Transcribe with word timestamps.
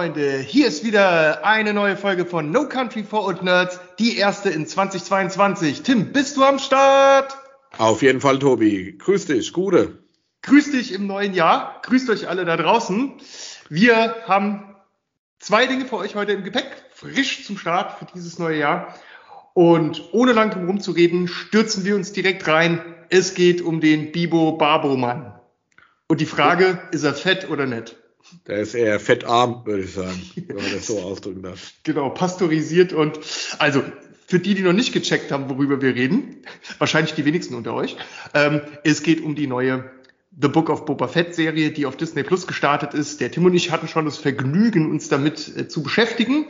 Freunde, 0.00 0.38
hier 0.38 0.66
ist 0.66 0.82
wieder 0.82 1.44
eine 1.44 1.74
neue 1.74 1.94
Folge 1.94 2.24
von 2.24 2.50
No 2.50 2.66
Country 2.66 3.04
for 3.04 3.26
Old 3.26 3.42
Nerds, 3.42 3.80
die 3.98 4.16
erste 4.16 4.48
in 4.48 4.66
2022. 4.66 5.82
Tim, 5.82 6.10
bist 6.14 6.38
du 6.38 6.42
am 6.42 6.58
Start? 6.58 7.36
Auf 7.76 8.00
jeden 8.00 8.22
Fall, 8.22 8.38
Tobi. 8.38 8.96
Grüß 8.96 9.26
dich, 9.26 9.52
Gute. 9.52 9.98
Grüß 10.40 10.70
dich 10.70 10.94
im 10.94 11.06
neuen 11.06 11.34
Jahr. 11.34 11.82
Grüßt 11.82 12.08
euch 12.08 12.30
alle 12.30 12.46
da 12.46 12.56
draußen. 12.56 13.12
Wir 13.68 14.16
haben 14.26 14.74
zwei 15.38 15.66
Dinge 15.66 15.84
für 15.84 15.98
euch 15.98 16.14
heute 16.14 16.32
im 16.32 16.44
Gepäck, 16.44 16.82
frisch 16.94 17.44
zum 17.44 17.58
Start 17.58 17.98
für 17.98 18.06
dieses 18.06 18.38
neue 18.38 18.58
Jahr. 18.58 18.94
Und 19.52 20.02
ohne 20.12 20.32
lang 20.32 20.48
drum 20.48 20.62
herum 20.62 20.80
zu 20.80 20.92
reden, 20.92 21.28
stürzen 21.28 21.84
wir 21.84 21.94
uns 21.94 22.14
direkt 22.14 22.48
rein. 22.48 22.80
Es 23.10 23.34
geht 23.34 23.60
um 23.60 23.82
den 23.82 24.12
Bibo 24.12 24.52
Barbo 24.52 24.96
Mann. 24.96 25.38
Und 26.08 26.22
die 26.22 26.26
Frage, 26.26 26.88
ist 26.90 27.04
er 27.04 27.12
fett 27.12 27.50
oder 27.50 27.66
nicht? 27.66 27.99
Der 28.46 28.58
ist 28.58 28.74
eher 28.74 29.00
fettarm, 29.00 29.62
würde 29.64 29.82
ich 29.82 29.92
sagen, 29.92 30.20
wenn 30.34 30.56
man 30.56 30.72
das 30.72 30.86
so 30.86 30.98
ausdrücken 31.02 31.42
darf. 31.42 31.72
Genau, 31.82 32.10
pasteurisiert 32.10 32.92
und 32.92 33.18
also 33.58 33.82
für 34.26 34.38
die, 34.38 34.54
die 34.54 34.62
noch 34.62 34.72
nicht 34.72 34.92
gecheckt 34.92 35.32
haben, 35.32 35.50
worüber 35.50 35.82
wir 35.82 35.94
reden, 35.94 36.42
wahrscheinlich 36.78 37.14
die 37.14 37.24
wenigsten 37.24 37.54
unter 37.54 37.74
euch, 37.74 37.96
ähm, 38.32 38.60
es 38.84 39.02
geht 39.02 39.20
um 39.22 39.34
die 39.34 39.48
neue 39.48 39.90
The 40.40 40.48
Book 40.48 40.70
of 40.70 40.84
Boba 40.84 41.08
Fett 41.08 41.34
Serie, 41.34 41.72
die 41.72 41.86
auf 41.86 41.96
Disney 41.96 42.22
Plus 42.22 42.46
gestartet 42.46 42.94
ist. 42.94 43.20
Der 43.20 43.32
Tim 43.32 43.44
und 43.46 43.54
ich 43.54 43.72
hatten 43.72 43.88
schon 43.88 44.04
das 44.04 44.18
Vergnügen, 44.18 44.90
uns 44.90 45.08
damit 45.08 45.56
äh, 45.56 45.66
zu 45.66 45.82
beschäftigen 45.82 46.46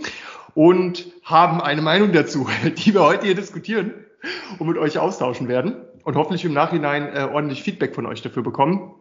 und 0.55 1.07
haben 1.23 1.61
eine 1.63 1.81
Meinung 1.81 2.13
dazu, 2.13 2.47
die 2.77 2.93
wir 2.93 3.03
heute 3.03 3.27
hier 3.27 3.35
diskutieren 3.35 3.95
und 4.59 4.69
mit 4.69 4.77
euch 4.77 4.99
austauschen 4.99 5.49
werden 5.49 5.77
und 6.05 6.17
hoffentlich 6.17 6.45
im 6.45 6.53
Nachhinein 6.53 7.09
äh, 7.15 7.29
ordentlich 7.33 7.63
Feedback 7.63 7.95
von 7.95 8.05
euch 8.05 8.21
dafür 8.21 8.43
bekommen. 8.43 8.95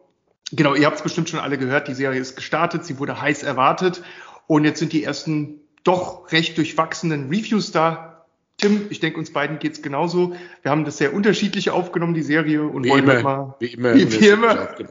Genau, 0.52 0.74
ihr 0.74 0.86
habt 0.86 0.98
es 0.98 1.04
bestimmt 1.04 1.30
schon 1.30 1.40
alle 1.40 1.58
gehört, 1.58 1.88
die 1.88 1.94
Serie 1.94 2.20
ist 2.20 2.36
gestartet, 2.36 2.84
sie 2.84 2.98
wurde 2.98 3.22
heiß 3.22 3.44
erwartet 3.44 4.02
und 4.48 4.66
jetzt 4.66 4.80
sind 4.80 4.94
die 4.94 5.04
ersten 5.04 5.62
doch 5.84 6.32
recht 6.32 6.58
durchwachsenen 6.58 7.30
Reviews 7.30 7.72
da. 7.72 8.26
Tim, 8.58 8.88
ich 8.90 9.00
denke, 9.00 9.20
uns 9.20 9.32
beiden 9.32 9.60
geht's 9.60 9.82
genauso. 9.82 10.36
Wir 10.64 10.72
haben 10.72 10.84
das 10.84 10.98
sehr 10.98 11.14
unterschiedlich 11.14 11.70
aufgenommen, 11.70 12.14
die 12.14 12.24
Serie, 12.24 12.64
und 12.64 12.84
Wie 12.84 12.90
wollen 12.90 13.04
immer, 13.04 13.22
mal, 13.22 13.56
wie 13.60 13.68
immer, 13.68 13.96
wie, 13.96 14.12
wie 14.12 14.28
immer. 14.28 14.68
Genau. 14.78 14.90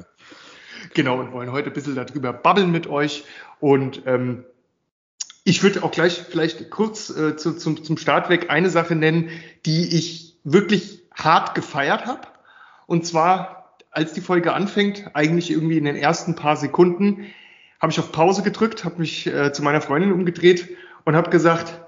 Genau, 0.95 1.21
und 1.21 1.33
wollen 1.33 1.53
heute 1.53 1.69
ein 1.69 1.73
bisschen 1.73 1.95
darüber 1.95 2.33
babbeln 2.33 2.73
mit 2.73 2.87
euch. 2.87 3.25
Und 3.61 4.03
ähm, 4.07 4.45
ich 5.45 5.63
würde 5.63 5.83
auch 5.83 5.91
gleich 5.91 6.25
vielleicht 6.29 6.71
kurz 6.71 7.11
äh, 7.11 7.37
zu, 7.37 7.57
zum, 7.57 7.83
zum 7.85 7.97
Start 7.97 8.29
weg 8.29 8.47
eine 8.49 8.71
Sache 8.71 8.95
nennen, 8.95 9.31
die 9.67 9.97
ich 9.97 10.37
wirklich 10.45 11.03
hart 11.15 11.55
gefeiert 11.55 12.07
habe. 12.07 12.23
Und 12.87 13.07
zwar, 13.07 13.58
als 13.99 14.13
die 14.13 14.21
Folge 14.21 14.53
anfängt, 14.53 15.11
eigentlich 15.15 15.51
irgendwie 15.51 15.77
in 15.77 15.85
den 15.85 15.97
ersten 15.97 16.37
paar 16.37 16.57
Sekunden, 16.57 17.27
habe 17.81 17.91
ich 17.91 17.99
auf 17.99 18.13
Pause 18.13 18.43
gedrückt, 18.43 18.85
habe 18.85 19.01
mich 19.01 19.27
äh, 19.27 19.53
zu 19.53 19.65
meiner 19.65 19.81
Freundin 19.81 20.13
umgedreht 20.13 20.69
und 21.05 21.17
habe 21.17 21.31
gesagt, 21.31 21.81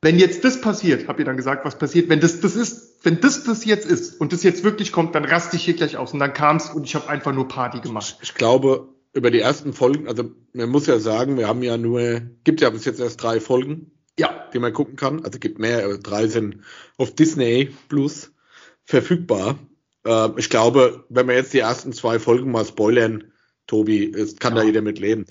wenn 0.00 0.16
jetzt 0.16 0.44
das 0.44 0.60
passiert, 0.60 1.08
habt 1.08 1.18
ihr 1.18 1.24
dann 1.24 1.36
gesagt, 1.36 1.64
was 1.64 1.76
passiert, 1.76 2.08
wenn 2.08 2.20
das 2.20 2.40
das 2.40 2.54
ist, 2.54 3.04
wenn 3.04 3.20
das 3.20 3.42
das 3.42 3.64
jetzt 3.64 3.84
ist 3.84 4.20
und 4.20 4.32
das 4.32 4.44
jetzt 4.44 4.62
wirklich 4.62 4.92
kommt, 4.92 5.16
dann 5.16 5.24
raste 5.24 5.56
ich 5.56 5.64
hier 5.64 5.74
gleich 5.74 5.96
aus. 5.96 6.12
Und 6.12 6.20
dann 6.20 6.32
kam's 6.32 6.70
und 6.70 6.84
ich 6.84 6.94
habe 6.94 7.08
einfach 7.08 7.34
nur 7.34 7.48
Party 7.48 7.80
gemacht. 7.80 8.18
Ich 8.22 8.34
glaube, 8.34 8.88
über 9.12 9.32
die 9.32 9.40
ersten 9.40 9.72
Folgen, 9.72 10.06
also 10.06 10.30
man 10.52 10.68
muss 10.68 10.86
ja 10.86 11.00
sagen, 11.00 11.36
wir 11.36 11.48
haben 11.48 11.64
ja 11.64 11.76
nur, 11.76 12.20
gibt 12.44 12.60
ja 12.60 12.70
bis 12.70 12.84
jetzt 12.84 13.00
erst 13.00 13.20
drei 13.20 13.40
Folgen, 13.40 13.90
Ja, 14.18 14.48
die 14.54 14.60
man 14.60 14.72
gucken 14.72 14.94
kann. 14.94 15.24
Also 15.24 15.40
gibt 15.40 15.58
mehr, 15.58 15.98
drei 15.98 16.28
sind 16.28 16.60
auf 16.96 17.12
Disney 17.12 17.70
Plus 17.88 18.30
verfügbar. 18.84 19.58
Äh, 20.06 20.28
ich 20.36 20.50
glaube, 20.50 21.04
wenn 21.08 21.28
wir 21.28 21.34
jetzt 21.34 21.52
die 21.52 21.60
ersten 21.60 21.92
zwei 21.92 22.18
Folgen 22.18 22.50
mal 22.50 22.64
spoilern, 22.64 23.32
Tobi, 23.66 24.12
es 24.12 24.36
kann 24.36 24.54
da 24.54 24.62
Ja. 24.62 24.66
jeder 24.66 24.82
mit 24.82 24.98
leben. 24.98 25.26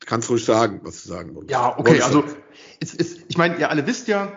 Du 0.00 0.06
kannst 0.06 0.30
ruhig 0.30 0.44
sagen, 0.44 0.80
was 0.84 1.02
du 1.02 1.08
sagen 1.08 1.34
wolltest. 1.34 1.50
Ja, 1.50 1.78
okay, 1.78 2.00
also 2.02 2.24
es 2.80 2.94
ist, 2.94 3.20
ich 3.28 3.36
meine, 3.36 3.58
ihr 3.58 3.70
alle 3.70 3.86
wisst 3.86 4.06
ja, 4.06 4.32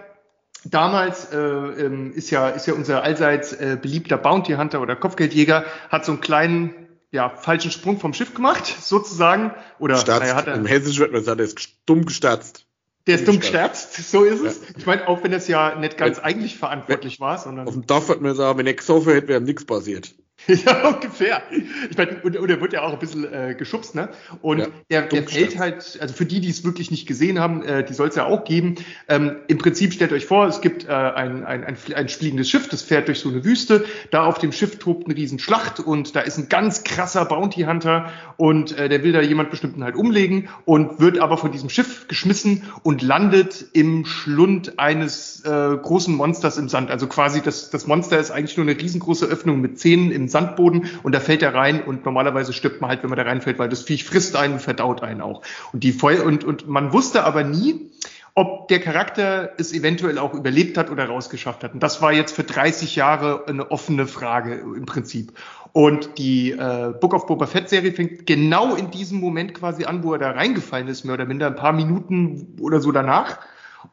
damals 0.66 1.32
äh, 1.32 1.38
ähm, 1.38 2.14
ist 2.14 2.30
ja 2.30 2.50
ist 2.50 2.68
ja 2.68 2.74
unser 2.74 3.04
allseits 3.04 3.54
äh, 3.54 3.78
beliebter 3.82 4.18
Bounty 4.18 4.54
Hunter 4.54 4.82
oder 4.82 4.96
Kopfgeldjäger 4.96 5.66
hat 5.90 6.06
so 6.06 6.14
einen 6.14 6.22
kleinen 6.22 6.88
ja 7.12 7.30
falschen 7.30 7.72
Sprung 7.72 8.00
vom 8.00 8.14
Schiff 8.14 8.34
gemacht 8.34 8.66
sozusagen 8.82 9.54
oder 9.80 9.96
naja, 10.06 10.36
hat 10.36 10.48
er, 10.48 10.56
Im 10.56 10.66
Hessischen 10.66 11.02
wird 11.02 11.14
man 11.14 11.24
sagen, 11.24 11.40
der 11.40 11.48
ist 11.48 11.58
dumm 11.86 12.06
gestatzt. 12.06 12.68
Der 13.08 13.16
ist 13.16 13.28
dumm 13.28 13.40
gesterzt, 13.40 13.96
so 14.12 14.24
ist 14.24 14.42
es. 14.42 14.58
Ja. 14.62 14.76
Ich 14.78 14.86
meine, 14.86 15.08
auch 15.08 15.24
wenn 15.24 15.32
das 15.32 15.48
ja 15.48 15.76
nicht 15.76 15.98
ganz 15.98 16.18
Wenn- 16.18 16.24
eigentlich 16.26 16.58
verantwortlich 16.58 17.20
war, 17.20 17.38
sondern 17.38 17.68
Auf 17.68 17.74
dem 17.74 17.86
Dorf 17.88 18.10
wird 18.10 18.22
man 18.22 18.36
sagen, 18.36 18.60
wenn 18.60 18.68
er 18.68 18.74
gesoffen 18.76 19.14
hätte, 19.14 19.28
wäre 19.28 19.40
ihm 19.40 19.46
nichts 19.46 19.66
passiert. 19.66 20.14
Ja, 20.66 20.90
ungefähr. 20.90 21.44
Ich 21.90 21.98
meine, 21.98 22.20
und, 22.24 22.36
und 22.38 22.50
er 22.50 22.62
wird 22.62 22.74
ja 22.74 22.82
auch 22.82 22.94
ein 22.94 23.00
bisschen 23.00 23.32
äh, 23.32 23.56
geschubst, 23.58 23.96
ne? 23.96 24.10
Und 24.42 24.60
Ja, 24.60 24.68
der, 24.90 25.02
der 25.04 25.24
fällt 25.24 25.58
halt, 25.58 25.98
also 26.02 26.14
für 26.14 26.26
die, 26.26 26.42
die 26.42 26.50
es 26.50 26.64
wirklich 26.64 26.92
nicht 26.92 27.08
gesehen 27.08 27.40
haben, 27.40 27.64
äh, 27.64 27.84
die 27.84 27.94
soll 27.94 28.10
es 28.10 28.16
ja 28.16 28.26
auch 28.26 28.44
geben. 28.44 28.76
Ähm, 29.08 29.38
Im 29.48 29.58
Prinzip 29.58 29.94
stellt 29.94 30.12
euch 30.12 30.26
vor, 30.26 30.48
es 30.48 30.62
gibt 30.62 30.86
äh, 30.86 30.92
ein, 30.92 31.46
ein, 31.46 31.64
ein, 31.64 31.78
ein 31.96 32.10
fliegendes 32.10 32.50
Schiff, 32.50 32.68
das 32.70 32.82
fährt 32.82 33.08
durch 33.08 33.20
so 33.20 33.30
eine 33.30 33.44
Wüste. 33.46 33.86
Da 34.10 34.26
auf 34.26 34.40
dem 34.40 34.52
Schiff 34.52 34.80
tobt 34.80 35.08
eine 35.08 35.16
Riesenschlacht 35.16 35.80
und 35.80 36.16
da 36.16 36.22
ist 36.22 36.38
ein 36.38 36.50
ganz 36.50 36.84
krasser 36.84 37.26
Bounty 37.26 37.62
Hunter 37.62 38.12
und 38.38 38.78
äh, 38.78 38.90
der 38.90 39.04
will 39.04 39.12
da 39.12 39.22
jemand 39.22 39.52
bestimmten 39.52 39.84
halt 39.84 39.96
umlegen 39.96 40.50
und 40.66 41.00
wird 41.00 41.20
aber 41.20 41.38
von 41.38 41.52
diesem 41.52 41.70
Schiff 41.70 42.08
geschmissen 42.08 42.64
und 42.84 43.02
landet 43.02 43.66
im 43.74 44.06
Schlund 44.06 44.80
eines 44.80 45.44
äh, 45.46 45.78
großen 45.78 46.16
Monsters 46.16 46.58
im 46.58 46.70
Sand. 46.70 46.90
Also 46.90 47.08
quasi 47.08 47.42
das, 47.42 47.70
das 47.70 47.88
Monster 47.88 48.20
ist 48.20 48.32
eigentlich 48.32 48.58
nur 48.58 48.68
eine 48.68 48.80
riesengroße 48.80 49.26
Öffnung 49.26 49.62
mit 49.62 49.80
Zähnen 49.80 50.12
im 50.12 50.28
Sandboden 50.32 50.90
und 51.04 51.14
da 51.14 51.20
fällt 51.20 51.44
er 51.44 51.54
rein 51.54 51.84
und 51.84 52.06
normalerweise 52.06 52.54
stirbt 52.54 52.82
man 52.82 52.90
halt, 52.90 53.04
wenn 53.04 53.10
man 53.10 53.18
da 53.18 53.24
reinfällt, 53.24 53.60
weil 53.60 53.70
das 53.70 53.84
Viech 53.84 54.04
frisst 54.04 54.36
einen 54.36 54.54
und 54.54 54.60
verdaut 54.62 55.04
einen 55.04 55.22
auch. 55.22 55.42
Und 55.74 55.84
die 55.84 55.92
Feu 55.92 56.24
und, 56.24 56.44
und 56.44 56.68
man 56.68 56.94
wusste 56.94 57.24
aber 57.24 57.44
nie, 57.44 57.92
ob 58.34 58.70
der 58.70 58.80
Charakter 58.80 59.52
es 59.58 59.74
eventuell 59.74 60.18
auch 60.18 60.34
überlebt 60.34 60.78
hat 60.78 60.90
oder 60.90 61.06
rausgeschafft 61.06 61.64
hat. 61.64 61.74
Und 61.74 61.84
das 61.84 62.02
war 62.02 62.14
jetzt 62.14 62.34
für 62.34 62.44
30 62.44 62.96
Jahre 62.96 63.46
eine 63.48 63.72
offene 63.72 64.08
Frage 64.08 64.54
im 64.56 64.86
Prinzip. 64.86 65.34
Und 65.74 66.18
die 66.18 66.52
äh, 66.52 66.94
Book 67.00 67.14
of 67.14 67.28
Boba 67.28 67.46
Fett 67.46 67.70
Serie 67.70 67.92
fängt 67.92 68.26
genau 68.26 68.76
in 68.76 68.92
diesem 68.92 69.20
Moment 69.20 69.54
quasi 69.54 69.86
an, 69.86 70.04
wo 70.04 70.14
er 70.14 70.20
da 70.20 70.32
reingefallen 70.32 70.88
ist, 70.88 71.04
mehr 71.04 71.16
oder 71.16 71.26
minder 71.26 71.48
ein 71.48 71.56
paar 71.56 71.74
Minuten 71.74 72.56
oder 72.60 72.80
so 72.80 72.92
danach. 72.92 73.40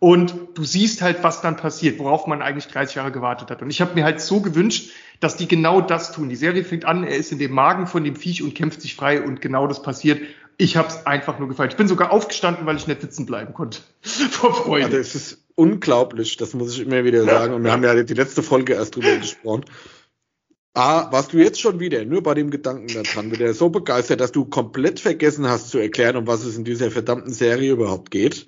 Und 0.00 0.34
du 0.54 0.64
siehst 0.64 1.02
halt, 1.02 1.22
was 1.22 1.40
dann 1.40 1.56
passiert, 1.56 1.98
worauf 1.98 2.26
man 2.26 2.42
eigentlich 2.42 2.68
30 2.68 2.96
Jahre 2.96 3.12
gewartet 3.12 3.50
hat. 3.50 3.62
Und 3.62 3.70
ich 3.70 3.80
habe 3.80 3.94
mir 3.94 4.04
halt 4.04 4.20
so 4.20 4.40
gewünscht, 4.40 4.90
dass 5.20 5.36
die 5.36 5.48
genau 5.48 5.80
das 5.80 6.12
tun. 6.12 6.28
Die 6.28 6.36
Serie 6.36 6.64
fängt 6.64 6.84
an, 6.84 7.04
er 7.04 7.16
ist 7.16 7.32
in 7.32 7.38
dem 7.38 7.52
Magen 7.52 7.86
von 7.86 8.04
dem 8.04 8.16
Viech 8.16 8.42
und 8.42 8.54
kämpft 8.54 8.80
sich 8.82 8.94
frei 8.94 9.22
und 9.22 9.40
genau 9.40 9.66
das 9.66 9.82
passiert. 9.82 10.20
Ich 10.56 10.76
habe 10.76 10.88
es 10.88 11.06
einfach 11.06 11.38
nur 11.38 11.48
gefallen. 11.48 11.70
Ich 11.70 11.76
bin 11.76 11.88
sogar 11.88 12.10
aufgestanden, 12.12 12.66
weil 12.66 12.76
ich 12.76 12.86
nicht 12.86 13.00
sitzen 13.00 13.26
bleiben 13.26 13.54
konnte. 13.54 13.80
Vor 14.02 14.54
Freude. 14.54 14.86
Also 14.86 14.96
es 14.98 15.14
ist 15.14 15.38
unglaublich, 15.54 16.36
das 16.36 16.54
muss 16.54 16.74
ich 16.74 16.80
immer 16.80 17.04
wieder 17.04 17.24
sagen. 17.24 17.54
Und 17.54 17.64
wir 17.64 17.72
haben 17.72 17.84
ja 17.84 18.02
die 18.02 18.14
letzte 18.14 18.42
Folge 18.42 18.74
erst 18.74 18.96
drüber 18.96 19.16
gesprochen. 19.16 19.64
A, 20.74 21.10
warst 21.10 21.32
du 21.32 21.38
jetzt 21.38 21.60
schon 21.60 21.80
wieder 21.80 22.04
nur 22.04 22.22
bei 22.22 22.34
dem 22.34 22.50
Gedanken 22.50 22.86
daran, 22.92 23.32
wieder 23.32 23.52
so 23.52 23.68
begeistert, 23.68 24.20
dass 24.20 24.30
du 24.32 24.44
komplett 24.44 25.00
vergessen 25.00 25.48
hast 25.48 25.70
zu 25.70 25.78
erklären, 25.78 26.16
um 26.16 26.26
was 26.26 26.44
es 26.44 26.56
in 26.56 26.64
dieser 26.64 26.90
verdammten 26.90 27.32
Serie 27.32 27.72
überhaupt 27.72 28.10
geht. 28.10 28.46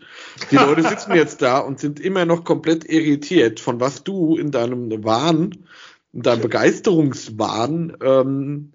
Die 0.50 0.56
Leute 0.56 0.82
sitzen 0.82 1.14
jetzt 1.14 1.42
da 1.42 1.58
und 1.58 1.80
sind 1.80 1.98
immer 1.98 2.26
noch 2.26 2.44
komplett 2.44 2.84
irritiert, 2.88 3.58
von 3.58 3.80
was 3.80 4.04
du 4.04 4.36
in 4.36 4.50
deinem 4.52 5.02
Wahn, 5.02 5.64
in 6.12 6.22
deinem 6.22 6.42
Begeisterungswahn 6.42 7.96
ähm, 8.02 8.72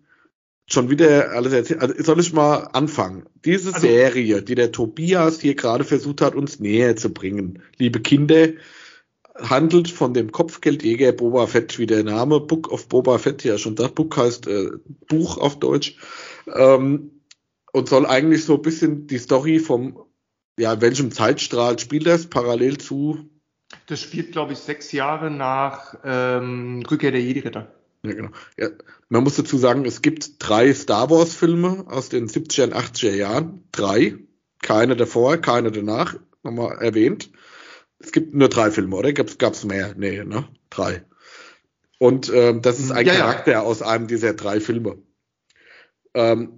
schon 0.68 0.90
wieder 0.90 1.32
alles 1.32 1.54
erzählt. 1.54 1.82
Also 1.82 1.94
soll 2.04 2.20
ich 2.20 2.34
mal 2.34 2.68
anfangen? 2.74 3.26
Diese 3.46 3.74
Also- 3.74 3.88
Serie, 3.88 4.42
die 4.42 4.56
der 4.56 4.72
Tobias 4.74 5.40
hier 5.40 5.56
gerade 5.56 5.86
versucht 5.86 6.20
hat, 6.22 6.36
uns 6.36 6.60
näher 6.60 6.98
zu 6.98 7.14
bringen, 7.14 7.62
liebe 7.78 8.02
Kinder, 8.02 8.50
handelt 9.38 9.90
von 9.90 10.14
dem 10.14 10.32
Kopfgeldjäger 10.32 11.12
Boba 11.12 11.48
Fett, 11.48 11.78
wie 11.78 11.86
der 11.86 12.04
Name 12.04 12.40
Book 12.40 12.72
of 12.72 12.88
Boba 12.88 13.18
Fett 13.18 13.44
ja 13.44 13.58
schon 13.58 13.76
sagt. 13.76 13.96
Book 13.96 14.16
heißt 14.16 14.48
äh, 14.48 14.72
Buch 15.08 15.38
auf 15.38 15.60
Deutsch. 15.60 15.98
Ähm, 16.54 17.12
und 17.74 17.90
soll 17.90 18.06
eigentlich 18.06 18.46
so 18.46 18.56
ein 18.56 18.62
bisschen 18.62 19.08
die 19.08 19.18
Story 19.18 19.60
vom, 19.60 20.00
ja, 20.58 20.80
welchem 20.80 21.12
Zeitstrahl 21.12 21.78
spielt 21.78 22.08
das 22.08 22.28
parallel 22.28 22.78
zu 22.78 23.30
Das 23.88 24.00
spielt, 24.00 24.32
glaube 24.32 24.54
ich, 24.54 24.60
sechs 24.60 24.94
Jahre 24.94 25.30
nach 25.30 25.96
ähm, 26.06 26.84
Rückkehr 26.90 27.12
der 27.12 27.22
Jedi-Ritter. 27.22 27.74
Ja, 28.04 28.14
genau. 28.14 28.30
Ja, 28.58 28.70
man 29.10 29.24
muss 29.24 29.36
dazu 29.36 29.58
sagen, 29.58 29.84
es 29.84 30.02
gibt 30.02 30.36
drei 30.40 30.74
Star 30.74 31.10
Wars-Filme 31.10 31.86
aus 31.88 32.08
den 32.08 32.30
70er 32.30 32.64
und 32.66 32.76
80er 32.76 33.16
Jahren. 33.16 33.64
Drei. 33.72 34.16
Keine 34.62 34.96
davor, 34.96 35.38
keine 35.38 35.72
danach. 35.72 36.16
Nochmal 36.44 36.78
erwähnt. 36.78 37.30
Es 38.00 38.12
gibt 38.12 38.34
nur 38.34 38.50
drei 38.50 38.72
Filme, 38.72 38.96
oder? 38.96 39.14
Gab's, 39.14 39.38
gab's 39.38 39.64
mehr? 39.64 39.94
Nee, 39.96 40.24
ne? 40.24 40.48
Drei. 40.70 41.06
Und 41.98 42.32
ähm, 42.34 42.62
das 42.62 42.80
ist 42.80 42.92
ein 42.92 43.06
Ja, 43.06 43.14
ja. 43.14 43.20
Charakter 43.20 43.64
aus 43.64 43.82
einem 43.82 44.08
dieser 44.08 44.34
drei 44.34 44.60
Filme. 44.60 44.98
Ähm, 46.14 46.58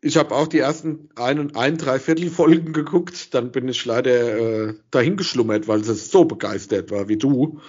ich 0.00 0.16
habe 0.16 0.34
auch 0.34 0.48
die 0.48 0.58
ersten 0.58 1.08
ein, 1.16 1.54
ein 1.54 1.78
Dreiviertel 1.78 2.30
Folgen 2.30 2.72
geguckt, 2.72 3.34
dann 3.34 3.52
bin 3.52 3.68
ich 3.68 3.84
leider 3.84 4.68
äh, 4.68 4.74
dahin 4.90 5.16
geschlummert, 5.16 5.68
weil 5.68 5.80
es 5.80 6.10
so 6.10 6.24
begeistert 6.24 6.90
war 6.90 7.08
wie 7.08 7.16
du. 7.16 7.60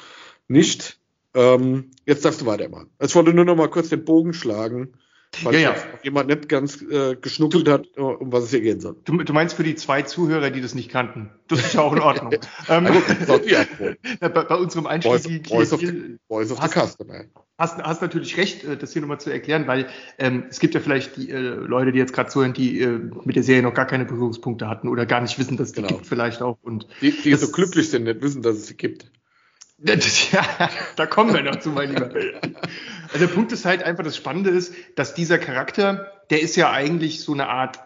Nicht. 0.47 0.99
Ähm, 1.35 1.91
jetzt 2.05 2.25
darfst 2.25 2.41
du 2.41 2.45
weitermachen. 2.45 2.89
Ich 2.99 3.15
wollte 3.15 3.33
nur 3.33 3.45
noch 3.45 3.55
mal 3.55 3.69
kurz 3.69 3.89
den 3.89 4.05
Bogen 4.05 4.33
schlagen 4.33 4.93
Weil 5.41 5.55
ja, 5.55 5.59
ja. 5.71 5.75
jemand 6.03 6.27
nicht 6.27 6.47
ganz 6.47 6.81
äh, 6.81 7.15
geschnuckelt 7.15 7.67
hat, 7.67 7.87
äh, 7.95 8.01
um 8.01 8.31
was 8.31 8.43
es 8.43 8.49
hier 8.51 8.61
gehen 8.61 8.79
soll. 8.79 8.95
Du, 9.03 9.17
du, 9.17 9.33
meinst 9.33 9.55
für 9.55 9.63
die 9.63 9.75
zwei 9.75 10.03
Zuhörer, 10.03 10.51
die 10.51 10.61
das 10.61 10.75
nicht 10.75 10.91
kannten. 10.91 11.31
Das 11.47 11.59
ist 11.59 11.73
ja 11.73 11.81
auch 11.81 11.93
in 11.93 11.99
Ordnung. 11.99 12.33
ähm, 12.69 12.83
bei, 14.19 14.29
bei, 14.29 14.55
unserem. 14.55 14.85
Voice, 15.01 15.27
Voice 15.47 15.73
of, 15.73 15.81
the 15.81 16.69
Customer. 16.69 17.25
Hast, 17.57 17.77
hast 17.81 18.01
natürlich 18.01 18.37
recht, 18.37 18.63
äh, 18.63 18.77
das 18.77 18.93
hier 18.93 19.01
nochmal 19.01 19.19
zu 19.19 19.31
erklären, 19.31 19.67
weil 19.67 19.87
ähm, 20.19 20.45
es 20.49 20.59
gibt 20.59 20.75
ja 20.75 20.81
vielleicht 20.81 21.17
die 21.17 21.31
äh, 21.31 21.39
Leute, 21.39 21.91
die 21.91 21.99
jetzt 21.99 22.13
gerade 22.13 22.29
zuhören, 22.29 22.53
die 22.53 22.81
äh, 22.81 22.99
mit 23.23 23.35
der 23.35 23.43
Serie 23.43 23.63
noch 23.63 23.73
gar 23.73 23.87
keine 23.87 24.05
Berührungspunkte 24.05 24.67
hatten 24.67 24.87
oder 24.87 25.05
gar 25.05 25.21
nicht 25.21 25.39
wissen, 25.39 25.57
dass 25.57 25.69
es 25.69 25.73
die 25.73 25.81
genau. 25.81 25.95
gibt 25.95 26.05
vielleicht 26.05 26.41
auch. 26.41 26.57
Und 26.61 26.87
die, 27.01 27.11
die 27.11 27.33
so 27.35 27.49
glücklich 27.49 27.89
sind, 27.89 28.03
nicht 28.03 28.21
wissen, 28.21 28.43
dass 28.43 28.57
es 28.57 28.67
sie 28.67 28.77
gibt. 28.77 29.11
Ja, 30.31 30.69
da 30.95 31.05
kommen 31.05 31.33
wir 31.33 31.43
noch 31.43 31.57
zu, 31.57 31.69
mein 31.69 31.89
Lieber. 31.89 32.09
Also 33.13 33.27
der 33.27 33.33
Punkt 33.33 33.51
ist 33.51 33.65
halt 33.65 33.83
einfach, 33.83 34.03
das 34.03 34.17
Spannende 34.17 34.49
ist, 34.49 34.73
dass 34.95 35.13
dieser 35.13 35.37
Charakter, 35.37 36.11
der 36.29 36.41
ist 36.41 36.55
ja 36.55 36.71
eigentlich 36.71 37.21
so 37.21 37.33
eine 37.33 37.47
Art 37.47 37.79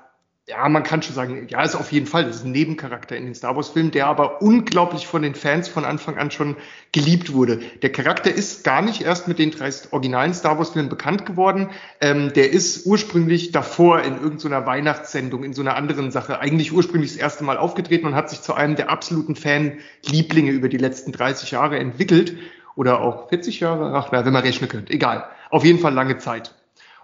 ja, 0.50 0.70
man 0.70 0.84
kann 0.84 1.02
schon 1.02 1.14
sagen, 1.14 1.48
ja, 1.50 1.62
ist 1.62 1.76
auf 1.76 1.92
jeden 1.92 2.06
Fall, 2.06 2.24
das 2.24 2.38
ist 2.38 2.46
ein 2.46 2.54
Nebencharakter 2.54 3.18
in 3.18 3.26
den 3.26 3.36
Star 3.36 3.58
Wars 3.58 3.68
Filmen, 3.68 3.92
der 3.92 4.08
aber 4.08 4.42
unglaublich 4.42 5.06
von 5.06 5.22
den 5.22 5.36
Fans 5.36 5.68
von 5.68 5.84
Anfang 5.84 6.18
an 6.18 6.32
schon 6.32 6.56
geliebt 6.94 7.34
wurde. 7.34 7.60
Der 7.82 7.92
Charakter 7.92 8.34
ist 8.34 8.64
gar 8.64 8.82
nicht 8.82 9.02
erst 9.02 9.28
mit 9.28 9.40
den 9.40 9.52
drei 9.52 9.70
originalen 9.92 10.34
Star 10.34 10.58
Wars 10.58 10.70
Filmen 10.70 10.88
bekannt 10.88 11.26
geworden. 11.26 11.70
Ähm, 12.00 12.32
der 12.32 12.52
ist 12.52 12.86
ursprünglich 12.86 13.52
davor 13.52 14.02
in 14.04 14.22
irgendeiner 14.22 14.66
Weihnachtssendung, 14.66 15.44
in 15.44 15.54
so 15.54 15.62
einer 15.62 15.76
anderen 15.76 16.12
Sache, 16.12 16.40
eigentlich 16.40 16.72
ursprünglich 16.72 17.12
das 17.12 17.20
erste 17.20 17.44
Mal 17.44 17.58
aufgetreten 17.58 18.08
und 18.08 18.16
hat 18.16 18.30
sich 18.30 18.42
zu 18.42 18.54
einem 18.54 18.78
der 18.78 18.90
absoluten 18.90 19.36
Fanlieblinge 19.36 20.52
über 20.52 20.70
die 20.70 20.78
letzten 20.78 21.12
30 21.12 21.52
Jahre 21.52 21.78
entwickelt. 21.78 22.38
Oder 22.78 23.02
auch 23.02 23.28
40 23.30 23.60
Jahre, 23.60 23.92
ach, 23.96 24.10
na, 24.12 24.24
wenn 24.24 24.32
man 24.32 24.44
rechnen 24.44 24.70
könnte, 24.70 24.94
egal. 24.94 25.26
Auf 25.50 25.66
jeden 25.66 25.80
Fall 25.80 25.96
lange 25.96 26.20
Zeit. 26.20 26.54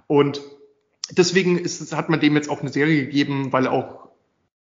Und 0.06 0.40
deswegen 1.10 1.58
ist, 1.58 1.96
hat 1.96 2.10
man 2.10 2.20
dem 2.20 2.36
jetzt 2.36 2.48
auch 2.48 2.62
eine 2.62 2.70
Serie 2.70 3.06
gegeben, 3.06 3.52
weil 3.52 3.68
auch 3.68 4.08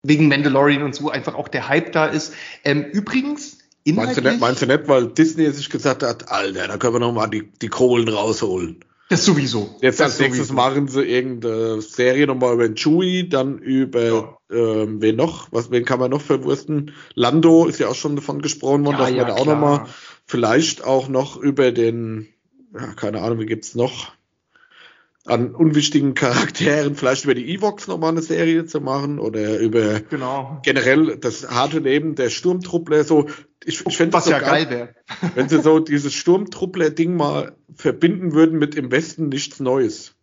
wegen 0.04 0.28
Mandalorian 0.28 0.84
und 0.84 0.94
so 0.94 1.10
einfach 1.10 1.34
auch 1.34 1.48
der 1.48 1.70
Hype 1.70 1.94
da 1.94 2.08
ist. 2.08 2.34
Ähm, 2.66 2.84
übrigens, 2.84 3.60
Meinst 3.86 4.18
du, 4.18 4.22
nicht, 4.22 4.42
meinst 4.42 4.62
du 4.62 4.66
nicht, 4.66 4.90
weil 4.90 5.08
Disney 5.08 5.50
sich 5.50 5.70
gesagt 5.70 6.04
hat, 6.04 6.30
Alter, 6.30 6.68
da 6.68 6.76
können 6.76 6.96
wir 6.96 7.00
nochmal 7.00 7.30
die, 7.30 7.50
die 7.62 7.70
Kohlen 7.70 8.10
rausholen? 8.10 8.84
Das 9.10 9.24
sowieso. 9.24 9.78
Jetzt 9.80 10.02
das 10.02 10.12
als 10.12 10.20
nächstes 10.20 10.50
sowieso. 10.50 10.62
machen 10.62 10.90
sie 10.90 11.04
irgendeine 11.04 11.82
Serie 11.82 12.28
nochmal 12.28 12.56
über 12.56 12.68
Chewie, 12.76 13.30
dann 13.30 13.60
über 13.60 14.04
ja. 14.04 14.38
ähm, 14.52 15.02
wen 15.02 15.16
noch? 15.16 15.48
Was, 15.52 15.72
wen 15.72 15.86
kann 15.86 16.00
man 16.00 16.12
noch 16.12 16.20
verwursten? 16.20 16.92
Lando 17.16 17.66
ist 17.66 17.80
ja 17.80 17.88
auch 17.88 17.96
schon 17.96 18.18
davon 18.18 18.42
gesprochen 18.42 18.86
worden, 18.86 18.98
ja, 18.98 19.06
dass 19.06 19.12
ja, 19.12 19.24
man 19.24 19.28
da 19.28 19.34
auch 19.36 19.46
nochmal 19.46 19.86
vielleicht 20.28 20.84
auch 20.84 21.08
noch 21.08 21.38
über 21.38 21.72
den, 21.72 22.28
ja, 22.74 22.94
keine 22.94 23.22
Ahnung, 23.22 23.40
wie 23.40 23.46
gibt's 23.46 23.76
noch? 23.76 24.18
an 25.28 25.54
unwichtigen 25.54 26.14
Charakteren, 26.14 26.96
vielleicht 26.96 27.26
über 27.26 27.36
die 27.36 27.54
Evox 27.54 27.88
nochmal 27.88 28.12
eine 28.12 28.22
Serie 28.22 28.66
zu 28.66 28.80
machen 28.80 29.20
oder 29.20 29.60
über 29.60 30.00
genau. 30.00 30.62
generell 30.64 31.18
das 31.18 31.50
harte 31.50 31.80
Leben 31.80 32.16
der 32.16 32.30
Sturmtruppler. 32.30 33.04
So, 33.04 33.28
ich, 33.64 33.86
ich 33.86 33.98
fände 33.98 34.14
Was 34.14 34.26
so 34.26 34.32
ja 34.32 34.40
geil 34.40 34.70
wäre. 34.70 34.96
wenn 35.36 35.50
sie 35.50 35.62
so 35.62 35.80
dieses 35.80 36.14
Sturmtruppler-Ding 36.14 37.16
mal 37.16 37.56
verbinden 37.76 38.34
würden 38.34 38.58
mit 38.58 38.76
im 38.76 38.90
Westen 38.92 39.28
nichts 39.28 39.60
Neues. 39.60 40.16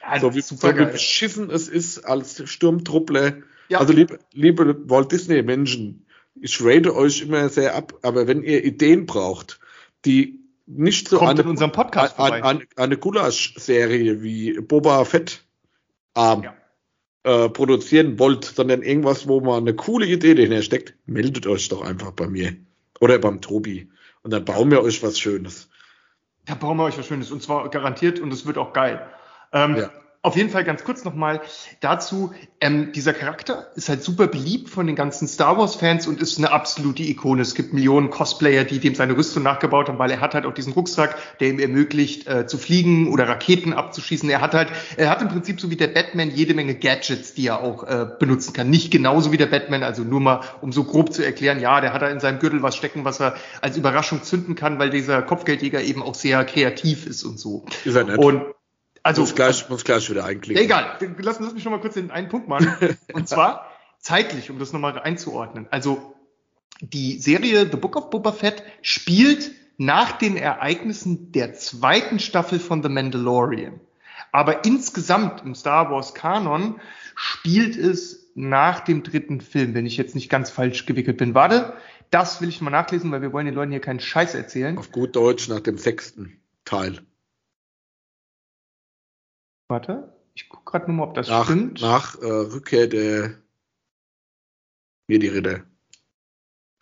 Ja, 0.00 0.20
so, 0.20 0.34
wie, 0.34 0.40
so 0.40 0.62
wie 0.62 0.84
beschissen 0.84 1.50
es 1.50 1.68
ist 1.68 2.04
als 2.04 2.48
Sturmtruppler. 2.48 3.38
Ja. 3.68 3.80
Also 3.80 3.92
liebe, 3.92 4.20
liebe 4.32 4.88
Walt 4.88 5.10
Disney-Menschen, 5.10 6.05
ich 6.40 6.58
rate 6.62 6.94
euch 6.94 7.22
immer 7.22 7.48
sehr 7.48 7.74
ab, 7.74 7.94
aber 8.02 8.26
wenn 8.26 8.42
ihr 8.42 8.64
Ideen 8.64 9.06
braucht, 9.06 9.60
die 10.04 10.40
nicht 10.66 11.08
so 11.08 11.18
Kommt 11.18 11.40
eine, 11.40 11.68
Podcast 11.68 12.18
eine, 12.18 12.44
eine, 12.44 12.66
eine 12.76 12.96
Gulasch-Serie 12.96 14.22
wie 14.22 14.60
Boba 14.60 15.04
Fett 15.04 15.44
ähm, 16.16 16.42
ja. 16.42 16.54
äh, 17.22 17.48
produzieren 17.48 18.18
wollt, 18.18 18.44
sondern 18.44 18.82
irgendwas, 18.82 19.28
wo 19.28 19.40
man 19.40 19.58
eine 19.58 19.74
coole 19.74 20.06
Idee 20.06 20.34
dahinter 20.34 20.62
steckt, 20.62 20.94
meldet 21.06 21.46
euch 21.46 21.68
doch 21.68 21.82
einfach 21.82 22.12
bei 22.12 22.26
mir 22.26 22.56
oder 23.00 23.18
beim 23.18 23.40
Tobi 23.40 23.88
und 24.22 24.32
dann 24.32 24.44
bauen 24.44 24.70
wir 24.70 24.82
euch 24.82 25.02
was 25.02 25.18
Schönes. 25.18 25.68
Ja, 26.48 26.54
bauen 26.54 26.76
wir 26.76 26.84
euch 26.84 26.98
was 26.98 27.06
Schönes 27.06 27.30
und 27.30 27.42
zwar 27.42 27.68
garantiert 27.70 28.18
und 28.18 28.32
es 28.32 28.46
wird 28.46 28.58
auch 28.58 28.72
geil. 28.72 29.06
Ähm, 29.52 29.76
ja. 29.76 29.90
Auf 30.26 30.34
jeden 30.34 30.50
Fall 30.50 30.64
ganz 30.64 30.82
kurz 30.82 31.04
nochmal 31.04 31.40
dazu. 31.78 32.34
Ähm, 32.60 32.90
dieser 32.90 33.12
Charakter 33.12 33.70
ist 33.76 33.88
halt 33.88 34.02
super 34.02 34.26
beliebt 34.26 34.68
von 34.68 34.88
den 34.88 34.96
ganzen 34.96 35.28
Star 35.28 35.56
Wars-Fans 35.56 36.08
und 36.08 36.20
ist 36.20 36.36
eine 36.38 36.50
absolute 36.50 37.04
Ikone. 37.04 37.42
Es 37.42 37.54
gibt 37.54 37.72
Millionen 37.72 38.10
Cosplayer, 38.10 38.64
die 38.64 38.80
dem 38.80 38.96
seine 38.96 39.16
Rüstung 39.16 39.44
nachgebaut 39.44 39.88
haben, 39.88 40.00
weil 40.00 40.10
er 40.10 40.20
hat 40.20 40.34
halt 40.34 40.44
auch 40.44 40.52
diesen 40.52 40.72
Rucksack, 40.72 41.16
der 41.38 41.50
ihm 41.50 41.60
ermöglicht, 41.60 42.26
äh, 42.26 42.44
zu 42.48 42.58
fliegen 42.58 43.12
oder 43.12 43.28
Raketen 43.28 43.72
abzuschießen. 43.72 44.28
Er 44.28 44.40
hat 44.40 44.54
halt, 44.54 44.70
er 44.96 45.10
hat 45.10 45.22
im 45.22 45.28
Prinzip 45.28 45.60
so 45.60 45.70
wie 45.70 45.76
der 45.76 45.86
Batman 45.86 46.32
jede 46.32 46.54
Menge 46.54 46.74
Gadgets, 46.74 47.34
die 47.34 47.46
er 47.46 47.62
auch 47.62 47.84
äh, 47.84 48.08
benutzen 48.18 48.52
kann. 48.52 48.68
Nicht 48.68 48.90
genauso 48.90 49.30
wie 49.30 49.36
der 49.36 49.46
Batman, 49.46 49.84
also 49.84 50.02
nur 50.02 50.18
mal, 50.18 50.40
um 50.60 50.72
so 50.72 50.82
grob 50.82 51.12
zu 51.12 51.24
erklären, 51.24 51.60
ja, 51.60 51.80
der 51.80 51.92
hat 51.92 52.02
da 52.02 52.08
in 52.08 52.18
seinem 52.18 52.40
Gürtel 52.40 52.64
was 52.64 52.74
stecken, 52.74 53.04
was 53.04 53.20
er 53.20 53.36
als 53.60 53.76
Überraschung 53.76 54.24
zünden 54.24 54.56
kann, 54.56 54.80
weil 54.80 54.90
dieser 54.90 55.22
Kopfgeldjäger 55.22 55.82
eben 55.82 56.02
auch 56.02 56.16
sehr 56.16 56.44
kreativ 56.44 57.06
ist 57.06 57.22
und 57.22 57.38
so. 57.38 57.64
Ist 57.84 57.94
er 57.94 58.02
nett. 58.02 58.18
Und 58.18 58.42
also, 59.06 59.22
muss 59.22 59.34
gleich, 59.34 59.68
muss 59.68 59.84
gleich 59.84 60.10
wieder 60.10 60.24
einklicken. 60.24 60.62
Egal, 60.62 60.98
lass, 61.18 61.38
lass 61.40 61.54
mich 61.54 61.62
schon 61.62 61.72
mal 61.72 61.80
kurz 61.80 61.94
den 61.94 62.10
einen 62.10 62.28
Punkt 62.28 62.48
machen. 62.48 62.74
Und 63.12 63.28
zwar 63.28 63.70
zeitlich, 63.98 64.50
um 64.50 64.58
das 64.58 64.72
nochmal 64.72 64.98
einzuordnen. 64.98 65.66
Also 65.70 66.14
die 66.80 67.18
Serie 67.18 67.68
The 67.70 67.76
Book 67.76 67.96
of 67.96 68.10
Boba 68.10 68.32
Fett 68.32 68.62
spielt 68.82 69.52
nach 69.78 70.12
den 70.12 70.36
Ereignissen 70.36 71.32
der 71.32 71.54
zweiten 71.54 72.18
Staffel 72.18 72.58
von 72.58 72.82
The 72.82 72.88
Mandalorian. 72.88 73.80
Aber 74.32 74.64
insgesamt 74.64 75.42
im 75.44 75.54
Star 75.54 75.90
Wars 75.90 76.14
Kanon 76.14 76.80
spielt 77.14 77.76
es 77.76 78.30
nach 78.34 78.80
dem 78.80 79.02
dritten 79.02 79.40
Film, 79.40 79.74
wenn 79.74 79.86
ich 79.86 79.96
jetzt 79.96 80.14
nicht 80.14 80.28
ganz 80.28 80.50
falsch 80.50 80.84
gewickelt 80.84 81.16
bin. 81.16 81.34
Warte, 81.34 81.74
das 82.10 82.40
will 82.40 82.48
ich 82.48 82.60
mal 82.60 82.70
nachlesen, 82.70 83.10
weil 83.10 83.22
wir 83.22 83.32
wollen 83.32 83.46
den 83.46 83.54
Leuten 83.54 83.70
hier 83.70 83.80
keinen 83.80 84.00
Scheiß 84.00 84.34
erzählen. 84.34 84.76
Auf 84.76 84.92
gut 84.92 85.16
Deutsch 85.16 85.48
nach 85.48 85.60
dem 85.60 85.78
sechsten 85.78 86.40
Teil. 86.64 87.00
Warte, 89.68 90.12
ich 90.34 90.48
gucke 90.48 90.70
gerade 90.70 90.86
nur 90.86 90.96
mal, 90.96 91.04
ob 91.04 91.14
das 91.14 91.28
nach, 91.28 91.44
stimmt. 91.44 91.80
Nach 91.80 92.20
äh, 92.20 92.26
Rückkehr 92.26 92.86
der 92.86 93.34
Jedi-Ritter. 95.08 95.62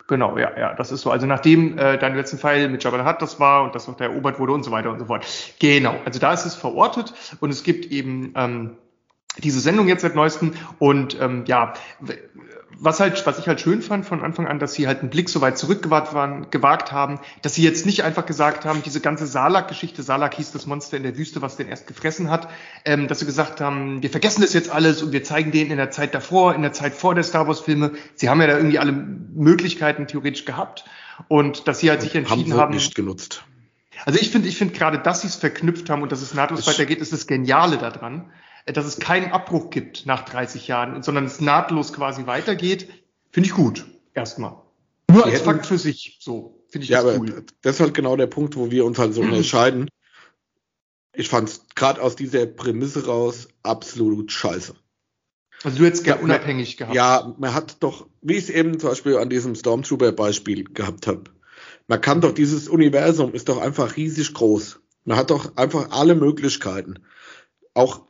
Genau, 0.07 0.37
ja, 0.37 0.55
ja, 0.57 0.73
das 0.75 0.91
ist 0.91 1.01
so. 1.01 1.09
Also 1.09 1.25
nachdem 1.25 1.79
äh, 1.79 1.97
dein 1.97 2.15
letzten 2.15 2.37
Fall 2.37 2.69
mit 2.69 2.83
Jabba 2.83 2.97
the 2.99 3.09
Hutt 3.09 3.21
das 3.21 3.39
war 3.39 3.63
und 3.63 3.73
das 3.73 3.87
noch 3.87 3.99
erobert 3.99 4.39
wurde 4.39 4.53
und 4.53 4.63
so 4.63 4.69
weiter 4.69 4.91
und 4.91 4.99
so 4.99 5.05
fort. 5.05 5.25
Genau, 5.59 5.99
also 6.05 6.19
da 6.19 6.33
ist 6.33 6.45
es 6.45 6.53
verortet 6.53 7.13
und 7.39 7.49
es 7.49 7.63
gibt 7.63 7.87
eben 7.87 8.31
ähm, 8.35 8.77
diese 9.39 9.59
Sendung 9.59 9.87
jetzt 9.87 10.01
seit 10.01 10.15
neuestem 10.15 10.53
und 10.77 11.19
ähm, 11.19 11.45
ja, 11.47 11.73
was 12.79 12.99
halt, 12.99 13.25
was 13.25 13.39
ich 13.39 13.47
halt 13.47 13.61
schön 13.61 13.81
fand 13.81 14.05
von 14.05 14.21
Anfang 14.21 14.47
an, 14.47 14.59
dass 14.59 14.73
sie 14.73 14.87
halt 14.87 15.01
einen 15.01 15.09
Blick 15.09 15.29
so 15.29 15.41
weit 15.41 15.57
zurückgewagt 15.57 16.13
waren, 16.13 16.49
gewagt 16.51 16.91
haben, 16.91 17.19
dass 17.41 17.55
sie 17.55 17.63
jetzt 17.63 17.85
nicht 17.85 18.03
einfach 18.03 18.25
gesagt 18.25 18.65
haben, 18.65 18.81
diese 18.83 19.01
ganze 19.01 19.27
Salak-Geschichte, 19.27 20.03
Salak 20.03 20.35
hieß 20.35 20.51
das 20.51 20.65
Monster 20.65 20.97
in 20.97 21.03
der 21.03 21.17
Wüste, 21.17 21.41
was 21.41 21.57
den 21.57 21.67
erst 21.67 21.87
gefressen 21.87 22.29
hat, 22.29 22.49
ähm, 22.85 23.07
dass 23.07 23.19
sie 23.19 23.25
gesagt 23.25 23.61
haben, 23.61 24.01
wir 24.01 24.09
vergessen 24.09 24.41
das 24.41 24.53
jetzt 24.53 24.69
alles 24.69 25.01
und 25.03 25.11
wir 25.11 25.23
zeigen 25.23 25.51
denen 25.51 25.71
in 25.71 25.77
der 25.77 25.91
Zeit 25.91 26.13
davor, 26.13 26.55
in 26.55 26.61
der 26.61 26.73
Zeit 26.73 26.93
vor 26.93 27.15
der 27.15 27.23
Star 27.23 27.47
Wars-Filme. 27.47 27.91
Sie 28.15 28.29
haben 28.29 28.41
ja 28.41 28.47
da 28.47 28.57
irgendwie 28.57 28.79
alle 28.79 28.91
Möglichkeiten 28.91 30.07
theoretisch 30.07 30.45
gehabt 30.45 30.85
und 31.27 31.67
dass 31.67 31.79
sie 31.79 31.89
halt 31.89 32.01
sich 32.01 32.15
entschieden 32.15 32.53
haben. 32.53 32.61
haben 32.61 32.73
nicht 32.73 32.95
genutzt. 32.95 33.43
Also 34.05 34.19
ich 34.19 34.29
finde, 34.29 34.47
ich 34.47 34.57
finde 34.57 34.73
gerade, 34.73 34.99
dass 34.99 35.21
sie 35.21 35.27
es 35.27 35.35
verknüpft 35.35 35.89
haben 35.89 36.03
und 36.03 36.11
dass 36.11 36.21
es 36.21 36.33
nahtlos 36.33 36.67
weitergeht, 36.67 36.99
ist 36.99 37.13
das 37.13 37.27
Geniale 37.27 37.77
daran 37.77 38.25
dass 38.65 38.85
es 38.85 38.99
keinen 38.99 39.31
Abbruch 39.31 39.69
gibt 39.69 40.05
nach 40.05 40.25
30 40.25 40.67
Jahren, 40.67 41.03
sondern 41.03 41.25
es 41.25 41.39
nahtlos 41.39 41.93
quasi 41.93 42.25
weitergeht, 42.25 42.89
finde 43.31 43.47
ich 43.47 43.55
gut. 43.55 43.85
Erstmal. 44.13 44.61
Nur 45.09 45.25
als 45.25 45.41
Fakt 45.41 45.65
für 45.65 45.77
sich. 45.77 46.17
So 46.19 46.63
finde 46.69 46.85
ich 46.85 46.89
ja, 46.89 47.03
das 47.03 47.17
cool. 47.17 47.31
Aber 47.31 47.43
das 47.61 47.75
ist 47.75 47.81
halt 47.81 47.93
genau 47.93 48.15
der 48.15 48.27
Punkt, 48.27 48.55
wo 48.55 48.71
wir 48.71 48.85
uns 48.85 48.97
halt 48.97 49.13
so 49.13 49.21
unterscheiden. 49.21 49.89
Ich 51.13 51.29
fand 51.29 51.49
es 51.49 51.65
gerade 51.75 52.01
aus 52.01 52.15
dieser 52.15 52.45
Prämisse 52.45 53.05
raus 53.05 53.47
absolut 53.63 54.31
scheiße. 54.31 54.75
Also 55.63 55.77
du 55.77 55.85
hättest 55.85 56.03
gerne 56.03 56.21
unabhängig 56.21 56.77
gehabt. 56.77 56.95
Ja, 56.95 57.33
man 57.37 57.53
hat 57.53 57.77
doch, 57.81 58.07
wie 58.21 58.33
ich 58.33 58.45
es 58.45 58.49
eben 58.49 58.79
zum 58.79 58.89
Beispiel 58.89 59.17
an 59.17 59.29
diesem 59.29 59.55
Stormtrooper-Beispiel 59.55 60.65
gehabt 60.65 61.07
habe, 61.07 61.23
man 61.87 62.01
kann 62.01 62.21
doch, 62.21 62.33
dieses 62.33 62.67
Universum 62.67 63.33
ist 63.33 63.47
doch 63.47 63.61
einfach 63.61 63.95
riesig 63.95 64.33
groß. 64.33 64.79
Man 65.05 65.17
hat 65.17 65.29
doch 65.29 65.55
einfach 65.55 65.91
alle 65.91 66.15
Möglichkeiten. 66.15 66.95
Auch 67.73 68.01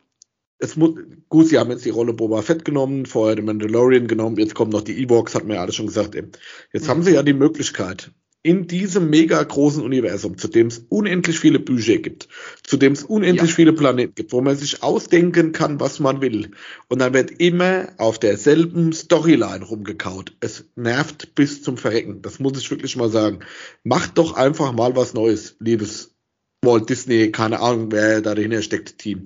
es 0.58 0.76
muss, 0.76 0.94
gut, 1.28 1.48
sie 1.48 1.58
haben 1.58 1.70
jetzt 1.70 1.84
die 1.84 1.90
Rolle 1.90 2.12
Boba 2.12 2.42
Fett 2.42 2.64
genommen, 2.64 3.06
vorher 3.06 3.36
den 3.36 3.44
Mandalorian 3.44 4.06
genommen, 4.06 4.38
jetzt 4.38 4.54
kommen 4.54 4.70
noch 4.70 4.82
die 4.82 4.98
E-Box, 5.02 5.34
hat 5.34 5.44
mir 5.44 5.54
ja 5.54 5.62
alles 5.62 5.76
schon 5.76 5.86
gesagt. 5.86 6.14
Eben. 6.14 6.32
Jetzt 6.72 6.84
mhm. 6.84 6.90
haben 6.90 7.02
sie 7.02 7.14
ja 7.14 7.22
die 7.22 7.34
Möglichkeit, 7.34 8.12
in 8.42 8.68
diesem 8.68 9.10
mega 9.10 9.42
großen 9.42 9.82
Universum, 9.82 10.38
zu 10.38 10.46
dem 10.46 10.68
es 10.68 10.78
unendlich 10.88 11.40
viele 11.40 11.58
Budget 11.58 12.04
gibt, 12.04 12.28
zu 12.62 12.76
dem 12.76 12.92
es 12.92 13.02
unendlich 13.02 13.50
ja. 13.50 13.56
viele 13.56 13.72
Planeten 13.72 14.14
gibt, 14.14 14.32
wo 14.32 14.40
man 14.40 14.56
sich 14.56 14.84
ausdenken 14.84 15.50
kann, 15.50 15.80
was 15.80 15.98
man 15.98 16.20
will. 16.20 16.52
Und 16.88 17.00
dann 17.00 17.12
wird 17.12 17.32
immer 17.32 17.88
auf 17.98 18.20
derselben 18.20 18.92
Storyline 18.92 19.64
rumgekaut. 19.64 20.36
Es 20.38 20.64
nervt 20.76 21.34
bis 21.34 21.64
zum 21.64 21.76
Verrecken. 21.76 22.22
Das 22.22 22.38
muss 22.38 22.56
ich 22.56 22.70
wirklich 22.70 22.94
mal 22.96 23.10
sagen. 23.10 23.40
Macht 23.82 24.16
doch 24.16 24.34
einfach 24.34 24.72
mal 24.72 24.94
was 24.94 25.12
Neues, 25.12 25.56
liebes 25.58 26.14
Walt 26.62 26.88
Disney, 26.88 27.32
keine 27.32 27.60
Ahnung, 27.60 27.90
wer 27.90 28.20
da 28.20 28.36
dahinter 28.36 28.62
steckt, 28.62 28.98
Team 28.98 29.24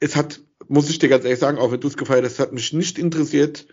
es 0.00 0.16
hat, 0.16 0.40
muss 0.68 0.90
ich 0.90 0.98
dir 0.98 1.08
ganz 1.08 1.24
ehrlich 1.24 1.38
sagen, 1.38 1.58
auch 1.58 1.72
wenn 1.72 1.80
du 1.80 1.88
es 1.88 1.96
gefeiert 1.96 2.24
hast, 2.24 2.38
hat 2.38 2.52
mich 2.52 2.72
nicht 2.72 2.98
interessiert, 2.98 3.66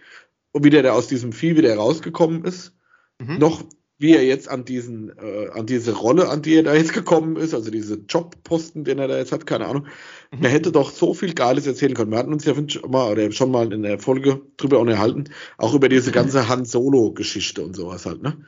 wie 0.53 0.69
der 0.69 0.83
da 0.83 0.93
aus 0.93 1.07
diesem 1.07 1.33
Vieh 1.33 1.55
wieder 1.55 1.75
rausgekommen 1.75 2.45
ist. 2.45 2.73
Mhm. 3.19 3.37
Noch 3.39 3.63
wie 3.99 4.15
er 4.15 4.25
jetzt 4.25 4.49
an 4.49 4.65
diesen, 4.65 5.17
äh, 5.17 5.49
an 5.53 5.65
diese 5.65 5.93
Rolle, 5.93 6.27
an 6.27 6.41
die 6.41 6.55
er 6.55 6.63
da 6.63 6.73
jetzt 6.73 6.93
gekommen 6.93 7.37
ist, 7.37 7.53
also 7.53 7.71
diese 7.71 8.01
Jobposten, 8.09 8.83
den 8.83 8.99
er 8.99 9.07
da 9.07 9.17
jetzt 9.17 9.31
hat, 9.31 9.45
keine 9.45 9.67
Ahnung. 9.67 9.87
Mhm. 10.31 10.41
Man 10.41 10.51
hätte 10.51 10.71
doch 10.71 10.91
so 10.91 11.13
viel 11.13 11.33
Geiles 11.33 11.67
erzählen 11.67 11.93
können. 11.93 12.11
Wir 12.11 12.17
hatten 12.17 12.33
uns 12.33 12.43
ja 12.43 12.53
schon 12.67 12.91
mal, 12.91 13.11
oder 13.11 13.31
schon 13.31 13.51
mal 13.51 13.71
in 13.71 13.83
der 13.83 13.99
Folge 13.99 14.41
drüber 14.57 14.79
unterhalten, 14.79 15.25
auch 15.57 15.73
über 15.73 15.89
diese 15.89 16.11
ganze 16.11 16.49
Han 16.49 16.65
Solo-Geschichte 16.65 17.63
und 17.63 17.75
sowas 17.75 18.05
halt, 18.05 18.21
ne? 18.21 18.45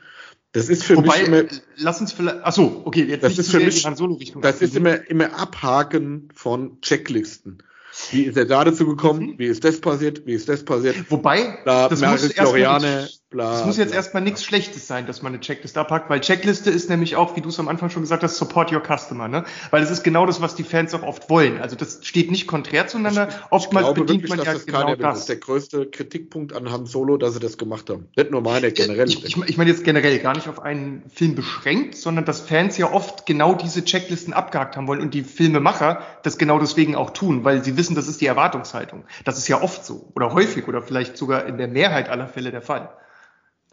Das 0.52 0.68
ist 0.68 0.84
für 0.84 0.96
Wobei, 0.96 1.18
mich 1.20 1.28
immer. 1.28 1.44
Lass 1.76 2.00
uns 2.00 2.12
vielleicht. 2.12 2.38
Ach 2.42 2.52
so, 2.52 2.82
okay, 2.84 3.04
jetzt 3.04 3.22
das 3.22 3.38
ist 3.38 3.50
für 3.50 3.60
mich, 3.60 3.84
Han 3.84 3.96
Solo 3.96 4.14
Richtung. 4.14 4.42
Das 4.42 4.62
ist 4.62 4.74
immer, 4.74 5.08
immer 5.10 5.38
Abhaken 5.38 6.28
von 6.34 6.80
Checklisten. 6.80 7.62
Wie 8.10 8.24
ist 8.24 8.36
er 8.36 8.44
da 8.44 8.64
dazu 8.64 8.86
gekommen? 8.86 9.30
Mhm. 9.30 9.38
Wie 9.38 9.46
ist 9.46 9.64
das 9.64 9.80
passiert? 9.80 10.26
Wie 10.26 10.34
ist 10.34 10.48
das 10.48 10.64
passiert? 10.64 11.10
Wobei, 11.10 11.58
bla, 11.64 11.88
das, 11.88 12.00
muss 12.00 12.32
Floriane, 12.32 13.08
bla, 13.30 13.52
das 13.52 13.66
muss 13.66 13.76
jetzt 13.76 13.90
bla. 13.90 13.96
erstmal 13.96 14.22
nichts 14.22 14.44
Schlechtes 14.44 14.86
sein, 14.86 15.06
dass 15.06 15.22
man 15.22 15.32
eine 15.32 15.40
Checkliste 15.40 15.78
abpackt, 15.78 16.10
weil 16.10 16.20
Checkliste 16.20 16.70
ist 16.70 16.90
nämlich 16.90 17.16
auch, 17.16 17.36
wie 17.36 17.40
du 17.40 17.50
es 17.50 17.60
am 17.60 17.68
Anfang 17.68 17.90
schon 17.90 18.02
gesagt 18.02 18.22
hast, 18.22 18.36
Support 18.36 18.72
Your 18.72 18.82
Customer, 18.82 19.28
ne? 19.28 19.44
Weil 19.70 19.82
es 19.82 19.90
ist 19.90 20.02
genau 20.02 20.26
das, 20.26 20.40
was 20.40 20.54
die 20.54 20.64
Fans 20.64 20.94
auch 20.94 21.02
oft 21.02 21.30
wollen. 21.30 21.60
Also 21.60 21.76
das 21.76 22.00
steht 22.02 22.30
nicht 22.30 22.46
konträr 22.46 22.86
zueinander. 22.86 23.28
Ich, 23.28 23.36
Oftmals 23.50 23.88
ich 23.88 23.94
bedient 23.94 24.22
wirklich, 24.22 24.36
man 24.36 24.46
ja 24.46 24.52
das 24.54 24.66
genau 24.66 24.94
das. 24.94 24.98
Das 24.98 25.18
ist 25.20 25.28
der 25.28 25.36
größte 25.36 25.86
Kritikpunkt 25.86 26.54
an 26.54 26.70
Han 26.72 26.86
Solo, 26.86 27.16
dass 27.16 27.34
sie 27.34 27.40
das 27.40 27.58
gemacht 27.58 27.90
haben. 27.90 28.08
Nicht 28.16 28.30
nur 28.30 28.40
meine, 28.40 28.72
generell. 28.72 29.08
Ich, 29.08 29.24
ich, 29.24 29.36
ich 29.36 29.56
meine 29.56 29.70
jetzt 29.70 29.84
generell 29.84 30.18
gar 30.18 30.34
nicht 30.34 30.48
auf 30.48 30.60
einen 30.60 31.02
Film 31.12 31.34
beschränkt, 31.34 31.94
sondern 31.94 32.24
dass 32.24 32.40
Fans 32.40 32.78
ja 32.78 32.92
oft 32.92 33.26
genau 33.26 33.54
diese 33.54 33.84
Checklisten 33.84 34.32
abgehakt 34.32 34.76
haben 34.76 34.86
wollen 34.86 35.00
und 35.00 35.14
die 35.14 35.22
Filmemacher 35.22 36.00
das 36.22 36.38
genau 36.38 36.58
deswegen 36.58 36.96
auch 36.96 37.10
tun, 37.10 37.44
weil 37.44 37.62
sie 37.62 37.76
wissen, 37.76 37.94
das 37.94 38.08
ist 38.08 38.20
die 38.20 38.26
Erwartung 38.26 38.46
Erwartungshaltung. 38.46 39.04
Das 39.24 39.38
ist 39.38 39.48
ja 39.48 39.62
oft 39.62 39.84
so 39.84 40.10
oder 40.14 40.32
häufig 40.32 40.68
oder 40.68 40.82
vielleicht 40.82 41.16
sogar 41.16 41.46
in 41.46 41.58
der 41.58 41.68
Mehrheit 41.68 42.08
aller 42.08 42.28
Fälle 42.28 42.50
der 42.50 42.62
Fall. 42.62 42.90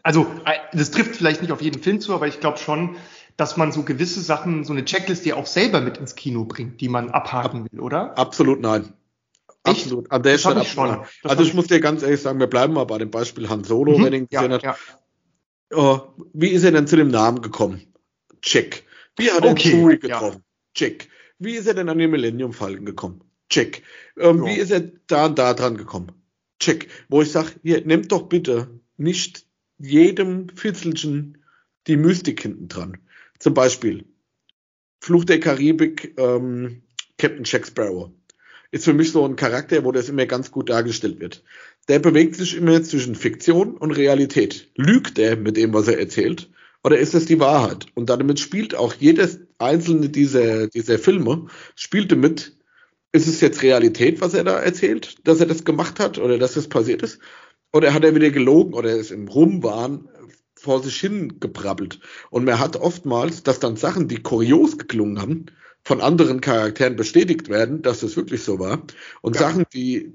Also 0.04 0.26
äh, 0.44 0.58
das 0.76 0.92
trifft 0.92 1.16
vielleicht 1.16 1.40
nicht 1.42 1.50
auf 1.50 1.62
jeden 1.62 1.82
Film 1.82 2.00
zu, 2.00 2.14
aber 2.14 2.28
ich 2.28 2.38
glaube 2.38 2.58
schon, 2.58 2.96
dass 3.36 3.56
man 3.56 3.72
so 3.72 3.82
gewisse 3.82 4.20
Sachen, 4.20 4.62
so 4.62 4.72
eine 4.72 4.84
Checklist 4.84 5.26
ja 5.26 5.34
auch 5.34 5.46
selber 5.46 5.80
mit 5.80 5.96
ins 5.96 6.14
Kino 6.14 6.44
bringt, 6.44 6.80
die 6.80 6.88
man 6.88 7.10
abhaken 7.10 7.66
will, 7.70 7.80
oder? 7.80 8.16
Absolut 8.16 8.60
nein. 8.60 8.92
Echt? 9.64 9.84
Absolut. 9.84 10.12
An 10.12 10.22
der 10.22 10.36
Stelle 10.36 10.64
schon. 10.64 11.04
Also 11.22 11.42
ich 11.42 11.54
muss 11.54 11.68
dir 11.68 11.80
ganz 11.80 12.02
ehrlich 12.02 12.20
sagen, 12.20 12.38
wir 12.38 12.46
bleiben 12.46 12.74
mal 12.74 12.84
bei 12.84 12.98
dem 12.98 13.10
Beispiel 13.10 13.48
Han 13.48 13.64
Solo, 13.64 13.98
mhm. 13.98 14.04
wenn 14.04 14.12
ihn 14.12 14.28
gesehen 14.28 14.50
ja, 14.50 14.56
hat. 14.56 14.62
Ja. 14.62 14.76
Oh, 15.74 16.00
wie 16.34 16.50
ist 16.50 16.64
er 16.64 16.72
denn 16.72 16.86
zu 16.86 16.96
dem 16.96 17.08
Namen 17.08 17.40
gekommen? 17.40 17.80
Check. 18.42 18.84
Wie 19.16 19.30
hat 19.30 19.42
er 19.42 19.52
okay. 19.52 19.70
Chewie 19.70 19.98
getroffen? 19.98 20.44
Ja. 20.44 20.74
Check. 20.74 21.08
Wie 21.38 21.54
ist 21.54 21.66
er 21.66 21.74
denn 21.74 21.88
an 21.88 21.98
den 21.98 22.10
Millennium 22.10 22.52
Falken 22.52 22.84
gekommen? 22.84 23.22
Check. 23.48 23.82
Ähm. 24.18 24.44
Wie 24.44 24.54
ist 24.54 24.70
er 24.70 24.80
da 25.06 25.26
und 25.26 25.38
da 25.38 25.54
dran 25.54 25.78
gekommen? 25.78 26.12
Check. 26.60 26.88
Wo 27.08 27.22
ich 27.22 27.32
sage, 27.32 27.52
hier, 27.62 27.84
nehmt 27.86 28.12
doch 28.12 28.24
bitte 28.24 28.68
nicht 28.98 29.46
jedem 29.84 30.48
Fitzelchen 30.48 31.38
die 31.86 31.96
Mystik 31.96 32.42
hinten 32.42 32.68
dran. 32.68 32.98
Zum 33.38 33.54
Beispiel 33.54 34.04
Fluch 35.00 35.24
der 35.24 35.40
Karibik, 35.40 36.14
ähm, 36.18 36.82
Captain 37.18 37.44
Jack 37.44 37.66
Sparrow. 37.66 38.10
Ist 38.70 38.86
für 38.86 38.94
mich 38.94 39.12
so 39.12 39.24
ein 39.24 39.36
Charakter, 39.36 39.84
wo 39.84 39.92
das 39.92 40.08
immer 40.08 40.26
ganz 40.26 40.50
gut 40.50 40.70
dargestellt 40.70 41.20
wird. 41.20 41.44
Der 41.88 41.98
bewegt 41.98 42.34
sich 42.36 42.56
immer 42.56 42.82
zwischen 42.82 43.14
Fiktion 43.14 43.76
und 43.76 43.92
Realität. 43.92 44.70
Lügt 44.74 45.18
er 45.18 45.36
mit 45.36 45.56
dem, 45.56 45.74
was 45.74 45.86
er 45.86 45.98
erzählt? 45.98 46.50
Oder 46.82 46.98
ist 46.98 47.14
das 47.14 47.26
die 47.26 47.38
Wahrheit? 47.38 47.86
Und 47.94 48.10
damit 48.10 48.40
spielt 48.40 48.74
auch 48.74 48.94
jedes 48.94 49.40
einzelne 49.58 50.08
dieser, 50.08 50.66
dieser 50.68 50.98
Filme, 50.98 51.46
spielt 51.76 52.10
damit, 52.10 52.56
ist 53.12 53.28
es 53.28 53.40
jetzt 53.40 53.62
Realität, 53.62 54.20
was 54.20 54.34
er 54.34 54.44
da 54.44 54.58
erzählt, 54.58 55.16
dass 55.24 55.38
er 55.38 55.46
das 55.46 55.64
gemacht 55.64 56.00
hat 56.00 56.18
oder 56.18 56.36
dass 56.36 56.54
das 56.54 56.68
passiert 56.68 57.02
ist? 57.02 57.20
Oder 57.74 57.92
hat 57.92 58.04
er 58.04 58.14
wieder 58.14 58.30
gelogen 58.30 58.72
oder 58.72 58.94
ist 58.94 59.10
im 59.10 59.26
Rumwahn 59.26 60.08
vor 60.54 60.80
sich 60.80 60.96
hin 60.96 61.40
gebrabbelt? 61.40 61.98
Und 62.30 62.44
man 62.44 62.60
hat 62.60 62.76
oftmals, 62.76 63.42
dass 63.42 63.58
dann 63.58 63.74
Sachen, 63.76 64.06
die 64.06 64.22
kurios 64.22 64.78
geklungen 64.78 65.20
haben, 65.20 65.46
von 65.82 66.00
anderen 66.00 66.40
Charakteren 66.40 66.94
bestätigt 66.94 67.48
werden, 67.48 67.82
dass 67.82 68.00
das 68.00 68.16
wirklich 68.16 68.44
so 68.44 68.60
war. 68.60 68.84
Und 69.22 69.34
ja. 69.34 69.42
Sachen, 69.42 69.64
die 69.74 70.14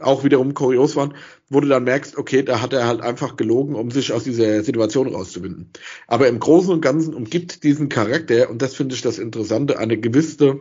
auch 0.00 0.24
wiederum 0.24 0.54
kurios 0.54 0.96
waren, 0.96 1.14
wo 1.48 1.60
du 1.60 1.68
dann 1.68 1.84
merkst, 1.84 2.18
okay, 2.18 2.42
da 2.42 2.60
hat 2.60 2.72
er 2.72 2.88
halt 2.88 3.00
einfach 3.00 3.36
gelogen, 3.36 3.76
um 3.76 3.92
sich 3.92 4.12
aus 4.12 4.24
dieser 4.24 4.64
Situation 4.64 5.06
rauszuwinden. 5.06 5.70
Aber 6.08 6.26
im 6.26 6.40
Großen 6.40 6.72
und 6.72 6.80
Ganzen 6.80 7.14
umgibt 7.14 7.62
diesen 7.62 7.90
Charakter, 7.90 8.50
und 8.50 8.60
das 8.60 8.74
finde 8.74 8.96
ich 8.96 9.02
das 9.02 9.20
Interessante, 9.20 9.78
eine 9.78 9.98
gewisse 9.98 10.60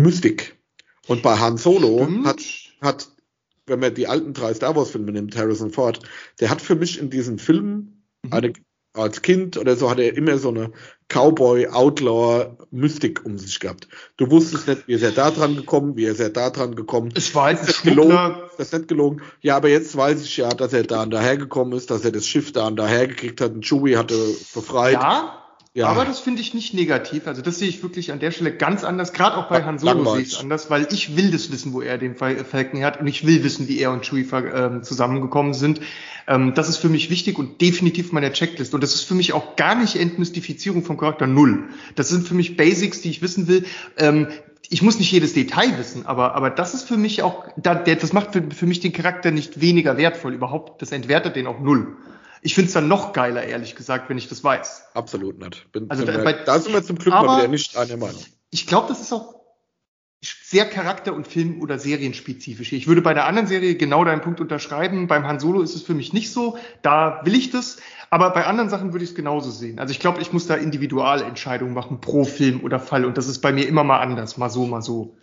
Mystik. 0.00 0.56
Und 1.06 1.22
bei 1.22 1.36
Han 1.36 1.58
Solo 1.58 2.08
hat, 2.24 2.40
hat, 2.80 3.08
wenn 3.66 3.80
man 3.80 3.94
die 3.94 4.06
alten 4.06 4.32
drei 4.32 4.54
Star 4.54 4.76
Wars 4.76 4.90
Filme 4.90 5.12
nimmt, 5.12 5.36
Harrison 5.36 5.70
Ford, 5.70 6.00
der 6.40 6.50
hat 6.50 6.60
für 6.60 6.74
mich 6.74 6.98
in 6.98 7.10
diesen 7.10 7.38
Filmen 7.38 8.04
mhm. 8.22 8.32
eine, 8.32 8.52
als 8.94 9.22
Kind 9.22 9.56
oder 9.56 9.76
so 9.76 9.90
hat 9.90 9.98
er 9.98 10.16
immer 10.16 10.38
so 10.38 10.48
eine 10.48 10.72
Cowboy, 11.08 11.68
Outlaw, 11.68 12.56
Mystik 12.70 13.24
um 13.24 13.38
sich 13.38 13.60
gehabt. 13.60 13.88
Du 14.16 14.30
wusstest 14.30 14.66
nicht, 14.66 14.88
wie 14.88 14.94
ist 14.94 15.02
er 15.02 15.12
da 15.12 15.30
dran 15.30 15.54
gekommen, 15.54 15.96
wie 15.96 16.04
ist 16.04 16.20
er 16.20 16.30
da 16.30 16.50
dran 16.50 16.74
gekommen. 16.74 17.12
Es 17.14 17.34
war 17.34 17.44
halt 17.44 17.60
das 17.60 17.82
gelogen, 17.82 18.36
das 18.56 18.68
ist 18.68 18.72
nicht 18.72 18.88
gelogen. 18.88 19.22
Ja, 19.42 19.56
aber 19.56 19.68
jetzt 19.68 19.96
weiß 19.96 20.22
ich 20.22 20.36
ja, 20.38 20.48
dass 20.48 20.72
er 20.72 20.84
da 20.84 21.02
und 21.02 21.10
daher 21.10 21.36
gekommen 21.36 21.72
ist, 21.72 21.90
dass 21.90 22.04
er 22.04 22.12
das 22.12 22.26
Schiff 22.26 22.52
da 22.52 22.66
und 22.68 22.76
daher 22.76 23.06
gekriegt 23.06 23.40
hat 23.40 23.52
und 23.52 23.64
Chewie 23.64 23.96
hatte 23.96 24.14
befreit. 24.54 24.94
Ja, 24.94 25.45
ja. 25.76 25.88
Aber 25.88 26.06
das 26.06 26.20
finde 26.20 26.40
ich 26.40 26.54
nicht 26.54 26.72
negativ. 26.72 27.26
Also 27.26 27.42
das 27.42 27.58
sehe 27.58 27.68
ich 27.68 27.82
wirklich 27.82 28.10
an 28.10 28.18
der 28.18 28.30
Stelle 28.30 28.50
ganz 28.50 28.82
anders. 28.82 29.12
Gerade 29.12 29.36
auch 29.36 29.50
bei 29.50 29.62
Han 29.62 29.78
Solo 29.78 30.10
sehe 30.14 30.22
ich 30.22 30.32
es 30.32 30.40
anders, 30.40 30.70
weil 30.70 30.88
ich 30.90 31.18
will 31.18 31.30
das 31.30 31.52
wissen, 31.52 31.74
wo 31.74 31.82
er 31.82 31.98
den 31.98 32.16
Falken 32.16 32.82
hat 32.82 32.98
und 32.98 33.06
ich 33.06 33.26
will 33.26 33.44
wissen, 33.44 33.68
wie 33.68 33.78
er 33.78 33.92
und 33.92 34.02
Chewie 34.02 34.26
ähm, 34.54 34.82
zusammengekommen 34.82 35.52
sind. 35.52 35.82
Ähm, 36.26 36.54
das 36.54 36.70
ist 36.70 36.78
für 36.78 36.88
mich 36.88 37.10
wichtig 37.10 37.38
und 37.38 37.60
definitiv 37.60 38.10
meine 38.12 38.32
Checklist. 38.32 38.72
Und 38.72 38.82
das 38.82 38.94
ist 38.94 39.02
für 39.02 39.14
mich 39.14 39.34
auch 39.34 39.56
gar 39.56 39.74
nicht 39.74 39.96
Entmystifizierung 39.96 40.82
vom 40.82 40.96
Charakter 40.96 41.26
Null. 41.26 41.64
Das 41.94 42.08
sind 42.08 42.26
für 42.26 42.34
mich 42.34 42.56
Basics, 42.56 43.02
die 43.02 43.10
ich 43.10 43.20
wissen 43.20 43.46
will. 43.46 43.66
Ähm, 43.98 44.28
ich 44.70 44.80
muss 44.80 44.98
nicht 44.98 45.12
jedes 45.12 45.34
Detail 45.34 45.76
wissen, 45.76 46.06
aber, 46.06 46.34
aber 46.34 46.48
das 46.48 46.72
ist 46.72 46.88
für 46.88 46.96
mich 46.96 47.22
auch, 47.22 47.44
das 47.56 48.14
macht 48.14 48.32
für, 48.32 48.42
für 48.50 48.66
mich 48.66 48.80
den 48.80 48.94
Charakter 48.94 49.30
nicht 49.30 49.60
weniger 49.60 49.98
wertvoll 49.98 50.32
überhaupt. 50.32 50.80
Das 50.80 50.90
entwertet 50.90 51.36
den 51.36 51.46
auch 51.46 51.60
null. 51.60 51.98
Ich 52.46 52.54
finde 52.54 52.68
es 52.68 52.74
dann 52.74 52.86
noch 52.86 53.12
geiler, 53.12 53.42
ehrlich 53.42 53.74
gesagt, 53.74 54.08
wenn 54.08 54.18
ich 54.18 54.28
das 54.28 54.44
weiß. 54.44 54.90
Absolut 54.94 55.40
nicht. 55.40 55.72
Bin, 55.72 55.90
also 55.90 56.04
da, 56.04 56.16
bei, 56.18 56.32
da 56.32 56.60
sind 56.60 56.72
wir 56.74 56.82
zum 56.84 56.96
Glück 56.96 57.12
mal 57.12 57.38
wieder 57.38 57.48
nicht 57.48 57.76
einer 57.76 57.96
Meinung. 57.96 58.22
Ich 58.50 58.68
glaube, 58.68 58.86
das 58.86 59.00
ist 59.00 59.12
auch 59.12 59.34
sehr 60.22 60.64
charakter- 60.64 61.12
und 61.12 61.26
film- 61.26 61.60
oder 61.60 61.80
serienspezifisch. 61.80 62.72
Ich 62.72 62.86
würde 62.86 63.02
bei 63.02 63.14
der 63.14 63.26
anderen 63.26 63.48
Serie 63.48 63.74
genau 63.74 64.04
deinen 64.04 64.20
Punkt 64.20 64.40
unterschreiben. 64.40 65.08
Beim 65.08 65.26
Han 65.26 65.40
Solo 65.40 65.60
ist 65.60 65.74
es 65.74 65.82
für 65.82 65.94
mich 65.94 66.12
nicht 66.12 66.32
so. 66.32 66.56
Da 66.82 67.20
will 67.24 67.34
ich 67.34 67.50
das. 67.50 67.78
Aber 68.10 68.30
bei 68.30 68.46
anderen 68.46 68.70
Sachen 68.70 68.92
würde 68.92 69.04
ich 69.04 69.10
es 69.10 69.16
genauso 69.16 69.50
sehen. 69.50 69.80
Also 69.80 69.90
ich 69.90 69.98
glaube, 69.98 70.22
ich 70.22 70.32
muss 70.32 70.46
da 70.46 70.54
Individualentscheidungen 70.54 71.74
machen 71.74 72.00
pro 72.00 72.24
Film 72.24 72.60
oder 72.62 72.78
Fall. 72.78 73.04
Und 73.04 73.18
das 73.18 73.26
ist 73.26 73.40
bei 73.40 73.50
mir 73.50 73.66
immer 73.66 73.82
mal 73.82 73.98
anders. 73.98 74.36
Mal 74.36 74.50
so, 74.50 74.66
mal 74.66 74.82
so. 74.82 75.16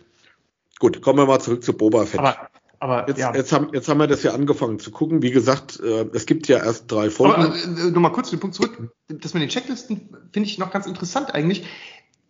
Gut, 0.78 1.00
kommen 1.00 1.20
wir 1.20 1.26
mal 1.26 1.40
zurück 1.40 1.64
zu 1.64 1.72
Boba 1.72 2.04
Fett. 2.04 2.20
Aber 2.20 2.50
aber 2.84 3.08
jetzt, 3.08 3.18
ja. 3.18 3.34
jetzt, 3.34 3.50
haben, 3.50 3.70
jetzt 3.72 3.88
haben 3.88 3.98
wir 3.98 4.06
das 4.06 4.22
ja 4.24 4.34
angefangen 4.34 4.78
zu 4.78 4.90
gucken. 4.90 5.22
Wie 5.22 5.30
gesagt, 5.30 5.80
äh, 5.80 6.04
es 6.12 6.26
gibt 6.26 6.48
ja 6.48 6.58
erst 6.58 6.92
drei 6.92 7.08
Folgen. 7.08 7.42
Aber 7.42 7.54
äh, 7.56 7.90
nochmal 7.90 8.12
kurz 8.12 8.28
den 8.28 8.40
Punkt 8.40 8.54
zurück. 8.54 8.90
Das 9.08 9.32
mit 9.32 9.42
den 9.42 9.48
Checklisten 9.48 10.14
finde 10.34 10.46
ich 10.50 10.58
noch 10.58 10.70
ganz 10.70 10.84
interessant 10.84 11.34
eigentlich. 11.34 11.64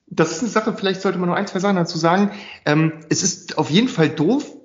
Das 0.06 0.30
ist 0.30 0.42
eine 0.42 0.50
Sache, 0.50 0.72
vielleicht 0.78 1.00
sollte 1.00 1.18
man 1.18 1.28
noch 1.28 1.34
ein, 1.34 1.48
zwei 1.48 1.58
Sachen 1.58 1.74
dazu 1.74 1.98
sagen. 1.98 2.30
Ähm, 2.66 2.92
es 3.08 3.24
ist 3.24 3.58
auf 3.58 3.68
jeden 3.68 3.88
Fall 3.88 4.08
doof, 4.10 4.56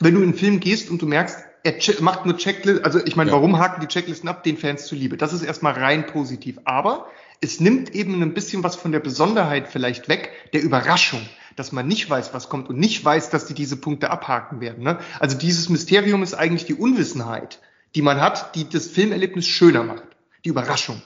wenn 0.00 0.14
du 0.14 0.22
in 0.22 0.30
einen 0.30 0.34
Film 0.34 0.58
gehst 0.58 0.90
und 0.90 1.00
du 1.00 1.06
merkst, 1.06 1.38
er 1.62 1.74
macht 2.00 2.26
nur 2.26 2.36
Checklisten. 2.36 2.84
Also 2.84 2.98
ich 2.98 3.14
meine, 3.14 3.30
ja. 3.30 3.36
warum 3.36 3.60
haken 3.60 3.80
die 3.80 3.86
Checklisten 3.86 4.28
ab? 4.28 4.42
Den 4.42 4.56
Fans 4.56 4.86
zuliebe. 4.86 5.16
Das 5.16 5.32
ist 5.32 5.42
erstmal 5.42 5.74
rein 5.74 6.04
positiv. 6.06 6.58
Aber 6.64 7.06
es 7.40 7.60
nimmt 7.60 7.94
eben 7.94 8.20
ein 8.24 8.34
bisschen 8.34 8.64
was 8.64 8.74
von 8.74 8.90
der 8.90 8.98
Besonderheit 8.98 9.68
vielleicht 9.68 10.08
weg, 10.08 10.32
der 10.52 10.62
Überraschung 10.64 11.20
dass 11.56 11.72
man 11.72 11.86
nicht 11.86 12.08
weiß, 12.08 12.34
was 12.34 12.48
kommt 12.48 12.68
und 12.68 12.78
nicht 12.78 13.04
weiß, 13.04 13.30
dass 13.30 13.46
die 13.46 13.54
diese 13.54 13.76
Punkte 13.76 14.10
abhaken 14.10 14.60
werden. 14.60 14.84
Ne? 14.84 14.98
Also 15.20 15.36
dieses 15.36 15.68
Mysterium 15.68 16.22
ist 16.22 16.34
eigentlich 16.34 16.64
die 16.64 16.74
Unwissenheit, 16.74 17.60
die 17.94 18.02
man 18.02 18.20
hat, 18.20 18.54
die 18.54 18.68
das 18.68 18.86
Filmerlebnis 18.86 19.46
schöner 19.46 19.84
macht. 19.84 20.04
Die 20.44 20.48
Überraschung. 20.48 21.00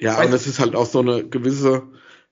Ja, 0.00 0.20
und 0.22 0.32
es 0.32 0.46
ist 0.46 0.58
halt 0.58 0.76
auch 0.76 0.86
so 0.86 1.00
eine 1.00 1.26
gewisse, 1.26 1.82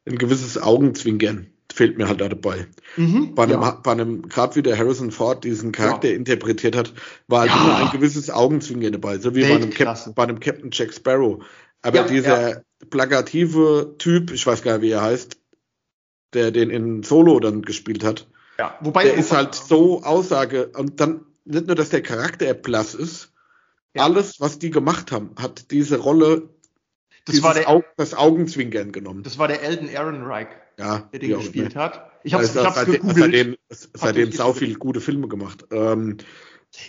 ein 0.07 0.19
gewisses 0.19 0.61
Augenzwinkern 0.61 1.47
fehlt 1.73 1.99
mir 1.99 2.07
halt 2.07 2.21
da 2.21 2.29
dabei. 2.29 2.67
Mhm, 2.97 3.35
bei 3.35 3.45
einem, 3.45 3.61
ja. 3.61 3.71
bei 3.83 3.93
einem 3.93 4.29
gerade 4.29 4.55
wie 4.55 4.63
der 4.63 4.79
Harrison 4.79 5.11
Ford 5.11 5.45
diesen 5.45 5.73
Charakter 5.73 6.09
ja. 6.09 6.15
interpretiert 6.15 6.77
hat, 6.77 6.93
war 7.27 7.41
halt 7.41 7.51
ja. 7.51 7.57
immer 7.57 7.77
ein 7.87 7.91
gewisses 7.91 8.31
Augenzwinkern 8.31 8.93
dabei, 8.93 9.19
so 9.19 9.35
wie 9.35 9.43
bei 9.43 9.57
einem, 9.57 9.71
Cap, 9.71 10.15
bei 10.15 10.23
einem 10.23 10.39
Captain 10.39 10.71
Jack 10.73 10.95
Sparrow. 10.95 11.43
Aber 11.83 12.03
dieser 12.05 12.63
plakative 12.91 13.97
Typ, 13.99 14.31
ich 14.31 14.47
weiß 14.47 14.63
gar 14.63 14.79
nicht, 14.79 14.83
wie 14.83 14.91
er 14.91 15.03
heißt, 15.03 15.37
der 16.35 16.51
den 16.51 16.71
in 16.71 17.03
Solo 17.03 17.41
dann 17.41 17.63
gespielt 17.63 18.05
hat. 18.05 18.27
Ja, 18.59 18.77
wobei 18.81 19.05
der 19.05 19.15
ist 19.15 19.33
halt 19.33 19.55
so 19.55 20.03
Aussage 20.03 20.69
und 20.77 21.01
dann 21.01 21.25
nicht 21.45 21.67
nur, 21.67 21.77
dass 21.77 21.91
der 21.91 22.03
Charakter 22.03 22.55
blass 22.55 22.95
ist, 22.95 23.33
ja. 23.95 24.05
alles, 24.05 24.41
was 24.41 24.59
die 24.59 24.71
gemacht 24.71 25.13
haben, 25.13 25.35
hat 25.41 25.71
diese 25.71 25.99
Rolle, 25.99 26.49
das 27.27 27.43
war 27.43 27.55
der, 27.55 27.69
Au 27.69 27.83
das 27.97 28.15
Augenzwinkern 28.15 28.93
genommen. 28.93 29.23
Das 29.23 29.39
war 29.39 29.49
der 29.49 29.63
Elden 29.63 29.89
Ehrenreich, 29.89 30.49
ja, 30.79 31.09
der 31.13 31.21
den 31.21 31.39
gespielt 31.39 31.77
hat. 31.77 32.11
Ich 32.23 32.35
habe 32.35 32.45
es 32.45 32.55
seitdem, 32.55 32.95
gegoogelt. 32.95 33.17
Seitdem, 33.17 33.57
seitdem 33.95 34.33
sau 34.33 34.53
viele 34.53 34.75
gute 34.75 35.01
Filme 35.01 35.29
gemacht. 35.29 35.67
Ähm, 35.71 36.19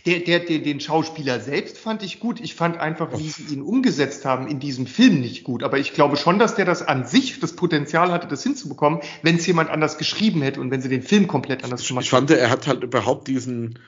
der, 0.06 0.20
der, 0.20 0.40
der, 0.40 0.60
den 0.60 0.80
Schauspieler 0.80 1.40
selbst 1.40 1.78
fand 1.78 2.04
ich 2.04 2.20
gut. 2.20 2.40
Ich 2.40 2.56
fand 2.56 2.78
einfach, 2.78 3.18
wie 3.18 3.30
sie 3.30 3.54
ihn 3.54 3.62
umgesetzt 3.62 4.26
haben 4.26 4.48
in 4.48 4.60
diesem 4.60 4.88
Film 4.88 5.20
nicht 5.22 5.44
gut. 5.44 5.64
Aber 5.64 5.78
ich 5.78 5.94
glaube 5.94 6.18
schon, 6.18 6.40
dass 6.40 6.56
der 6.56 6.66
das 6.66 6.82
an 6.82 7.06
sich 7.06 7.40
das 7.40 7.54
Potenzial 7.56 8.12
hatte, 8.12 8.28
das 8.28 8.44
hinzubekommen, 8.44 9.02
wenn 9.22 9.36
es 9.36 9.46
jemand 9.46 9.70
anders 9.70 9.98
geschrieben 9.98 10.42
hätte 10.42 10.60
und 10.60 10.72
wenn 10.72 10.82
sie 10.82 10.90
den 10.90 11.02
Film 11.02 11.28
komplett 11.28 11.64
anders 11.64 11.88
gemacht 11.88 12.06
hätten. 12.06 12.26
Ich 12.26 12.30
fand, 12.30 12.32
er 12.32 12.50
hat 12.50 12.68
halt 12.68 12.84
überhaupt 12.84 13.28
diesen. 13.28 13.80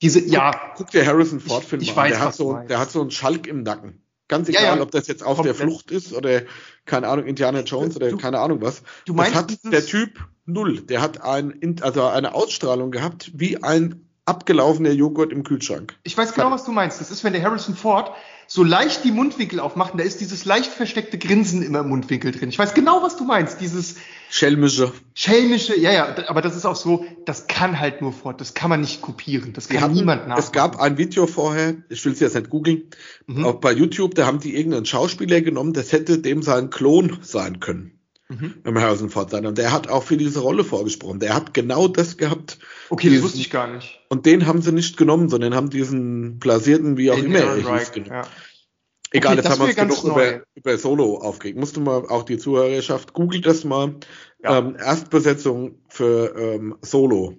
Diese, 0.00 0.22
guck, 0.22 0.32
ja. 0.32 0.72
Guck 0.76 0.90
dir 0.90 1.06
Harrison 1.06 1.38
Ford 1.38 1.64
Film 1.64 1.80
ich, 1.82 1.90
ich 1.90 1.96
an. 1.96 2.04
Weiß, 2.04 2.12
der, 2.12 2.20
hat 2.20 2.34
so, 2.34 2.58
der 2.68 2.78
hat 2.78 2.90
so 2.90 3.00
einen 3.00 3.10
Schalk 3.10 3.46
im 3.46 3.62
Nacken. 3.62 4.02
Ganz 4.28 4.48
egal, 4.48 4.62
ja, 4.62 4.76
ja. 4.76 4.82
ob 4.82 4.90
das 4.90 5.06
jetzt 5.08 5.22
auf 5.22 5.36
Komplett. 5.36 5.58
der 5.58 5.66
Flucht 5.66 5.90
ist 5.90 6.14
oder, 6.14 6.42
keine 6.86 7.08
Ahnung, 7.08 7.26
Indiana 7.26 7.60
Jones 7.60 7.96
oder 7.96 8.08
du, 8.08 8.16
keine 8.16 8.38
Ahnung 8.40 8.62
was. 8.62 8.82
Du 9.04 9.12
meinst, 9.12 9.34
das 9.34 9.42
hat 9.42 9.58
der 9.64 9.84
Typ 9.84 10.26
null. 10.46 10.80
Der 10.80 11.02
hat 11.02 11.22
ein, 11.22 11.76
also 11.82 12.04
eine 12.04 12.34
Ausstrahlung 12.34 12.90
gehabt 12.90 13.30
wie 13.34 13.62
ein 13.62 14.08
abgelaufener 14.24 14.92
Joghurt 14.92 15.32
im 15.32 15.42
Kühlschrank. 15.42 15.96
Ich 16.04 16.16
weiß 16.16 16.34
genau, 16.34 16.50
was 16.50 16.64
du 16.64 16.72
meinst. 16.72 17.00
Das 17.00 17.10
ist, 17.10 17.24
wenn 17.24 17.32
der 17.32 17.42
Harrison 17.42 17.74
Ford 17.74 18.12
so 18.46 18.62
leicht 18.62 19.02
die 19.04 19.10
Mundwinkel 19.10 19.58
aufmacht, 19.58 19.94
da 19.96 20.02
ist 20.02 20.20
dieses 20.20 20.44
leicht 20.44 20.70
versteckte 20.70 21.18
Grinsen 21.18 21.62
immer 21.62 21.80
im 21.80 21.88
Mundwinkel 21.88 22.30
drin. 22.30 22.48
Ich 22.48 22.58
weiß 22.58 22.74
genau, 22.74 23.02
was 23.02 23.16
du 23.16 23.24
meinst. 23.24 23.60
Dieses 23.60 23.96
schelmische. 24.30 24.92
Schelmische, 25.14 25.78
ja, 25.78 25.92
ja, 25.92 26.14
aber 26.28 26.40
das 26.40 26.54
ist 26.54 26.66
auch 26.66 26.76
so, 26.76 27.04
das 27.24 27.48
kann 27.48 27.80
halt 27.80 28.00
nur 28.00 28.12
Ford, 28.12 28.40
das 28.40 28.54
kann 28.54 28.70
man 28.70 28.80
nicht 28.80 29.02
kopieren, 29.02 29.54
das 29.54 29.68
kann 29.68 29.80
hatten, 29.80 29.94
niemand 29.94 30.22
nachmachen. 30.22 30.40
Es 30.40 30.52
gab 30.52 30.80
ein 30.80 30.98
Video 30.98 31.26
vorher, 31.26 31.74
ich 31.88 32.04
will 32.04 32.12
es 32.12 32.20
jetzt 32.20 32.34
nicht 32.34 32.50
googeln, 32.50 32.84
mhm. 33.26 33.44
auch 33.44 33.54
bei 33.54 33.72
YouTube, 33.72 34.14
da 34.14 34.26
haben 34.26 34.38
die 34.38 34.56
irgendeinen 34.56 34.86
Schauspieler 34.86 35.40
genommen, 35.40 35.72
das 35.72 35.92
hätte 35.92 36.18
dem 36.18 36.42
sein 36.42 36.70
Klon 36.70 37.18
sein 37.22 37.58
können 37.60 37.98
mhm. 38.40 38.54
im 38.64 38.78
Harrison 38.78 39.10
Ford 39.10 39.30
sein. 39.30 39.46
Und 39.46 39.58
der 39.58 39.72
hat 39.72 39.88
auch 39.88 40.02
für 40.02 40.16
diese 40.16 40.40
Rolle 40.40 40.64
vorgesprochen. 40.64 41.20
Der 41.20 41.34
hat 41.34 41.54
genau 41.54 41.88
das 41.88 42.16
gehabt. 42.16 42.58
Okay, 42.90 43.08
diesen, 43.08 43.22
das 43.22 43.24
wusste 43.24 43.40
ich 43.40 43.50
gar 43.50 43.68
nicht. 43.68 44.00
Und 44.08 44.26
den 44.26 44.46
haben 44.46 44.62
sie 44.62 44.72
nicht 44.72 44.96
genommen, 44.96 45.28
sondern 45.28 45.54
haben 45.54 45.70
diesen 45.70 46.38
blasierten, 46.38 46.96
wie 46.96 47.10
auch 47.10 47.18
immer 47.18 47.38
er 47.38 47.78
hieß, 47.78 47.92
genommen. 47.92 48.12
Ja. 48.12 48.26
Egal, 49.14 49.32
okay, 49.32 49.42
jetzt 49.42 49.50
haben 49.50 49.60
wir 49.60 49.66
uns 49.66 49.76
genug 49.76 50.04
über, 50.04 50.42
über, 50.54 50.78
Solo 50.78 51.18
aufgeregt. 51.18 51.58
Musst 51.58 51.76
du 51.76 51.80
mal 51.80 52.06
auch 52.06 52.22
die 52.22 52.38
Zuhörerschaft, 52.38 53.12
googelt 53.12 53.44
das 53.44 53.64
mal. 53.64 53.96
Ja. 54.42 54.58
Ähm, 54.58 54.76
Erstbesetzung 54.76 55.76
für 55.88 56.34
ähm, 56.36 56.76
Solo. 56.80 57.36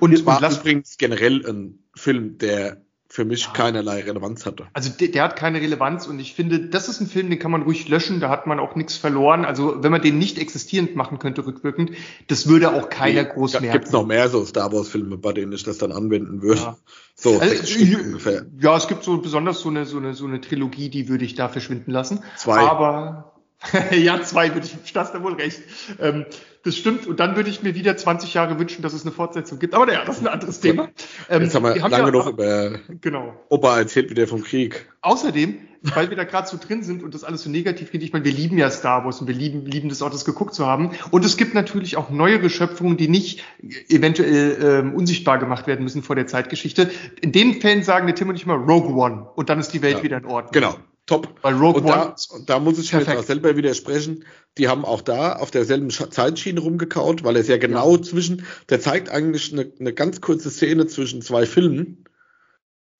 Und 0.00 0.12
es 0.12 0.24
war 0.24 0.40
übrigens 0.50 0.96
generell 0.96 1.44
ein 1.46 1.80
Film, 1.94 2.38
der 2.38 2.82
für 3.18 3.24
mich 3.24 3.46
ja. 3.46 3.50
keinerlei 3.52 4.02
Relevanz 4.02 4.46
hatte. 4.46 4.68
Also 4.74 4.90
der, 4.90 5.08
der, 5.08 5.24
hat 5.24 5.34
keine 5.34 5.60
Relevanz 5.60 6.06
und 6.06 6.20
ich 6.20 6.34
finde, 6.34 6.60
das 6.60 6.88
ist 6.88 7.00
ein 7.00 7.08
Film, 7.08 7.30
den 7.30 7.40
kann 7.40 7.50
man 7.50 7.62
ruhig 7.62 7.88
löschen, 7.88 8.20
da 8.20 8.28
hat 8.28 8.46
man 8.46 8.60
auch 8.60 8.76
nichts 8.76 8.96
verloren. 8.96 9.44
Also 9.44 9.82
wenn 9.82 9.90
man 9.90 10.00
den 10.00 10.18
nicht 10.18 10.38
existierend 10.38 10.94
machen 10.94 11.18
könnte 11.18 11.44
rückwirkend, 11.44 11.90
das 12.28 12.46
würde 12.46 12.72
auch 12.72 12.88
keiner 12.88 13.24
nee, 13.24 13.28
groß 13.34 13.54
merken. 13.54 13.72
Gibt 13.72 13.86
es 13.86 13.92
noch 13.92 14.06
mehr 14.06 14.28
so 14.28 14.44
Star 14.44 14.72
Wars 14.72 14.86
Filme, 14.86 15.18
bei 15.18 15.32
denen 15.32 15.50
ich 15.50 15.64
das 15.64 15.78
dann 15.78 15.90
anwenden 15.90 16.42
würde? 16.42 16.60
Ja. 16.60 16.76
So 17.16 17.40
also, 17.40 17.56
sechs 17.56 17.70
Stück 17.70 18.04
ungefähr. 18.04 18.46
Ja, 18.60 18.76
es 18.76 18.86
gibt 18.86 19.02
so 19.02 19.18
besonders 19.18 19.58
so 19.62 19.68
eine 19.68 19.84
so 19.84 19.96
eine 19.96 20.14
so 20.14 20.24
eine 20.24 20.40
Trilogie, 20.40 20.88
die 20.88 21.08
würde 21.08 21.24
ich 21.24 21.34
da 21.34 21.48
verschwinden 21.48 21.90
lassen. 21.90 22.20
Zwei. 22.36 22.60
Aber 22.60 23.32
ja, 23.90 24.22
zwei 24.22 24.54
würde 24.54 24.68
ich, 24.68 24.94
hast 24.94 25.14
du 25.14 25.22
wohl 25.24 25.34
recht. 25.34 25.60
Ähm, 25.98 26.24
das 26.64 26.76
stimmt. 26.76 27.06
Und 27.06 27.20
dann 27.20 27.36
würde 27.36 27.50
ich 27.50 27.62
mir 27.62 27.74
wieder 27.74 27.96
20 27.96 28.34
Jahre 28.34 28.58
wünschen, 28.58 28.82
dass 28.82 28.92
es 28.92 29.02
eine 29.02 29.12
Fortsetzung 29.12 29.58
gibt. 29.58 29.74
Aber 29.74 29.86
naja, 29.86 30.04
das 30.04 30.16
ist 30.16 30.22
ein 30.22 30.28
anderes 30.28 30.60
Thema. 30.60 30.88
Ähm, 31.28 31.42
Jetzt 31.42 31.54
haben 31.54 31.62
wir, 31.62 31.74
wir 31.74 31.82
haben 31.82 31.90
lange 31.90 32.06
ja, 32.06 32.10
noch 32.10 32.26
über 32.26 32.78
genau. 33.00 33.34
Opa 33.48 33.78
erzählt 33.78 34.10
wieder 34.10 34.26
vom 34.26 34.42
Krieg. 34.42 34.88
Außerdem, 35.00 35.58
weil 35.82 36.10
wir 36.10 36.16
da 36.16 36.24
gerade 36.24 36.48
so 36.48 36.56
drin 36.56 36.82
sind 36.82 37.02
und 37.02 37.14
das 37.14 37.24
alles 37.24 37.42
so 37.42 37.50
negativ 37.50 37.90
geht, 37.92 38.02
ich 38.02 38.12
meine, 38.12 38.24
wir 38.24 38.32
lieben 38.32 38.58
ja 38.58 38.70
Star 38.70 39.04
Wars 39.04 39.20
und 39.20 39.28
wir 39.28 39.34
lieben, 39.34 39.64
lieben 39.64 39.88
das 39.88 40.02
auch, 40.02 40.10
das 40.10 40.24
geguckt 40.24 40.54
zu 40.54 40.66
haben. 40.66 40.90
Und 41.10 41.24
es 41.24 41.36
gibt 41.36 41.54
natürlich 41.54 41.96
auch 41.96 42.10
neuere 42.10 42.50
Schöpfungen, 42.50 42.96
die 42.96 43.08
nicht 43.08 43.44
eventuell 43.88 44.58
ähm, 44.62 44.94
unsichtbar 44.94 45.38
gemacht 45.38 45.66
werden 45.66 45.82
müssen 45.84 46.02
vor 46.02 46.16
der 46.16 46.26
Zeitgeschichte. 46.26 46.90
In 47.20 47.32
den 47.32 47.60
Fällen 47.60 47.82
sagen 47.82 48.06
der 48.06 48.16
Tim 48.16 48.28
und 48.28 48.36
ich 48.36 48.46
mal 48.46 48.56
Rogue 48.56 48.94
One 48.94 49.28
und 49.34 49.48
dann 49.48 49.60
ist 49.60 49.72
die 49.72 49.82
Welt 49.82 49.98
ja, 49.98 50.02
wieder 50.02 50.16
in 50.18 50.24
Ordnung. 50.24 50.52
Genau. 50.52 50.76
Top. 51.08 51.34
Weil 51.40 51.54
Rogue 51.54 51.80
und 51.80 51.86
One. 51.86 52.14
Da, 52.14 52.16
da 52.44 52.58
muss 52.60 52.78
ich 52.78 52.92
mir 52.92 53.18
auch 53.18 53.24
selber 53.24 53.56
widersprechen. 53.56 54.24
Die 54.58 54.68
haben 54.68 54.84
auch 54.84 55.00
da 55.00 55.36
auf 55.36 55.50
derselben 55.50 55.88
Zeitschiene 55.90 56.60
rumgekaut, 56.60 57.24
weil 57.24 57.36
es 57.36 57.48
ja 57.48 57.56
genau 57.56 57.96
ja. 57.96 58.02
zwischen, 58.02 58.44
der 58.68 58.78
zeigt 58.80 59.08
eigentlich 59.08 59.52
eine, 59.52 59.72
eine 59.80 59.94
ganz 59.94 60.20
kurze 60.20 60.50
Szene 60.50 60.86
zwischen 60.86 61.22
zwei 61.22 61.46
Filmen. 61.46 62.04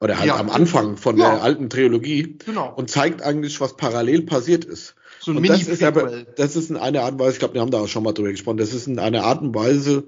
Oder 0.01 0.17
halt 0.19 0.29
ja. 0.29 0.37
am 0.37 0.49
Anfang 0.49 0.97
von 0.97 1.19
ja. 1.19 1.33
der 1.33 1.43
alten 1.43 1.69
Trilogie. 1.69 2.39
Genau. 2.47 2.73
Und 2.75 2.89
zeigt 2.89 3.21
eigentlich, 3.21 3.61
was 3.61 3.77
parallel 3.77 4.23
passiert 4.23 4.65
ist. 4.65 4.95
So 5.21 5.33
ein 5.33 5.39
und 5.39 5.49
das 5.49 5.69
ist 5.69 5.83
aber, 5.83 6.25
das 6.37 6.57
ist 6.57 6.71
in 6.71 6.77
einer 6.77 7.03
Art 7.03 7.13
und 7.13 7.19
Weise, 7.19 7.33
ich 7.33 7.39
glaube, 7.41 7.55
wir 7.55 7.61
haben 7.61 7.71
da 7.71 7.81
auch 7.81 7.89
schon 7.89 8.05
mal 8.05 8.13
drüber 8.13 8.31
gesprochen, 8.31 8.57
das 8.57 8.73
ist 8.73 8.87
in 8.87 8.99
einer 8.99 9.25
Art 9.25 9.43
und 9.43 9.55
Weise 9.55 10.05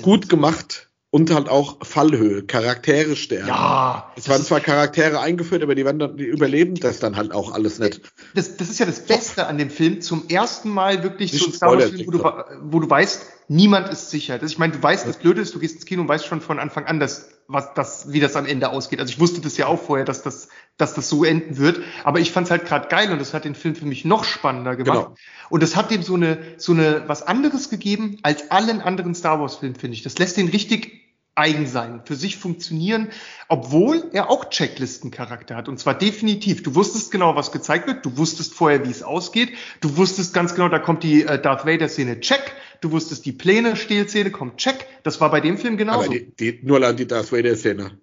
gut 0.00 0.28
gemacht 0.28 0.91
und 1.14 1.30
halt 1.30 1.50
auch 1.50 1.76
Fallhöhe, 1.84 2.42
Charaktere 2.42 3.16
sterben. 3.16 3.48
Ja. 3.48 4.10
Es 4.16 4.30
waren 4.30 4.42
zwar 4.42 4.60
Charaktere 4.60 5.20
eingeführt, 5.20 5.62
aber 5.62 5.74
die 5.74 5.84
werden 5.84 5.98
dann, 5.98 6.16
die 6.16 6.24
überleben 6.24 6.74
das 6.76 7.00
dann 7.00 7.16
halt 7.16 7.32
auch 7.32 7.52
alles 7.52 7.78
nicht. 7.78 8.00
Das, 8.34 8.56
das 8.56 8.70
ist 8.70 8.80
ja 8.80 8.86
das 8.86 9.04
Beste 9.04 9.46
an 9.46 9.58
dem 9.58 9.68
Film. 9.68 10.00
Zum 10.00 10.26
ersten 10.28 10.70
Mal 10.70 11.02
wirklich 11.02 11.38
so 11.38 11.44
ein 11.44 11.52
Star 11.52 11.72
Wars 11.72 11.90
Film, 11.90 12.06
wo 12.06 12.10
du, 12.12 12.24
wo 12.62 12.80
du 12.80 12.88
weißt, 12.88 13.26
niemand 13.48 13.90
ist 13.90 14.08
sicher. 14.10 14.38
Das, 14.38 14.52
ich 14.52 14.58
meine, 14.58 14.72
du 14.72 14.82
weißt, 14.82 15.06
das 15.06 15.18
Blöde 15.18 15.42
ist, 15.42 15.54
du 15.54 15.58
gehst 15.58 15.74
ins 15.74 15.84
Kino 15.84 16.00
und 16.00 16.08
weißt 16.08 16.24
schon 16.24 16.40
von 16.40 16.58
Anfang 16.58 16.86
an, 16.86 16.98
dass, 16.98 17.28
was, 17.46 17.74
das, 17.74 18.10
wie 18.10 18.20
das 18.20 18.34
am 18.34 18.46
Ende 18.46 18.70
ausgeht. 18.70 18.98
Also 18.98 19.10
ich 19.10 19.20
wusste 19.20 19.42
das 19.42 19.58
ja 19.58 19.66
auch 19.66 19.82
vorher, 19.82 20.06
dass 20.06 20.22
das, 20.22 20.48
dass 20.78 20.94
das 20.94 21.10
so 21.10 21.24
enden 21.24 21.58
wird. 21.58 21.80
Aber 22.04 22.20
ich 22.20 22.32
fand 22.32 22.46
es 22.46 22.50
halt 22.50 22.64
gerade 22.64 22.88
geil 22.88 23.12
und 23.12 23.20
das 23.20 23.34
hat 23.34 23.44
den 23.44 23.54
Film 23.54 23.74
für 23.74 23.84
mich 23.84 24.06
noch 24.06 24.24
spannender 24.24 24.76
gemacht. 24.76 25.08
Genau. 25.08 25.16
Und 25.50 25.62
das 25.62 25.76
hat 25.76 25.90
dem 25.90 26.02
so 26.02 26.14
eine, 26.14 26.38
so 26.56 26.72
eine, 26.72 27.02
was 27.06 27.22
anderes 27.22 27.68
gegeben 27.68 28.18
als 28.22 28.50
allen 28.50 28.80
anderen 28.80 29.14
Star 29.14 29.38
Wars 29.40 29.56
Filmen, 29.56 29.74
finde 29.74 29.96
ich. 29.96 30.02
Das 30.02 30.16
lässt 30.16 30.38
den 30.38 30.48
richtig 30.48 31.01
eigen 31.34 31.66
sein, 31.66 32.02
für 32.04 32.14
sich 32.14 32.36
funktionieren, 32.36 33.08
obwohl 33.48 34.10
er 34.12 34.30
auch 34.30 34.50
Checklistencharakter 34.50 35.56
hat. 35.56 35.68
Und 35.68 35.78
zwar 35.78 35.94
definitiv. 35.94 36.62
Du 36.62 36.74
wusstest 36.74 37.10
genau, 37.10 37.36
was 37.36 37.52
gezeigt 37.52 37.86
wird. 37.86 38.04
Du 38.04 38.18
wusstest 38.18 38.52
vorher, 38.52 38.84
wie 38.86 38.90
es 38.90 39.02
ausgeht. 39.02 39.52
Du 39.80 39.96
wusstest 39.96 40.34
ganz 40.34 40.54
genau, 40.54 40.68
da 40.68 40.78
kommt 40.78 41.02
die 41.02 41.24
äh, 41.24 41.40
Darth 41.40 41.64
Vader-Szene, 41.64 42.20
check. 42.20 42.52
Du 42.82 42.90
wusstest, 42.90 43.24
die 43.24 43.32
Pläne, 43.32 43.76
Stehlszene 43.76 44.30
kommt, 44.30 44.58
check. 44.58 44.86
Das 45.04 45.20
war 45.20 45.30
bei 45.30 45.40
dem 45.40 45.56
Film 45.56 45.76
genauso. 45.76 46.06
Aber 46.06 46.14
die, 46.14 46.34
die, 46.36 46.60
nur 46.62 46.84
an 46.84 46.96
die 46.96 47.06
Darth 47.06 47.32
Vader-Szene. 47.32 47.98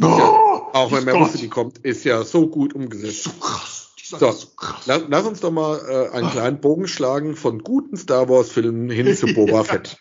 Oh, 0.00 0.06
ja, 0.06 0.24
auch 0.72 0.90
wenn 0.90 1.04
man 1.04 1.20
wusste, 1.20 1.38
die 1.38 1.48
kommt, 1.48 1.78
ist 1.78 2.04
ja 2.04 2.24
so 2.24 2.48
gut 2.48 2.74
umgesetzt. 2.74 3.24
So 3.24 3.30
krass. 3.38 3.92
So, 4.02 4.18
so 4.18 4.46
krass. 4.56 4.86
Lass, 4.86 5.02
lass, 5.08 5.24
uns 5.24 5.40
doch 5.40 5.52
mal 5.52 5.78
äh, 5.88 6.16
einen 6.16 6.26
oh. 6.26 6.30
kleinen 6.30 6.60
Bogen 6.60 6.88
schlagen 6.88 7.36
von 7.36 7.60
guten 7.60 7.96
Star 7.96 8.28
Wars-Filmen 8.28 8.90
hin 8.90 9.14
zu 9.16 9.32
Boba 9.32 9.64
Fett. 9.64 9.98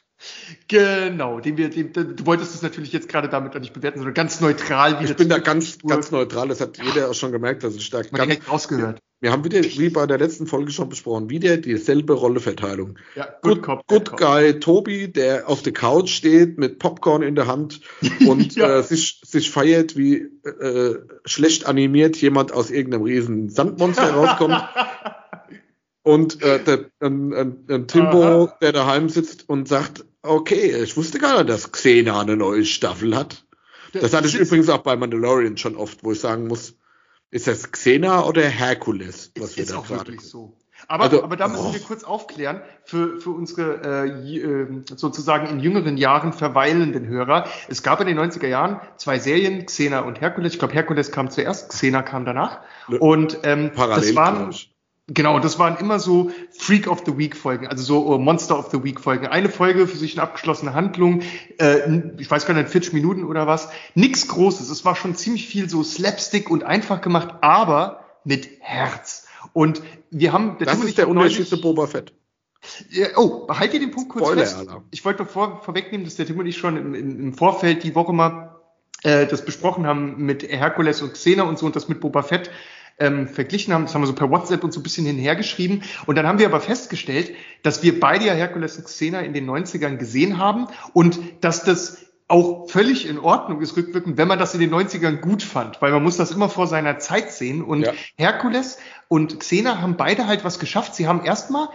Genau, 0.68 1.40
den 1.40 1.58
wir, 1.58 1.70
den, 1.70 1.94
du 1.94 2.26
wolltest 2.26 2.56
es 2.56 2.62
natürlich 2.62 2.94
jetzt 2.94 3.10
gerade 3.10 3.30
damit 3.30 3.54
nicht 3.56 3.74
bewerten, 3.74 4.00
sondern 4.00 4.14
ganz 4.14 4.40
neutral. 4.42 5.00
Wie 5.00 5.06
ich 5.06 5.16
bin 5.16 5.30
da 5.30 5.40
ganz, 5.40 5.78
ganz 5.80 6.12
neutral, 6.12 6.48
das 6.48 6.62
hat 6.62 6.78
jeder 6.78 7.10
auch 7.10 7.14
schon 7.14 7.32
gemerkt, 7.32 7.64
dass 7.64 7.76
ich 7.76 7.90
da 7.90 8.02
ganz, 8.02 8.12
direkt 8.12 8.50
rausgehört. 8.50 9.00
Wir 9.24 9.32
haben 9.32 9.46
wieder, 9.46 9.64
wie 9.64 9.90
bei 9.90 10.06
der 10.06 10.18
letzten 10.18 10.48
Folge 10.48 10.72
schon 10.72 10.90
besprochen, 10.90 11.30
wieder 11.30 11.56
dieselbe 11.56 12.12
Rolleverteilung. 12.12 13.00
Ja, 13.16 13.30
good, 13.42 13.64
good, 13.64 13.64
cop, 13.64 13.88
good 13.88 14.18
Guy 14.18 14.60
Tobi, 14.60 15.08
der 15.14 15.48
auf 15.48 15.62
der 15.62 15.72
Couch 15.72 16.10
steht 16.10 16.58
mit 16.58 16.78
Popcorn 16.78 17.22
in 17.22 17.36
der 17.36 17.48
Hand 17.48 17.80
und 18.28 18.56
ja. 18.58 18.80
äh, 18.80 18.84
sich, 18.84 19.22
sich 19.24 19.50
feiert, 19.50 19.96
wie 19.96 20.30
äh, 20.44 20.96
schlecht 21.24 21.68
animiert 21.68 22.18
jemand 22.18 22.52
aus 22.52 22.70
irgendeinem 22.70 23.04
riesen 23.04 23.50
Sandmonster 23.50 24.12
rauskommt. 24.14 24.62
und 26.04 26.42
äh, 26.42 26.62
der, 26.62 26.90
ein, 27.00 27.34
ein, 27.34 27.66
ein 27.70 27.88
Timbo, 27.88 28.24
Aha. 28.24 28.58
der 28.62 28.74
daheim 28.74 29.08
sitzt 29.08 29.48
und 29.48 29.70
sagt, 29.70 30.04
Okay, 30.24 30.82
ich 30.82 30.96
wusste 30.96 31.20
gar 31.20 31.38
nicht, 31.38 31.50
dass 31.50 31.72
Xena 31.72 32.22
eine 32.22 32.38
neue 32.38 32.64
Staffel 32.66 33.16
hat. 33.16 33.46
Das, 33.92 34.04
das 34.04 34.14
hatte 34.14 34.28
ich 34.28 34.36
übrigens 34.36 34.70
auch 34.70 34.80
bei 34.80 34.96
Mandalorian 34.96 35.58
schon 35.58 35.76
oft, 35.76 36.04
wo 36.04 36.14
ich 36.14 36.20
sagen 36.20 36.48
muss, 36.48 36.76
ist 37.30 37.48
das 37.48 37.72
Xena 37.72 38.26
oder 38.26 38.42
Herkules, 38.44 39.32
was 39.38 39.52
ist, 39.52 39.58
wir 39.58 39.66
da 39.66 39.78
auch 39.78 39.88
gerade 39.88 40.12
wirklich 40.12 40.30
so. 40.30 40.56
Aber, 40.88 41.06
also, 41.06 41.24
aber 41.24 41.36
da 41.36 41.48
müssen 41.48 41.68
oh. 41.68 41.74
wir 41.74 41.80
kurz 41.80 42.04
aufklären 42.04 42.62
für, 42.84 43.20
für 43.20 43.30
unsere 43.30 44.06
äh, 44.06 44.38
äh, 44.38 44.84
sozusagen 44.96 45.48
in 45.48 45.60
jüngeren 45.60 45.98
Jahren 45.98 46.34
verweilenden 46.34 47.08
Hörer. 47.08 47.48
Es 47.70 47.84
gab 47.84 48.02
in 48.02 48.08
den 48.08 48.20
90er 48.20 48.48
Jahren 48.48 48.80
zwei 48.98 49.20
Serien, 49.20 49.66
Xena 49.66 50.02
und 50.02 50.20
Herkules. 50.22 50.54
Ich 50.54 50.60
glaube, 50.60 50.74
Herkules 50.74 51.12
kam 51.12 51.30
zuerst, 51.30 51.70
Xena 51.70 52.02
kam 52.02 52.26
danach. 52.26 52.62
Und 53.00 53.40
ähm, 53.44 53.72
Parallel, 53.74 54.08
das 54.08 54.16
waren, 54.16 54.54
Genau, 55.08 55.40
das 55.40 55.60
waren 55.60 55.76
immer 55.78 56.00
so 56.00 56.32
Freak 56.52 56.88
of 56.88 57.04
the 57.06 57.18
Week 57.18 57.36
Folgen, 57.36 57.68
also 57.68 57.84
so 57.84 58.18
Monster 58.18 58.58
of 58.58 58.70
the 58.72 58.84
Week 58.86 59.02
Folgen. 59.02 59.28
Eine 59.28 59.50
Folge 59.50 59.86
für 59.86 59.98
sich 59.98 60.14
eine 60.14 60.24
abgeschlossene 60.24 60.74
Handlung, 60.74 61.24
äh, 61.60 62.00
ich 62.18 62.32
weiß 62.32 62.46
gar 62.46 62.54
nicht, 62.54 62.70
40 62.70 62.94
Minuten 62.94 63.26
oder 63.26 63.46
was. 63.46 63.68
Nix 63.96 64.30
Großes. 64.30 64.70
Es 64.70 64.86
war 64.86 64.96
schon 64.96 65.16
ziemlich 65.16 65.48
viel 65.48 65.70
so 65.70 65.84
Slapstick 65.84 66.50
und 66.50 66.64
einfach 66.64 67.02
gemacht, 67.02 67.36
aber 67.42 68.06
mit 68.24 68.50
Herz. 68.62 69.28
Und 69.52 69.82
wir 70.10 70.32
haben. 70.32 70.56
Das 70.60 70.82
ist 70.82 70.98
der 70.98 71.10
Unterschied 71.10 71.50
zu 71.50 71.60
Boba 71.60 71.88
Fett. 71.88 72.14
Oh, 73.18 73.46
halt 73.50 73.74
dir 73.74 73.82
den 73.82 73.92
Punkt 73.92 74.08
kurz 74.08 74.26
Spoiler, 74.26 74.42
fest. 74.42 74.58
Alter. 74.58 74.84
Ich 74.92 75.04
wollte 75.04 75.26
vor, 75.26 75.62
vorwegnehmen, 75.64 76.06
dass 76.06 76.16
der 76.16 76.26
Tim 76.26 76.40
und 76.40 76.46
ich 76.46 76.56
schon 76.56 76.78
im, 76.78 76.96
im 76.96 77.34
Vorfeld 77.34 77.84
die 77.84 77.94
Woche 77.94 78.14
mal 78.14 78.56
äh, 79.04 79.28
das 79.28 79.44
besprochen 79.44 79.86
haben 79.86 80.24
mit 80.24 80.44
Herkules 80.44 81.02
und 81.02 81.12
Xena 81.12 81.44
und 81.44 81.60
so 81.60 81.66
und 81.66 81.76
das 81.76 81.90
mit 81.90 82.00
Boba 82.00 82.24
Fett 82.24 82.50
ähm, 83.00 83.28
verglichen 83.28 83.74
haben. 83.74 83.86
Das 83.86 83.94
haben 83.94 84.02
wir 84.02 84.08
so 84.08 84.14
per 84.14 84.30
WhatsApp 84.30 84.64
und 84.64 84.74
so 84.74 84.80
ein 84.80 84.84
bisschen 84.84 85.06
hinhergeschrieben. 85.06 85.84
Und 86.06 86.16
dann 86.16 86.28
haben 86.28 86.40
wir 86.40 86.48
aber 86.48 86.62
festgestellt, 86.62 87.32
dass 87.62 87.84
wir 87.84 88.00
beide 88.00 88.26
ja 88.26 88.34
Herkules 88.34 88.78
und 88.78 88.86
Xena 88.86 89.22
in 89.22 89.34
den 89.34 89.50
90ern 89.50 89.98
gesehen 89.98 90.38
haben 90.38 90.68
und 90.94 91.20
dass 91.42 91.64
das 91.64 92.00
auch 92.28 92.70
völlig 92.70 93.08
in 93.08 93.20
Ordnung 93.20 93.62
ist, 93.62 93.76
rückwirkend, 93.76 94.18
wenn 94.18 94.28
man 94.28 94.40
das 94.40 94.54
in 94.54 94.60
den 94.60 94.74
90ern 94.74 95.18
gut 95.18 95.44
fand, 95.44 95.82
weil 95.82 95.92
man 95.92 96.02
muss 96.02 96.18
das 96.18 96.32
immer 96.32 96.50
vor 96.50 96.68
seiner 96.68 96.98
Zeit 97.00 97.32
sehen. 97.32 97.62
Und 97.62 97.82
ja. 97.82 97.94
Herkules 98.18 98.78
und 99.08 99.40
Xena 99.40 99.82
haben 99.82 99.98
beide 99.98 100.26
halt 100.26 100.44
was 100.44 100.58
geschafft. 100.58 100.96
Sie 100.96 101.08
haben 101.08 101.26
erstmal 101.26 101.68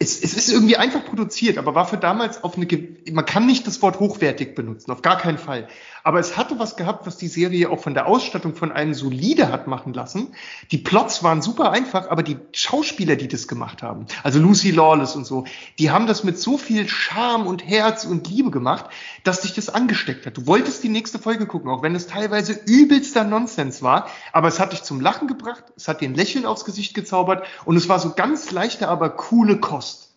es, 0.00 0.22
es 0.22 0.34
ist 0.34 0.52
irgendwie 0.52 0.76
einfach 0.76 1.04
produziert, 1.04 1.58
aber 1.58 1.74
war 1.74 1.86
für 1.86 1.96
damals 1.96 2.44
auf 2.44 2.56
eine, 2.56 2.68
man 3.10 3.26
kann 3.26 3.46
nicht 3.46 3.66
das 3.66 3.82
Wort 3.82 3.98
hochwertig 3.98 4.54
benutzen, 4.54 4.92
auf 4.92 5.02
gar 5.02 5.18
keinen 5.18 5.38
Fall. 5.38 5.66
Aber 6.08 6.20
es 6.20 6.38
hatte 6.38 6.58
was 6.58 6.76
gehabt, 6.76 7.06
was 7.06 7.18
die 7.18 7.28
Serie 7.28 7.68
auch 7.68 7.80
von 7.80 7.92
der 7.92 8.06
Ausstattung 8.06 8.54
von 8.54 8.72
einem 8.72 8.94
solide 8.94 9.52
hat 9.52 9.66
machen 9.66 9.92
lassen. 9.92 10.28
Die 10.70 10.78
Plots 10.78 11.22
waren 11.22 11.42
super 11.42 11.70
einfach, 11.70 12.08
aber 12.08 12.22
die 12.22 12.38
Schauspieler, 12.52 13.14
die 13.14 13.28
das 13.28 13.46
gemacht 13.46 13.82
haben, 13.82 14.06
also 14.22 14.38
Lucy 14.38 14.70
Lawless 14.70 15.16
und 15.16 15.26
so, 15.26 15.44
die 15.78 15.90
haben 15.90 16.06
das 16.06 16.24
mit 16.24 16.38
so 16.38 16.56
viel 16.56 16.88
Charme 16.88 17.46
und 17.46 17.62
Herz 17.62 18.06
und 18.06 18.26
Liebe 18.26 18.50
gemacht, 18.50 18.86
dass 19.22 19.42
dich 19.42 19.52
das 19.52 19.68
angesteckt 19.68 20.24
hat. 20.24 20.38
Du 20.38 20.46
wolltest 20.46 20.82
die 20.82 20.88
nächste 20.88 21.18
Folge 21.18 21.44
gucken, 21.44 21.70
auch 21.70 21.82
wenn 21.82 21.94
es 21.94 22.06
teilweise 22.06 22.58
übelster 22.64 23.24
Nonsens 23.24 23.82
war, 23.82 24.08
aber 24.32 24.48
es 24.48 24.58
hat 24.58 24.72
dich 24.72 24.84
zum 24.84 25.02
Lachen 25.02 25.28
gebracht, 25.28 25.64
es 25.76 25.88
hat 25.88 26.00
dir 26.00 26.08
ein 26.08 26.14
Lächeln 26.14 26.46
aufs 26.46 26.64
Gesicht 26.64 26.94
gezaubert 26.94 27.44
und 27.66 27.76
es 27.76 27.90
war 27.90 27.98
so 27.98 28.14
ganz 28.14 28.50
leichte, 28.50 28.88
aber 28.88 29.10
coole 29.10 29.60
Kost. 29.60 30.07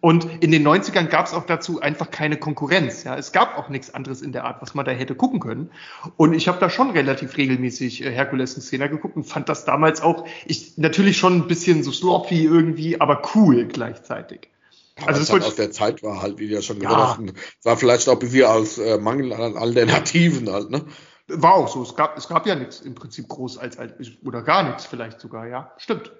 Und 0.00 0.26
in 0.42 0.50
den 0.50 0.66
90ern 0.66 1.06
gab 1.06 1.26
es 1.26 1.32
auch 1.32 1.46
dazu 1.46 1.80
einfach 1.80 2.10
keine 2.10 2.36
Konkurrenz. 2.36 3.04
Ja, 3.04 3.16
es 3.16 3.32
gab 3.32 3.56
auch 3.56 3.68
nichts 3.70 3.94
anderes 3.94 4.20
in 4.20 4.32
der 4.32 4.44
Art, 4.44 4.60
was 4.60 4.74
man 4.74 4.84
da 4.84 4.92
hätte 4.92 5.14
gucken 5.14 5.40
können. 5.40 5.70
Und 6.16 6.34
ich 6.34 6.46
habe 6.46 6.58
da 6.58 6.68
schon 6.68 6.90
relativ 6.90 7.36
regelmäßig 7.36 8.04
äh, 8.04 8.10
Herkules 8.10 8.54
und 8.54 8.62
Szene 8.62 8.88
geguckt 8.90 9.16
und 9.16 9.24
fand 9.24 9.48
das 9.48 9.64
damals 9.64 10.02
auch, 10.02 10.26
ich 10.44 10.76
natürlich 10.76 11.16
schon 11.16 11.36
ein 11.36 11.46
bisschen 11.48 11.82
so 11.82 11.92
sloppy 11.92 12.44
irgendwie, 12.44 13.00
aber 13.00 13.22
cool 13.34 13.64
gleichzeitig. 13.64 14.50
Aber 14.96 15.08
also 15.08 15.20
das 15.20 15.30
halt 15.30 15.44
aus 15.44 15.54
der 15.54 15.70
Zeit 15.70 16.02
war 16.02 16.20
halt, 16.20 16.38
wie 16.38 16.46
ja 16.46 16.60
schon 16.60 16.80
gesagt 16.80 16.98
ja. 16.98 17.08
hast, 17.08 17.64
war 17.64 17.76
vielleicht 17.76 18.08
auch 18.08 18.14
ein 18.14 18.18
bisschen 18.18 18.46
aus 18.46 18.78
äh, 18.78 18.98
Mangel 18.98 19.32
an 19.32 19.56
Alternativen 19.56 20.50
halt, 20.52 20.70
ne? 20.70 20.84
War 21.28 21.54
auch 21.54 21.68
so. 21.68 21.82
Es 21.82 21.94
gab, 21.94 22.16
es 22.16 22.26
gab 22.28 22.46
ja 22.46 22.54
nichts 22.54 22.80
im 22.80 22.94
Prinzip 22.94 23.28
groß 23.28 23.58
als, 23.58 23.78
als 23.78 23.92
oder 24.24 24.42
gar 24.42 24.62
nichts 24.62 24.86
vielleicht 24.86 25.20
sogar, 25.20 25.46
ja. 25.46 25.72
Stimmt. 25.76 26.10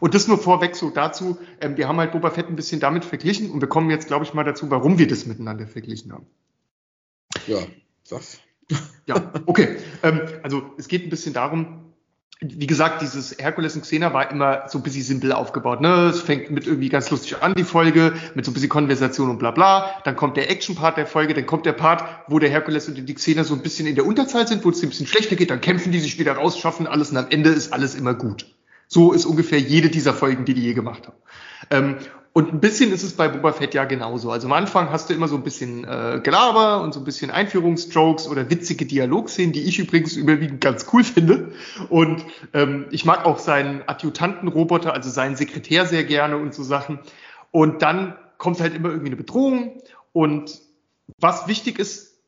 Und 0.00 0.14
das 0.14 0.28
nur 0.28 0.38
vorweg 0.38 0.76
so 0.76 0.90
dazu, 0.90 1.38
ähm, 1.60 1.76
wir 1.76 1.88
haben 1.88 1.98
halt 1.98 2.12
Boba 2.12 2.30
Fett 2.30 2.48
ein 2.48 2.56
bisschen 2.56 2.80
damit 2.80 3.04
verglichen 3.04 3.50
und 3.50 3.60
wir 3.60 3.68
kommen 3.68 3.90
jetzt, 3.90 4.06
glaube 4.06 4.24
ich, 4.24 4.34
mal 4.34 4.44
dazu, 4.44 4.70
warum 4.70 4.98
wir 4.98 5.08
das 5.08 5.26
miteinander 5.26 5.66
verglichen 5.66 6.12
haben. 6.12 6.26
Ja, 7.46 7.58
sag's. 8.04 8.40
Ja, 9.06 9.32
okay. 9.46 9.76
ähm, 10.02 10.20
also 10.42 10.62
es 10.76 10.88
geht 10.88 11.04
ein 11.04 11.10
bisschen 11.10 11.32
darum, 11.32 11.88
wie 12.40 12.68
gesagt, 12.68 13.02
dieses 13.02 13.36
Herkules 13.36 13.74
und 13.74 13.82
Xena 13.82 14.12
war 14.12 14.30
immer 14.30 14.68
so 14.68 14.78
ein 14.78 14.84
bisschen 14.84 15.02
simpel 15.02 15.32
aufgebaut. 15.32 15.80
Ne? 15.80 16.06
Es 16.06 16.20
fängt 16.20 16.50
mit 16.50 16.66
irgendwie 16.66 16.88
ganz 16.88 17.10
lustig 17.10 17.42
an, 17.42 17.54
die 17.54 17.64
Folge, 17.64 18.12
mit 18.34 18.44
so 18.44 18.52
ein 18.52 18.54
bisschen 18.54 18.68
Konversation 18.68 19.28
und 19.28 19.38
bla 19.38 19.50
bla. 19.50 20.00
Dann 20.04 20.14
kommt 20.14 20.36
der 20.36 20.48
Action-Part 20.48 20.96
der 20.98 21.06
Folge, 21.06 21.34
dann 21.34 21.46
kommt 21.46 21.66
der 21.66 21.72
Part, 21.72 22.04
wo 22.28 22.38
der 22.38 22.48
Herkules 22.48 22.88
und 22.88 22.94
die 22.94 23.14
Xena 23.14 23.42
so 23.42 23.54
ein 23.54 23.62
bisschen 23.62 23.88
in 23.88 23.96
der 23.96 24.06
Unterzahl 24.06 24.46
sind, 24.46 24.64
wo 24.64 24.70
es 24.70 24.80
ein 24.82 24.88
bisschen 24.90 25.08
schlechter 25.08 25.34
geht, 25.34 25.50
dann 25.50 25.60
kämpfen 25.60 25.90
die 25.90 25.98
sich 25.98 26.18
wieder 26.18 26.34
raus, 26.34 26.58
schaffen 26.58 26.86
alles 26.86 27.10
und 27.10 27.16
am 27.16 27.26
Ende 27.28 27.50
ist 27.50 27.72
alles 27.72 27.96
immer 27.96 28.14
gut. 28.14 28.46
So 28.88 29.12
ist 29.12 29.26
ungefähr 29.26 29.60
jede 29.60 29.90
dieser 29.90 30.14
Folgen, 30.14 30.44
die 30.44 30.54
die 30.54 30.62
je 30.62 30.74
gemacht 30.74 31.06
haben. 31.06 31.16
Ähm, 31.70 31.96
und 32.32 32.52
ein 32.52 32.60
bisschen 32.60 32.92
ist 32.92 33.02
es 33.02 33.14
bei 33.14 33.28
Boba 33.28 33.52
Fett 33.52 33.74
ja 33.74 33.84
genauso. 33.84 34.30
Also 34.30 34.46
am 34.46 34.52
Anfang 34.52 34.90
hast 34.90 35.10
du 35.10 35.14
immer 35.14 35.28
so 35.28 35.36
ein 35.36 35.42
bisschen 35.42 35.84
äh, 35.84 36.20
Gelaber 36.22 36.82
und 36.82 36.94
so 36.94 37.00
ein 37.00 37.04
bisschen 37.04 37.30
Einführungsstrokes 37.30 38.28
oder 38.28 38.48
witzige 38.48 38.86
Dialogszenen, 38.86 39.52
die 39.52 39.62
ich 39.62 39.78
übrigens 39.78 40.14
überwiegend 40.14 40.60
ganz 40.60 40.86
cool 40.92 41.02
finde. 41.04 41.52
Und 41.88 42.24
ähm, 42.54 42.86
ich 42.90 43.04
mag 43.04 43.24
auch 43.24 43.38
seinen 43.38 43.82
Adjutantenroboter, 43.86 44.92
also 44.92 45.10
seinen 45.10 45.36
Sekretär 45.36 45.84
sehr 45.84 46.04
gerne 46.04 46.36
und 46.36 46.54
so 46.54 46.62
Sachen. 46.62 47.00
Und 47.50 47.82
dann 47.82 48.16
kommt 48.36 48.60
halt 48.60 48.74
immer 48.74 48.90
irgendwie 48.90 49.08
eine 49.08 49.16
Bedrohung. 49.16 49.82
Und 50.12 50.60
was 51.18 51.48
wichtig 51.48 51.78
ist, 51.78 52.20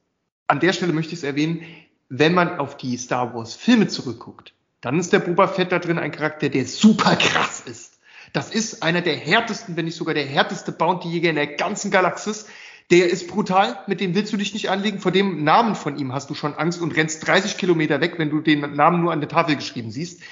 an 0.47 0.61
der 0.61 0.73
Stelle 0.73 0.93
möchte 0.93 1.13
ich 1.13 1.21
es 1.21 1.25
erwähnen, 1.25 1.63
wenn 2.09 2.35
man 2.35 2.59
auf 2.59 2.77
die 2.77 2.97
Star 2.97 3.33
Wars 3.35 3.55
Filme 3.55 3.87
zurückguckt, 3.87 4.55
dann 4.81 4.99
ist 4.99 5.13
der 5.13 5.19
Boba 5.19 5.47
Fett 5.47 5.73
da 5.73 5.79
drin 5.79 5.99
ein 5.99 6.13
Charakter, 6.13 6.49
der 6.49 6.65
super 6.65 7.17
krass 7.17 7.63
ist. 7.65 7.99
Das 8.33 8.51
ist 8.51 8.83
einer 8.83 9.01
der 9.03 9.17
härtesten, 9.17 9.77
wenn 9.77 9.85
nicht 9.85 9.97
sogar 9.97 10.15
der 10.15 10.25
härteste 10.25 10.73
Bounty-Jäger 10.73 11.31
in 11.31 11.37
der 11.37 11.49
ganzen 11.49 11.91
Galaxis. 11.91 12.47
Der 12.91 13.11
ist 13.11 13.29
brutal, 13.29 13.79
mit 13.87 14.01
dem 14.01 14.15
willst 14.15 14.33
du 14.33 14.37
dich 14.37 14.53
nicht 14.53 14.71
anlegen. 14.71 14.99
Vor 15.01 15.13
dem 15.13 15.45
Namen 15.45 15.75
von 15.75 15.97
ihm 15.99 16.13
hast 16.13 16.31
du 16.31 16.35
schon 16.35 16.55
Angst 16.55 16.81
und 16.81 16.97
rennst 16.97 17.27
30 17.27 17.57
Kilometer 17.57 18.01
weg, 18.01 18.15
wenn 18.19 18.31
du 18.31 18.41
den 18.41 18.61
Namen 18.75 19.03
nur 19.03 19.13
an 19.13 19.21
der 19.21 19.29
Tafel 19.29 19.57
geschrieben 19.57 19.91
siehst. 19.91 20.23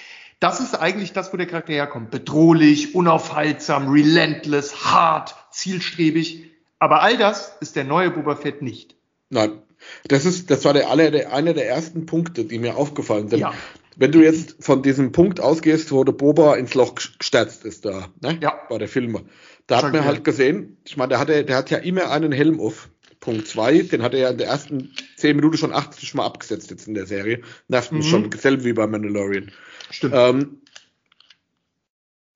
Das 0.41 0.61
ist 0.61 0.75
eigentlich 0.75 1.13
das, 1.13 1.33
wo 1.33 1.37
der 1.37 1.47
Charakter 1.47 1.73
herkommt. 1.73 2.11
Bedrohlich, 2.11 2.95
unaufhaltsam, 2.95 3.89
relentless, 3.89 4.85
hart, 4.85 5.35
zielstrebig. 5.51 6.45
Aber 6.79 7.03
all 7.03 7.17
das 7.17 7.57
ist 7.61 7.77
der 7.77 7.85
neue 7.85 8.11
Boba 8.11 8.37
Fett 8.37 8.63
nicht. 8.63 8.95
Nein. 9.31 9.63
Das 10.09 10.25
ist, 10.25 10.51
das 10.51 10.65
war 10.65 10.73
der, 10.73 10.89
aller, 10.91 11.11
der, 11.11 11.33
einer 11.33 11.55
der 11.55 11.69
ersten 11.69 12.07
Punkte, 12.07 12.45
die 12.45 12.59
mir 12.59 12.77
aufgefallen 12.77 13.29
sind. 13.29 13.41
Ja 13.41 13.53
wenn 13.99 14.13
du 14.13 14.23
jetzt 14.23 14.57
von 14.61 14.83
diesem 14.83 15.11
Punkt 15.11 15.41
ausgehst, 15.41 15.91
wo 15.91 16.05
der 16.05 16.13
Boba 16.13 16.55
ins 16.55 16.75
Loch 16.75 16.95
gestürzt 16.95 17.65
ist 17.65 17.85
da, 17.85 18.09
ne? 18.23 18.39
Ja. 18.41 18.61
Bei 18.69 18.79
der 18.79 18.89
Filme. 18.89 19.25
Da 19.67 19.83
hat 19.83 19.93
man 19.93 20.05
halt 20.05 20.25
gesehen, 20.25 20.79
ich 20.87 20.97
meine, 20.97 21.11
der 21.11 21.19
hatte, 21.19 21.45
der 21.45 21.57
hat 21.57 21.71
ja 21.71 21.79
immer 21.79 22.11
einen 22.11 22.33
Helm 22.33 22.61
auf. 22.61 22.89
Punkt 23.21 23.49
zwei, 23.49 23.81
den 23.81 24.03
hat 24.03 24.15
er 24.15 24.21
ja 24.21 24.29
in 24.31 24.39
der 24.39 24.47
ersten 24.47 24.95
zehn 25.17 25.35
Minuten 25.35 25.59
schon 25.59 25.73
80 25.73 26.15
Mal 26.15 26.25
abgesetzt 26.25 26.71
jetzt 26.71 26.87
in 26.87 26.95
der 26.95 27.05
Serie. 27.05 27.43
Nervt 27.67 27.91
mich 27.91 28.07
mhm. 28.07 28.11
schon 28.11 28.33
selber 28.33 28.65
wie 28.65 28.73
bei 28.73 28.87
Mandalorian. 28.87 29.51
Stimmt. 29.91 30.15
Ähm, 30.17 30.63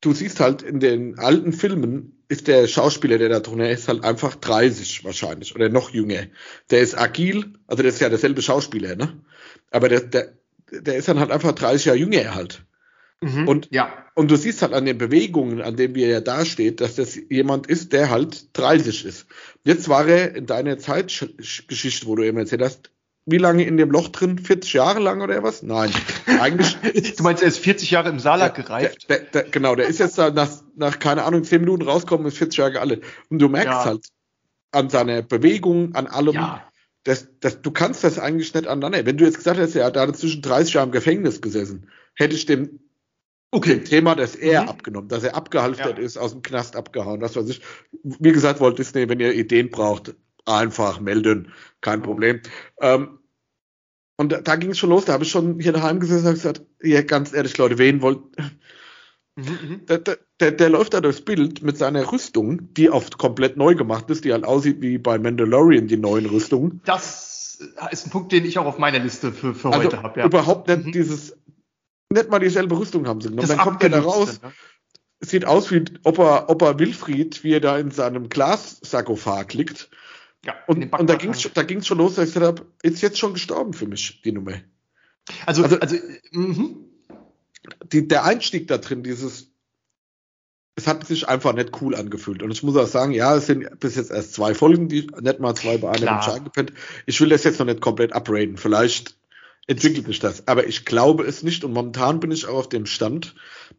du 0.00 0.12
siehst 0.12 0.40
halt 0.40 0.62
in 0.62 0.80
den 0.80 1.20
alten 1.20 1.52
Filmen 1.52 2.24
ist 2.28 2.48
der 2.48 2.66
Schauspieler, 2.66 3.18
der 3.18 3.28
da 3.28 3.38
drin 3.38 3.60
ist, 3.60 3.86
halt 3.86 4.02
einfach 4.02 4.34
30 4.34 5.04
wahrscheinlich 5.04 5.54
oder 5.54 5.68
noch 5.68 5.90
jünger. 5.90 6.26
Der 6.70 6.80
ist 6.80 6.98
agil, 6.98 7.52
also 7.68 7.82
der 7.82 7.92
ist 7.92 8.00
ja 8.00 8.08
derselbe 8.08 8.42
Schauspieler, 8.42 8.96
ne? 8.96 9.22
Aber 9.70 9.88
der, 9.88 10.00
der, 10.00 10.32
der 10.72 10.96
ist 10.96 11.08
dann 11.08 11.20
halt 11.20 11.30
einfach 11.30 11.52
30 11.52 11.86
Jahre 11.86 11.98
jünger 11.98 12.34
halt. 12.34 12.64
Mhm, 13.20 13.46
und, 13.46 13.68
ja. 13.70 13.92
und 14.14 14.30
du 14.30 14.36
siehst 14.36 14.62
halt 14.62 14.72
an 14.72 14.84
den 14.84 14.98
Bewegungen, 14.98 15.62
an 15.62 15.76
denen 15.76 15.94
wir 15.94 16.08
ja 16.08 16.20
dasteht, 16.20 16.80
dass 16.80 16.96
das 16.96 17.16
jemand 17.30 17.68
ist, 17.68 17.92
der 17.92 18.10
halt 18.10 18.56
30 18.58 19.04
ist. 19.04 19.26
Jetzt 19.64 19.88
war 19.88 20.08
er 20.08 20.34
in 20.34 20.46
deiner 20.46 20.78
Zeitgeschichte, 20.78 22.06
wo 22.06 22.16
du 22.16 22.24
eben 22.24 22.38
erzählt 22.38 22.62
hast, 22.62 22.90
wie 23.24 23.38
lange 23.38 23.62
in 23.64 23.76
dem 23.76 23.92
Loch 23.92 24.08
drin? 24.08 24.36
40 24.38 24.72
Jahre 24.72 24.98
lang 24.98 25.22
oder 25.22 25.44
was? 25.44 25.62
Nein. 25.62 25.92
Eigentlich. 26.40 26.76
du 27.16 27.22
meinst, 27.22 27.40
er 27.40 27.48
ist 27.48 27.58
40 27.58 27.92
Jahre 27.92 28.08
im 28.08 28.18
Salak 28.18 28.56
gereift? 28.56 29.08
Der, 29.08 29.20
der, 29.20 29.26
der, 29.30 29.42
genau, 29.44 29.76
der 29.76 29.86
ist 29.86 30.00
jetzt 30.00 30.18
da 30.18 30.30
nach, 30.30 30.50
nach, 30.74 30.98
keine 30.98 31.22
Ahnung, 31.22 31.44
10 31.44 31.60
Minuten 31.60 31.82
rausgekommen, 31.82 32.26
ist 32.26 32.38
40 32.38 32.58
Jahre 32.58 32.80
alt. 32.80 33.04
Und 33.30 33.38
du 33.38 33.48
merkst 33.48 33.68
ja. 33.68 33.84
halt 33.84 34.06
an 34.72 34.90
seiner 34.90 35.22
Bewegung, 35.22 35.94
an 35.94 36.08
allem, 36.08 36.34
ja 36.34 36.64
das, 37.04 37.28
das, 37.40 37.62
du 37.62 37.70
kannst 37.70 38.04
das 38.04 38.18
eigentlich 38.18 38.54
nicht 38.54 38.66
aneinander. 38.66 39.04
Wenn 39.04 39.16
du 39.16 39.24
jetzt 39.24 39.38
gesagt 39.38 39.58
hättest, 39.58 39.76
er 39.76 39.86
hat 39.86 39.96
da 39.96 40.12
zwischen 40.12 40.42
30 40.42 40.74
Jahren 40.74 40.88
im 40.88 40.92
Gefängnis 40.92 41.40
gesessen, 41.40 41.88
hätte 42.14 42.36
ich 42.36 42.46
dem, 42.46 42.80
okay. 43.50 43.76
dem 43.76 43.84
Thema 43.84 44.14
das 44.14 44.36
er 44.36 44.62
mhm. 44.62 44.68
abgenommen, 44.68 45.08
dass 45.08 45.24
er 45.24 45.34
abgehalftert 45.34 45.98
ja. 45.98 46.04
ist, 46.04 46.16
aus 46.16 46.32
dem 46.32 46.42
Knast 46.42 46.76
abgehauen. 46.76 47.20
Das, 47.20 47.36
was 47.36 47.48
ich, 47.48 47.60
wie 48.02 48.32
gesagt, 48.32 48.60
Walt 48.60 48.78
Disney, 48.78 49.08
wenn 49.08 49.20
ihr 49.20 49.32
Ideen 49.32 49.70
braucht, 49.70 50.14
einfach 50.44 51.00
melden, 51.00 51.52
kein 51.80 52.00
mhm. 52.00 52.04
Problem. 52.04 52.40
Ähm, 52.80 53.18
und 54.16 54.30
da, 54.30 54.40
da 54.40 54.56
ging 54.56 54.70
es 54.70 54.78
schon 54.78 54.90
los, 54.90 55.06
da 55.06 55.14
habe 55.14 55.24
ich 55.24 55.30
schon 55.30 55.58
hier 55.58 55.72
daheim 55.72 55.98
gesessen 55.98 56.28
und 56.28 56.34
gesagt, 56.34 56.62
ja, 56.82 57.02
ganz 57.02 57.32
ehrlich, 57.32 57.56
Leute, 57.58 57.78
wen 57.78 58.02
wollt, 58.02 58.20
Mhm, 59.36 59.44
mhm, 59.44 59.86
der, 59.86 59.98
der, 60.40 60.52
der, 60.52 60.68
läuft 60.68 60.92
da 60.92 61.00
durchs 61.00 61.22
Bild 61.22 61.62
mit 61.62 61.78
seiner 61.78 62.12
Rüstung, 62.12 62.74
die 62.74 62.90
oft 62.90 63.16
komplett 63.16 63.56
neu 63.56 63.74
gemacht 63.74 64.10
ist, 64.10 64.24
die 64.26 64.32
halt 64.32 64.44
aussieht 64.44 64.82
wie 64.82 64.98
bei 64.98 65.18
Mandalorian, 65.18 65.88
die 65.88 65.96
neuen 65.96 66.26
Rüstungen. 66.26 66.82
Das 66.84 67.58
ist 67.90 68.06
ein 68.06 68.10
Punkt, 68.10 68.32
den 68.32 68.44
ich 68.44 68.58
auch 68.58 68.66
auf 68.66 68.78
meiner 68.78 68.98
Liste 68.98 69.32
für, 69.32 69.54
für 69.54 69.70
also 69.70 69.84
heute 69.84 70.02
habe. 70.02 70.20
Ja. 70.20 70.26
Überhaupt 70.26 70.68
nicht 70.68 70.86
mhm. 70.86 70.92
dieses, 70.92 71.34
nicht 72.10 72.28
mal 72.28 72.40
dieselbe 72.40 72.78
Rüstung 72.78 73.06
haben 73.06 73.22
sie 73.22 73.30
genommen. 73.30 73.48
Dann 73.48 73.58
kommt 73.58 73.82
er 73.82 73.88
da 73.88 74.00
raus, 74.00 74.42
ne? 74.42 74.52
sieht 75.20 75.46
aus 75.46 75.70
wie 75.70 75.84
Opa, 76.04 76.48
Opa 76.48 76.78
Wilfried, 76.78 77.42
wie 77.42 77.54
er 77.54 77.60
da 77.60 77.78
in 77.78 77.90
seinem 77.90 78.28
Glassarkophag 78.28 79.54
liegt. 79.54 79.88
Ja, 80.44 80.56
und, 80.66 80.92
und 80.92 81.08
da 81.08 81.14
ging 81.14 81.30
es 81.30 81.48
da 81.54 81.62
ging's 81.62 81.86
schon 81.86 81.98
los, 81.98 82.16
dass 82.16 82.28
ich 82.28 82.34
gesagt 82.34 82.60
habe, 82.60 82.70
ist 82.82 83.00
jetzt 83.00 83.18
schon 83.18 83.32
gestorben 83.32 83.72
für 83.72 83.86
mich, 83.86 84.20
die 84.22 84.32
Nummer. 84.32 84.60
Also, 85.46 85.62
also, 85.62 85.78
also 85.78 85.96
mh 86.32 86.91
die, 87.92 88.08
der 88.08 88.24
Einstieg 88.24 88.68
da 88.68 88.78
drin, 88.78 89.02
dieses, 89.02 89.48
es 90.74 90.86
hat 90.86 91.06
sich 91.06 91.28
einfach 91.28 91.52
nicht 91.52 91.80
cool 91.80 91.94
angefühlt. 91.94 92.42
Und 92.42 92.50
ich 92.50 92.62
muss 92.62 92.76
auch 92.76 92.86
sagen, 92.86 93.12
ja, 93.12 93.36
es 93.36 93.46
sind 93.46 93.78
bis 93.78 93.96
jetzt 93.96 94.10
erst 94.10 94.34
zwei 94.34 94.54
Folgen, 94.54 94.88
die 94.88 95.06
nicht 95.20 95.40
mal 95.40 95.54
zwei 95.54 95.78
bei 95.78 95.90
einem 95.90 96.44
gepennt. 96.44 96.72
Ich 97.06 97.20
will 97.20 97.28
das 97.28 97.44
jetzt 97.44 97.58
noch 97.58 97.66
nicht 97.66 97.80
komplett 97.80 98.14
upraten. 98.14 98.56
Vielleicht 98.56 99.16
entwickelt 99.66 100.06
sich 100.06 100.18
das. 100.18 100.48
Aber 100.48 100.66
ich 100.66 100.84
glaube 100.84 101.24
es 101.24 101.42
nicht. 101.42 101.64
Und 101.64 101.72
momentan 101.72 102.20
bin 102.20 102.30
ich 102.30 102.46
auch 102.46 102.58
auf 102.58 102.68
dem 102.68 102.86
Stand, 102.86 103.34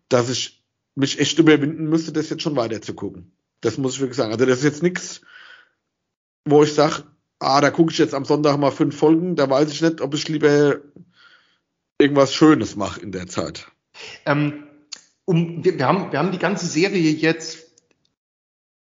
dass 0.09 0.29
ich 0.29 0.63
mich 0.95 1.19
echt 1.19 1.39
überwinden 1.39 1.89
müsste, 1.89 2.13
das 2.13 2.29
jetzt 2.29 2.43
schon 2.43 2.55
weiter 2.55 2.81
zu 2.81 2.93
gucken. 2.93 3.31
Das 3.61 3.77
muss 3.77 3.95
ich 3.95 3.99
wirklich 3.99 4.17
sagen. 4.17 4.31
Also 4.31 4.45
das 4.45 4.59
ist 4.59 4.63
jetzt 4.63 4.83
nichts, 4.83 5.21
wo 6.45 6.63
ich 6.63 6.73
sage, 6.73 7.03
ah, 7.39 7.61
da 7.61 7.71
gucke 7.71 7.91
ich 7.91 7.97
jetzt 7.97 8.13
am 8.13 8.25
Sonntag 8.25 8.57
mal 8.57 8.71
fünf 8.71 8.95
Folgen, 8.95 9.35
da 9.35 9.49
weiß 9.49 9.71
ich 9.71 9.81
nicht, 9.81 10.01
ob 10.01 10.13
ich 10.13 10.27
lieber 10.27 10.79
irgendwas 11.97 12.33
Schönes 12.33 12.75
mache 12.75 13.01
in 13.01 13.11
der 13.11 13.27
Zeit. 13.27 13.72
Ähm, 14.25 14.65
um, 15.25 15.63
wir, 15.63 15.77
wir, 15.77 15.87
haben, 15.87 16.11
wir 16.11 16.19
haben 16.19 16.31
die 16.31 16.39
ganze 16.39 16.65
Serie 16.65 17.11
jetzt 17.11 17.62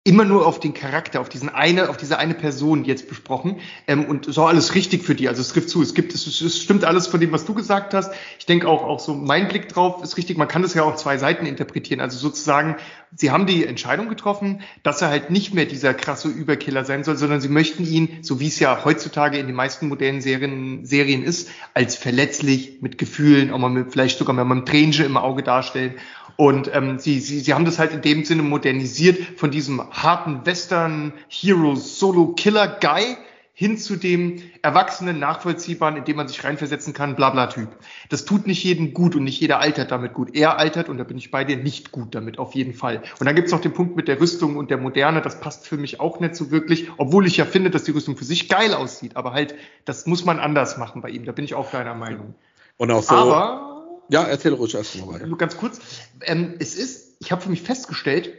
immer 0.04 0.24
nur 0.24 0.46
auf 0.46 0.58
den 0.58 0.74
Charakter, 0.74 1.20
auf 1.20 1.28
diesen 1.28 1.48
eine, 1.48 1.88
auf 1.88 1.96
diese 1.96 2.18
eine 2.18 2.34
Person 2.34 2.84
jetzt 2.84 3.08
besprochen. 3.08 3.60
Ähm, 3.86 4.04
und 4.04 4.24
so 4.26 4.44
alles 4.44 4.74
richtig 4.74 5.04
für 5.04 5.14
die. 5.14 5.28
Also 5.28 5.40
es 5.40 5.54
gibt 5.54 5.70
zu, 5.70 5.80
es 5.80 5.94
gibt, 5.94 6.12
es, 6.12 6.26
es 6.26 6.60
stimmt 6.60 6.84
alles 6.84 7.06
von 7.06 7.20
dem, 7.20 7.30
was 7.30 7.44
du 7.44 7.54
gesagt 7.54 7.94
hast. 7.94 8.12
Ich 8.40 8.46
denke 8.46 8.66
auch, 8.66 8.82
auch 8.82 8.98
so 8.98 9.14
mein 9.14 9.46
Blick 9.46 9.68
drauf 9.68 10.02
ist 10.02 10.16
richtig. 10.16 10.38
Man 10.38 10.48
kann 10.48 10.62
das 10.62 10.74
ja 10.74 10.82
auch 10.82 10.96
zwei 10.96 11.18
Seiten 11.18 11.46
interpretieren. 11.46 12.00
Also 12.00 12.18
sozusagen, 12.18 12.76
sie 13.14 13.30
haben 13.30 13.46
die 13.46 13.64
Entscheidung 13.64 14.08
getroffen, 14.08 14.62
dass 14.82 15.02
er 15.02 15.08
halt 15.08 15.30
nicht 15.30 15.54
mehr 15.54 15.66
dieser 15.66 15.94
krasse 15.94 16.26
Überkiller 16.26 16.84
sein 16.84 17.04
soll, 17.04 17.16
sondern 17.16 17.40
sie 17.40 17.48
möchten 17.48 17.86
ihn, 17.86 18.18
so 18.22 18.40
wie 18.40 18.48
es 18.48 18.58
ja 18.58 18.84
heutzutage 18.84 19.38
in 19.38 19.46
den 19.46 19.54
meisten 19.54 19.86
modernen 19.86 20.20
Serien, 20.20 20.84
Serien 20.84 21.22
ist, 21.22 21.48
als 21.74 21.94
verletzlich, 21.94 22.82
mit 22.82 22.98
Gefühlen, 22.98 23.52
auch 23.52 23.58
mal 23.58 23.70
mit, 23.70 23.92
vielleicht 23.92 24.18
sogar 24.18 24.34
mal 24.34 24.44
mit 24.44 24.56
einem 24.56 24.66
Tränchen 24.66 25.06
im 25.06 25.16
Auge 25.16 25.44
darstellen. 25.44 25.94
Und 26.36 26.70
ähm, 26.74 26.98
sie, 26.98 27.20
sie, 27.20 27.40
sie 27.40 27.54
haben 27.54 27.64
das 27.64 27.78
halt 27.78 27.92
in 27.92 28.02
dem 28.02 28.24
Sinne 28.24 28.42
modernisiert 28.42 29.18
von 29.36 29.50
diesem 29.50 29.82
harten 29.90 30.44
Western 30.44 31.12
Hero 31.28 31.74
Solo 31.74 32.34
Killer 32.34 32.78
Guy 32.80 33.16
hin 33.54 33.76
zu 33.76 33.96
dem 33.96 34.42
erwachsenen, 34.62 35.18
nachvollziehbaren, 35.18 35.96
in 35.96 36.04
dem 36.04 36.16
man 36.16 36.26
sich 36.26 36.42
reinversetzen 36.42 36.94
kann, 36.94 37.14
blabla 37.14 37.48
Typ. 37.48 37.68
Das 38.08 38.24
tut 38.24 38.46
nicht 38.46 38.64
jeden 38.64 38.94
gut 38.94 39.14
und 39.14 39.24
nicht 39.24 39.40
jeder 39.40 39.60
altert 39.60 39.90
damit 39.90 40.14
gut. 40.14 40.34
Er 40.34 40.58
altert, 40.58 40.88
und 40.88 40.96
da 40.96 41.04
bin 41.04 41.18
ich 41.18 41.30
bei 41.30 41.44
dir, 41.44 41.58
nicht 41.58 41.92
gut 41.92 42.14
damit, 42.14 42.38
auf 42.38 42.54
jeden 42.54 42.72
Fall. 42.72 43.02
Und 43.20 43.26
dann 43.26 43.36
gibt's 43.36 43.52
noch 43.52 43.60
den 43.60 43.74
Punkt 43.74 43.94
mit 43.94 44.08
der 44.08 44.20
Rüstung 44.20 44.56
und 44.56 44.70
der 44.70 44.78
Moderne, 44.78 45.20
das 45.20 45.38
passt 45.38 45.68
für 45.68 45.76
mich 45.76 46.00
auch 46.00 46.18
nicht 46.18 46.34
so 46.34 46.50
wirklich, 46.50 46.90
obwohl 46.96 47.26
ich 47.26 47.36
ja 47.36 47.44
finde, 47.44 47.70
dass 47.70 47.84
die 47.84 47.90
Rüstung 47.90 48.16
für 48.16 48.24
sich 48.24 48.48
geil 48.48 48.72
aussieht. 48.72 49.16
Aber 49.16 49.32
halt, 49.32 49.54
das 49.84 50.06
muss 50.06 50.24
man 50.24 50.40
anders 50.40 50.78
machen 50.78 51.02
bei 51.02 51.10
ihm, 51.10 51.24
da 51.26 51.32
bin 51.32 51.44
ich 51.44 51.54
auch 51.54 51.70
deiner 51.70 51.94
Meinung. 51.94 52.34
Und 52.78 52.90
auch 52.90 53.02
so. 53.02 53.14
Aber 53.14 53.71
ja, 54.08 54.24
erzähl 54.24 54.54
ruhig 54.54 54.74
erst 54.74 54.98
mal 54.98 55.14
weiter. 55.14 55.26
Nur 55.26 55.38
ganz 55.38 55.56
kurz. 55.56 55.80
Ähm, 56.22 56.54
es 56.58 56.74
ist, 56.74 57.16
ich 57.20 57.32
habe 57.32 57.42
für 57.42 57.50
mich 57.50 57.62
festgestellt, 57.62 58.32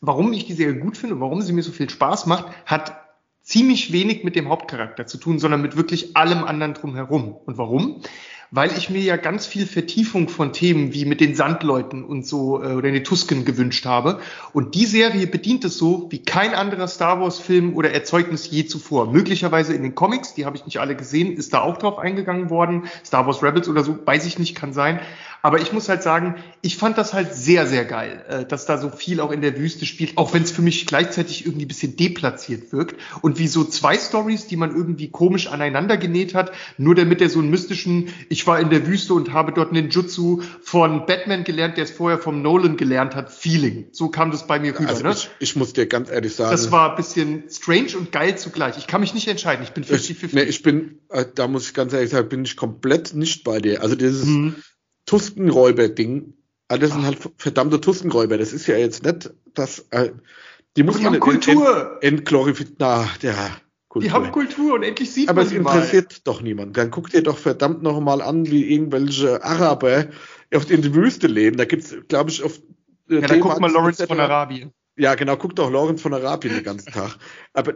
warum 0.00 0.32
ich 0.32 0.46
die 0.46 0.52
Serie 0.52 0.78
gut 0.78 0.96
finde 0.96 1.20
warum 1.20 1.40
sie 1.42 1.52
mir 1.52 1.62
so 1.62 1.72
viel 1.72 1.90
Spaß 1.90 2.26
macht, 2.26 2.52
hat 2.66 3.00
ziemlich 3.42 3.92
wenig 3.92 4.24
mit 4.24 4.36
dem 4.36 4.48
Hauptcharakter 4.48 5.06
zu 5.06 5.18
tun, 5.18 5.38
sondern 5.38 5.62
mit 5.62 5.76
wirklich 5.76 6.16
allem 6.16 6.44
anderen 6.44 6.74
drumherum. 6.74 7.36
Und 7.44 7.58
warum? 7.58 8.02
Weil 8.54 8.70
ich 8.78 8.88
mir 8.88 9.00
ja 9.00 9.16
ganz 9.16 9.46
viel 9.46 9.66
Vertiefung 9.66 10.28
von 10.28 10.52
Themen 10.52 10.94
wie 10.94 11.06
mit 11.06 11.20
den 11.20 11.34
Sandleuten 11.34 12.04
und 12.04 12.24
so 12.24 12.62
äh, 12.62 12.74
oder 12.74 12.92
den 12.92 13.02
Tusken 13.02 13.44
gewünscht 13.44 13.84
habe. 13.84 14.20
Und 14.52 14.76
die 14.76 14.86
Serie 14.86 15.26
bedient 15.26 15.64
es 15.64 15.76
so 15.76 16.06
wie 16.10 16.22
kein 16.22 16.54
anderer 16.54 16.86
Star 16.86 17.20
Wars 17.20 17.40
Film 17.40 17.74
oder 17.74 17.90
Erzeugnis 17.90 18.48
je 18.48 18.64
zuvor. 18.64 19.10
Möglicherweise 19.10 19.74
in 19.74 19.82
den 19.82 19.96
Comics, 19.96 20.34
die 20.34 20.46
habe 20.46 20.56
ich 20.56 20.66
nicht 20.66 20.78
alle 20.78 20.94
gesehen, 20.94 21.36
ist 21.36 21.52
da 21.52 21.62
auch 21.62 21.78
drauf 21.78 21.98
eingegangen 21.98 22.48
worden. 22.48 22.84
Star 23.04 23.26
Wars 23.26 23.42
Rebels 23.42 23.68
oder 23.68 23.82
so, 23.82 23.98
weiß 24.06 24.24
ich 24.24 24.38
nicht, 24.38 24.54
kann 24.54 24.72
sein. 24.72 25.00
Aber 25.44 25.60
ich 25.60 25.74
muss 25.74 25.90
halt 25.90 26.02
sagen, 26.02 26.36
ich 26.62 26.78
fand 26.78 26.96
das 26.96 27.12
halt 27.12 27.34
sehr, 27.34 27.66
sehr 27.66 27.84
geil, 27.84 28.24
äh, 28.30 28.44
dass 28.46 28.64
da 28.64 28.78
so 28.78 28.88
viel 28.88 29.20
auch 29.20 29.30
in 29.30 29.42
der 29.42 29.58
Wüste 29.58 29.84
spielt, 29.84 30.16
auch 30.16 30.32
wenn 30.32 30.42
es 30.42 30.50
für 30.50 30.62
mich 30.62 30.86
gleichzeitig 30.86 31.44
irgendwie 31.44 31.66
ein 31.66 31.68
bisschen 31.68 31.96
deplatziert 31.96 32.72
wirkt. 32.72 32.98
Und 33.20 33.38
wie 33.38 33.46
so 33.46 33.62
zwei 33.62 33.98
Stories, 33.98 34.46
die 34.46 34.56
man 34.56 34.74
irgendwie 34.74 35.10
komisch 35.10 35.48
aneinander 35.48 35.98
genäht 35.98 36.34
hat, 36.34 36.52
nur 36.78 36.94
damit 36.94 37.20
er 37.20 37.28
so 37.28 37.40
einen 37.40 37.50
mystischen, 37.50 38.08
ich 38.30 38.46
war 38.46 38.58
in 38.58 38.70
der 38.70 38.86
Wüste 38.86 39.12
und 39.12 39.34
habe 39.34 39.52
dort 39.52 39.70
Ninjutsu 39.70 40.40
von 40.62 41.04
Batman 41.04 41.44
gelernt, 41.44 41.76
der 41.76 41.84
es 41.84 41.90
vorher 41.90 42.18
vom 42.18 42.40
Nolan 42.40 42.78
gelernt 42.78 43.14
hat, 43.14 43.30
Feeling. 43.30 43.88
So 43.92 44.08
kam 44.08 44.30
das 44.30 44.46
bei 44.46 44.58
mir 44.58 44.72
rüber. 44.80 44.88
Also 44.88 45.02
ne? 45.02 45.12
ich, 45.12 45.28
ich 45.40 45.56
muss 45.56 45.74
dir 45.74 45.84
ganz 45.84 46.10
ehrlich 46.10 46.34
sagen. 46.34 46.52
Das 46.52 46.72
war 46.72 46.92
ein 46.92 46.96
bisschen 46.96 47.44
strange 47.50 47.98
und 47.98 48.12
geil 48.12 48.38
zugleich. 48.38 48.78
Ich 48.78 48.86
kann 48.86 49.02
mich 49.02 49.12
nicht 49.12 49.28
entscheiden. 49.28 49.62
Ich 49.62 49.72
bin 49.72 49.84
50-50. 49.84 50.28
Nee, 50.32 50.44
ich 50.44 50.62
bin, 50.62 51.00
äh, 51.10 51.26
da 51.34 51.48
muss 51.48 51.66
ich 51.66 51.74
ganz 51.74 51.92
ehrlich 51.92 52.08
sagen, 52.08 52.30
bin 52.30 52.46
ich 52.46 52.56
komplett 52.56 53.12
nicht 53.12 53.44
bei 53.44 53.60
dir. 53.60 53.82
Also 53.82 53.94
dieses, 53.94 54.24
hm 54.24 54.54
Tuskenräuber-Ding. 55.06 56.34
Ah, 56.68 56.78
das 56.78 56.92
sind 56.92 57.04
halt 57.04 57.18
verdammte 57.36 57.80
Tuskenräuber. 57.80 58.38
Das 58.38 58.52
ist 58.52 58.66
ja 58.66 58.76
jetzt 58.76 59.04
nicht 59.04 59.30
das. 59.52 59.86
Äh, 59.90 60.12
die 60.76 60.82
muss 60.82 60.96
die 60.96 61.04
man 61.04 61.20
Kultur. 61.20 61.98
entglorifizieren. 62.00 62.76
Na, 62.78 63.08
der 63.22 63.34
Kultur. 63.88 64.08
Die 64.08 64.12
haben 64.12 64.32
Kultur 64.32 64.74
und 64.74 64.82
endlich 64.82 65.12
sieht 65.12 65.28
Aber 65.28 65.42
man 65.42 65.46
es 65.46 65.52
interessiert 65.52 66.10
mal. 66.12 66.20
doch 66.24 66.42
niemand. 66.42 66.76
Dann 66.76 66.90
guck 66.90 67.10
dir 67.10 67.22
doch 67.22 67.38
verdammt 67.38 67.82
noch 67.82 68.00
mal 68.00 68.22
an, 68.22 68.50
wie 68.50 68.72
irgendwelche 68.72 69.44
Araber 69.44 70.06
in 70.50 70.82
die 70.82 70.94
Wüste 70.94 71.26
leben. 71.26 71.56
Da 71.56 71.64
gibt's, 71.64 71.94
glaube 72.08 72.30
ich, 72.30 72.42
auf 72.42 72.60
äh, 73.08 73.20
Ja, 73.20 73.20
dann 73.26 73.40
guck 73.40 73.60
mal 73.60 73.70
Lawrence 73.70 74.06
von 74.06 74.18
Arabien. 74.18 74.72
Ja, 74.96 75.14
genau, 75.14 75.36
guck 75.36 75.54
doch 75.54 75.70
Lawrence 75.70 76.02
von 76.02 76.14
Arabien 76.14 76.54
den 76.54 76.64
ganzen 76.64 76.92
Tag. 76.92 77.18
Aber 77.52 77.74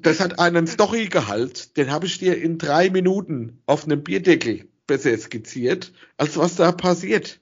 das 0.00 0.20
hat 0.20 0.38
einen 0.38 0.66
Storygehalt, 0.66 1.76
den 1.76 1.90
habe 1.90 2.06
ich 2.06 2.18
dir 2.18 2.36
in 2.40 2.58
drei 2.58 2.90
Minuten 2.90 3.62
auf 3.66 3.84
einem 3.84 4.02
Bierdeckel 4.02 4.68
besser 4.86 5.16
skizziert, 5.18 5.92
als 6.16 6.36
was 6.36 6.56
da 6.56 6.72
passiert. 6.72 7.40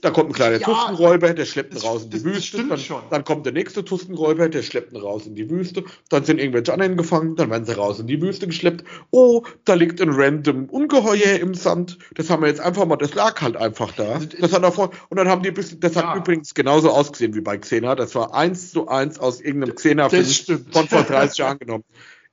Da 0.00 0.10
kommt 0.10 0.30
ein 0.30 0.32
kleiner 0.32 0.58
ja, 0.58 0.66
Tuskenräuber, 0.66 1.32
der 1.32 1.44
schleppt 1.44 1.74
ihn 1.74 1.80
raus 1.80 2.04
in 2.04 2.10
die 2.10 2.24
Wüste. 2.24 2.64
Dann, 2.68 2.80
dann, 3.10 3.24
kommt 3.24 3.46
der 3.46 3.52
nächste 3.52 3.84
Tuskenräuber, 3.84 4.48
der 4.48 4.62
schleppt 4.62 4.92
ihn 4.92 4.98
raus 4.98 5.26
in 5.26 5.34
die 5.34 5.48
Wüste. 5.48 5.84
Dann 6.08 6.24
sind 6.24 6.38
irgendwelche 6.38 6.72
anderen 6.72 6.96
gefangen, 6.96 7.36
dann 7.36 7.50
werden 7.50 7.64
sie 7.64 7.76
raus 7.76 7.98
in 8.00 8.06
die 8.06 8.20
Wüste 8.20 8.46
geschleppt. 8.46 8.84
Oh, 9.10 9.44
da 9.64 9.74
liegt 9.74 10.00
ein 10.00 10.10
random 10.10 10.66
Ungeheuer 10.66 11.38
im 11.40 11.54
Sand. 11.54 11.98
Das 12.14 12.28
haben 12.30 12.42
wir 12.42 12.48
jetzt 12.48 12.60
einfach 12.60 12.86
mal, 12.86 12.96
das 12.96 13.14
lag 13.14 13.40
halt 13.40 13.56
einfach 13.56 13.92
da. 13.92 14.14
Also, 14.14 14.28
das 14.40 14.52
hat 14.52 14.64
davor, 14.64 14.90
und 15.08 15.16
dann 15.16 15.28
haben 15.28 15.42
die 15.42 15.50
bisschen, 15.50 15.80
das 15.80 15.94
ja. 15.94 16.08
hat 16.08 16.16
übrigens 16.16 16.54
genauso 16.54 16.90
ausgesehen 16.90 17.34
wie 17.34 17.40
bei 17.40 17.56
Xena. 17.56 17.94
Das 17.94 18.14
war 18.14 18.34
eins 18.34 18.72
zu 18.72 18.88
eins 18.88 19.18
aus 19.18 19.40
irgendeinem 19.40 19.76
Xena-Film 19.76 20.26
von 20.72 20.88
vor 20.88 21.02
30 21.02 21.38
Jahren 21.38 21.58
genommen 21.58 21.84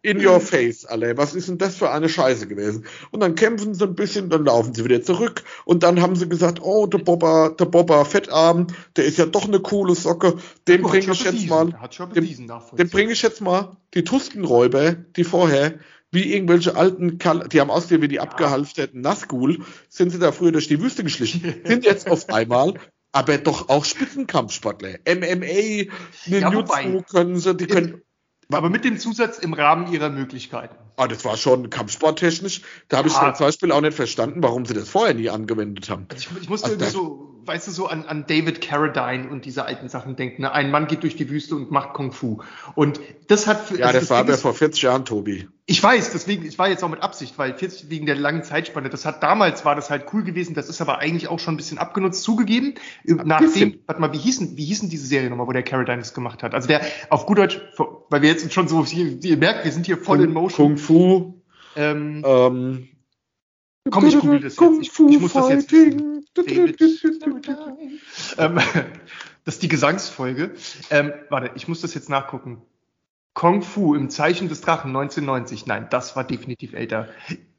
in 0.04 0.24
your 0.24 0.40
face, 0.40 0.86
alle. 0.86 1.18
Was 1.18 1.34
ist 1.34 1.48
denn 1.48 1.58
das 1.58 1.78
für 1.78 1.90
eine 1.90 2.10
Scheiße 2.10 2.48
gewesen? 2.48 2.86
Und 3.12 3.22
dann 3.22 3.36
kämpfen 3.36 3.74
sie 3.74 3.86
ein 3.86 3.96
bisschen, 3.96 4.30
dann 4.30 4.46
laufen 4.46 4.74
sie 4.74 4.84
wieder 4.84 5.02
zurück 5.02 5.44
und 5.66 5.82
dann 5.82 6.02
haben 6.02 6.16
sie 6.16 6.28
gesagt, 6.28 6.60
oh, 6.62 6.86
der 6.86 7.00
Boba, 7.00 7.50
der 7.50 7.66
Boba 7.66 8.04
Fettarm, 8.04 8.68
der 8.98 9.06
ist 9.06 9.18
ja 9.18 9.26
doch 9.26 9.48
eine 9.48 9.62
coole 9.62 9.96
Socke, 9.96 10.38
den 10.68 10.82
bringe 10.82 11.14
ich 11.14 11.24
jetzt 11.24 11.48
mal, 11.48 11.74
den, 12.14 12.38
den 12.78 12.90
bringe 12.90 13.14
ich 13.14 13.22
jetzt 13.22 13.42
mal 13.42 13.78
die 13.94 14.04
Tuskenräuber, 14.04 14.92
die 14.92 15.24
vorher 15.24 15.80
wie 16.12 16.34
irgendwelche 16.34 16.76
alten, 16.76 17.18
Kal 17.18 17.48
die 17.48 17.60
haben 17.60 17.72
ausgesehen 17.72 18.02
wie 18.02 18.10
die 18.10 18.16
ja. 18.16 18.24
abgehalfterten 18.24 19.02
Nazgul, 19.02 19.64
sind 19.90 20.12
sie 20.12 20.20
da 20.20 20.32
früher 20.34 20.52
durch 20.52 20.68
die 20.68 20.82
Wüste 20.82 21.04
geschlichen, 21.04 21.56
sind 21.64 21.86
jetzt 21.86 22.10
auf 22.10 22.30
einmal 22.30 22.74
aber 23.16 23.38
doch 23.38 23.70
auch 23.70 23.86
Spitzenkampfsportler. 23.86 24.98
MMA, 25.08 25.92
Ninjutsu 26.26 27.04
können 27.04 27.38
sie, 27.38 27.56
die 27.56 27.68
können 27.68 28.02
aber 28.56 28.70
mit 28.70 28.86
dem 28.86 28.98
Zusatz 28.98 29.40
im 29.40 29.54
Rahmen 29.54 29.92
ihrer 29.92 30.10
Möglichkeiten. 30.10 30.76
Ah, 30.96 31.08
das 31.08 31.26
war 31.26 31.38
schon 31.38 31.70
kampfsporttechnisch. 31.70 32.62
Da 32.88 32.98
habe 32.98 33.08
ich 33.08 33.14
zum 33.14 33.34
Beispiel 33.40 33.72
auch 33.72 33.82
nicht 33.82 33.96
verstanden, 33.96 34.44
warum 34.44 34.66
sie 34.66 34.74
das 34.74 34.90
vorher 34.90 35.14
nie 35.14 35.30
angewendet 35.30 35.90
haben. 35.90 36.08
Also 36.12 36.30
ich, 36.32 36.44
ich 36.44 36.50
musste 36.50 36.68
also 36.68 36.78
irgendwie 36.78 36.94
so, 36.94 37.42
weißt 37.46 37.68
du, 37.68 37.72
so 37.72 37.88
an, 37.88 38.06
an 38.06 38.26
David 38.28 38.62
Carradine 38.62 39.30
und 39.30 39.46
diese 39.46 39.66
alten 39.66 39.90
Sachen 39.90 40.16
denken. 40.16 40.44
Ne? 40.44 40.52
Ein 40.52 40.72
Mann 40.72 40.88
geht 40.88 41.04
durch 41.04 41.16
die 41.16 41.30
Wüste 41.30 41.56
und 41.56 41.72
macht 41.72 41.94
Kung 41.94 42.12
Fu. 42.12 42.42
Und 42.76 43.00
das 43.28 43.48
hat. 43.48 43.72
Ja, 43.72 43.88
also 43.88 43.94
das, 43.94 43.94
das 43.94 44.10
war 44.10 44.20
aber 44.20 44.38
vor 44.38 44.54
40 44.54 44.84
Jahren, 44.84 45.06
Tobi. 45.06 45.48
Ich 45.66 45.82
weiß, 45.82 46.12
deswegen, 46.12 46.46
ich 46.46 46.60
war 46.60 46.68
jetzt 46.68 46.84
auch 46.84 46.90
mit 46.90 47.02
Absicht, 47.02 47.38
weil 47.38 47.54
40 47.54 47.90
wegen 47.90 48.06
der 48.06 48.16
langen 48.16 48.44
Zeitspanne, 48.44 48.90
das 48.90 49.06
hat 49.06 49.24
damals 49.24 49.64
war 49.64 49.76
das 49.76 49.90
halt 49.90 50.08
cool 50.12 50.24
gewesen, 50.24 50.56
das 50.56 50.68
ist 50.68 50.82
aber 50.82 51.00
eigentlich 51.00 51.30
auch 51.30 51.40
schon 51.40 51.54
ein 51.54 51.58
bisschen 51.58 51.78
abgenutzt 51.78 52.22
zugegeben. 52.24 52.74
Nachdem, 53.06 53.80
warte 53.86 54.02
mal, 54.02 54.12
wie 54.12 54.18
hießen, 54.18 54.58
wie 54.58 54.66
hießen 54.66 54.90
diese 54.90 55.08
Serie 55.08 55.30
nochmal, 55.30 55.48
wo 55.48 55.54
der 55.54 55.64
Carradine 55.64 56.00
das 56.00 56.14
gemacht 56.14 56.44
hat? 56.44 56.54
Also 56.54 56.68
der, 56.68 56.82
auf 57.10 57.26
gut 57.26 57.38
Deutsch, 57.38 57.62
weil 58.10 58.22
wir 58.22 58.30
jetzt 58.30 58.52
schon 58.52 58.68
so, 58.68 58.84
ihr 58.84 59.38
merkt, 59.38 59.64
wir 59.64 59.72
sind 59.72 59.86
hier 59.86 59.98
voll 59.98 60.18
Kung, 60.18 60.28
in 60.28 60.34
Motion. 60.34 60.68
Kung 60.68 60.78
Fu. 60.78 61.42
Ähm, 61.78 62.24
ähm, 62.26 62.90
komm, 63.90 64.06
ich 64.06 64.20
google 64.20 64.42
das 64.42 64.60
jetzt. 64.60 64.82
Ich, 64.82 65.00
ich 65.00 65.20
muss 65.20 65.32
das 65.32 65.50
jetzt 65.50 65.72
wissen. 65.72 66.26
ähm, 68.38 68.60
das 69.46 69.56
ist 69.56 69.64
die 69.64 69.70
Gesangsfolge. 69.70 70.52
Ähm, 70.90 71.14
warte, 71.30 71.52
ich 71.56 71.70
muss 71.70 71.80
das 71.80 71.94
jetzt 71.94 72.10
nachgucken. 72.10 72.62
Kung 73.34 73.64
Fu 73.64 73.96
im 73.96 74.12
Zeichen 74.12 74.48
des 74.48 74.62
Drachen 74.62 74.96
1990. 74.96 75.66
Nein, 75.66 75.88
das 75.90 76.16
war 76.16 76.24
definitiv 76.24 76.74
älter. 76.74 77.10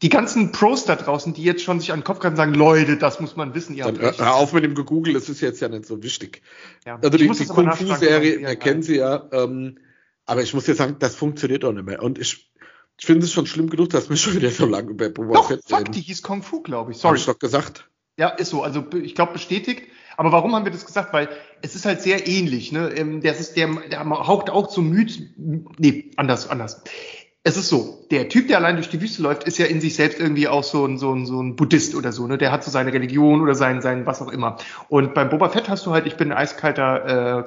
Die 0.02 0.08
ganzen 0.08 0.52
Pros 0.52 0.84
da 0.84 0.94
draußen, 0.94 1.34
die 1.34 1.42
jetzt 1.42 1.62
schon 1.62 1.80
sich 1.80 1.92
an 1.92 2.00
den 2.00 2.04
Kopf 2.04 2.20
greifen, 2.20 2.36
sagen, 2.36 2.54
Leute, 2.54 2.96
das 2.96 3.18
muss 3.18 3.34
man 3.34 3.54
wissen. 3.54 3.74
Ihr 3.74 3.84
Dann 3.84 3.98
hör, 3.98 4.16
hör 4.16 4.34
auf 4.36 4.52
mit 4.52 4.62
dem 4.62 4.76
gegoogelt, 4.76 5.16
das 5.16 5.28
ist 5.28 5.40
jetzt 5.40 5.60
ja 5.60 5.68
nicht 5.68 5.86
so 5.86 6.02
wichtig. 6.02 6.42
Ja, 6.86 6.96
also 6.96 7.10
die, 7.10 7.28
die 7.28 7.46
Kung 7.46 7.72
Fu 7.72 7.92
Serie, 7.94 8.38
wir 8.38 8.56
kennen 8.56 8.82
sie 8.82 8.96
ja, 8.96 9.28
ähm, 9.32 9.78
aber 10.26 10.42
ich 10.42 10.54
muss 10.54 10.64
dir 10.64 10.74
sagen, 10.74 10.96
das 11.00 11.16
funktioniert 11.16 11.64
auch 11.64 11.72
nicht 11.72 11.86
mehr. 11.86 12.02
Und 12.02 12.18
ich, 12.18 12.52
ich 12.96 13.06
finde 13.06 13.26
es 13.26 13.32
schon 13.32 13.46
schlimm 13.46 13.68
genug, 13.68 13.90
dass 13.90 14.08
wir 14.08 14.16
schon 14.16 14.36
wieder 14.36 14.50
so 14.50 14.66
lange 14.66 14.90
über 14.90 15.08
Boba 15.08 15.34
Doch, 15.34 15.48
Fett 15.48 15.62
fuck, 15.66 15.90
die 15.90 16.00
hieß 16.00 16.22
Kung 16.22 16.44
Fu, 16.44 16.62
glaube 16.62 16.92
ich. 16.92 16.98
Sorry. 16.98 17.14
Hab 17.14 17.18
ich 17.18 17.26
doch 17.26 17.38
gesagt. 17.40 17.90
Ja, 18.16 18.28
ist 18.28 18.50
so. 18.50 18.62
Also 18.62 18.84
ich 19.02 19.16
glaube 19.16 19.32
bestätigt. 19.32 19.82
Aber 20.16 20.32
warum 20.32 20.54
haben 20.54 20.64
wir 20.64 20.72
das 20.72 20.86
gesagt? 20.86 21.12
Weil 21.12 21.28
es 21.62 21.74
ist 21.74 21.86
halt 21.86 22.02
sehr 22.02 22.26
ähnlich. 22.26 22.72
Ne? 22.72 22.90
Ähm, 22.96 23.20
der, 23.20 23.36
ist, 23.36 23.56
der, 23.56 23.68
der 23.90 24.04
haucht 24.08 24.50
auch 24.50 24.68
zum 24.68 24.90
Myth. 24.90 25.20
Nee, 25.36 26.10
anders, 26.16 26.48
anders. 26.48 26.82
Es 27.46 27.58
ist 27.58 27.68
so, 27.68 28.06
der 28.10 28.30
Typ, 28.30 28.48
der 28.48 28.56
allein 28.56 28.76
durch 28.76 28.88
die 28.88 29.00
Wüste 29.02 29.22
läuft, 29.22 29.44
ist 29.44 29.58
ja 29.58 29.66
in 29.66 29.80
sich 29.80 29.96
selbst 29.96 30.18
irgendwie 30.18 30.48
auch 30.48 30.64
so 30.64 30.86
ein, 30.86 30.96
so 30.96 31.12
ein, 31.12 31.26
so 31.26 31.42
ein 31.42 31.56
Buddhist 31.56 31.94
oder 31.94 32.10
so. 32.10 32.26
Ne? 32.26 32.38
Der 32.38 32.50
hat 32.50 32.64
so 32.64 32.70
seine 32.70 32.92
Religion 32.92 33.42
oder 33.42 33.54
sein, 33.54 33.82
sein 33.82 34.06
was 34.06 34.22
auch 34.22 34.30
immer. 34.30 34.56
Und 34.88 35.12
beim 35.12 35.28
Boba 35.28 35.50
Fett 35.50 35.68
hast 35.68 35.84
du 35.84 35.92
halt, 35.92 36.06
ich 36.06 36.16
bin 36.16 36.32
ein 36.32 36.38
eiskalter 36.38 37.40
äh, 37.40 37.44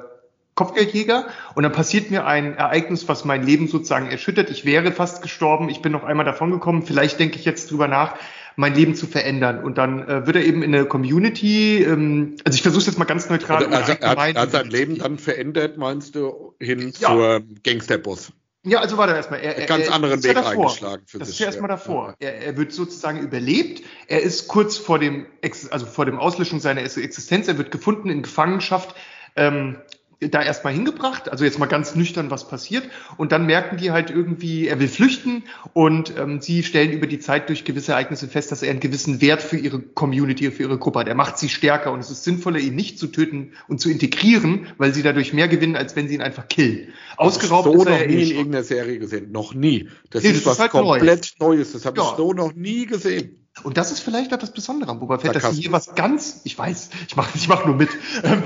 Kopfgeldjäger 0.58 1.26
und 1.54 1.62
dann 1.62 1.72
passiert 1.72 2.10
mir 2.10 2.26
ein 2.26 2.56
Ereignis, 2.56 3.06
was 3.06 3.24
mein 3.24 3.44
Leben 3.44 3.68
sozusagen 3.68 4.10
erschüttert. 4.10 4.50
Ich 4.50 4.64
wäre 4.64 4.90
fast 4.90 5.22
gestorben, 5.22 5.68
ich 5.68 5.82
bin 5.82 5.92
noch 5.92 6.02
einmal 6.02 6.26
davon 6.26 6.50
gekommen. 6.50 6.82
Vielleicht 6.82 7.20
denke 7.20 7.38
ich 7.38 7.44
jetzt 7.44 7.70
drüber 7.70 7.86
nach, 7.86 8.16
mein 8.58 8.74
Leben 8.74 8.96
zu 8.96 9.06
verändern. 9.06 9.62
Und 9.62 9.78
dann 9.78 10.06
äh, 10.06 10.26
wird 10.26 10.34
er 10.34 10.44
eben 10.44 10.64
in 10.64 10.74
eine 10.74 10.84
Community, 10.84 11.80
ähm, 11.84 12.36
also 12.44 12.56
ich 12.56 12.62
versuche 12.62 12.84
jetzt 12.86 12.98
mal 12.98 13.04
ganz 13.04 13.30
neutral. 13.30 13.64
Also, 13.64 13.76
also 13.76 13.92
er, 13.92 14.10
hat, 14.10 14.36
hat 14.36 14.50
sein 14.50 14.68
Leben 14.68 14.98
dann 14.98 15.16
verändert, 15.16 15.78
meinst 15.78 16.16
du, 16.16 16.54
hin 16.60 16.92
ja. 16.98 17.08
zur 17.08 17.42
Gangsterboss? 17.62 18.32
Ja, 18.64 18.80
also 18.80 18.98
warte 18.98 19.14
erstmal. 19.14 19.40
Er, 19.40 19.64
ganz 19.66 19.86
er, 19.86 19.94
anderen 19.94 20.24
Weg 20.24 20.34
ja 20.34 20.44
eingeschlagen 20.44 21.04
für 21.06 21.20
das 21.20 21.28
sich. 21.28 21.36
Das 21.36 21.36
ist 21.36 21.38
ja 21.38 21.46
erstmal 21.46 21.68
davor. 21.68 22.16
Ja. 22.20 22.30
Er, 22.30 22.46
er, 22.46 22.56
wird 22.56 22.72
sozusagen 22.72 23.20
überlebt. 23.20 23.84
Er 24.08 24.22
ist 24.22 24.48
kurz 24.48 24.76
vor 24.76 24.98
dem, 24.98 25.26
also 25.70 25.86
vor 25.86 26.04
dem 26.04 26.18
Auslöschung 26.18 26.58
seiner 26.58 26.82
Existenz. 26.82 27.46
Er 27.46 27.58
wird 27.58 27.70
gefunden 27.70 28.10
in 28.10 28.22
Gefangenschaft. 28.22 28.96
Ähm, 29.36 29.76
da 30.20 30.42
erstmal 30.42 30.72
hingebracht, 30.72 31.30
also 31.30 31.44
jetzt 31.44 31.58
mal 31.58 31.66
ganz 31.66 31.94
nüchtern, 31.94 32.30
was 32.30 32.48
passiert. 32.48 32.84
Und 33.16 33.30
dann 33.30 33.46
merken 33.46 33.76
die 33.76 33.92
halt 33.92 34.10
irgendwie, 34.10 34.66
er 34.66 34.80
will 34.80 34.88
flüchten 34.88 35.44
und 35.74 36.12
ähm, 36.18 36.40
sie 36.40 36.64
stellen 36.64 36.90
über 36.90 37.06
die 37.06 37.20
Zeit 37.20 37.48
durch 37.48 37.64
gewisse 37.64 37.92
Ereignisse 37.92 38.26
fest, 38.26 38.50
dass 38.50 38.62
er 38.62 38.70
einen 38.70 38.80
gewissen 38.80 39.20
Wert 39.20 39.42
für 39.42 39.56
ihre 39.56 39.80
Community, 39.80 40.50
für 40.50 40.64
ihre 40.64 40.78
Gruppe 40.78 41.00
hat. 41.00 41.08
Er 41.08 41.14
macht 41.14 41.38
sie 41.38 41.48
stärker 41.48 41.92
und 41.92 42.00
es 42.00 42.10
ist 42.10 42.24
sinnvoller, 42.24 42.58
ihn 42.58 42.74
nicht 42.74 42.98
zu 42.98 43.06
töten 43.06 43.52
und 43.68 43.80
zu 43.80 43.90
integrieren, 43.90 44.66
weil 44.76 44.92
sie 44.92 45.02
dadurch 45.02 45.32
mehr 45.32 45.46
gewinnen, 45.46 45.76
als 45.76 45.94
wenn 45.94 46.08
sie 46.08 46.14
ihn 46.14 46.22
einfach 46.22 46.48
killen. 46.48 46.92
Ausgeraubt 47.16 47.64
so 47.64 47.74
ist 47.74 47.86
er 47.86 47.98
noch 48.00 48.06
nie 48.06 48.30
in 48.30 48.36
irgendeiner 48.36 48.64
Serie 48.64 48.98
gesehen. 48.98 49.30
Noch 49.30 49.54
nie. 49.54 49.88
Das 50.10 50.24
nee, 50.24 50.30
ist 50.30 50.38
das 50.38 50.46
was 50.46 50.52
ist 50.54 50.60
halt 50.60 50.70
komplett 50.72 51.34
neu. 51.38 51.48
Neues. 51.48 51.72
Das 51.72 51.86
habe 51.86 52.00
ja. 52.00 52.10
ich 52.10 52.16
so 52.16 52.32
noch 52.32 52.54
nie 52.54 52.86
gesehen. 52.86 53.47
Und 53.62 53.76
das 53.76 53.92
ist 53.92 54.00
vielleicht 54.00 54.32
auch 54.32 54.38
das 54.38 54.52
Besondere 54.52 54.90
am 54.90 55.00
Boba 55.00 55.18
Fett, 55.18 55.34
da 55.34 55.40
dass 55.40 55.54
sie 55.54 55.62
hier 55.62 55.72
was 55.72 55.94
ganz, 55.94 56.40
ich 56.44 56.58
weiß, 56.58 56.90
ich 57.08 57.16
mache 57.16 57.30
ich 57.34 57.48
mach 57.48 57.64
nur 57.64 57.76
mit. 57.76 57.90
Ähm, 58.22 58.42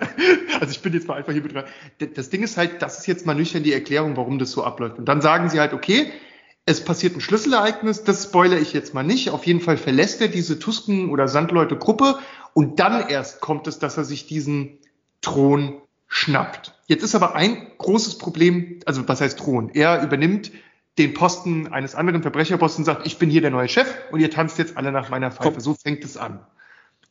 also 0.60 0.70
ich 0.70 0.80
bin 0.80 0.92
jetzt 0.92 1.08
mal 1.08 1.14
einfach 1.14 1.32
hier 1.32 1.42
mit 1.42 1.54
dran. 1.54 1.64
Das 2.14 2.30
Ding 2.30 2.42
ist 2.42 2.56
halt, 2.56 2.82
das 2.82 2.98
ist 2.98 3.06
jetzt 3.06 3.26
mal 3.26 3.34
nüchtern 3.34 3.62
die 3.62 3.72
Erklärung, 3.72 4.16
warum 4.16 4.38
das 4.38 4.50
so 4.50 4.64
abläuft. 4.64 4.98
Und 4.98 5.06
dann 5.06 5.20
sagen 5.20 5.48
sie 5.48 5.60
halt, 5.60 5.72
okay, 5.72 6.12
es 6.66 6.84
passiert 6.84 7.16
ein 7.16 7.22
Schlüsselereignis, 7.22 8.04
das 8.04 8.24
spoilere 8.24 8.58
ich 8.58 8.74
jetzt 8.74 8.92
mal 8.92 9.02
nicht. 9.02 9.30
Auf 9.30 9.46
jeden 9.46 9.60
Fall 9.60 9.78
verlässt 9.78 10.20
er 10.20 10.28
diese 10.28 10.58
Tusken- 10.58 11.08
oder 11.08 11.26
Sandleute-Gruppe 11.26 12.18
und 12.52 12.78
dann 12.78 13.08
erst 13.08 13.40
kommt 13.40 13.66
es, 13.66 13.78
dass 13.78 13.96
er 13.96 14.04
sich 14.04 14.26
diesen 14.26 14.78
Thron 15.22 15.80
schnappt. 16.08 16.74
Jetzt 16.86 17.04
ist 17.04 17.14
aber 17.14 17.34
ein 17.34 17.68
großes 17.78 18.18
Problem, 18.18 18.80
also 18.84 19.08
was 19.08 19.20
heißt 19.20 19.38
Thron? 19.38 19.70
Er 19.72 20.02
übernimmt 20.02 20.50
den 20.98 21.14
Posten 21.14 21.68
eines 21.68 21.94
anderen 21.94 22.22
Verbrecherposten 22.22 22.84
sagt, 22.84 23.06
ich 23.06 23.18
bin 23.18 23.30
hier 23.30 23.40
der 23.40 23.50
neue 23.50 23.68
Chef 23.68 23.86
und 24.10 24.20
ihr 24.20 24.30
tanzt 24.30 24.58
jetzt 24.58 24.76
alle 24.76 24.92
nach 24.92 25.08
meiner 25.08 25.30
Pfeife. 25.30 25.52
Kom 25.52 25.60
so 25.60 25.74
fängt 25.74 26.04
es 26.04 26.16
an. 26.16 26.40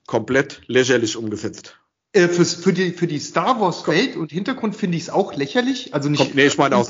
Komplett 0.05 0.61
lächerlich 0.67 1.17
umgesetzt. 1.17 1.77
Äh, 2.13 2.29
für, 2.29 2.45
für, 2.45 2.73
die, 2.73 2.91
für 2.91 3.07
die 3.07 3.19
Star 3.19 3.59
Wars 3.59 3.87
Welt 3.87 4.15
und 4.15 4.31
Hintergrund 4.31 4.75
finde 4.75 4.97
ich 4.97 5.03
es 5.03 5.09
auch 5.09 5.35
lächerlich. 5.35 5.93
Also 5.93 6.09
nicht. 6.09 6.35
Nee, 6.35 6.47
ich 6.47 6.57
meine 6.57 6.75
aus 6.75 6.89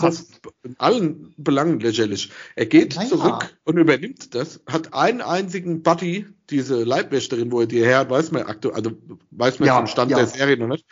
in 0.63 0.75
allen 0.77 1.33
Belangen 1.37 1.79
lächerlich. 1.79 2.31
Er 2.55 2.65
geht 2.65 2.95
naja. 2.95 3.09
zurück 3.09 3.57
und 3.63 3.77
übernimmt 3.77 4.35
das, 4.35 4.61
hat 4.67 4.93
einen 4.93 5.21
einzigen 5.21 5.81
Buddy, 5.81 6.27
diese 6.49 6.83
Leibwächterin, 6.83 7.51
wo 7.51 7.61
er 7.61 7.67
die 7.67 7.83
her 7.83 7.99
hat, 7.99 8.09
weiß 8.09 8.31
man 8.31 8.43
aktuell, 8.43 8.75
also 8.75 8.91
weiß 9.31 9.59
man 9.59 9.67
ja, 9.67 9.75
vom 9.77 9.87
Stand 9.87 10.11
ja. 10.11 10.17
der 10.17 10.27
Serie 10.27 10.57
noch 10.57 10.67
nicht. 10.67 10.85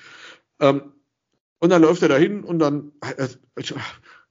Ähm, 0.60 0.94
und 1.60 1.70
dann 1.70 1.82
läuft 1.82 2.02
er 2.02 2.10
dahin 2.10 2.44
und 2.44 2.60
dann, 2.60 2.92
äh, 3.18 3.28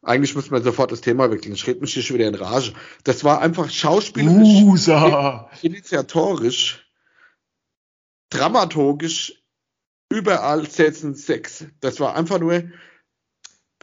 eigentlich 0.04 0.34
müssen 0.34 0.52
wir 0.52 0.62
sofort 0.62 0.92
das 0.92 1.00
Thema 1.00 1.30
wechseln. 1.30 1.54
Ich 1.54 1.66
rede 1.66 1.80
mich 1.80 1.94
hier 1.94 2.02
schon 2.02 2.16
wieder 2.16 2.28
in 2.28 2.34
Rage. 2.34 2.72
Das 3.04 3.24
war 3.24 3.40
einfach 3.40 3.70
schauspielerisch, 3.70 4.62
Usa. 4.62 5.50
initiatorisch, 5.62 6.86
dramaturgisch, 8.30 9.42
überall 10.10 10.68
setzen 10.68 11.14
Sex. 11.14 11.66
Das 11.80 12.00
war 12.00 12.14
einfach 12.14 12.38
nur 12.38 12.64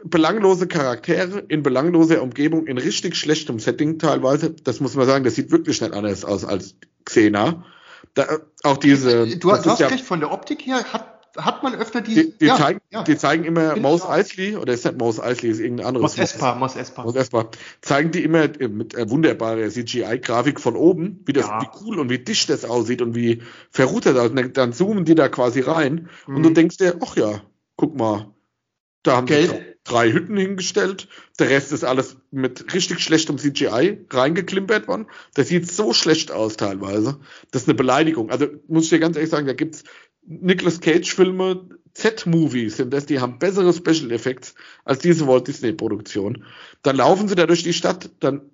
belanglose 0.03 0.67
Charaktere 0.67 1.39
in 1.39 1.63
belangloser 1.63 2.21
Umgebung, 2.21 2.67
in 2.67 2.77
richtig 2.77 3.15
schlechtem 3.15 3.59
Setting 3.59 3.99
teilweise. 3.99 4.51
Das 4.51 4.79
muss 4.79 4.95
man 4.95 5.05
sagen, 5.05 5.23
das 5.23 5.35
sieht 5.35 5.51
wirklich 5.51 5.81
nicht 5.81 5.93
anders 5.93 6.25
aus 6.25 6.45
als 6.45 6.75
Xena. 7.05 7.65
Da, 8.13 8.39
auch 8.63 8.77
diese. 8.77 9.27
Du, 9.27 9.37
du 9.37 9.51
hast 9.51 9.79
ja, 9.79 9.87
recht, 9.87 10.05
von 10.05 10.19
der 10.19 10.31
Optik 10.31 10.65
her 10.65 10.83
hat 10.91 11.10
hat 11.37 11.63
man 11.63 11.75
öfter 11.75 12.01
die. 12.01 12.15
Die, 12.15 12.37
die, 12.37 12.45
ja, 12.45 12.57
zeigen, 12.57 12.81
ja. 12.89 13.03
die 13.03 13.17
zeigen 13.17 13.43
immer 13.43 13.75
Mos 13.75 14.05
Eisley, 14.05 14.55
oder 14.55 14.73
ist 14.73 14.85
nicht 14.85 14.97
Mos 14.97 15.19
Eisley, 15.19 15.49
ist 15.49 15.59
irgendein 15.59 15.87
anderes. 15.87 16.17
Mos 16.17 16.17
Espa, 16.17 16.55
Mos 16.55 16.75
Espa. 16.75 17.03
Mos 17.03 17.15
Espa. 17.15 17.49
Zeigen 17.81 18.11
die 18.11 18.23
immer 18.23 18.47
mit 18.59 18.93
äh, 18.95 19.09
wunderbarer 19.09 19.69
CGI-Grafik 19.69 20.59
von 20.59 20.75
oben, 20.75 21.21
wie 21.25 21.33
das, 21.33 21.47
ja. 21.47 21.61
wie 21.61 21.67
cool 21.81 21.99
und 21.99 22.09
wie 22.09 22.19
dicht 22.19 22.49
das 22.49 22.65
aussieht 22.65 23.01
und 23.01 23.15
wie 23.15 23.41
verroutet 23.69 24.15
das. 24.15 24.29
Und 24.29 24.57
dann 24.57 24.73
zoomen 24.73 25.05
die 25.05 25.15
da 25.15 25.29
quasi 25.29 25.61
rein 25.61 26.09
mhm. 26.27 26.35
und 26.35 26.43
du 26.43 26.49
denkst 26.51 26.77
dir, 26.77 26.97
ach 27.01 27.15
ja, 27.15 27.41
guck 27.75 27.97
mal, 27.97 28.27
da 29.03 29.17
haben 29.17 29.25
Geld. 29.25 29.49
sie 29.49 29.71
drei 29.83 30.11
Hütten 30.11 30.37
hingestellt. 30.37 31.07
Der 31.39 31.49
Rest 31.49 31.71
ist 31.71 31.83
alles 31.83 32.17
mit 32.29 32.73
richtig 32.73 32.99
schlechtem 32.99 33.37
CGI 33.37 34.05
reingeklimpert 34.09 34.87
worden. 34.87 35.07
Das 35.33 35.47
sieht 35.47 35.71
so 35.71 35.93
schlecht 35.93 36.31
aus 36.31 36.55
teilweise. 36.55 37.19
Das 37.51 37.63
ist 37.63 37.67
eine 37.67 37.75
Beleidigung. 37.75 38.29
Also 38.29 38.47
muss 38.67 38.83
ich 38.85 38.89
dir 38.89 38.99
ganz 38.99 39.15
ehrlich 39.15 39.31
sagen, 39.31 39.47
da 39.47 39.53
gibt's 39.53 39.83
Nicolas 40.23 40.79
Cage-Filme, 40.79 41.69
Z-Movies 41.93 42.77
sind 42.77 42.93
das, 42.93 43.05
die 43.05 43.19
haben 43.19 43.39
bessere 43.39 43.73
Special 43.73 44.11
Effects 44.11 44.55
als 44.85 44.99
diese 44.99 45.27
Walt 45.27 45.47
Disney-Produktion. 45.47 46.45
Dann 46.83 46.95
laufen 46.95 47.27
sie 47.27 47.35
da 47.35 47.45
durch 47.45 47.63
die 47.63 47.73
Stadt, 47.73 48.09
dann, 48.19 48.49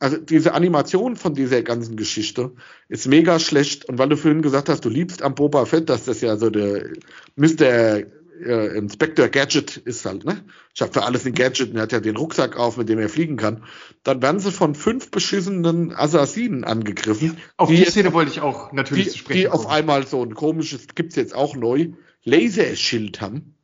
also 0.00 0.16
diese 0.16 0.52
Animation 0.52 1.16
von 1.16 1.34
dieser 1.34 1.62
ganzen 1.62 1.96
Geschichte 1.96 2.52
ist 2.88 3.06
mega 3.06 3.38
schlecht. 3.38 3.84
Und 3.84 3.98
weil 3.98 4.08
du 4.08 4.16
vorhin 4.16 4.42
gesagt 4.42 4.68
hast, 4.68 4.84
du 4.84 4.88
liebst 4.88 5.22
am 5.22 5.34
Boba 5.34 5.64
Fett, 5.64 5.88
dass 5.88 6.04
das 6.04 6.20
ja 6.20 6.36
so 6.36 6.50
der 6.50 6.90
Mr 7.36 8.02
äh, 8.44 8.76
Inspector 8.76 9.28
Gadget 9.28 9.76
ist 9.76 10.04
halt, 10.04 10.24
ne? 10.24 10.44
Ich 10.74 10.82
habe 10.82 10.92
für 10.92 11.04
alles 11.04 11.24
ein 11.26 11.34
Gadget 11.34 11.70
und 11.70 11.76
er 11.76 11.82
hat 11.82 11.92
ja 11.92 12.00
den 12.00 12.16
Rucksack 12.16 12.56
auf, 12.56 12.76
mit 12.76 12.88
dem 12.88 12.98
er 12.98 13.08
fliegen 13.08 13.36
kann. 13.36 13.64
Dann 14.02 14.22
werden 14.22 14.40
sie 14.40 14.52
von 14.52 14.74
fünf 14.74 15.10
beschissenen 15.10 15.94
Assassinen 15.94 16.64
angegriffen. 16.64 17.38
Auf 17.56 17.68
die, 17.68 17.76
die 17.76 17.84
Szene 17.84 18.12
wollte 18.12 18.30
ich 18.30 18.40
auch 18.40 18.72
natürlich 18.72 19.06
die, 19.06 19.10
zu 19.12 19.18
sprechen. 19.18 19.40
Die 19.40 19.48
auf 19.48 19.66
einmal 19.66 20.06
so 20.06 20.22
ein 20.22 20.34
komisches, 20.34 20.86
gibt's 20.94 21.16
jetzt 21.16 21.34
auch 21.34 21.56
neu, 21.56 21.90
Laserschild 22.24 23.20
haben. 23.20 23.54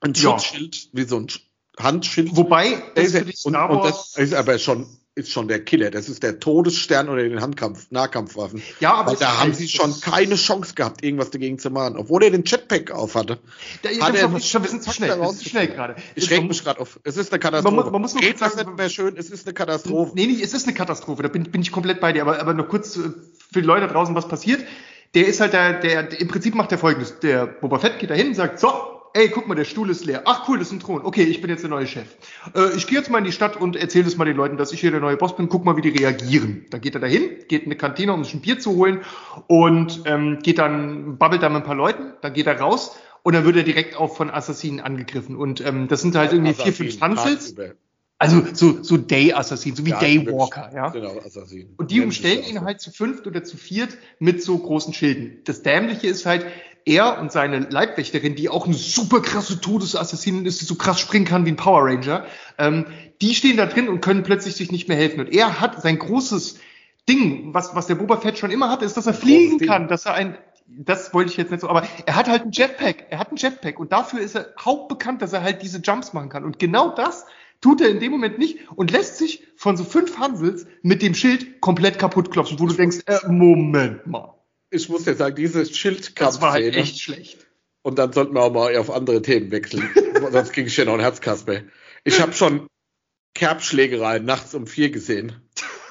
Ein 0.00 0.14
Schutzschild, 0.14 0.76
ja. 0.76 0.90
wie 0.92 1.04
so 1.04 1.16
ein 1.16 1.26
Handschild. 1.78 2.36
Wobei, 2.36 2.82
das 2.94 3.12
Laser, 3.12 3.26
und, 3.44 3.56
und 3.56 3.84
das 3.84 4.16
ist 4.16 4.34
aber 4.34 4.58
schon 4.58 4.86
ist 5.16 5.32
schon 5.32 5.48
der 5.48 5.64
Killer. 5.64 5.90
Das 5.90 6.10
ist 6.10 6.22
der 6.22 6.38
Todesstern 6.40 7.08
unter 7.08 7.22
den 7.22 7.40
Handkampf, 7.40 7.86
Nahkampfwaffen. 7.90 8.62
Ja, 8.80 8.94
aber 8.94 9.12
Weil 9.12 9.16
da 9.16 9.40
haben 9.40 9.54
sie 9.54 9.66
schon 9.66 9.98
keine 10.02 10.36
Chance 10.36 10.74
gehabt, 10.74 11.02
irgendwas 11.02 11.30
dagegen 11.30 11.58
zu 11.58 11.70
machen, 11.70 11.96
obwohl 11.96 12.22
er 12.22 12.30
den 12.30 12.44
Jetpack 12.44 12.90
auf 12.90 13.14
hatte. 13.14 13.38
Da, 13.82 13.88
hat 13.88 14.14
er 14.14 14.28
schon, 14.28 14.40
schon, 14.40 14.62
wir 14.62 14.70
sind 14.70 14.82
zu 14.82 14.92
schnell, 14.92 15.18
wir 15.18 15.28
sind 15.28 15.38
zu 15.38 15.48
schnell 15.48 15.68
gerade. 15.68 15.96
Ich 16.14 16.30
reg 16.30 16.46
mich 16.46 16.62
gerade 16.62 16.80
auf. 16.80 17.00
Es 17.02 17.16
ist 17.16 17.32
eine 17.32 17.40
Katastrophe. 17.40 17.76
Man, 17.76 17.92
man 17.92 18.02
muss 18.02 18.12
nur 18.12 18.20
Geht 18.20 18.42
das 18.42 18.56
nicht 18.56 18.76
mehr 18.76 18.90
schön? 18.90 19.16
Es 19.16 19.30
ist 19.30 19.46
eine 19.46 19.54
Katastrophe. 19.54 20.12
Nee, 20.14 20.26
nee, 20.26 20.42
es 20.42 20.52
ist 20.52 20.66
eine 20.66 20.76
Katastrophe. 20.76 21.22
Da 21.22 21.28
bin, 21.28 21.44
bin 21.44 21.62
ich 21.62 21.72
komplett 21.72 21.98
bei 21.98 22.12
dir. 22.12 22.20
Aber, 22.20 22.38
aber 22.38 22.52
nur 22.52 22.68
kurz 22.68 22.96
äh, 22.96 23.10
für 23.52 23.62
die 23.62 23.66
Leute 23.66 23.86
da 23.86 23.92
draußen, 23.94 24.14
was 24.14 24.28
passiert. 24.28 24.66
Der 25.14 25.26
ist 25.26 25.40
halt 25.40 25.54
der, 25.54 25.80
der, 25.80 26.20
im 26.20 26.28
Prinzip 26.28 26.54
macht 26.54 26.70
der 26.72 26.78
folgendes. 26.78 27.20
Der 27.20 27.46
Boba 27.46 27.78
Fett 27.78 27.98
geht 27.98 28.10
da 28.10 28.14
hin 28.14 28.28
und 28.28 28.34
sagt, 28.34 28.60
so, 28.60 28.95
ey, 29.14 29.28
guck 29.28 29.48
mal, 29.48 29.54
der 29.54 29.64
Stuhl 29.64 29.90
ist 29.90 30.04
leer. 30.04 30.22
Ach 30.24 30.48
cool, 30.48 30.58
das 30.58 30.68
ist 30.68 30.74
ein 30.74 30.80
Thron. 30.80 31.04
Okay, 31.04 31.24
ich 31.24 31.40
bin 31.40 31.50
jetzt 31.50 31.62
der 31.62 31.70
neue 31.70 31.86
Chef. 31.86 32.06
Äh, 32.54 32.76
ich 32.76 32.86
gehe 32.86 32.98
jetzt 32.98 33.10
mal 33.10 33.18
in 33.18 33.24
die 33.24 33.32
Stadt 33.32 33.56
und 33.56 33.76
erzähle 33.76 34.04
das 34.04 34.16
mal 34.16 34.24
den 34.24 34.36
Leuten, 34.36 34.56
dass 34.56 34.72
ich 34.72 34.80
hier 34.80 34.90
der 34.90 35.00
neue 35.00 35.16
Boss 35.16 35.36
bin. 35.36 35.48
Guck 35.48 35.64
mal, 35.64 35.76
wie 35.76 35.82
die 35.82 35.90
reagieren. 35.90 36.66
Dann 36.70 36.80
geht 36.80 36.94
er 36.94 37.00
dahin, 37.00 37.30
geht 37.48 37.62
in 37.62 37.68
eine 37.68 37.76
Kantine, 37.76 38.12
um 38.12 38.24
sich 38.24 38.34
ein 38.34 38.40
Bier 38.40 38.58
zu 38.58 38.76
holen 38.76 39.00
und 39.46 40.02
ähm, 40.06 40.38
geht 40.42 40.58
dann, 40.58 41.18
babbelt 41.18 41.42
da 41.42 41.48
mit 41.48 41.62
ein 41.62 41.66
paar 41.66 41.74
Leuten. 41.74 42.12
Dann 42.22 42.32
geht 42.32 42.46
er 42.46 42.60
raus 42.60 42.96
und 43.22 43.34
dann 43.34 43.44
wird 43.44 43.56
er 43.56 43.62
direkt 43.62 43.96
auch 43.96 44.14
von 44.14 44.30
Assassinen 44.30 44.80
angegriffen. 44.80 45.36
Und 45.36 45.60
ähm, 45.60 45.88
das 45.88 46.02
sind 46.02 46.14
halt 46.14 46.32
irgendwie 46.32 46.54
vier, 46.54 46.72
fünf 46.72 46.98
Tanzels. 46.98 47.54
Also 48.18 48.42
so, 48.54 48.82
so 48.82 48.96
Day-Assassin, 48.96 49.76
so 49.76 49.84
wie 49.84 49.90
ja, 49.90 50.00
Daywalker, 50.00 50.70
ja. 50.74 50.88
Genau, 50.88 51.18
Assassin. 51.18 51.74
Und 51.76 51.90
die 51.90 52.00
umstellen 52.00 52.44
ihn 52.44 52.62
halt 52.62 52.80
zu 52.80 52.90
fünft 52.90 53.26
oder 53.26 53.44
zu 53.44 53.58
viert 53.58 53.98
mit 54.18 54.42
so 54.42 54.56
großen 54.56 54.94
Schilden. 54.94 55.42
Das 55.44 55.62
Dämliche 55.62 56.06
ist 56.06 56.24
halt, 56.24 56.46
er 56.86 57.18
und 57.20 57.32
seine 57.32 57.58
Leibwächterin, 57.58 58.36
die 58.36 58.48
auch 58.48 58.66
eine 58.66 58.74
super 58.74 59.20
krasse 59.20 59.60
Todesassassinin 59.60 60.46
ist, 60.46 60.60
die 60.60 60.64
so 60.64 60.76
krass 60.76 61.00
springen 61.00 61.24
kann 61.26 61.44
wie 61.44 61.50
ein 61.50 61.56
Power 61.56 61.84
Ranger, 61.84 62.24
ähm, 62.58 62.86
die 63.20 63.34
stehen 63.34 63.56
da 63.56 63.66
drin 63.66 63.88
und 63.88 64.00
können 64.00 64.22
plötzlich 64.22 64.54
sich 64.54 64.70
nicht 64.70 64.88
mehr 64.88 64.96
helfen. 64.96 65.20
Und 65.20 65.32
er 65.32 65.60
hat 65.60 65.82
sein 65.82 65.98
großes 65.98 66.60
Ding, 67.08 67.52
was, 67.52 67.74
was 67.74 67.88
der 67.88 67.96
Boba 67.96 68.18
Fett 68.18 68.38
schon 68.38 68.50
immer 68.50 68.70
hatte, 68.70 68.84
ist, 68.84 68.96
dass 68.96 69.06
er 69.06 69.14
fliegen 69.14 69.58
kann, 69.58 69.88
dass 69.88 70.06
er 70.06 70.14
ein, 70.14 70.38
das 70.66 71.12
wollte 71.12 71.30
ich 71.32 71.36
jetzt 71.36 71.50
nicht 71.50 71.60
so, 71.60 71.68
aber 71.68 71.82
er 72.06 72.16
hat 72.16 72.28
halt 72.28 72.44
ein 72.44 72.52
Jetpack, 72.52 73.06
er 73.10 73.18
hat 73.18 73.32
ein 73.32 73.36
Jetpack 73.36 73.78
und 73.78 73.92
dafür 73.92 74.20
ist 74.20 74.36
er 74.36 74.54
hauptbekannt, 74.64 75.22
dass 75.22 75.32
er 75.32 75.42
halt 75.42 75.62
diese 75.62 75.78
Jumps 75.78 76.12
machen 76.12 76.28
kann. 76.28 76.44
Und 76.44 76.58
genau 76.58 76.90
das 76.90 77.26
tut 77.60 77.80
er 77.80 77.88
in 77.88 78.00
dem 78.00 78.12
Moment 78.12 78.38
nicht 78.38 78.58
und 78.76 78.92
lässt 78.92 79.18
sich 79.18 79.44
von 79.56 79.76
so 79.76 79.82
fünf 79.84 80.18
Hansels 80.18 80.66
mit 80.82 81.02
dem 81.02 81.14
Schild 81.14 81.60
komplett 81.60 81.98
kaputt 81.98 82.30
klopfen, 82.30 82.60
wo 82.60 82.66
du 82.66 82.74
denkst, 82.74 82.98
äh, 83.06 83.26
Moment 83.28 84.06
mal. 84.06 84.35
Ich 84.70 84.88
muss 84.88 85.04
ja 85.06 85.14
sagen, 85.14 85.36
dieses 85.36 85.76
Schild 85.76 86.20
Das 86.20 86.40
war 86.40 86.52
halt 86.52 86.74
echt 86.74 87.00
schlecht. 87.00 87.46
Und 87.82 87.98
dann 87.98 88.12
sollten 88.12 88.34
wir 88.34 88.42
auch 88.42 88.52
mal 88.52 88.76
auf 88.76 88.90
andere 88.90 89.22
Themen 89.22 89.50
wechseln. 89.50 89.88
Sonst 90.32 90.52
ging 90.52 90.66
ich 90.66 90.76
ja 90.76 90.84
noch 90.84 90.94
ein 90.94 91.00
Herzkasper. 91.00 91.62
Ich 92.04 92.20
habe 92.20 92.32
schon 92.32 92.66
Kerbschlägereien 93.34 94.24
nachts 94.24 94.54
um 94.54 94.66
vier 94.66 94.90
gesehen. 94.90 95.40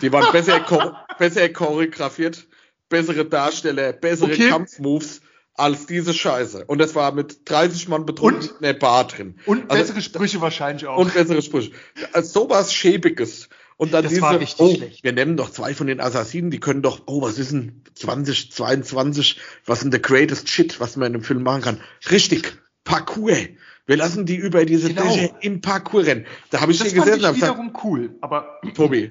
Die 0.02 0.12
waren 0.12 0.32
besser, 0.32 0.60
besser 1.20 1.48
choreografiert, 1.50 2.48
bessere 2.90 3.26
Darsteller, 3.26 3.94
bessere 3.94 4.32
okay. 4.32 4.50
Kampfmoves 4.50 5.22
als 5.54 5.86
diese 5.86 6.14
Scheiße. 6.14 6.66
Und 6.66 6.80
das 6.80 6.96
war 6.96 7.14
mit 7.14 7.50
30 7.50 7.88
Mann 7.88 8.06
betrunken 8.06 8.50
in 8.50 8.62
der 8.62 8.74
Bar 8.74 9.08
drin. 9.08 9.40
Und 9.46 9.72
also, 9.72 9.84
bessere 9.84 10.02
Sprüche 10.02 10.42
wahrscheinlich 10.42 10.86
auch. 10.86 10.98
Und 10.98 11.14
bessere 11.14 11.42
Sprüche. 11.42 11.72
Also 12.12 12.42
sowas 12.42 12.74
Schäbiges 12.74 13.50
Und 13.78 13.94
dann 13.94 14.04
Das 14.04 14.12
diese, 14.12 14.22
war 14.22 14.40
richtig 14.40 14.60
oh, 14.60 14.74
schlecht. 14.74 15.04
wir 15.04 15.12
nehmen 15.12 15.36
doch 15.36 15.50
zwei 15.50 15.74
von 15.74 15.88
den 15.88 16.00
Assassinen, 16.00 16.50
die 16.50 16.60
können 16.60 16.82
doch, 16.82 17.02
oh, 17.08 17.22
was 17.22 17.38
ist 17.38 17.52
denn 17.52 17.84
2022, 17.96 19.40
was 19.66 19.80
ist 19.80 19.84
denn 19.84 19.92
the 19.92 20.02
greatest 20.02 20.50
shit, 20.50 20.80
was 20.80 20.96
man 20.96 21.08
in 21.08 21.16
einem 21.16 21.24
Film 21.24 21.44
machen 21.44 21.62
kann? 21.62 21.82
Richtig, 22.10 22.58
Parkour. 22.86 23.36
Wir 23.86 23.98
lassen 23.98 24.26
die 24.26 24.36
über 24.36 24.66
diese 24.66 24.90
Genau. 24.94 25.04
Dächer 25.04 25.36
im 25.42 25.62
Parkour 25.62 26.06
rennen. 26.06 26.26
Da 26.50 26.62
habe 26.62 26.72
ich 26.72 26.80
Das 26.80 26.94
fand 26.94 27.04
gesessen 27.04 27.20
ich 27.20 27.24
und 27.24 27.28
hab 27.28 27.36
gesagt, 27.36 27.54
wiederum 27.58 27.78
cool, 27.84 28.16
aber 28.22 28.60
Tobi, 28.76 29.10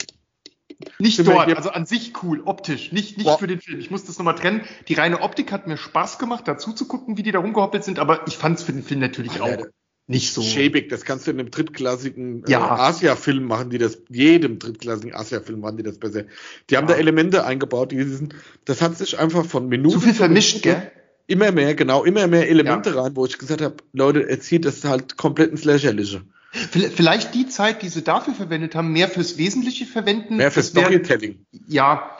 nicht 0.98 1.26
dort, 1.26 1.54
also 1.56 1.70
an 1.70 1.86
sich 1.86 2.12
cool, 2.22 2.42
optisch, 2.44 2.90
nicht, 2.90 3.16
nicht 3.16 3.26
Boah. 3.26 3.38
für 3.38 3.46
den 3.46 3.60
Film. 3.60 3.78
Ich 3.80 3.90
muss 3.90 4.04
das 4.04 4.18
nochmal 4.18 4.34
trennen. 4.34 4.62
Die 4.88 4.94
reine 4.94 5.20
Optik 5.20 5.52
hat 5.52 5.66
mir 5.66 5.76
Spaß 5.76 6.18
gemacht, 6.18 6.48
dazu 6.48 6.72
zu 6.72 6.88
gucken, 6.88 7.16
wie 7.16 7.22
die 7.22 7.32
da 7.32 7.38
rumgehoppelt 7.38 7.84
sind, 7.84 7.98
aber 7.98 8.26
ich 8.26 8.36
fand 8.36 8.58
es 8.58 8.64
für 8.64 8.72
den 8.72 8.82
Film 8.82 9.00
natürlich 9.00 9.40
Alter, 9.40 9.64
auch 9.64 9.66
nicht 10.06 10.32
so. 10.34 10.42
schäbig, 10.42 10.88
das 10.90 11.04
kannst 11.04 11.26
du 11.26 11.30
in 11.30 11.40
einem 11.40 11.50
drittklassigen 11.50 12.44
äh, 12.44 12.50
Ja. 12.50 12.70
Asia-Film 12.78 13.44
machen, 13.44 13.70
die 13.70 13.78
das, 13.78 13.98
jedem 14.10 14.58
drittklassigen 14.58 15.14
Asia-Film 15.14 15.60
machen 15.60 15.78
die 15.78 15.82
das 15.82 15.98
besser. 15.98 16.24
Die 16.70 16.76
haben 16.76 16.88
Ja. 16.88 16.94
da 16.94 17.00
Elemente 17.00 17.44
eingebaut, 17.44 17.92
die 17.92 18.02
sind, 18.02 18.34
das 18.66 18.82
hat 18.82 18.98
sich 18.98 19.18
einfach 19.18 19.46
von 19.46 19.68
Minuten 19.68 19.94
Zu 19.94 20.00
viel 20.00 20.14
vermischt, 20.14 20.62
gell? 20.62 20.90
Immer 21.26 21.52
mehr, 21.52 21.74
genau, 21.74 22.04
immer 22.04 22.26
mehr 22.26 22.50
Elemente 22.50 22.94
rein, 22.96 23.16
wo 23.16 23.24
ich 23.24 23.38
gesagt 23.38 23.62
habe, 23.62 23.76
Leute, 23.94 24.28
er 24.28 24.40
zieht 24.40 24.66
das 24.66 24.84
halt 24.84 25.16
komplett 25.16 25.50
ins 25.52 25.64
Lächerliche. 25.64 26.20
Vielleicht 26.52 27.34
die 27.34 27.48
Zeit, 27.48 27.82
die 27.82 27.88
sie 27.88 28.02
dafür 28.02 28.34
verwendet 28.34 28.74
haben, 28.74 28.92
mehr 28.92 29.08
fürs 29.08 29.38
Wesentliche 29.38 29.86
verwenden. 29.86 30.36
Mehr 30.36 30.50
für 30.52 30.60
Das 30.60 30.74
wär- 30.74 30.82
Storytelling. 30.82 31.44
Ja. 31.66 32.13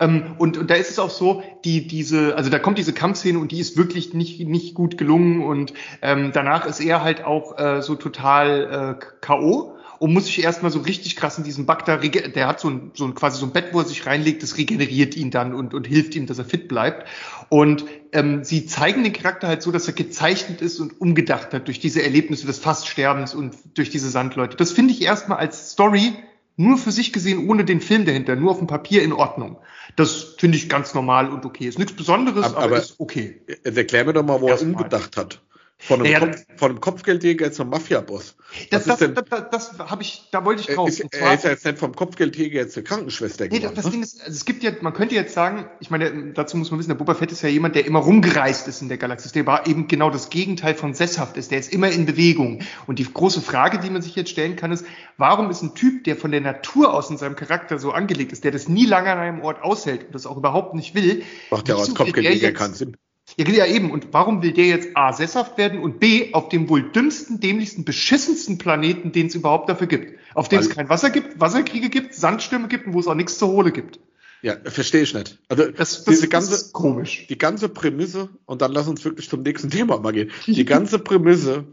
Ähm, 0.00 0.34
und, 0.38 0.56
und 0.56 0.70
da 0.70 0.74
ist 0.74 0.90
es 0.90 0.98
auch 0.98 1.10
so, 1.10 1.42
die, 1.64 1.86
diese, 1.86 2.34
also 2.36 2.50
da 2.50 2.58
kommt 2.58 2.78
diese 2.78 2.92
Kampfszene 2.92 3.38
und 3.38 3.52
die 3.52 3.60
ist 3.60 3.76
wirklich 3.76 4.14
nicht, 4.14 4.40
nicht 4.40 4.74
gut 4.74 4.98
gelungen 4.98 5.42
und 5.42 5.74
ähm, 6.02 6.30
danach 6.32 6.66
ist 6.66 6.80
er 6.80 7.02
halt 7.02 7.24
auch 7.24 7.58
äh, 7.58 7.82
so 7.82 7.94
total 7.94 8.98
äh, 8.98 9.04
K.O. 9.20 9.76
und 9.98 10.12
muss 10.14 10.24
sich 10.24 10.42
erstmal 10.42 10.70
so 10.70 10.80
richtig 10.80 11.16
krass 11.16 11.36
in 11.36 11.44
diesem 11.44 11.66
Bug 11.66 11.84
da, 11.84 11.98
der 11.98 12.48
hat 12.48 12.60
so 12.60 12.70
ein, 12.70 12.90
so 12.94 13.04
ein 13.04 13.14
quasi 13.14 13.38
so 13.38 13.46
ein 13.46 13.52
Bett, 13.52 13.68
wo 13.72 13.80
er 13.80 13.84
sich 13.84 14.06
reinlegt, 14.06 14.42
das 14.42 14.56
regeneriert 14.56 15.16
ihn 15.16 15.30
dann 15.30 15.54
und, 15.54 15.74
und 15.74 15.86
hilft 15.86 16.16
ihm, 16.16 16.26
dass 16.26 16.38
er 16.38 16.46
fit 16.46 16.66
bleibt. 16.66 17.06
Und 17.50 17.84
ähm, 18.12 18.42
sie 18.42 18.64
zeigen 18.64 19.04
den 19.04 19.12
Charakter 19.12 19.48
halt 19.48 19.62
so, 19.62 19.70
dass 19.70 19.86
er 19.86 19.92
gezeichnet 19.92 20.62
ist 20.62 20.80
und 20.80 20.98
umgedacht 20.98 21.52
hat 21.52 21.66
durch 21.66 21.78
diese 21.78 22.02
Erlebnisse 22.02 22.46
des 22.46 22.58
Faststerbens 22.58 23.34
und 23.34 23.54
durch 23.74 23.90
diese 23.90 24.08
Sandleute. 24.08 24.56
Das 24.56 24.72
finde 24.72 24.94
ich 24.94 25.02
erstmal 25.02 25.38
als 25.38 25.72
Story 25.72 26.14
nur 26.56 26.76
für 26.78 26.92
sich 26.92 27.12
gesehen, 27.12 27.48
ohne 27.48 27.64
den 27.64 27.80
Film 27.80 28.04
dahinter, 28.04 28.36
nur 28.36 28.50
auf 28.50 28.58
dem 28.58 28.66
Papier 28.66 29.02
in 29.02 29.12
Ordnung. 29.12 29.56
Das 29.96 30.34
finde 30.38 30.56
ich 30.58 30.68
ganz 30.68 30.94
normal 30.94 31.30
und 31.30 31.44
okay. 31.44 31.66
Ist 31.66 31.78
nichts 31.78 31.94
Besonderes, 31.94 32.44
Aber- 32.44 32.58
aber, 32.64 32.78
ist 32.78 32.96
okay. 32.98 33.40
Jetzt 33.48 33.76
erklär 33.76 34.04
mir 34.04 34.12
doch 34.12 34.24
mal, 34.24 34.40
wo 34.40 34.46
er 34.46 34.52
Erstmal. 34.52 34.74
umgedacht 34.74 35.16
hat. 35.16 35.42
Von 35.82 36.00
einem, 36.02 36.12
Ja, 36.12 36.20
Kopf, 36.20 36.36
von 36.56 36.70
einem 36.72 36.80
Kopfgeldjäger 36.80 37.52
zum 37.52 37.70
Mafia-Boss. 37.70 38.36
Das, 38.70 38.84
das, 38.84 38.98
das, 38.98 39.48
das, 39.50 39.78
habe 39.78 40.02
ich, 40.02 40.28
da 40.30 40.44
wollte 40.44 40.60
ich 40.60 40.68
Er 40.68 40.74
drauf. 40.74 40.88
ist, 40.90 41.00
Und 41.00 41.14
er 41.14 41.32
ist 41.34 41.44
ja 41.44 41.50
jetzt 41.50 41.64
nicht 41.64 41.78
vom 41.78 41.94
Kopfgeldjäger 41.94 42.68
zur 42.68 42.84
Krankenschwester 42.84 43.44
Nee, 43.46 43.60
geworden. 43.60 43.74
das 43.76 43.86
ne? 43.86 43.90
Ding 43.92 44.02
ist, 44.02 44.20
also 44.20 44.30
es 44.30 44.44
gibt 44.44 44.62
ja, 44.62 44.72
man 44.82 44.92
könnte 44.92 45.14
jetzt 45.14 45.32
sagen, 45.32 45.64
ich 45.80 45.90
meine, 45.90 46.32
dazu 46.34 46.58
muss 46.58 46.70
man 46.70 46.78
wissen, 46.78 46.90
der 46.90 46.96
Boba 46.96 47.14
Fett 47.14 47.32
ist 47.32 47.40
ja 47.42 47.48
jemand, 47.48 47.76
der 47.76 47.86
immer 47.86 48.00
rumgereist 48.00 48.68
ist 48.68 48.82
in 48.82 48.88
der 48.88 48.98
Galaxis. 48.98 49.32
Der 49.32 49.46
war 49.46 49.66
eben 49.66 49.88
genau 49.88 50.10
das 50.10 50.28
Gegenteil 50.28 50.74
von 50.74 50.92
sesshaft 50.92 51.38
ist. 51.38 51.50
Der 51.50 51.58
ist 51.58 51.72
immer 51.72 51.90
in 51.90 52.04
Bewegung. 52.04 52.60
Und 52.86 52.98
die 52.98 53.10
große 53.10 53.40
Frage, 53.40 53.78
die 53.78 53.88
man 53.88 54.02
sich 54.02 54.14
jetzt 54.16 54.30
stellen 54.30 54.56
kann, 54.56 54.72
ist, 54.72 54.84
warum 55.16 55.48
ist 55.48 55.62
ein 55.62 55.74
Typ, 55.74 56.04
der 56.04 56.16
von 56.16 56.30
der 56.30 56.42
Natur 56.42 56.92
aus 56.92 57.08
in 57.08 57.16
seinem 57.16 57.36
Charakter 57.36 57.78
so 57.78 57.92
angelegt 57.92 58.32
ist, 58.32 58.44
der 58.44 58.50
das 58.50 58.68
nie 58.68 58.84
lange 58.84 59.10
an 59.10 59.18
einem 59.18 59.40
Ort 59.40 59.62
aushält 59.62 60.04
und 60.04 60.14
das 60.14 60.26
auch 60.26 60.36
überhaupt 60.36 60.74
nicht 60.74 60.94
will, 60.94 61.22
Macht 61.50 61.68
ja 61.68 61.76
auch 61.76 61.80
als 61.80 61.94
Kopfgeldjäger 61.94 62.52
keinen 62.52 62.74
Sinn. 62.74 62.96
Ja, 63.36 63.48
ja, 63.48 63.66
eben. 63.66 63.90
Und 63.90 64.08
warum 64.12 64.42
will 64.42 64.52
der 64.52 64.66
jetzt 64.66 64.88
A, 64.94 65.12
sesshaft 65.12 65.56
werden 65.58 65.80
und 65.80 66.00
B, 66.00 66.32
auf 66.34 66.48
dem 66.48 66.68
wohl 66.68 66.90
dümmsten, 66.92 67.40
dämlichsten, 67.40 67.84
beschissensten 67.84 68.58
Planeten, 68.58 69.12
den 69.12 69.26
es 69.28 69.34
überhaupt 69.34 69.68
dafür 69.68 69.86
gibt? 69.86 70.18
Auf 70.34 70.48
dem 70.48 70.60
es 70.60 70.70
kein 70.70 70.88
Wasser 70.88 71.10
gibt, 71.10 71.40
Wasserkriege 71.40 71.88
gibt, 71.90 72.14
Sandstürme 72.14 72.68
gibt 72.68 72.86
und 72.86 72.94
wo 72.94 73.00
es 73.00 73.06
auch 73.06 73.14
nichts 73.14 73.38
zu 73.38 73.46
holen 73.48 73.72
gibt. 73.72 74.00
Ja, 74.42 74.56
verstehe 74.64 75.02
ich 75.02 75.12
nicht. 75.12 75.38
Also 75.48 75.64
Das, 75.70 76.04
das, 76.04 76.04
diese 76.04 76.28
ganze, 76.28 76.54
ist 76.54 76.72
komisch. 76.72 77.26
die 77.28 77.36
ganze 77.36 77.68
Prämisse, 77.68 78.30
und 78.46 78.62
dann 78.62 78.72
lass 78.72 78.88
uns 78.88 79.04
wirklich 79.04 79.28
zum 79.28 79.42
nächsten 79.42 79.68
Thema 79.70 79.98
mal 79.98 80.12
gehen. 80.12 80.30
Die 80.46 80.64
ganze 80.64 80.98
Prämisse, 80.98 81.66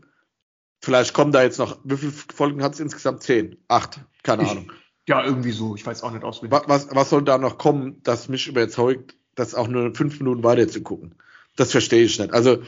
vielleicht 0.82 1.14
kommen 1.14 1.32
da 1.32 1.44
jetzt 1.44 1.60
noch, 1.60 1.80
wie 1.86 1.96
viele 1.98 2.12
Folgen 2.12 2.62
hat 2.64 2.74
es 2.74 2.80
insgesamt? 2.82 3.24
Zehn? 3.24 3.56
Acht? 3.68 4.00
Keine 4.24 4.44
Ich- 4.44 4.50
Ahnung. 4.50 4.72
Ja, 5.08 5.24
irgendwie 5.24 5.52
so. 5.52 5.76
Ich 5.76 5.86
weiß 5.86 6.04
auch 6.04 6.12
nicht 6.12 6.26
auswendig. 6.26 6.60
Was, 6.60 6.68
was, 6.68 6.94
was 6.94 7.10
soll 7.10 7.24
da 7.24 7.38
noch 7.38 7.58
kommen, 7.58 8.02
das 8.04 8.28
mich 8.28 8.48
überzeugt, 8.50 9.16
das 9.36 9.56
auch 9.56 9.70
nur 9.70 9.96
fünf 9.96 10.20
Minuten 10.20 10.44
weiter 10.44 10.68
zu 10.68 10.82
gucken? 10.82 11.16
Das 11.58 11.72
verstehe 11.72 12.04
ich 12.06 12.18
nicht. 12.20 12.32
Also, 12.34 12.64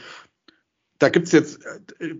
da 0.98 1.08
gibt's 1.08 1.32
jetzt, 1.32 1.64
äh, 1.98 2.14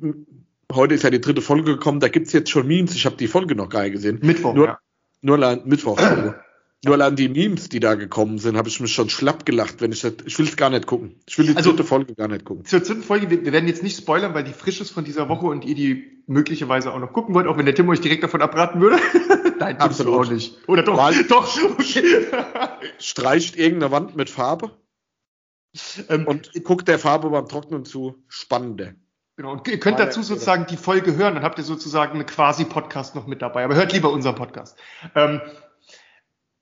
heute 0.73 0.95
ist 0.95 1.03
ja 1.05 1.11
die 1.11 1.21
dritte 1.21 1.43
Folge 1.43 1.73
gekommen, 1.77 2.01
da 2.01 2.09
gibt's 2.09 2.33
jetzt 2.33 2.49
schon 2.51 2.67
Memes, 2.67 2.95
ich 2.95 3.05
habe 3.05 3.17
die 3.17 3.29
Folge 3.29 3.55
noch 3.55 3.69
gar 3.69 3.83
nicht 3.83 3.93
gesehen. 3.93 4.21
Mittwoch, 4.23 4.55
nur, 4.55 4.67
ja. 4.67 4.79
nur 5.21 5.37
allein 5.37 5.61
Mittwoch. 5.67 6.01
Nur 6.83 6.95
allein 6.95 7.15
die 7.15 7.29
Memes, 7.29 7.69
die 7.69 7.79
da 7.79 7.95
gekommen 7.95 8.39
sind, 8.39 8.57
habe 8.57 8.71
ich 8.71 8.81
mich 8.81 8.95
schon 8.95 9.11
schlapp 9.11 9.45
gelacht, 9.45 9.83
wenn 9.83 9.93
ich 9.93 10.01
das, 10.01 10.15
ich 10.25 10.39
will 10.39 10.47
es 10.47 10.57
gar 10.57 10.71
nicht 10.71 10.87
gucken. 10.87 11.17
Ich 11.29 11.37
will 11.37 11.47
die 11.47 11.55
Also- 11.55 11.71
dritte 11.71 11.85
Folge 11.85 12.15
gar 12.15 12.29
nicht 12.29 12.47
gucken. 12.47 12.65
Zur 12.65 12.81
dritten 12.81 13.03
Folge, 13.03 13.29
wir, 13.29 13.45
wir 13.45 13.53
werden 13.53 13.69
jetzt 13.69 13.83
nicht 13.83 13.99
spoilern, 13.99 14.33
weil 14.33 14.45
die 14.45 14.55
frisch 14.55 14.81
ist 14.81 14.91
von 14.91 15.05
dieser 15.05 15.29
Woche 15.29 15.45
und 15.47 15.67
ihr 15.67 15.75
die 15.75 16.23
möglicherweise 16.27 16.91
auch 16.95 16.99
noch 16.99 17.13
gucken 17.13 17.35
wollt, 17.35 17.47
auch 17.49 17.59
wenn 17.59 17.67
der 17.67 17.75
Tim 17.75 17.87
euch 17.91 18.01
direkt 18.01 18.23
davon 18.23 18.41
abraten 18.41 18.81
würde. 18.81 18.99
Nein, 19.59 19.77
Absolut. 19.77 20.15
auch 20.27 20.31
nicht. 20.31 20.57
Oder 20.69 20.83
doch? 20.83 20.97
Weil- 20.97 21.23
doch, 21.29 21.63
okay. 21.73 22.03
Streicht 22.99 23.57
irgendeine 23.57 23.93
Wand 23.93 24.17
mit 24.17 24.31
Farbe 24.31 24.71
ähm, 26.09 26.27
und 26.27 26.53
guckt 26.65 26.89
der 26.89 26.99
Farbe 26.99 27.31
beim 27.31 27.49
Trocknen 27.49 27.85
zu. 27.85 28.23
Spannender. 28.29 28.95
Genau, 29.37 29.53
und 29.53 29.67
ihr 29.69 29.81
könnt 29.81 29.99
dazu 29.99 30.23
sozusagen 30.23 30.67
die 30.67 30.77
Folge 30.77 31.17
hören, 31.17 31.35
dann 31.35 31.43
habt 31.43 31.59
ihr 31.59 31.65
sozusagen 31.65 32.15
eine 32.15 32.27
quasi 32.27 32.65
Podcast 32.65 33.15
noch 33.15 33.27
mit 33.27 33.41
dabei. 33.41 33.65
Aber 33.65 33.75
hört 33.75 33.93
lieber 33.93 34.11
unseren 34.11 34.35
Podcast. 34.35 34.77
Ähm, 35.15 35.41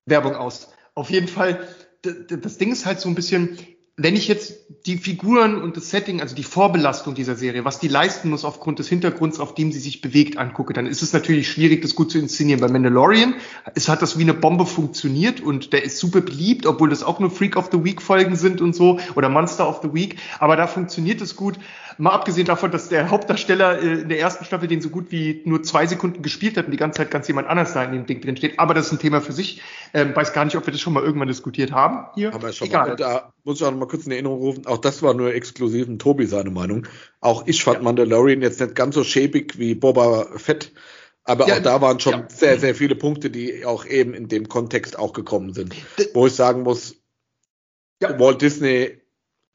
Werbung 0.06 0.36
aus. 0.36 0.72
Auf 0.94 1.10
jeden 1.10 1.28
Fall, 1.28 1.66
das 2.02 2.58
Ding 2.58 2.70
ist 2.70 2.86
halt 2.86 3.00
so 3.00 3.08
ein 3.08 3.14
bisschen, 3.14 3.58
wenn 4.00 4.14
ich 4.14 4.28
jetzt 4.28 4.54
die 4.86 4.96
Figuren 4.96 5.60
und 5.60 5.76
das 5.76 5.90
Setting, 5.90 6.20
also 6.20 6.36
die 6.36 6.44
Vorbelastung 6.44 7.16
dieser 7.16 7.34
Serie, 7.34 7.64
was 7.64 7.80
die 7.80 7.88
leisten 7.88 8.30
muss 8.30 8.44
aufgrund 8.44 8.78
des 8.78 8.88
Hintergrunds, 8.88 9.40
auf 9.40 9.54
dem 9.54 9.72
sie 9.72 9.80
sich 9.80 10.00
bewegt, 10.00 10.38
angucke, 10.38 10.72
dann 10.72 10.86
ist 10.86 11.02
es 11.02 11.12
natürlich 11.12 11.50
schwierig, 11.50 11.82
das 11.82 11.96
gut 11.96 12.12
zu 12.12 12.18
inszenieren. 12.18 12.60
Bei 12.60 12.68
Mandalorian, 12.68 13.34
es 13.74 13.88
hat 13.88 14.00
das 14.00 14.16
wie 14.16 14.22
eine 14.22 14.34
Bombe 14.34 14.66
funktioniert 14.66 15.40
und 15.40 15.72
der 15.72 15.82
ist 15.82 15.98
super 15.98 16.20
beliebt, 16.20 16.64
obwohl 16.64 16.90
das 16.90 17.02
auch 17.02 17.18
nur 17.18 17.30
Freak 17.30 17.56
of 17.56 17.70
the 17.72 17.82
Week 17.82 18.00
Folgen 18.00 18.36
sind 18.36 18.60
und 18.60 18.72
so 18.72 19.00
oder 19.16 19.28
Monster 19.28 19.68
of 19.68 19.80
the 19.82 19.92
Week. 19.92 20.16
Aber 20.38 20.54
da 20.54 20.68
funktioniert 20.68 21.20
es 21.20 21.34
gut. 21.34 21.58
Mal 22.00 22.10
abgesehen 22.12 22.46
davon, 22.46 22.70
dass 22.70 22.88
der 22.88 23.10
Hauptdarsteller 23.10 23.82
äh, 23.82 24.00
in 24.02 24.08
der 24.08 24.20
ersten 24.20 24.44
Staffel 24.44 24.68
den 24.68 24.80
so 24.80 24.88
gut 24.88 25.10
wie 25.10 25.42
nur 25.44 25.62
zwei 25.64 25.86
Sekunden 25.86 26.22
gespielt 26.22 26.56
hat 26.56 26.66
und 26.66 26.70
die 26.70 26.76
ganze 26.76 26.98
Zeit 26.98 27.10
ganz 27.10 27.26
jemand 27.28 27.48
anders 27.48 27.72
da 27.74 27.82
in 27.82 27.92
dem 27.92 28.06
Ding 28.06 28.20
drin 28.20 28.36
steht. 28.36 28.58
Aber 28.58 28.72
das 28.72 28.86
ist 28.86 28.92
ein 28.92 28.98
Thema 29.00 29.20
für 29.20 29.32
sich. 29.32 29.60
Ähm, 29.94 30.14
weiß 30.14 30.32
gar 30.32 30.44
nicht, 30.44 30.56
ob 30.56 30.64
wir 30.66 30.72
das 30.72 30.80
schon 30.80 30.92
mal 30.92 31.02
irgendwann 31.02 31.28
diskutiert 31.28 31.72
haben. 31.72 32.06
Hier. 32.14 32.32
Aber 32.32 32.52
schon 32.52 32.68
Egal. 32.68 32.88
mal, 32.88 32.96
da 32.96 33.32
muss 33.44 33.60
ich 33.60 33.66
auch 33.66 33.70
noch 33.72 33.78
mal 33.78 33.88
kurz 33.88 34.06
in 34.06 34.12
Erinnerung 34.12 34.38
rufen, 34.38 34.66
auch 34.66 34.78
das 34.78 35.02
war 35.02 35.12
nur 35.14 35.34
exklusiv 35.34 35.86
Tobi 35.98 36.26
seine 36.26 36.50
Meinung. 36.50 36.86
Auch 37.20 37.46
ich 37.46 37.64
fand 37.64 37.78
Ja. 37.78 37.82
Mandalorian 37.82 38.42
jetzt 38.42 38.60
nicht 38.60 38.74
ganz 38.74 38.94
so 38.94 39.02
schäbig 39.04 39.58
wie 39.58 39.74
Boba 39.74 40.26
Fett, 40.36 40.72
aber 41.24 41.48
Ja, 41.48 41.56
auch 41.56 41.62
da 41.62 41.80
waren 41.80 41.98
schon 42.00 42.12
ja. 42.12 42.26
sehr, 42.28 42.58
sehr 42.58 42.74
viele 42.74 42.94
Punkte, 42.94 43.28
die 43.30 43.64
auch 43.66 43.84
eben 43.84 44.14
in 44.14 44.28
dem 44.28 44.48
Kontext 44.48 44.98
auch 44.98 45.12
gekommen 45.12 45.52
sind. 45.52 45.74
Wo 46.14 46.26
ich 46.26 46.34
sagen 46.34 46.62
muss, 46.62 46.94
Ja. 48.00 48.18
Walt 48.20 48.40
Disney 48.40 49.00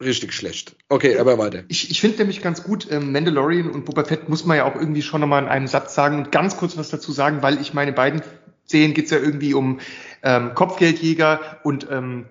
richtig 0.01 0.33
schlecht. 0.33 0.75
Okay, 0.89 1.17
aber 1.17 1.37
weiter. 1.37 1.63
Ich, 1.67 1.91
ich 1.91 2.01
finde 2.01 2.19
nämlich 2.19 2.41
ganz 2.41 2.63
gut, 2.63 2.87
ähm, 2.91 3.11
Mandalorian 3.11 3.69
und 3.69 3.85
Boba 3.85 4.03
Fett 4.03 4.29
muss 4.29 4.45
man 4.45 4.57
ja 4.57 4.65
auch 4.65 4.75
irgendwie 4.75 5.01
schon 5.01 5.21
nochmal 5.21 5.43
in 5.43 5.49
einem 5.49 5.67
Satz 5.67 5.95
sagen 5.95 6.17
und 6.17 6.31
ganz 6.31 6.57
kurz 6.57 6.77
was 6.77 6.89
dazu 6.89 7.11
sagen, 7.11 7.41
weil 7.41 7.61
ich 7.61 7.73
meine 7.73 7.93
beiden 7.93 8.21
Serien 8.65 8.93
geht's 8.93 9.11
ja 9.11 9.17
irgendwie 9.17 9.53
um 9.53 9.79
ähm, 10.23 10.53
Kopfgeldjäger 10.55 11.59
und 11.63 11.87
ähm, 11.91 12.25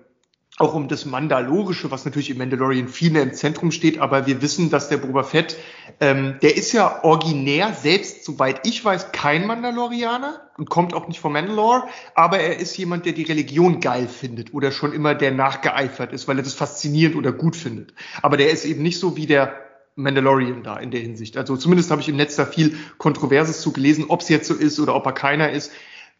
auch 0.59 0.75
um 0.75 0.87
das 0.87 1.05
Mandalorische, 1.05 1.89
was 1.89 2.05
natürlich 2.05 2.29
im 2.29 2.37
Mandalorian 2.37 2.87
viel 2.87 3.09
mehr 3.09 3.23
im 3.23 3.33
Zentrum 3.33 3.71
steht, 3.71 3.97
aber 3.97 4.27
wir 4.27 4.41
wissen, 4.43 4.69
dass 4.69 4.87
der 4.87 4.97
Boba 4.97 5.23
Fett, 5.23 5.57
ähm, 5.99 6.35
der 6.43 6.55
ist 6.55 6.73
ja 6.73 7.03
originär 7.03 7.73
selbst, 7.73 8.23
soweit 8.23 8.67
ich 8.67 8.85
weiß, 8.85 9.11
kein 9.11 9.47
Mandalorianer 9.47 10.41
und 10.57 10.69
kommt 10.69 10.93
auch 10.93 11.07
nicht 11.07 11.19
vom 11.19 11.33
Mandalore, 11.33 11.87
aber 12.13 12.39
er 12.39 12.59
ist 12.59 12.77
jemand, 12.77 13.05
der 13.07 13.13
die 13.13 13.23
Religion 13.23 13.79
geil 13.79 14.07
findet 14.07 14.53
oder 14.53 14.71
schon 14.71 14.93
immer 14.93 15.15
der 15.15 15.31
nachgeeifert 15.31 16.13
ist, 16.13 16.27
weil 16.27 16.37
er 16.37 16.43
das 16.43 16.53
faszinierend 16.53 17.15
oder 17.15 17.31
gut 17.31 17.55
findet. 17.55 17.95
Aber 18.21 18.37
der 18.37 18.51
ist 18.51 18.65
eben 18.65 18.83
nicht 18.83 18.99
so 18.99 19.17
wie 19.17 19.25
der 19.25 19.55
Mandalorian 19.95 20.63
da 20.63 20.77
in 20.77 20.91
der 20.91 21.01
Hinsicht. 21.01 21.35
Also 21.35 21.57
zumindest 21.57 21.89
habe 21.89 22.01
ich 22.01 22.09
im 22.09 22.15
Netz 22.15 22.35
da 22.35 22.45
viel 22.45 22.75
Kontroverses 22.99 23.61
zu 23.61 23.71
gelesen, 23.73 24.05
ob 24.07 24.21
es 24.21 24.29
jetzt 24.29 24.47
so 24.47 24.53
ist 24.53 24.79
oder 24.79 24.95
ob 24.95 25.05
er 25.05 25.13
keiner 25.13 25.51
ist. 25.51 25.71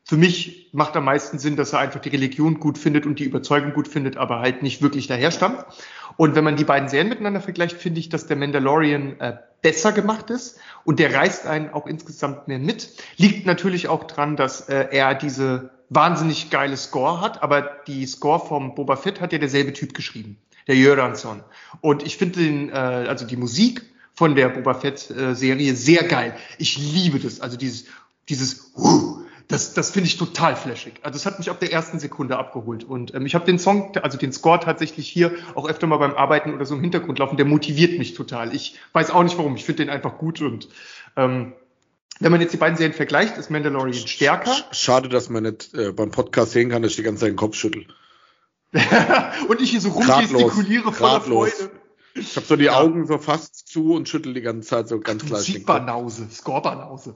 Für 0.06 0.18
mich 0.18 0.70
macht 0.74 0.96
am 0.98 1.06
meisten 1.06 1.40
Sinn, 1.40 1.56
dass 1.56 1.72
er 1.72 1.80
einfach 1.80 2.02
die 2.02 2.10
Religion 2.10 2.60
gut 2.60 2.78
findet 2.78 3.06
und 3.06 3.20
die 3.20 3.24
Überzeugung 3.24 3.74
gut 3.74 3.88
findet, 3.88 4.18
aber 4.18 4.40
halt 4.40 4.62
nicht 4.62 4.82
wirklich 4.82 5.08
daher 5.08 5.32
stammt. 5.32 5.66
Und 6.18 6.36
wenn 6.36 6.44
man 6.44 6.58
die 6.58 6.66
beiden 6.66 6.90
Serien 6.90 7.10
miteinander 7.10 7.40
vergleicht, 7.40 7.78
finde 7.78 8.02
ich, 8.02 8.10
dass 8.10 8.28
der 8.28 8.36
Mandalorian 8.36 9.20
äh, 9.20 9.38
besser 9.62 9.94
gemacht 9.94 10.30
ist 10.30 10.60
und 10.84 11.00
der 11.00 11.14
reißt 11.14 11.48
einen 11.48 11.70
auch 11.70 11.88
insgesamt 11.88 12.50
mehr 12.50 12.60
mit. 12.60 12.90
Liegt 13.16 13.46
natürlich 13.46 13.88
auch 13.88 14.04
dran, 14.04 14.36
dass 14.36 14.68
äh, 14.68 14.88
er 14.92 15.16
diese 15.16 15.72
wahnsinnig 15.90 16.50
geile 16.50 16.76
Score 16.76 17.22
hat, 17.22 17.42
aber 17.42 17.62
die 17.88 18.06
Score 18.06 18.46
vom 18.46 18.76
Boba 18.76 18.98
Fett 18.98 19.22
hat 19.22 19.32
ja 19.32 19.40
derselbe 19.40 19.72
Typ 19.72 19.94
geschrieben, 19.94 20.38
der 20.68 20.76
Jöransson. 20.76 21.44
Und 21.80 22.06
ich 22.06 22.18
finde 22.18 22.40
den, 22.40 22.70
äh, 22.70 22.74
also 22.74 23.26
die 23.26 23.38
Musik 23.38 23.84
von 24.14 24.36
der 24.36 24.50
Boba 24.50 24.74
Fett 24.74 25.10
äh, 25.12 25.34
sehr 25.34 26.04
geil. 26.04 26.36
Ich 26.58 26.78
liebe 26.78 27.20
das, 27.20 27.40
also 27.40 27.58
dieses 27.58 27.86
dieses 28.30 28.72
uh, 28.78 29.23
Das, 29.48 29.74
das 29.74 29.92
finde 29.92 30.08
ich 30.08 30.18
total 30.18 30.56
flashig. 30.56 30.94
Also 31.02 31.18
es 31.18 31.26
hat 31.26 31.38
mich 31.38 31.50
ab 31.50 31.60
der 31.60 31.72
ersten 31.72 32.00
Sekunde 32.00 32.38
abgeholt. 32.38 32.84
Und 32.84 33.14
ähm, 33.14 33.26
ich 33.26 33.36
habe 33.36 33.46
den 33.46 33.60
Song, 33.60 33.96
also 34.02 34.18
den 34.18 34.32
Score 34.32 34.60
tatsächlich 34.60 35.08
hier 35.08 35.32
auch 35.56 35.68
öfter 35.68 35.88
mal 35.88 35.98
beim 35.98 36.14
Arbeiten 36.14 36.54
oder 36.54 36.66
so 36.66 36.76
im 36.76 36.82
Hintergrund 36.82 37.20
laufen. 37.20 37.38
Der 37.38 37.46
motiviert 37.46 37.98
mich 37.98 38.14
total. 38.14 38.56
Ich 38.56 38.80
weiß 38.94 39.12
auch 39.12 39.24
nicht 39.24 39.38
warum. 39.38 39.56
Ich 39.56 39.66
finde 39.66 39.84
den 39.84 39.90
einfach 39.90 40.18
gut. 40.18 40.42
Und 40.42 40.70
ähm, 41.18 41.54
wenn 42.20 42.32
man 42.32 42.42
jetzt 42.42 42.54
die 42.54 42.58
beiden 42.58 42.78
Serien 42.78 42.94
vergleicht, 42.94 43.38
ist 43.38 43.50
Mandalorian 43.50 44.08
stärker. 44.08 44.56
Schade, 44.72 45.10
dass 45.10 45.30
man 45.30 45.44
nicht 45.44 45.74
äh, 45.74 45.92
beim 45.92 46.12
Podcast 46.12 46.52
sehen 46.52 46.70
kann, 46.70 46.82
dass 46.82 46.92
ich 46.92 46.98
die 46.98 47.04
ganze 47.04 47.22
Zeit 47.22 47.32
den 47.32 47.36
Kopf 47.36 47.56
schüttel. 47.56 47.86
und 49.48 49.62
ich 49.62 49.72
hier 49.72 49.82
so 49.82 49.90
rumgestikuliere 49.90 50.92
voller 50.92 51.22
Freude. 51.22 51.72
Ich 52.16 52.36
habe 52.36 52.46
so 52.46 52.56
die 52.56 52.66
ja. 52.66 52.80
Augen 52.80 53.08
so 53.08 53.18
fast 53.18 53.68
zu 53.68 53.94
und 53.94 54.08
schüttel 54.08 54.34
die 54.36 54.42
ganze 54.42 54.70
Zeit 54.70 54.88
so 54.88 55.00
ganz 55.00 55.26
klar. 55.26 55.40
Siegbanause, 55.40 56.28
Scorbanause. 56.30 57.16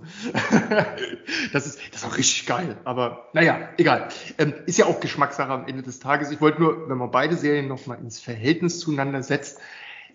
das, 1.54 1.68
ist, 1.68 1.80
das 1.92 2.02
ist 2.02 2.06
auch 2.06 2.18
richtig 2.18 2.48
geil. 2.48 2.78
Aber 2.84 3.30
naja, 3.34 3.70
egal. 3.78 4.10
Ähm, 4.40 4.54
ist 4.66 4.80
ja 4.80 4.86
auch 4.86 5.00
Geschmackssache 5.00 5.52
am 5.52 5.68
Ende 5.68 5.84
des 5.84 6.00
Tages. 6.00 6.32
Ich 6.32 6.42
wollte 6.42 6.62
nur, 6.62 6.90
wenn 6.90 6.98
man 6.98 7.12
beide 7.12 7.36
Serien 7.36 7.68
nochmal 7.68 8.00
ins 8.00 8.20
Verhältnis 8.20 8.80
zueinander 8.80 9.22
setzt, 9.22 9.60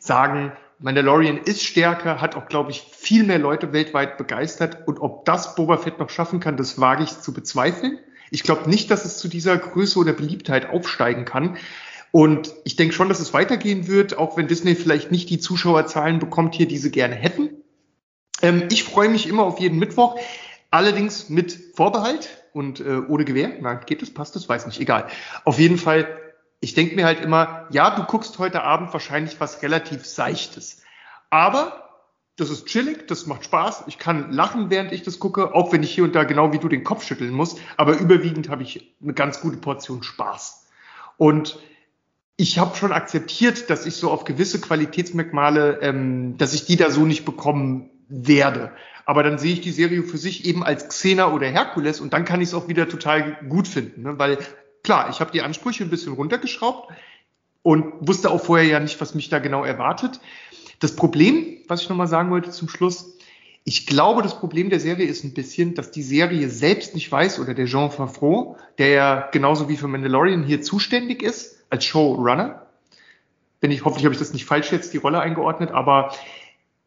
sagen, 0.01 0.53
Mandalorian 0.81 1.39
ist 1.39 1.63
stärker, 1.63 2.21
hat 2.21 2.35
auch, 2.35 2.49
glaube 2.49 2.73
ich, 2.73 2.83
viel 2.83 3.23
mehr 3.23 3.39
Leute 3.39 3.73
weltweit 3.73 4.19
begeistert. 4.19 4.89
Und 4.89 5.01
ob 5.01 5.25
das 5.25 5.55
Boba 5.55 5.77
Fett 5.77 6.01
noch 6.01 6.11
schaffen 6.11 6.41
kann, 6.41 6.57
das 6.57 6.81
wage 6.81 7.05
ich 7.05 7.21
zu 7.21 7.33
bezweifeln. 7.33 8.01
Ich 8.33 8.43
glaube 8.43 8.69
nicht, 8.69 8.91
dass 8.91 9.05
es 9.05 9.19
zu 9.19 9.29
dieser 9.29 9.57
Größe 9.57 9.99
oder 9.99 10.13
Beliebtheit 10.13 10.69
aufsteigen 10.71 11.25
kann. 11.25 11.57
Und 12.13 12.55
ich 12.65 12.77
denke 12.77 12.95
schon, 12.95 13.09
dass 13.09 13.21
es 13.21 13.33
weitergehen 13.33 13.89
wird, 13.89 14.17
auch 14.19 14.37
wenn 14.37 14.47
Disney 14.47 14.75
vielleicht 14.75 15.11
nicht 15.11 15.31
die 15.31 15.41
Zuschauerzahlen 15.41 16.19
bekommt 16.19 16.55
hier, 16.55 16.69
die 16.69 16.77
sie 16.77 16.91
gerne 16.91 17.15
hätten. 17.15 17.51
Ähm, 18.43 18.69
ich 18.71 18.85
freue 18.85 19.09
mich 19.09 19.27
immer 19.27 19.45
auf 19.45 19.59
jeden 19.59 19.79
Mittwoch, 19.79 20.21
allerdings 20.71 21.31
mit 21.31 21.59
Vorbehalt 21.75 22.29
und 22.53 22.81
äh, 22.81 23.01
ohne 23.09 23.25
Gewehr. 23.25 23.53
Nein, 23.61 23.81
geht 23.87 24.03
es, 24.03 24.13
passt 24.13 24.37
es, 24.37 24.47
weiß 24.47 24.67
nicht, 24.67 24.79
egal. 24.79 25.09
Auf 25.45 25.59
jeden 25.59 25.79
Fall, 25.79 26.07
ich 26.61 26.75
denke 26.75 26.95
mir 26.97 27.07
halt 27.07 27.21
immer, 27.21 27.67
ja, 27.71 27.97
du 27.97 28.05
guckst 28.05 28.39
heute 28.39 28.63
Abend 28.63 28.93
wahrscheinlich 28.93 29.41
was 29.41 29.63
relativ 29.63 30.05
Seichtes. 30.05 30.83
Aber 31.31 31.83
das 32.37 32.51
ist 32.51 32.67
chillig, 32.67 33.09
das 33.09 33.27
macht 33.27 33.45
Spaß. 33.45 33.85
Ich 33.87 33.99
kann 33.99 34.33
lachen, 34.33 34.69
während 34.69 34.93
ich 34.93 35.03
das 35.03 35.19
gucke, 35.19 35.55
auch 35.55 35.73
wenn 35.73 35.83
ich 35.83 35.95
hier 35.95 36.05
und 36.05 36.15
da 36.15 36.25
genau 36.25 36.53
wie 36.53 36.59
du 36.59 36.69
den 36.69 36.85
Kopf 36.85 37.05
schütteln 37.05 37.33
muss. 37.33 37.57
Aber 37.79 37.97
überwiegend 37.97 38.51
habe 38.51 38.63
ich 38.63 38.95
eine 39.03 39.15
ganz 39.15 39.41
gute 39.41 39.57
Portion 39.57 40.03
Spaß. 40.03 40.67
Und 41.17 41.59
ich 42.37 42.59
habe 42.59 42.77
schon 42.77 42.93
akzeptiert, 42.93 43.71
dass 43.71 43.87
ich 43.87 43.95
so 43.95 44.11
auf 44.11 44.25
gewisse 44.25 44.61
Qualitätsmerkmale, 44.61 45.81
ähm, 45.83 46.37
dass 46.39 46.55
ich 46.55 46.65
die 46.65 46.77
da 46.77 46.91
so 46.91 47.05
nicht 47.05 47.25
bekommen 47.25 47.91
werde. 48.09 48.73
Aber 49.05 49.23
dann 49.23 49.39
sehe 49.39 49.53
ich 49.53 49.61
die 49.61 49.71
Serie 49.71 50.03
für 50.03 50.19
sich 50.19 50.45
eben 50.45 50.63
als 50.65 50.89
Xena 50.89 51.33
oder 51.33 51.49
Herkules 51.49 52.01
und 52.01 52.13
dann 52.13 52.25
kann 52.25 52.41
ich 52.41 52.49
es 52.49 52.55
auch 52.55 52.69
wieder 52.69 52.89
total 52.89 53.37
gut 53.49 53.69
finden. 53.69 54.03
Ne? 54.03 54.19
Weil 54.19 54.39
klar, 54.83 55.09
ich 55.11 55.21
habe 55.21 55.33
die 55.33 55.43
Ansprüche 55.43 55.85
ein 55.85 55.91
bisschen 55.91 56.13
runtergeschraubt 56.13 56.93
und 57.63 58.07
wusste 58.07 58.31
auch 58.31 58.43
vorher 58.43 58.67
ja 58.67 58.81
nicht, 58.81 59.01
was 59.01 59.15
mich 59.15 59.29
da 59.29 59.39
genau 59.39 59.65
erwartet. 59.65 60.21
Das 60.81 60.97
Problem, 60.97 61.59
was 61.69 61.83
ich 61.83 61.89
nochmal 61.89 62.09
sagen 62.09 62.31
wollte 62.31 62.51
zum 62.51 62.69
Schluss, 62.69 63.19
ich 63.65 63.87
glaube, 63.87 64.23
das 64.23 64.39
Problem 64.41 64.71
der 64.71 64.81
Serie 64.81 65.07
ist 65.07 65.23
ein 65.23 65.35
bisschen, 65.35 65.75
dass 65.75 65.93
die 65.93 66.03
Serie 66.03 66.49
selbst 66.49 66.95
nicht 66.95 67.11
weiß 67.13 67.39
oder 67.39 67.55
der 67.55 67.67
Jean 67.67 67.93
Favreau, 67.93 68.57
der 68.79 68.89
ja 68.89 69.29
genauso 69.31 69.69
wie 69.69 69.77
für 69.77 69.87
Mandalorian 69.87 70.43
hier 70.43 70.63
zuständig 70.63 71.23
ist, 71.23 71.52
als 71.73 71.85
Showrunner. 71.85 72.67
Wenn 73.61 73.71
ich, 73.71 73.85
hoffentlich 73.85 74.05
habe 74.05 74.15
ich 74.15 74.21
das 74.21 74.33
nicht 74.33 74.45
falsch 74.45 74.71
jetzt 74.71 74.93
die 74.93 74.99
Rolle 74.99 75.21
eingeordnet, 75.21 75.71
aber 75.71 76.13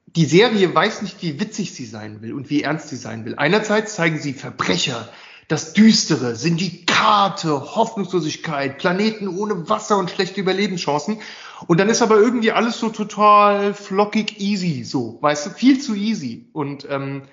die 0.06 0.26
Serie 0.26 0.74
weiß 0.74 1.02
nicht, 1.02 1.22
wie 1.22 1.40
witzig 1.40 1.74
sie 1.74 1.86
sein 1.86 2.22
will 2.22 2.34
und 2.34 2.50
wie 2.50 2.62
ernst 2.62 2.90
sie 2.90 2.96
sein 2.96 3.26
will. 3.26 3.36
Einerseits 3.36 3.96
zeigen 3.96 4.20
sie 4.20 4.34
Verbrecher, 4.34 5.10
das 5.48 5.74
Düstere, 5.74 6.36
Syndikate, 6.36 7.76
Hoffnungslosigkeit, 7.76 8.78
Planeten 8.78 9.28
ohne 9.28 9.70
Wasser 9.70 9.98
und 9.98 10.12
schlechte 10.12 10.42
Überlebenschancen. 10.42 11.20
Und 11.68 11.80
dann 11.80 11.90
ist 11.90 12.02
aber 12.02 12.18
irgendwie 12.18 12.52
alles 12.52 12.80
so 12.80 12.90
total 12.90 13.74
flockig 13.74 14.40
easy, 14.40 14.84
so, 14.84 15.18
weißt 15.22 15.48
du, 15.48 15.50
viel 15.52 15.80
zu 15.80 15.96
easy. 15.96 16.48
Und 16.54 16.88
ähm, 16.90 17.24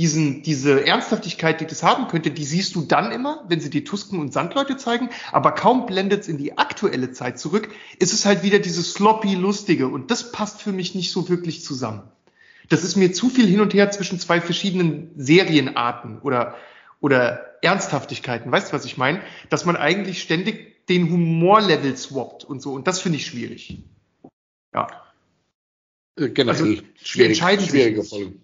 diesen, 0.00 0.42
diese 0.42 0.86
Ernsthaftigkeit, 0.86 1.60
die 1.60 1.66
das 1.66 1.82
haben 1.82 2.08
könnte, 2.08 2.30
die 2.30 2.46
siehst 2.46 2.74
du 2.74 2.80
dann 2.80 3.12
immer, 3.12 3.44
wenn 3.48 3.60
sie 3.60 3.68
die 3.68 3.84
Tusken 3.84 4.18
und 4.18 4.32
Sandleute 4.32 4.78
zeigen, 4.78 5.10
aber 5.30 5.52
kaum 5.52 5.84
blendet 5.84 6.22
es 6.22 6.28
in 6.28 6.38
die 6.38 6.56
aktuelle 6.56 7.12
Zeit 7.12 7.38
zurück, 7.38 7.68
ist 7.98 8.14
es 8.14 8.24
halt 8.24 8.42
wieder 8.42 8.60
dieses 8.60 8.94
sloppy 8.94 9.34
Lustige 9.34 9.88
und 9.88 10.10
das 10.10 10.32
passt 10.32 10.62
für 10.62 10.72
mich 10.72 10.94
nicht 10.94 11.12
so 11.12 11.28
wirklich 11.28 11.62
zusammen. 11.62 12.04
Das 12.70 12.82
ist 12.82 12.96
mir 12.96 13.12
zu 13.12 13.28
viel 13.28 13.46
hin 13.46 13.60
und 13.60 13.74
her 13.74 13.90
zwischen 13.90 14.18
zwei 14.18 14.40
verschiedenen 14.40 15.10
Serienarten 15.16 16.20
oder, 16.20 16.54
oder 17.00 17.62
Ernsthaftigkeiten. 17.62 18.50
Weißt 18.50 18.70
du, 18.70 18.72
was 18.72 18.86
ich 18.86 18.96
meine? 18.96 19.20
Dass 19.50 19.66
man 19.66 19.76
eigentlich 19.76 20.22
ständig 20.22 20.86
den 20.86 21.10
Humorlevel 21.10 21.94
swappt 21.94 22.44
und 22.44 22.62
so 22.62 22.72
und 22.72 22.86
das 22.86 23.00
finde 23.00 23.18
ich 23.18 23.26
schwierig. 23.26 23.82
Ja. 24.72 24.86
Äh, 26.18 26.30
generell 26.30 26.70
also, 26.70 26.82
schwierig, 27.02 27.36
schwierige 27.36 28.02
Folgen. 28.02 28.42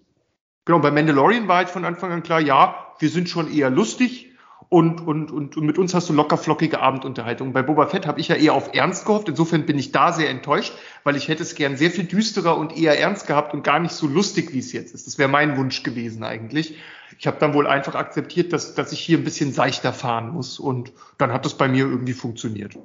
Genau, 0.67 0.79
bei 0.79 0.91
Mandalorian 0.91 1.47
war 1.47 1.55
halt 1.55 1.69
von 1.69 1.85
Anfang 1.85 2.11
an 2.11 2.23
klar, 2.23 2.41
ja, 2.41 2.75
wir 2.99 3.09
sind 3.09 3.29
schon 3.29 3.49
eher 3.49 3.69
lustig 3.69 4.33
und, 4.67 4.99
und, 4.99 5.31
und, 5.31 5.55
und 5.55 5.65
mit 5.65 5.77
uns 5.77 5.93
hast 5.93 6.09
du 6.09 6.13
locker 6.13 6.37
flockige 6.37 6.81
Abendunterhaltung. 6.81 7.53
Bei 7.53 7.61
Boba 7.61 7.87
Fett 7.87 8.05
habe 8.05 8.19
ich 8.19 8.27
ja 8.27 8.35
eher 8.35 8.53
auf 8.53 8.73
Ernst 8.73 9.05
gehofft. 9.05 9.29
Insofern 9.29 9.65
bin 9.65 9.79
ich 9.79 9.93
da 9.93 10.11
sehr 10.11 10.29
enttäuscht, 10.29 10.73
weil 11.05 11.15
ich 11.15 11.29
hätte 11.29 11.43
es 11.43 11.55
gern 11.55 11.77
sehr 11.77 11.89
viel 11.89 12.03
düsterer 12.03 12.57
und 12.57 12.75
eher 12.75 12.99
ernst 12.99 13.27
gehabt 13.27 13.53
und 13.53 13.63
gar 13.63 13.79
nicht 13.79 13.93
so 13.93 14.07
lustig, 14.07 14.51
wie 14.51 14.59
es 14.59 14.73
jetzt 14.73 14.93
ist. 14.93 15.07
Das 15.07 15.17
wäre 15.17 15.29
mein 15.29 15.55
Wunsch 15.55 15.83
gewesen 15.83 16.25
eigentlich. 16.25 16.75
Ich 17.17 17.27
habe 17.27 17.37
dann 17.39 17.53
wohl 17.53 17.65
einfach 17.65 17.95
akzeptiert, 17.95 18.51
dass, 18.51 18.75
dass 18.75 18.91
ich 18.91 18.99
hier 18.99 19.19
ein 19.19 19.23
bisschen 19.23 19.53
seichter 19.53 19.93
fahren 19.93 20.31
muss 20.33 20.59
und 20.59 20.91
dann 21.17 21.31
hat 21.31 21.45
das 21.45 21.53
bei 21.53 21.69
mir 21.69 21.85
irgendwie 21.85 22.11
funktioniert. 22.11 22.77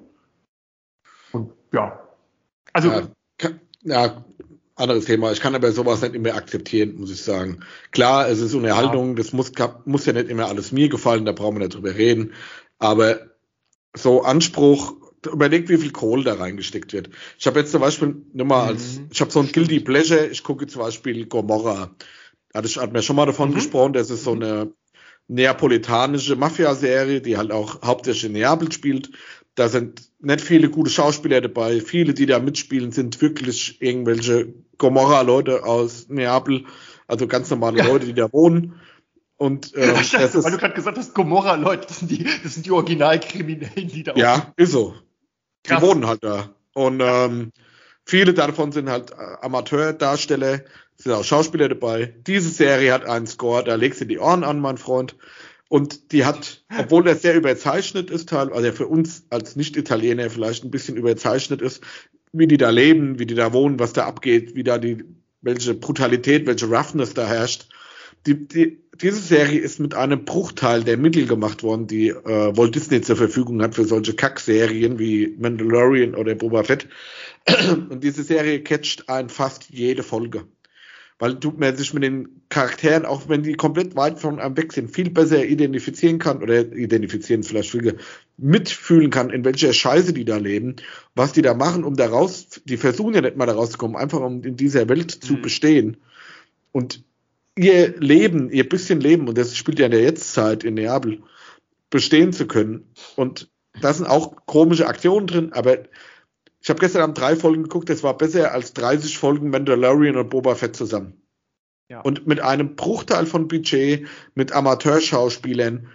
Und 1.32 1.50
ja. 1.72 2.00
Also. 2.72 2.92
Ja, 3.40 3.50
ja 3.82 4.24
anderes 4.74 5.04
Thema. 5.04 5.32
Ich 5.32 5.40
kann 5.40 5.54
aber 5.54 5.72
sowas 5.72 6.02
nicht 6.02 6.14
immer 6.14 6.34
akzeptieren, 6.34 6.96
muss 6.98 7.10
ich 7.10 7.22
sagen. 7.22 7.60
Klar, 7.90 8.28
es 8.28 8.40
ist 8.40 8.54
Unterhaltung, 8.54 9.10
ja. 9.10 9.14
das 9.16 9.32
muss, 9.32 9.52
muss 9.84 10.06
ja 10.06 10.12
nicht 10.12 10.28
immer 10.28 10.46
alles 10.46 10.72
mir 10.72 10.88
gefallen, 10.88 11.24
da 11.24 11.32
brauchen 11.32 11.56
wir 11.56 11.60
nicht 11.60 11.74
drüber 11.74 11.94
reden. 11.94 12.32
Aber 12.78 13.20
so 13.94 14.22
Anspruch, 14.22 14.94
überlegt, 15.30 15.68
wie 15.68 15.76
viel 15.76 15.92
Kohle 15.92 16.24
da 16.24 16.34
reingesteckt 16.34 16.92
wird. 16.92 17.10
Ich 17.38 17.46
habe 17.46 17.60
jetzt 17.60 17.72
zum 17.72 17.80
Beispiel 17.80 18.22
nur 18.32 18.46
mal 18.46 18.66
als, 18.66 18.98
mhm. 18.98 19.08
ich 19.12 19.20
habe 19.20 19.30
so 19.30 19.40
ein 19.40 19.52
Guilty 19.52 19.80
Pleasure, 19.80 20.26
ich 20.26 20.42
gucke 20.42 20.66
zum 20.66 20.82
Beispiel 20.82 21.26
Gomorra. 21.26 21.94
Hatte 22.54 22.66
ich, 22.66 22.76
hat 22.76 22.92
mir 22.92 23.02
schon 23.02 23.16
mal 23.16 23.26
davon 23.26 23.50
mhm. 23.50 23.54
gesprochen, 23.54 23.92
das 23.92 24.10
ist 24.10 24.24
so 24.24 24.32
eine 24.32 24.72
neapolitanische 25.28 26.36
Mafia-Serie, 26.36 27.20
die 27.20 27.36
halt 27.36 27.52
auch 27.52 27.82
hauptsächlich 27.82 28.24
in 28.24 28.32
Neapel 28.32 28.72
spielt. 28.72 29.10
Da 29.54 29.68
sind 29.68 30.10
nicht 30.20 30.40
viele 30.40 30.70
gute 30.70 30.90
Schauspieler 30.90 31.40
dabei. 31.40 31.80
Viele, 31.80 32.14
die 32.14 32.26
da 32.26 32.38
mitspielen, 32.38 32.90
sind 32.92 33.20
wirklich 33.20 33.82
irgendwelche 33.82 34.54
Gomorra-Leute 34.78 35.64
aus 35.64 36.08
Neapel, 36.08 36.64
also 37.06 37.26
ganz 37.26 37.50
normale 37.50 37.78
ja. 37.78 37.86
Leute, 37.86 38.06
die 38.06 38.14
da 38.14 38.32
wohnen. 38.32 38.80
Und 39.36 39.72
ähm, 39.76 39.94
das 39.94 40.10
das 40.10 40.34
ist, 40.34 40.44
weil 40.44 40.52
du 40.52 40.58
gerade 40.58 40.74
gesagt 40.74 40.96
hast, 40.96 41.14
Gomorra-Leute, 41.14 41.86
das 41.86 41.98
sind 41.98 42.10
die, 42.10 42.26
das 42.42 42.54
sind 42.54 42.64
die 42.64 42.70
Originalkriminellen, 42.70 43.88
die 43.88 44.02
da 44.02 44.14
Ja, 44.14 44.52
ist 44.56 44.72
so. 44.72 44.94
Krass. 45.64 45.80
Die 45.80 45.86
wohnen 45.86 46.06
halt 46.06 46.24
da. 46.24 46.54
Und 46.74 47.00
ähm, 47.04 47.52
viele 48.04 48.34
davon 48.34 48.72
sind 48.72 48.88
halt 48.88 49.10
äh, 49.10 49.14
Amateurdarsteller, 49.42 50.62
sind 50.96 51.12
auch 51.12 51.24
Schauspieler 51.24 51.68
dabei. 51.68 52.14
Diese 52.26 52.48
Serie 52.48 52.92
hat 52.92 53.04
einen 53.04 53.26
Score, 53.26 53.62
da 53.62 53.74
legst 53.74 54.00
du 54.00 54.06
die 54.06 54.18
Ohren 54.18 54.44
an, 54.44 54.60
mein 54.60 54.78
Freund. 54.78 55.16
Und 55.72 56.12
die 56.12 56.26
hat, 56.26 56.66
obwohl 56.78 57.08
er 57.08 57.16
sehr 57.16 57.34
überzeichnet 57.34 58.10
ist, 58.10 58.30
also 58.30 58.72
für 58.72 58.86
uns 58.88 59.24
als 59.30 59.56
Nicht-Italiener 59.56 60.28
vielleicht 60.28 60.64
ein 60.64 60.70
bisschen 60.70 60.98
überzeichnet 60.98 61.62
ist, 61.62 61.82
wie 62.30 62.46
die 62.46 62.58
da 62.58 62.68
leben, 62.68 63.18
wie 63.18 63.24
die 63.24 63.34
da 63.34 63.54
wohnen, 63.54 63.78
was 63.78 63.94
da 63.94 64.04
abgeht, 64.04 64.54
wie 64.54 64.64
da 64.64 64.76
die, 64.76 65.02
welche 65.40 65.72
Brutalität, 65.72 66.44
welche 66.44 66.66
Roughness 66.66 67.14
da 67.14 67.26
herrscht. 67.26 67.70
Die, 68.26 68.46
die, 68.46 68.82
diese 69.00 69.20
Serie 69.20 69.60
ist 69.60 69.80
mit 69.80 69.94
einem 69.94 70.26
Bruchteil 70.26 70.84
der 70.84 70.98
Mittel 70.98 71.26
gemacht 71.26 71.62
worden, 71.62 71.86
die 71.86 72.08
äh, 72.08 72.54
Walt 72.54 72.74
Disney 72.74 73.00
zur 73.00 73.16
Verfügung 73.16 73.62
hat 73.62 73.74
für 73.74 73.86
solche 73.86 74.12
Kack-Serien 74.12 74.98
wie 74.98 75.34
Mandalorian 75.38 76.14
oder 76.14 76.34
Boba 76.34 76.64
Fett. 76.64 76.86
Und 77.88 78.04
diese 78.04 78.24
Serie 78.24 78.62
catcht 78.62 79.08
ein 79.08 79.30
fast 79.30 79.70
jede 79.70 80.02
Folge 80.02 80.44
weil 81.22 81.36
du 81.36 81.52
man 81.56 81.76
sich 81.76 81.94
mit 81.94 82.02
den 82.02 82.42
Charakteren, 82.48 83.06
auch 83.06 83.28
wenn 83.28 83.44
die 83.44 83.52
komplett 83.52 83.94
weit 83.94 84.18
von 84.18 84.40
einem 84.40 84.56
weg 84.56 84.72
sind, 84.72 84.90
viel 84.90 85.08
besser 85.08 85.44
identifizieren 85.44 86.18
kann 86.18 86.42
oder 86.42 86.72
identifizieren 86.72 87.44
vielleicht 87.44 87.70
viel 87.70 87.96
mitfühlen 88.38 89.10
kann, 89.10 89.30
in 89.30 89.44
welcher 89.44 89.72
Scheiße 89.72 90.14
die 90.14 90.24
da 90.24 90.38
leben, 90.38 90.74
was 91.14 91.32
die 91.32 91.42
da 91.42 91.54
machen, 91.54 91.84
um 91.84 91.94
da 91.94 92.08
raus, 92.08 92.60
die 92.64 92.76
versuchen 92.76 93.14
ja 93.14 93.20
nicht 93.20 93.36
mal 93.36 93.46
da 93.46 93.52
rauszukommen, 93.52 93.96
einfach 93.96 94.18
um 94.18 94.42
in 94.42 94.56
dieser 94.56 94.88
Welt 94.88 95.12
zu 95.12 95.34
mhm. 95.34 95.42
bestehen. 95.42 95.96
Und 96.72 97.04
ihr 97.54 97.94
Leben, 98.00 98.50
ihr 98.50 98.68
bisschen 98.68 99.00
Leben, 99.00 99.28
und 99.28 99.38
das 99.38 99.56
spielt 99.56 99.78
ja 99.78 99.86
in 99.86 99.92
der 99.92 100.02
Jetztzeit 100.02 100.64
in 100.64 100.74
Neapel, 100.74 101.22
bestehen 101.88 102.32
zu 102.32 102.48
können. 102.48 102.90
Und 103.14 103.48
da 103.80 103.94
sind 103.94 104.06
auch 104.06 104.44
komische 104.46 104.88
Aktionen 104.88 105.28
drin, 105.28 105.52
aber 105.52 105.84
ich 106.62 106.70
habe 106.70 106.78
gestern 106.78 107.02
Abend 107.02 107.18
drei 107.18 107.34
Folgen 107.34 107.64
geguckt, 107.64 107.90
das 107.90 108.04
war 108.04 108.16
besser 108.16 108.52
als 108.52 108.72
30 108.72 109.18
Folgen 109.18 109.50
Mandalorian 109.50 110.16
und 110.16 110.30
Boba 110.30 110.54
Fett 110.54 110.76
zusammen. 110.76 111.20
Ja. 111.88 112.00
Und 112.00 112.26
mit 112.26 112.40
einem 112.40 112.76
Bruchteil 112.76 113.26
von 113.26 113.48
Budget, 113.48 114.06
mit 114.34 114.52
Amateurschauspielern, 114.52 115.88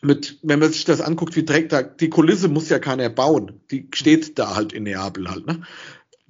mit, 0.00 0.38
wenn 0.42 0.58
man 0.58 0.72
sich 0.72 0.84
das 0.84 1.02
anguckt, 1.02 1.36
wie 1.36 1.44
direkt 1.44 1.72
da, 1.72 1.82
die 1.82 2.08
Kulisse 2.08 2.48
muss 2.48 2.70
ja 2.70 2.78
keiner 2.78 3.10
bauen. 3.10 3.60
Die 3.70 3.88
steht 3.94 4.38
da 4.38 4.56
halt 4.56 4.72
in 4.72 4.84
Neapel 4.84 5.30
halt, 5.30 5.46
ne? 5.46 5.62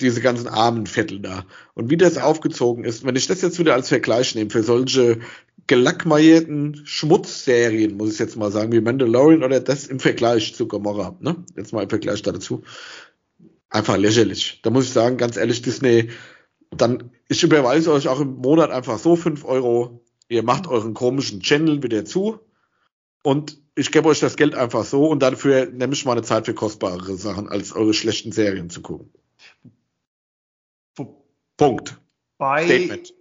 Diese 0.01 0.21
ganzen 0.21 0.49
armen 0.49 0.87
Viertel 0.87 1.21
da. 1.21 1.47
Und 1.75 1.91
wie 1.91 1.97
das 1.97 2.19
aufgezogen 2.19 2.85
ist, 2.85 3.07
wenn 3.07 3.15
ich 3.15 3.29
das 3.29 3.41
jetzt 3.41 3.61
wieder 3.61 3.75
als 3.75 3.89
Vergleich 3.89 4.35
nehme 4.35 4.51
für 4.51 4.65
solche 4.65 5.21
gelackmeierten 5.69 6.83
Schmutzserien, 6.85 7.97
muss 7.97 8.15
ich 8.15 8.19
jetzt 8.19 8.37
mal 8.37 8.51
sagen, 8.51 8.73
wie 8.73 8.81
Mandalorian 8.81 9.45
oder 9.45 9.61
das 9.61 9.87
im 9.87 10.01
Vergleich 10.01 10.55
zu 10.55 10.67
Gomorra, 10.67 11.17
ne? 11.21 11.37
Jetzt 11.57 11.73
mal 11.73 11.85
im 11.85 11.89
Vergleich 11.89 12.21
dazu. 12.23 12.65
Einfach 13.73 13.97
lächerlich. 13.97 14.61
Da 14.63 14.71
muss 14.71 14.85
ich 14.85 14.93
sagen, 14.93 15.17
ganz 15.17 15.39
ehrlich, 15.39 15.63
Disney, 15.63 16.11
dann, 16.71 17.11
ich 17.29 17.43
überweise 17.43 17.91
euch 17.93 18.07
auch 18.07 18.21
im 18.21 18.35
Monat 18.35 18.71
einfach 18.71 18.99
so 18.99 19.17
fünf 19.17 19.47
Euro. 19.47 20.05
Ihr 20.29 20.43
macht 20.43 20.67
euren 20.67 20.93
komischen 20.93 21.41
Channel 21.41 21.83
wieder 21.83 22.05
zu 22.05 22.41
und 23.23 23.59
ich 23.75 23.91
gebe 23.91 24.09
euch 24.09 24.21
das 24.21 24.37
Geld 24.37 24.55
einfach 24.55 24.85
so 24.85 25.09
und 25.09 25.23
dafür 25.23 25.67
nehme 25.67 25.95
ich 25.95 26.05
mal 26.05 26.13
eine 26.13 26.23
Zeit 26.23 26.45
für 26.45 26.55
kostbarere 26.55 27.17
Sachen, 27.17 27.49
als 27.49 27.73
eure 27.73 27.95
schlechten 27.95 28.31
Serien 28.31 28.69
zu 28.69 28.83
gucken. 28.83 29.11
Punkt. 31.57 31.99
Bei, 32.37 32.65
Statement. 32.65 33.15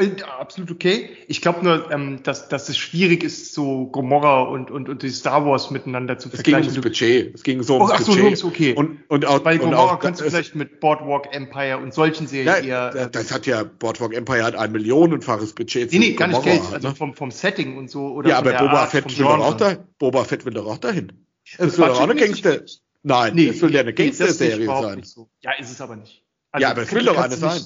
Äh, 0.00 0.22
absolut 0.22 0.70
okay. 0.70 1.10
Ich 1.28 1.42
glaube 1.42 1.62
nur, 1.62 1.90
ähm, 1.90 2.22
dass, 2.22 2.48
dass 2.48 2.68
es 2.68 2.78
schwierig 2.78 3.22
ist, 3.22 3.52
so 3.52 3.86
Gomorra 3.86 4.42
und, 4.42 4.70
und, 4.70 4.88
und 4.88 5.02
die 5.02 5.10
Star 5.10 5.44
Wars 5.44 5.70
miteinander 5.70 6.18
zu 6.18 6.28
es 6.28 6.36
vergleichen. 6.36 6.68
Es 6.68 6.74
ging 6.74 6.82
ums 6.82 6.98
Budget. 6.98 7.34
Es 7.34 7.42
ging 7.42 7.62
so 7.62 7.74
ums 7.74 7.90
oh, 7.90 7.94
ach 7.94 8.00
so, 8.00 8.12
Budget. 8.12 8.24
Ums 8.24 8.44
okay. 8.44 8.74
Und, 8.74 9.10
und 9.10 9.26
auch, 9.26 9.44
Weil 9.44 9.58
Gomorra 9.58 9.92
und 9.92 10.00
kannst 10.00 10.20
du 10.20 10.24
vielleicht 10.24 10.54
mit 10.54 10.80
Boardwalk 10.80 11.34
Empire 11.34 11.78
und 11.78 11.92
solchen 11.92 12.26
Serien 12.26 12.64
ja, 12.64 12.90
eher. 12.90 13.08
Das 13.08 13.30
hat 13.30 13.46
ja, 13.46 13.64
Boardwalk 13.64 14.14
Empire 14.14 14.42
hat 14.42 14.54
ein 14.54 14.72
millionenfaches 14.72 15.54
Budget. 15.54 15.92
Nee, 15.92 15.98
nee, 15.98 16.12
gar 16.12 16.28
nicht 16.28 16.42
Geld. 16.42 16.62
Also 16.72 16.88
ne? 16.88 16.94
vom, 16.94 17.14
vom 17.14 17.30
Setting 17.30 17.76
und 17.76 17.90
so. 17.90 18.08
Oder 18.14 18.30
ja, 18.30 18.38
aber 18.38 18.52
Boba 18.52 18.82
Art, 18.82 18.90
Fett 18.90 19.18
will 19.18 19.24
doch 19.24 19.38
auch 19.38 19.56
da, 19.56 19.76
Boba 19.98 20.24
Fett 20.24 20.44
will 20.46 20.54
doch 20.54 20.66
auch 20.66 20.78
dahin. 20.78 21.12
Das, 21.58 21.68
das 21.68 21.78
will 21.78 21.86
doch 21.86 22.00
auch 22.00 22.04
eine 22.04 22.14
Gangster. 22.14 22.60
Nein, 23.02 23.34
nee, 23.34 23.48
das 23.48 23.60
will 23.62 23.72
ja 23.74 23.80
eine 23.80 23.94
Gangster-Serie 23.94 24.66
sein. 24.66 25.02
So. 25.02 25.30
Ja, 25.40 25.52
ist 25.58 25.70
es 25.70 25.80
aber 25.80 25.96
nicht. 25.96 26.22
Also, 26.52 26.62
ja, 26.62 26.70
aber 26.70 26.82
es 26.82 26.92
will 26.92 27.04
doch 27.04 27.16
eine 27.16 27.36
sein. 27.36 27.62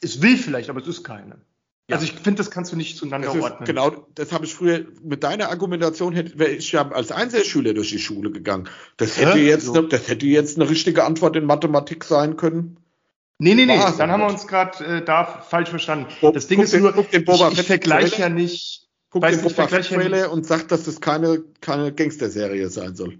Es 0.00 0.22
will 0.22 0.36
vielleicht, 0.36 0.70
aber 0.70 0.80
es 0.80 0.86
ist 0.86 1.02
keine. 1.02 1.40
Ja. 1.88 1.96
Also 1.96 2.04
ich 2.04 2.12
finde, 2.12 2.34
das 2.34 2.50
kannst 2.50 2.70
du 2.70 2.76
nicht 2.76 2.98
zueinander 2.98 3.34
ist, 3.34 3.40
ordnen. 3.40 3.66
Genau, 3.66 4.06
das 4.14 4.30
habe 4.30 4.44
ich 4.44 4.54
früher 4.54 4.84
mit 5.02 5.24
deiner 5.24 5.48
Argumentation 5.48 6.14
wäre 6.14 6.50
ich 6.50 6.70
ja 6.72 6.86
als 6.90 7.10
Einzelschüler 7.10 7.72
durch 7.72 7.88
die 7.88 7.98
Schule 7.98 8.30
gegangen. 8.30 8.68
Das 8.98 9.16
hätte 9.16 9.38
ja, 9.38 9.44
jetzt, 9.44 9.66
so. 9.66 9.72
ne, 9.72 9.88
das 9.88 10.06
hätte 10.06 10.26
jetzt 10.26 10.58
eine 10.58 10.68
richtige 10.68 11.04
Antwort 11.04 11.34
in 11.36 11.46
Mathematik 11.46 12.04
sein 12.04 12.36
können. 12.36 12.78
Nee, 13.38 13.54
nee, 13.54 13.64
nee, 13.64 13.78
dann 13.96 14.10
haben 14.10 14.20
wir 14.20 14.28
uns 14.28 14.46
gerade 14.46 14.84
äh, 14.84 15.04
da 15.04 15.24
falsch 15.24 15.70
verstanden. 15.70 16.06
Bo 16.20 16.32
das 16.32 16.48
Ding 16.48 16.60
ist 16.60 16.74
den, 16.74 16.82
nur, 16.82 16.92
den 16.92 17.24
Boba 17.24 17.50
ich, 17.52 17.60
ich 17.60 17.66
vergleiche 17.66 18.20
ja 18.20 18.28
nicht. 18.28 18.88
Guck 19.10 19.26
den 19.26 19.40
Boba 19.40 19.68
Fett 19.68 19.86
Trailer 19.86 20.30
und 20.30 20.44
sagt, 20.44 20.70
dass 20.72 20.84
das 20.84 21.00
keine, 21.00 21.42
keine 21.60 21.94
Gangster-Serie 21.94 22.68
sein 22.68 22.96
soll. 22.96 23.18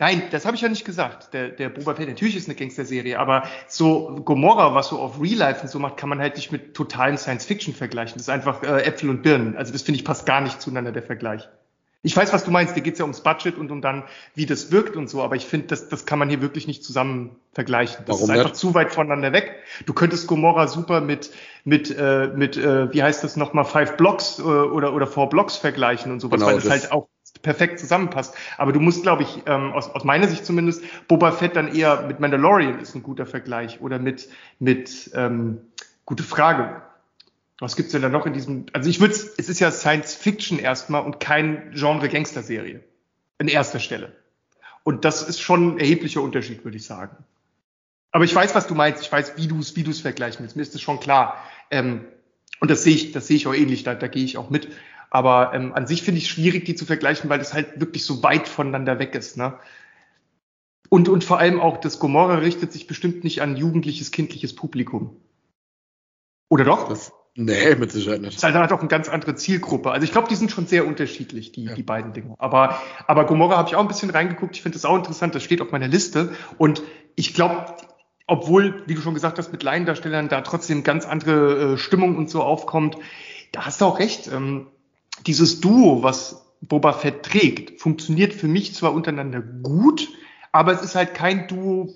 Nein, 0.00 0.22
das 0.30 0.46
habe 0.46 0.54
ich 0.54 0.62
ja 0.62 0.68
nicht 0.68 0.84
gesagt. 0.84 1.34
Der, 1.34 1.48
der 1.48 1.70
Boba 1.70 1.96
Fett, 1.96 2.08
natürlich 2.08 2.36
ist 2.36 2.48
eine 2.48 2.54
Gangster-Serie, 2.54 3.18
aber 3.18 3.42
so 3.66 4.20
Gomorra, 4.24 4.74
was 4.74 4.88
so 4.88 4.98
auf 5.00 5.20
Real 5.20 5.38
Life 5.38 5.62
und 5.62 5.68
so 5.68 5.80
macht, 5.80 5.96
kann 5.96 6.08
man 6.08 6.20
halt 6.20 6.36
nicht 6.36 6.52
mit 6.52 6.74
totalen 6.74 7.18
Science-Fiction 7.18 7.74
vergleichen. 7.74 8.14
Das 8.14 8.22
ist 8.22 8.28
einfach 8.28 8.62
äh, 8.62 8.84
Äpfel 8.84 9.10
und 9.10 9.22
Birnen. 9.22 9.56
Also 9.56 9.72
das 9.72 9.82
finde 9.82 9.98
ich 9.98 10.04
passt 10.04 10.24
gar 10.24 10.40
nicht 10.40 10.62
zueinander, 10.62 10.92
der 10.92 11.02
Vergleich. 11.02 11.48
Ich 12.02 12.16
weiß, 12.16 12.32
was 12.32 12.44
du 12.44 12.52
meinst, 12.52 12.76
dir 12.76 12.80
geht's 12.80 13.00
ja 13.00 13.04
ums 13.04 13.24
Budget 13.24 13.58
und 13.58 13.72
um 13.72 13.82
dann, 13.82 14.04
wie 14.36 14.46
das 14.46 14.70
wirkt 14.70 14.94
und 14.96 15.10
so, 15.10 15.20
aber 15.20 15.34
ich 15.34 15.46
finde, 15.46 15.66
das, 15.66 15.88
das 15.88 16.06
kann 16.06 16.20
man 16.20 16.28
hier 16.28 16.40
wirklich 16.40 16.68
nicht 16.68 16.84
zusammen 16.84 17.34
vergleichen. 17.52 18.04
Das 18.06 18.14
Warum 18.14 18.30
ist 18.30 18.30
einfach 18.30 18.50
nicht? 18.50 18.56
zu 18.56 18.72
weit 18.74 18.92
voneinander 18.92 19.32
weg. 19.32 19.56
Du 19.84 19.92
könntest 19.94 20.28
Gomorra 20.28 20.68
super 20.68 21.00
mit, 21.00 21.32
mit, 21.64 21.90
äh, 21.90 22.28
mit 22.28 22.56
äh, 22.56 22.92
wie 22.92 23.02
heißt 23.02 23.24
das 23.24 23.36
nochmal, 23.36 23.64
Five 23.64 23.96
Blocks 23.96 24.38
äh, 24.38 24.42
oder, 24.42 24.94
oder 24.94 25.08
Four 25.08 25.28
Blocks 25.28 25.56
vergleichen 25.56 26.12
und 26.12 26.20
sowas, 26.20 26.38
genau, 26.38 26.46
weil 26.46 26.54
das, 26.54 26.64
das 26.64 26.72
halt 26.82 26.92
auch 26.92 27.08
perfekt 27.42 27.78
zusammenpasst. 27.78 28.34
Aber 28.56 28.72
du 28.72 28.80
musst, 28.80 29.02
glaube 29.02 29.22
ich, 29.22 29.42
ähm, 29.46 29.72
aus, 29.72 29.90
aus 29.90 30.04
meiner 30.04 30.28
Sicht 30.28 30.44
zumindest, 30.44 30.82
Boba 31.08 31.32
Fett 31.32 31.56
dann 31.56 31.74
eher 31.74 32.02
mit 32.02 32.20
Mandalorian 32.20 32.80
ist 32.80 32.94
ein 32.94 33.02
guter 33.02 33.26
Vergleich 33.26 33.80
oder 33.80 33.98
mit, 33.98 34.28
mit 34.58 35.10
ähm, 35.14 35.58
gute 36.04 36.22
Frage. 36.22 36.82
Was 37.60 37.74
gibt's 37.74 37.92
denn 37.92 38.02
da 38.02 38.08
noch 38.08 38.26
in 38.26 38.32
diesem? 38.32 38.66
Also 38.72 38.88
ich 38.88 39.00
würde, 39.00 39.14
es 39.14 39.48
ist 39.48 39.58
ja 39.58 39.70
Science 39.70 40.14
Fiction 40.14 40.58
erstmal 40.58 41.02
und 41.02 41.18
kein 41.18 41.72
Genre 41.74 42.08
Gangster-Serie 42.08 42.84
in 43.38 43.48
erster 43.48 43.80
Stelle. 43.80 44.12
Und 44.84 45.04
das 45.04 45.22
ist 45.28 45.40
schon 45.40 45.74
ein 45.74 45.78
erheblicher 45.78 46.22
Unterschied, 46.22 46.64
würde 46.64 46.76
ich 46.76 46.86
sagen. 46.86 47.16
Aber 48.10 48.24
ich 48.24 48.34
weiß, 48.34 48.54
was 48.54 48.66
du 48.66 48.74
meinst. 48.74 49.02
Ich 49.02 49.12
weiß, 49.12 49.36
wie 49.36 49.48
du 49.48 49.58
es, 49.58 49.76
wie 49.76 49.82
du 49.82 49.92
vergleichen 49.92 50.40
willst. 50.40 50.56
Mir 50.56 50.62
ist 50.62 50.74
es 50.74 50.80
schon 50.80 51.00
klar. 51.00 51.42
Ähm, 51.70 52.04
und 52.60 52.70
das 52.70 52.84
sehe 52.84 52.94
ich, 52.94 53.12
das 53.12 53.26
sehe 53.26 53.36
ich 53.36 53.46
auch 53.46 53.54
ähnlich. 53.54 53.84
Da, 53.84 53.94
da 53.94 54.08
gehe 54.08 54.24
ich 54.24 54.38
auch 54.38 54.50
mit. 54.50 54.68
Aber 55.10 55.52
ähm, 55.54 55.72
an 55.72 55.86
sich 55.86 56.02
finde 56.02 56.18
ich 56.18 56.24
es 56.24 56.30
schwierig, 56.30 56.64
die 56.64 56.74
zu 56.74 56.84
vergleichen, 56.84 57.30
weil 57.30 57.38
das 57.38 57.54
halt 57.54 57.80
wirklich 57.80 58.04
so 58.04 58.22
weit 58.22 58.48
voneinander 58.48 58.98
weg 58.98 59.14
ist. 59.14 59.36
Ne? 59.36 59.58
Und, 60.88 61.08
und 61.08 61.24
vor 61.24 61.38
allem 61.38 61.60
auch, 61.60 61.78
das 61.78 61.98
Gomorra 61.98 62.36
richtet 62.36 62.72
sich 62.72 62.86
bestimmt 62.86 63.24
nicht 63.24 63.42
an 63.42 63.56
jugendliches, 63.56 64.10
kindliches 64.10 64.54
Publikum. 64.54 65.16
Oder 66.50 66.64
doch? 66.64 66.88
Das, 66.88 67.12
nee, 67.34 67.74
mit 67.74 67.92
Sicherheit 67.92 68.22
nicht. 68.22 68.42
Das 68.42 68.50
ist 68.50 68.54
halt 68.54 68.72
auch 68.72 68.80
eine 68.80 68.88
ganz 68.88 69.08
andere 69.08 69.34
Zielgruppe. 69.34 69.90
Also 69.90 70.04
ich 70.04 70.12
glaube, 70.12 70.28
die 70.28 70.34
sind 70.34 70.50
schon 70.50 70.66
sehr 70.66 70.86
unterschiedlich, 70.86 71.52
die, 71.52 71.64
ja. 71.64 71.74
die 71.74 71.82
beiden 71.82 72.12
Dinge. 72.12 72.34
Aber, 72.38 72.80
aber 73.06 73.26
Gomorra 73.26 73.58
habe 73.58 73.68
ich 73.68 73.76
auch 73.76 73.82
ein 73.82 73.88
bisschen 73.88 74.10
reingeguckt. 74.10 74.56
Ich 74.56 74.62
finde 74.62 74.76
das 74.76 74.86
auch 74.86 74.96
interessant. 74.96 75.34
Das 75.34 75.42
steht 75.42 75.60
auf 75.60 75.72
meiner 75.72 75.88
Liste. 75.88 76.32
Und 76.56 76.82
ich 77.16 77.34
glaube, 77.34 77.66
obwohl, 78.26 78.82
wie 78.86 78.94
du 78.94 79.00
schon 79.02 79.14
gesagt 79.14 79.38
hast, 79.38 79.52
mit 79.52 79.62
Laiendarstellern 79.62 80.28
da 80.28 80.40
trotzdem 80.40 80.84
ganz 80.84 81.04
andere 81.04 81.74
äh, 81.74 81.76
Stimmung 81.78 82.16
und 82.16 82.30
so 82.30 82.42
aufkommt, 82.42 82.96
da 83.52 83.66
hast 83.66 83.80
du 83.80 83.86
auch 83.86 83.98
recht. 83.98 84.28
Ähm, 84.32 84.68
dieses 85.26 85.60
Duo, 85.60 86.02
was 86.02 86.44
Boba 86.60 86.92
Fett 86.92 87.22
trägt, 87.22 87.80
funktioniert 87.80 88.32
für 88.32 88.48
mich 88.48 88.74
zwar 88.74 88.92
untereinander 88.92 89.40
gut, 89.40 90.08
aber 90.52 90.72
es 90.72 90.82
ist 90.82 90.94
halt 90.94 91.14
kein 91.14 91.46
Duo, 91.46 91.94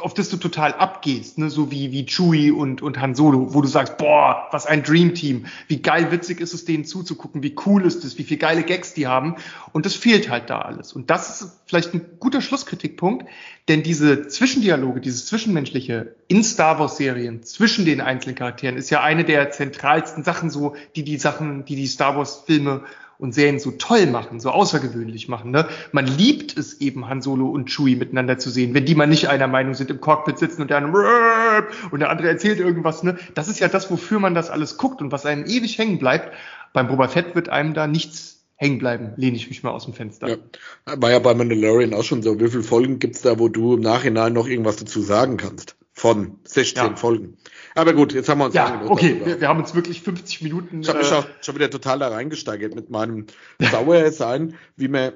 auf 0.00 0.12
das 0.12 0.28
du 0.28 0.36
total 0.36 0.72
abgehst, 0.72 1.38
ne? 1.38 1.50
so 1.50 1.70
wie, 1.70 1.92
wie 1.92 2.04
Chewie 2.04 2.50
und, 2.50 2.82
und 2.82 3.00
Han 3.00 3.14
Solo, 3.14 3.54
wo 3.54 3.60
du 3.60 3.68
sagst, 3.68 3.96
boah, 3.96 4.48
was 4.50 4.66
ein 4.66 4.82
Dream-Team, 4.82 5.46
wie 5.68 5.82
geil 5.82 6.10
witzig 6.10 6.40
ist 6.40 6.52
es, 6.52 6.64
denen 6.64 6.84
zuzugucken, 6.84 7.44
wie 7.44 7.54
cool 7.64 7.86
ist 7.86 8.04
es, 8.04 8.18
wie 8.18 8.24
viele 8.24 8.38
geile 8.38 8.64
Gags 8.64 8.94
die 8.94 9.06
haben. 9.06 9.36
Und 9.72 9.86
das 9.86 9.94
fehlt 9.94 10.30
halt 10.30 10.50
da 10.50 10.62
alles. 10.62 10.94
Und 10.94 11.10
das 11.10 11.40
ist 11.40 11.60
vielleicht 11.66 11.94
ein 11.94 12.04
guter 12.18 12.40
Schlusskritikpunkt, 12.40 13.26
denn 13.68 13.84
diese 13.84 14.26
Zwischendialoge, 14.26 15.00
dieses 15.00 15.26
Zwischenmenschliche 15.26 16.16
in 16.26 16.42
Star 16.42 16.80
Wars-Serien 16.80 17.44
zwischen 17.44 17.84
den 17.84 18.00
einzelnen 18.00 18.34
Charakteren 18.34 18.76
ist 18.76 18.90
ja 18.90 19.00
eine 19.00 19.24
der 19.24 19.52
zentralsten 19.52 20.24
Sachen 20.24 20.50
so, 20.50 20.74
die 20.96 21.04
die 21.04 21.18
Sachen, 21.18 21.64
die 21.64 21.76
die 21.76 21.86
Star 21.86 22.16
Wars-Filme 22.16 22.82
und 23.18 23.34
Serien 23.34 23.58
so 23.58 23.72
toll 23.72 24.06
machen, 24.06 24.40
so 24.40 24.50
außergewöhnlich 24.50 25.28
machen. 25.28 25.50
Ne? 25.50 25.66
Man 25.92 26.06
liebt 26.06 26.56
es 26.56 26.80
eben, 26.80 27.08
Han 27.08 27.22
Solo 27.22 27.48
und 27.48 27.70
Chewie 27.70 27.96
miteinander 27.96 28.38
zu 28.38 28.50
sehen, 28.50 28.74
wenn 28.74 28.84
die 28.84 28.94
mal 28.94 29.06
nicht 29.06 29.28
einer 29.28 29.46
Meinung 29.46 29.74
sind, 29.74 29.90
im 29.90 30.00
Cockpit 30.00 30.38
sitzen 30.38 30.62
und 30.62 30.70
der 30.70 30.78
andere, 30.78 31.66
und 31.90 32.00
der 32.00 32.10
andere 32.10 32.28
erzählt 32.28 32.58
irgendwas. 32.58 33.02
Ne? 33.02 33.18
Das 33.34 33.48
ist 33.48 33.60
ja 33.60 33.68
das, 33.68 33.90
wofür 33.90 34.18
man 34.18 34.34
das 34.34 34.50
alles 34.50 34.76
guckt 34.76 35.00
und 35.00 35.12
was 35.12 35.26
einem 35.26 35.44
ewig 35.46 35.78
hängen 35.78 35.98
bleibt. 35.98 36.32
Beim 36.72 36.88
Boba 36.88 37.08
Fett 37.08 37.34
wird 37.34 37.48
einem 37.48 37.74
da 37.74 37.86
nichts 37.86 38.44
hängen 38.56 38.78
bleiben, 38.78 39.12
lehne 39.16 39.36
ich 39.36 39.48
mich 39.48 39.62
mal 39.62 39.70
aus 39.70 39.84
dem 39.84 39.94
Fenster. 39.94 40.28
Ja. 40.28 40.36
War 40.84 41.10
ja 41.10 41.18
bei 41.18 41.34
Mandalorian 41.34 41.94
auch 41.94 42.04
schon 42.04 42.22
so. 42.22 42.38
Wie 42.40 42.48
viele 42.48 42.62
Folgen 42.62 42.98
gibt's 42.98 43.22
da, 43.22 43.38
wo 43.38 43.48
du 43.48 43.74
im 43.74 43.80
Nachhinein 43.80 44.32
noch 44.32 44.46
irgendwas 44.46 44.76
dazu 44.76 45.00
sagen 45.00 45.36
kannst? 45.36 45.76
Von 45.96 46.40
16 46.42 46.84
ja. 46.84 46.96
Folgen. 46.96 47.38
Aber 47.76 47.92
gut, 47.92 48.12
jetzt 48.12 48.28
haben 48.28 48.38
wir 48.38 48.46
uns 48.46 48.54
ja, 48.54 48.82
okay, 48.86 49.22
wir, 49.24 49.40
wir, 49.40 49.48
haben 49.48 49.60
uns 49.60 49.76
wirklich 49.76 50.02
50 50.02 50.42
Minuten. 50.42 50.80
Ich 50.80 50.88
habe 50.88 50.98
mich 50.98 51.10
äh, 51.10 51.14
auch 51.14 51.26
schon 51.40 51.54
wieder 51.54 51.70
total 51.70 52.00
da 52.00 52.08
reingesteigert 52.08 52.74
mit 52.74 52.90
meinem 52.90 53.26
sauer 53.60 54.10
sein, 54.10 54.56
wie 54.76 54.88
man. 54.88 55.12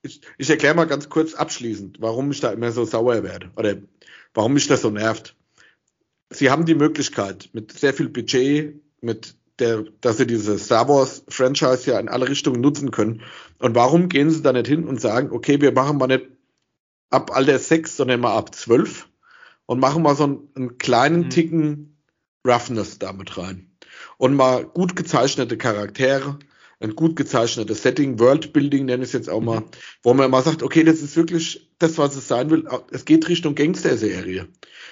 Ich, 0.00 0.22
ich 0.38 0.50
erkläre 0.50 0.74
mal 0.74 0.86
ganz 0.86 1.10
kurz 1.10 1.34
abschließend, 1.34 1.98
warum 2.00 2.30
ich 2.30 2.40
da 2.40 2.50
immer 2.50 2.72
so 2.72 2.84
sauer 2.84 3.22
werde 3.22 3.50
oder 3.56 3.76
warum 4.34 4.54
mich 4.54 4.66
das 4.66 4.80
so 4.80 4.90
nervt. 4.90 5.36
Sie 6.30 6.50
haben 6.50 6.64
die 6.64 6.74
Möglichkeit 6.74 7.50
mit 7.52 7.70
sehr 7.72 7.92
viel 7.92 8.08
Budget, 8.08 8.82
mit 9.00 9.36
der, 9.58 9.84
dass 10.00 10.16
sie 10.16 10.26
diese 10.26 10.58
Star 10.58 10.88
Wars 10.88 11.24
Franchise 11.28 11.90
ja 11.90 12.00
in 12.00 12.08
alle 12.08 12.28
Richtungen 12.28 12.60
nutzen 12.60 12.90
können. 12.90 13.22
Und 13.58 13.74
warum 13.74 14.08
gehen 14.08 14.30
sie 14.30 14.42
da 14.42 14.52
nicht 14.52 14.66
hin 14.66 14.88
und 14.88 15.00
sagen, 15.00 15.30
okay, 15.30 15.60
wir 15.60 15.72
machen 15.72 15.98
mal 15.98 16.06
nicht 16.06 16.26
ab 17.10 17.30
Alter 17.36 17.58
6, 17.58 17.96
sondern 17.96 18.20
mal 18.20 18.36
ab 18.36 18.54
12 18.54 19.08
und 19.66 19.80
machen 19.80 20.02
mal 20.02 20.16
so 20.16 20.24
einen, 20.24 20.48
einen 20.54 20.78
kleinen 20.78 21.24
mhm. 21.24 21.30
Ticken 21.30 21.96
Roughness 22.46 22.98
damit 22.98 23.38
rein. 23.38 23.70
Und 24.18 24.34
mal 24.34 24.64
gut 24.64 24.96
gezeichnete 24.96 25.56
Charaktere, 25.56 26.38
ein 26.80 26.96
gut 26.96 27.14
gezeichnetes 27.14 27.82
Setting, 27.82 28.18
Worldbuilding 28.18 28.86
nenne 28.86 29.04
ich 29.04 29.10
es 29.10 29.12
jetzt 29.12 29.30
auch 29.30 29.40
mal, 29.40 29.60
mhm. 29.60 29.66
wo 30.02 30.14
man 30.14 30.30
mal 30.30 30.42
sagt, 30.42 30.62
okay, 30.62 30.82
das 30.82 31.00
ist 31.00 31.16
wirklich 31.16 31.70
das, 31.78 31.98
was 31.98 32.16
es 32.16 32.28
sein 32.28 32.50
will. 32.50 32.66
Es 32.90 33.04
geht 33.04 33.28
Richtung 33.28 33.54
Gangster-Serie. 33.54 34.48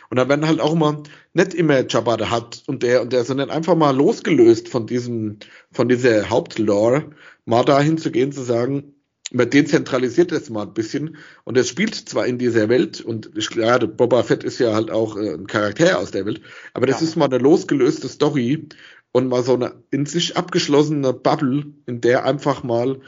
Und 0.09 0.17
da 0.17 0.29
werden 0.29 0.47
halt 0.47 0.61
auch 0.61 0.73
immer 0.73 1.03
nicht 1.35 1.55
immer 1.55 1.87
Jabba 1.87 2.17
the 2.19 2.31
Hutt 2.31 2.63
und 2.67 2.83
der 2.83 3.03
und 3.03 3.13
der, 3.13 3.25
sondern 3.25 3.51
einfach 3.51 3.77
mal 3.77 3.95
losgelöst 3.95 4.69
von 4.69 4.87
diesem, 4.87 5.39
von 5.73 5.89
dieser 5.89 6.31
Hauptlore, 6.31 7.11
mal 7.45 7.65
dahin 7.65 7.99
zu 7.99 8.11
gehen, 8.11 8.33
zu 8.33 8.43
sagen, 8.43 8.95
man 9.33 9.51
dezentralisiert 9.51 10.33
das 10.33 10.51
mal 10.51 10.63
ein 10.63 10.75
bisschen 10.75 11.17
und 11.45 11.57
es 11.57 11.69
spielt 11.69 11.95
zwar 11.95 12.27
in 12.27 12.39
dieser 12.39 12.69
Welt 12.69 13.01
und 13.01 13.31
ich, 13.37 13.51
ja, 13.55 13.79
Boba 13.79 14.23
Fett 14.23 14.45
ist 14.45 14.59
ja 14.59 14.75
halt 14.75 14.91
auch 14.91 15.17
äh, 15.17 15.35
ein 15.35 15.47
Charakter 15.47 15.99
aus 15.99 16.11
der 16.11 16.27
Welt, 16.27 16.41
aber 16.75 16.87
das 16.87 17.01
ja. 17.01 17.07
ist 17.07 17.17
mal 17.17 17.27
eine 17.27 17.39
losgelöste 17.39 18.09
Story 18.09 18.69
und 19.13 19.29
mal 19.29 19.43
so 19.43 19.55
eine 19.55 19.75
in 19.91 20.07
sich 20.07 20.37
abgeschlossene 20.37 21.13
Bubble, 21.13 21.65
in 21.87 22.01
der 22.01 22.25
einfach 22.25 22.63
mal 22.63 23.01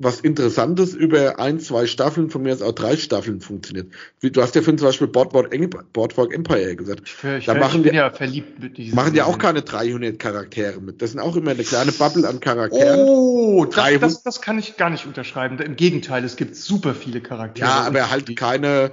was 0.00 0.20
Interessantes 0.20 0.94
über 0.94 1.38
ein, 1.38 1.60
zwei 1.60 1.86
Staffeln, 1.86 2.30
von 2.30 2.42
mir 2.42 2.54
aus 2.54 2.62
auch 2.62 2.72
drei 2.72 2.96
Staffeln 2.96 3.42
funktioniert. 3.42 3.92
Wie, 4.18 4.30
du 4.30 4.40
hast 4.40 4.54
ja 4.54 4.62
für 4.62 4.74
zum 4.74 4.88
Beispiel 4.88 5.06
Boardwalk, 5.06 5.50
Boardwalk 5.92 6.32
Empire 6.32 6.74
gesagt. 6.74 7.02
Ich, 7.04 7.22
ich, 7.22 7.44
da 7.44 7.54
machen 7.54 7.80
ich 7.80 7.86
bin 7.88 7.94
ja 7.94 8.10
verliebt 8.10 8.58
mit 8.58 8.78
diesen 8.78 8.96
Machen 8.96 9.14
ja 9.14 9.26
auch 9.26 9.38
keine 9.38 9.60
300 9.60 10.18
Charaktere 10.18 10.80
mit. 10.80 11.02
Das 11.02 11.10
sind 11.10 11.20
auch 11.20 11.36
immer 11.36 11.50
eine 11.50 11.64
kleine 11.64 11.92
Bubble 11.92 12.26
an 12.26 12.40
Charakteren. 12.40 12.98
Oh, 12.98 13.66
das, 13.66 14.00
das, 14.00 14.22
das 14.22 14.40
kann 14.40 14.58
ich 14.58 14.78
gar 14.78 14.88
nicht 14.88 15.04
unterschreiben. 15.04 15.58
Im 15.58 15.76
Gegenteil, 15.76 16.24
es 16.24 16.36
gibt 16.36 16.56
super 16.56 16.94
viele 16.94 17.20
Charaktere. 17.20 17.68
Ja, 17.68 17.82
aber 17.82 18.10
halt 18.10 18.34
keine 18.36 18.92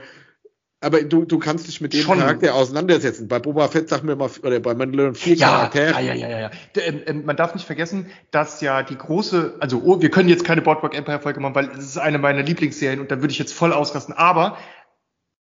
aber 0.80 1.02
du, 1.02 1.26
du 1.26 1.40
kannst 1.40 1.68
dich 1.68 1.82
mit 1.82 1.94
dem 1.94 2.02
Schon. 2.02 2.20
Charakter 2.20 2.54
auseinandersetzen. 2.54 3.28
Bei 3.28 3.40
Boba 3.40 3.68
Fett 3.68 3.90
sag 3.90 4.04
mir 4.04 4.16
mal, 4.16 4.30
oder 4.44 4.60
bei 4.60 4.76
Mandalorian 4.76 5.16
vier 5.16 5.36
ja, 5.36 5.48
Charaktere. 5.48 5.92
Ja, 5.94 6.00
ja, 6.00 6.14
ja, 6.14 6.30
ja. 6.30 6.40
ja. 6.40 6.52
Ähm, 6.76 7.02
ähm, 7.08 7.26
man 7.26 7.36
darf 7.36 7.56
nicht 7.56 7.66
vergessen, 7.66 8.08
dass 8.30 8.62
ja 8.62 8.84
die 8.84 8.98
große, 8.98 9.56
also 9.60 9.82
oh, 9.84 10.02
wir 10.02 10.12
können 10.12 10.30
jetzt 10.30 10.46
keine 10.46 10.62
Boardwalk 10.62 10.96
Empire 10.96 11.20
Folge 11.20 11.40
machen, 11.40 11.56
weil 11.56 11.70
es 11.72 11.86
ist 11.86 11.98
eine 11.98 12.20
meiner 12.20 12.44
Lieblingsserien 12.44 13.00
und 13.00 13.10
da 13.10 13.22
würde 13.22 13.32
ich 13.32 13.40
jetzt 13.40 13.54
voll 13.54 13.74
ausrasten. 13.74 14.14
Aber 14.14 14.58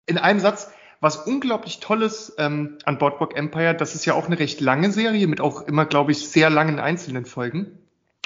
in 0.05 0.17
einem 0.17 0.39
Satz, 0.39 0.71
was 1.01 1.17
unglaublich 1.17 1.82
tolles 1.82 2.34
ähm, 2.38 2.78
an 2.86 2.97
Boardwalk 2.97 3.36
Empire, 3.36 3.75
das 3.75 3.95
ist 3.95 4.05
ja 4.05 4.13
auch 4.13 4.28
eine 4.28 4.39
recht 4.39 4.61
lange 4.61 4.93
Serie 4.93 5.28
mit 5.28 5.41
auch 5.41 5.67
immer, 5.67 5.86
glaube 5.86 6.13
ich, 6.13 6.30
sehr 6.30 6.49
langen 6.49 6.80
einzelnen 6.80 7.25
Folgen. 7.25 7.80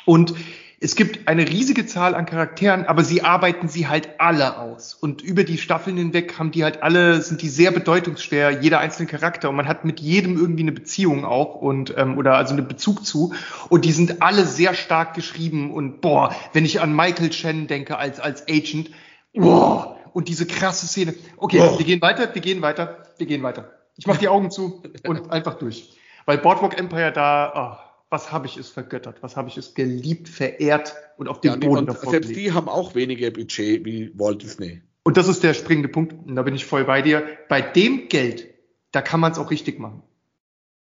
Und 0.06 0.36
es 0.84 0.96
gibt 0.96 1.28
eine 1.28 1.48
riesige 1.48 1.86
Zahl 1.86 2.16
an 2.16 2.26
Charakteren, 2.26 2.86
aber 2.86 3.04
sie 3.04 3.22
arbeiten 3.22 3.68
sie 3.68 3.88
halt 3.88 4.20
alle 4.20 4.58
aus. 4.58 4.96
Und 4.96 5.22
über 5.22 5.44
die 5.44 5.60
Staffeln 5.60 5.96
hinweg 5.96 6.40
haben 6.40 6.50
die 6.50 6.64
halt 6.64 6.82
alle, 6.82 7.22
sind 7.22 7.44
die 7.44 7.50
sehr 7.50 7.70
bedeutungsschwer, 7.70 8.50
jeder 8.50 8.80
einzelne 8.80 9.08
Charakter. 9.08 9.50
Und 9.50 9.58
man 9.58 9.68
hat 9.68 9.86
mit 9.86 10.00
jedem 10.00 10.38
irgendwie 10.38 10.64
eine 10.64 10.72
Beziehung 10.72 11.24
auch 11.24 11.54
und 11.54 11.94
ähm, 11.98 12.18
oder 12.18 12.34
also 12.34 12.56
einen 12.56 12.68
Bezug 12.68 13.06
zu. 13.06 13.32
Und 13.70 13.86
die 13.86 13.92
sind 13.92 14.24
alle 14.24 14.44
sehr 14.44 14.74
stark 14.74 15.14
geschrieben. 15.14 15.72
Und 15.72 16.02
boah, 16.02 16.36
wenn 16.54 16.66
ich 16.66 16.82
an 16.82 16.96
Michael 16.96 17.30
Chen 17.30 17.68
denke 17.68 17.98
als, 18.00 18.20
als 18.20 18.48
Agent, 18.50 18.90
boah, 19.36 20.00
und 20.14 20.30
diese 20.30 20.48
krasse 20.48 20.88
Szene. 20.88 21.14
Okay, 21.38 21.62
oh. 21.62 21.78
wir 21.78 21.86
gehen 21.86 22.02
weiter, 22.02 22.34
wir 22.34 22.42
gehen 22.42 22.64
weiter, 22.64 23.06
wir 23.20 23.28
gehen 23.28 23.44
weiter. 23.44 23.70
Ich 23.98 24.08
mach 24.08 24.18
die 24.18 24.30
Augen 24.30 24.50
zu 24.50 24.82
und 25.06 25.32
einfach 25.32 25.60
durch. 25.60 25.96
Weil 26.26 26.40
Boardwalk 26.40 26.76
Empire 26.80 27.12
da, 27.12 27.78
oh, 27.78 27.91
was 28.12 28.32
habe 28.32 28.46
ich 28.46 28.58
es 28.58 28.70
vergöttert, 28.70 29.24
was 29.24 29.38
habe 29.38 29.48
ich 29.48 29.58
es 29.58 29.74
geliebt, 29.74 30.28
verehrt 30.28 30.94
und 31.18 31.30
auf 31.30 31.40
dem 31.40 31.54
ja, 31.54 31.58
Boden 31.58 31.86
davor 31.86 32.12
Selbst 32.12 32.30
gelegt. 32.30 32.46
die 32.46 32.52
haben 32.52 32.68
auch 32.68 32.94
weniger 32.94 33.32
Budget 33.32 33.86
wie 33.86 34.12
Walt 34.16 34.44
Disney. 34.44 34.82
Und 35.04 35.18
das 35.18 35.30
ist 35.30 35.44
der 35.44 35.54
springende 35.54 35.88
Punkt, 35.88 36.14
und 36.14 36.36
da 36.36 36.44
bin 36.44 36.54
ich 36.54 36.66
voll 36.66 36.84
bei 36.84 37.02
dir. 37.02 37.24
Bei 37.48 37.62
dem 37.62 38.10
Geld, 38.10 38.50
da 38.92 39.02
kann 39.02 39.22
man 39.22 39.32
es 39.32 39.40
auch 39.40 39.50
richtig 39.50 39.80
machen. 39.80 40.04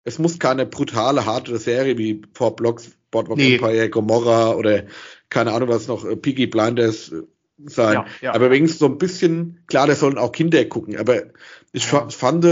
Es 0.04 0.20
muss 0.20 0.38
keine 0.38 0.68
brutale, 0.68 1.26
harte 1.26 1.58
Serie 1.58 1.98
wie 1.98 2.22
Four 2.34 2.56
Blocks, 2.56 2.92
Boardwalk 3.10 3.40
nee. 3.40 3.56
Empire, 3.56 3.90
Gomorra 3.90 4.54
oder 4.54 4.84
keine 5.30 5.52
Ahnung 5.52 5.68
was 5.68 5.88
noch, 5.88 6.06
äh, 6.06 6.16
Piggy 6.16 6.46
Blinders 6.46 7.12
äh, 7.12 7.24
sein. 7.66 7.94
Ja, 7.94 8.06
ja. 8.22 8.34
Aber 8.36 8.52
wenigstens 8.52 8.80
so 8.80 8.86
ein 8.86 9.00
bisschen, 9.00 9.64
klar, 9.66 9.88
da 9.88 9.96
sollen 9.96 10.20
auch 10.20 10.32
Kinder 10.32 10.64
gucken, 10.66 10.96
aber 10.96 11.24
ich 11.72 11.92
ja. 11.92 12.08
fand, 12.08 12.46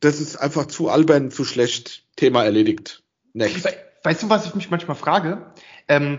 das 0.00 0.20
ist 0.20 0.34
einfach 0.34 0.66
zu 0.66 0.88
albern, 0.88 1.30
zu 1.30 1.44
schlecht, 1.44 2.04
Thema 2.16 2.42
erledigt. 2.42 3.04
Next 3.34 3.68
weißt 4.02 4.22
du, 4.22 4.28
was 4.28 4.46
ich 4.46 4.54
mich 4.54 4.70
manchmal 4.70 4.96
frage? 4.96 5.46
Ähm, 5.88 6.18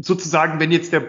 sozusagen, 0.00 0.60
wenn 0.60 0.72
jetzt 0.72 0.92
der 0.92 1.02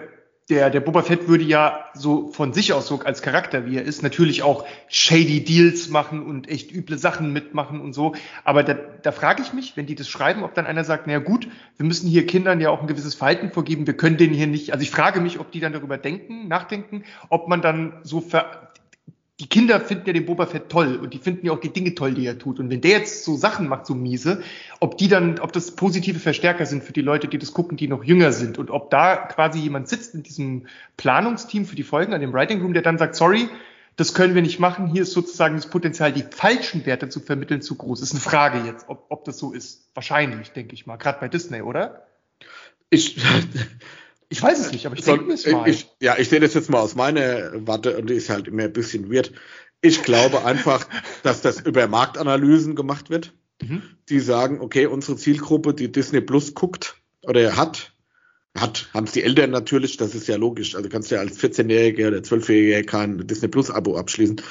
der, 0.52 0.70
der 0.70 0.82
Boba 0.82 1.02
Fett 1.02 1.30
würde 1.30 1.46
ja 1.46 1.86
so 1.94 2.28
von 2.28 2.52
sich 2.52 2.74
aus 2.74 2.86
so 2.86 3.00
als 3.00 3.22
Charakter, 3.22 3.66
wie 3.66 3.78
er 3.78 3.84
ist, 3.84 4.04
natürlich 4.04 4.44
auch 4.44 4.66
shady 4.90 5.46
Deals 5.46 5.88
machen 5.88 6.26
und 6.26 6.50
echt 6.50 6.74
üble 6.74 6.98
Sachen 6.98 7.32
mitmachen 7.32 7.80
und 7.80 7.94
so. 7.94 8.16
Aber 8.44 8.64
da, 8.64 8.74
da 8.74 9.14
frage 9.14 9.42
ich 9.42 9.54
mich, 9.54 9.78
wenn 9.78 9.86
die 9.86 9.96
das 9.96 10.10
schreiben, 10.10 10.44
ob 10.44 10.54
dann 10.54 10.66
einer 10.66 10.84
sagt, 10.84 11.08
naja 11.08 11.20
gut, 11.20 11.48
wir 11.78 11.86
müssen 11.86 12.10
hier 12.10 12.26
Kindern 12.26 12.60
ja 12.60 12.70
auch 12.70 12.82
ein 12.82 12.88
gewisses 12.88 13.16
Verhalten 13.16 13.52
vorgeben, 13.52 13.88
wir 13.88 13.96
können 13.96 14.18
denen 14.18 14.34
hier 14.34 14.48
nicht, 14.48 14.74
also 14.74 14.84
ich 14.84 14.92
frage 14.92 15.22
mich, 15.22 15.40
ob 15.40 15.52
die 15.54 15.62
dann 15.62 15.72
darüber 15.72 15.98
denken, 15.98 16.50
nachdenken, 16.50 17.06
ob 17.30 17.48
man 17.48 17.62
dann 17.62 18.02
so 18.04 18.20
ver, 18.20 18.71
die 19.42 19.48
Kinder 19.48 19.80
finden 19.80 20.06
ja 20.06 20.14
den 20.14 20.28
Boba 20.28 20.46
Fett 20.46 20.70
toll 20.70 20.98
und 20.98 21.16
die 21.16 21.18
finden 21.18 21.48
ja 21.48 21.52
auch 21.52 21.60
die 21.60 21.74
Dinge 21.74 21.96
toll, 21.96 22.14
die 22.14 22.28
er 22.28 22.38
tut. 22.38 22.60
Und 22.60 22.70
wenn 22.70 22.80
der 22.80 22.92
jetzt 22.92 23.24
so 23.24 23.36
Sachen 23.36 23.68
macht, 23.68 23.88
so 23.88 23.96
miese, 23.96 24.44
ob 24.80 25.00
die 25.00 25.08
dann, 25.08 25.40
ob 25.40 25.52
das 25.52 25.72
positive 25.72 26.20
Verstärker 26.20 26.68
sind 26.68 26.84
für 26.84 26.94
die 26.94 27.02
Leute, 27.02 27.28
die 27.28 27.40
das 27.40 27.52
gucken, 27.52 27.76
die 27.76 27.88
noch 27.88 28.04
jünger 28.04 28.34
sind 28.34 28.60
und 28.60 28.70
ob 28.70 28.92
da 28.92 29.16
quasi 29.16 29.60
jemand 29.60 29.90
sitzt 29.90 30.14
in 30.14 30.22
diesem 30.22 30.68
Planungsteam 30.96 31.66
für 31.66 31.76
die 31.76 31.82
Folgen, 31.82 32.14
an 32.14 32.22
dem 32.22 32.34
Writing 32.34 32.62
Room, 32.62 32.74
der 32.74 32.84
dann 32.84 33.00
sagt, 33.00 33.16
sorry, 33.16 33.50
das 33.96 34.14
können 34.14 34.36
wir 34.36 34.44
nicht 34.44 34.60
machen. 34.60 34.86
Hier 34.86 35.02
ist 35.02 35.12
sozusagen 35.12 35.56
das 35.56 35.68
Potenzial, 35.68 36.14
die 36.14 36.24
falschen 36.30 36.86
Werte 36.86 37.10
zu 37.10 37.20
vermitteln, 37.20 37.64
zu 37.64 37.76
groß. 37.76 38.04
Ist 38.04 38.12
eine 38.12 38.22
Frage 38.22 38.60
jetzt, 38.68 38.90
ob, 38.90 39.08
ob 39.10 39.26
das 39.26 39.40
so 39.40 39.54
ist. 39.54 39.90
Wahrscheinlich, 39.96 40.52
denke 40.52 40.76
ich 40.76 40.86
mal. 40.86 40.98
Gerade 40.98 41.20
bei 41.20 41.30
Disney, 41.30 41.64
oder? 41.64 42.06
Ich, 42.92 43.20
ich 44.32 44.42
weiß 44.42 44.60
es 44.60 44.72
nicht, 44.72 44.86
aber 44.86 44.98
ich 44.98 45.04
denke 45.04 45.34
es 45.34 45.46
mal. 45.46 45.68
Ich, 45.68 45.90
ja, 46.02 46.18
ich 46.18 46.30
sehe 46.30 46.40
das 46.40 46.54
jetzt 46.54 46.70
mal 46.70 46.80
aus 46.80 46.96
meiner 46.96 47.52
Warte 47.68 47.98
und 47.98 48.10
die 48.10 48.14
ist 48.14 48.30
halt 48.30 48.48
immer 48.48 48.64
ein 48.64 48.72
bisschen 48.72 49.12
weird. 49.12 49.34
Ich 49.82 50.04
glaube 50.04 50.46
einfach, 50.46 50.88
dass 51.24 51.42
das 51.42 51.60
über 51.60 51.86
Marktanalysen 51.90 52.76
gemacht 52.76 53.10
wird. 53.10 53.34
Mhm. 53.62 53.82
Die 54.08 54.22
sagen, 54.22 54.62
okay, 54.62 54.86
unsere 54.86 55.18
Zielgruppe, 55.18 55.74
die 55.74 55.92
Disney 55.92 56.22
Plus 56.22 56.54
guckt 56.54 56.96
oder 57.24 57.58
hat, 57.58 57.94
hat, 58.58 58.90
haben 58.94 59.04
es 59.04 59.12
die 59.12 59.24
Eltern 59.24 59.52
natürlich, 59.52 59.98
das 59.98 60.16
ist 60.16 60.30
ja 60.30 60.38
logisch. 60.38 60.76
Also 60.76 60.88
kannst 60.88 61.12
du 61.12 61.16
ja 61.16 61.22
als 61.22 61.38
14-Jähriger 61.38 62.08
oder 62.08 62.20
12-Jähriger 62.20 62.86
kein 62.86 63.28
Disney 63.28 63.50
Plus 63.50 63.70
Abo 63.70 63.98
abschließen. 63.98 64.42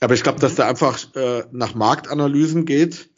Aber 0.00 0.14
ich 0.14 0.24
glaube, 0.24 0.40
dass 0.40 0.56
da 0.56 0.68
einfach 0.68 0.98
äh, 1.14 1.44
nach 1.52 1.76
Marktanalysen 1.76 2.64
geht 2.64 3.08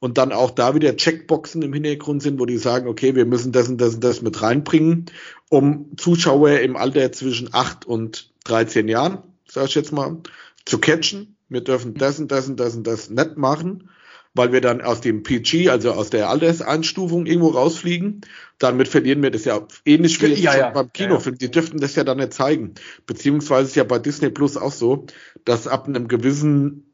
und 0.00 0.18
dann 0.18 0.32
auch 0.32 0.50
da 0.50 0.74
wieder 0.74 0.96
Checkboxen 0.96 1.62
im 1.62 1.72
Hintergrund 1.72 2.22
sind, 2.22 2.40
wo 2.40 2.46
die 2.46 2.56
sagen, 2.56 2.88
okay, 2.88 3.14
wir 3.14 3.26
müssen 3.26 3.52
das 3.52 3.68
und 3.68 3.80
das 3.80 3.94
und 3.94 4.02
das 4.02 4.22
mit 4.22 4.42
reinbringen, 4.42 5.06
um 5.50 5.90
Zuschauer 5.96 6.60
im 6.60 6.76
Alter 6.76 7.12
zwischen 7.12 7.50
8 7.52 7.84
und 7.86 8.30
13 8.44 8.88
Jahren, 8.88 9.18
sag 9.46 9.66
ich 9.66 9.74
jetzt 9.74 9.92
mal, 9.92 10.16
zu 10.64 10.78
catchen. 10.78 11.36
Wir 11.48 11.60
dürfen 11.60 11.94
das 11.94 12.18
und 12.18 12.32
das 12.32 12.48
und 12.48 12.58
das 12.58 12.74
und 12.74 12.86
das 12.86 13.10
nicht 13.10 13.36
machen, 13.36 13.90
weil 14.34 14.52
wir 14.52 14.60
dann 14.60 14.80
aus 14.80 15.00
dem 15.00 15.22
PG, 15.22 15.68
also 15.68 15.92
aus 15.92 16.08
der 16.08 16.30
Alterseinstufung 16.30 17.26
irgendwo 17.26 17.48
rausfliegen. 17.48 18.22
Damit 18.58 18.88
verlieren 18.88 19.22
wir 19.22 19.30
das 19.30 19.44
ja 19.44 19.66
ähnlich 19.84 20.22
wie 20.22 20.32
ja, 20.34 20.56
ja. 20.56 20.70
beim 20.70 20.92
Kinofilm. 20.92 21.36
Die 21.36 21.50
dürften 21.50 21.80
das 21.80 21.96
ja 21.96 22.04
dann 22.04 22.18
nicht 22.18 22.32
zeigen. 22.32 22.74
Beziehungsweise 23.06 23.68
ist 23.68 23.76
ja 23.76 23.84
bei 23.84 23.98
Disney 23.98 24.30
Plus 24.30 24.56
auch 24.56 24.72
so, 24.72 25.06
dass 25.44 25.66
ab 25.66 25.88
einem 25.88 26.08
gewissen 26.08 26.89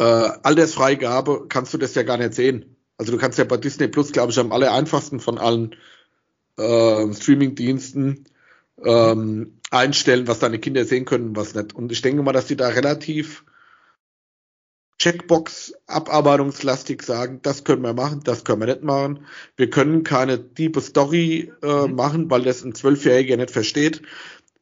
äh, 0.00 0.30
Altersfreigabe 0.42 1.44
kannst 1.50 1.74
du 1.74 1.78
das 1.78 1.94
ja 1.94 2.02
gar 2.02 2.16
nicht 2.16 2.32
sehen. 2.32 2.76
Also 2.96 3.12
du 3.12 3.18
kannst 3.18 3.38
ja 3.38 3.44
bei 3.44 3.58
Disney 3.58 3.86
Plus, 3.86 4.12
glaube 4.12 4.32
ich, 4.32 4.38
am 4.38 4.50
aller 4.50 4.72
einfachsten 4.72 5.20
von 5.20 5.36
allen 5.36 5.76
äh, 6.56 7.12
Streaming-Diensten 7.12 8.24
ähm, 8.82 9.58
einstellen, 9.70 10.26
was 10.26 10.38
deine 10.38 10.58
Kinder 10.58 10.86
sehen 10.86 11.04
können, 11.04 11.36
was 11.36 11.54
nicht. 11.54 11.74
Und 11.74 11.92
ich 11.92 12.00
denke 12.00 12.22
mal, 12.22 12.32
dass 12.32 12.46
die 12.46 12.56
da 12.56 12.68
relativ 12.68 13.44
Checkbox 14.98 15.74
abarbeitungslastig 15.86 17.02
sagen, 17.02 17.40
das 17.42 17.64
können 17.64 17.82
wir 17.82 17.92
machen, 17.92 18.22
das 18.24 18.44
können 18.44 18.60
wir 18.60 18.68
nicht 18.68 18.82
machen. 18.82 19.26
Wir 19.56 19.68
können 19.68 20.02
keine 20.02 20.54
tiefe 20.54 20.80
Story 20.80 21.52
äh, 21.62 21.88
mhm. 21.88 21.94
machen, 21.94 22.30
weil 22.30 22.42
das 22.42 22.64
ein 22.64 22.74
Zwölfjähriger 22.74 23.36
nicht 23.36 23.50
versteht. 23.50 24.00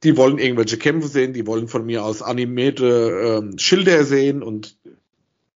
Die 0.03 0.17
wollen 0.17 0.39
irgendwelche 0.39 0.79
Kämpfe 0.79 1.09
sehen, 1.09 1.33
die 1.33 1.47
wollen 1.47 1.69
von 1.69 1.87
mir 1.87 2.05
aus 2.05 2.23
animierte 2.23 3.43
äh, 3.55 3.59
Schilder 3.59 4.05
sehen 4.05 4.43
und 4.43 4.77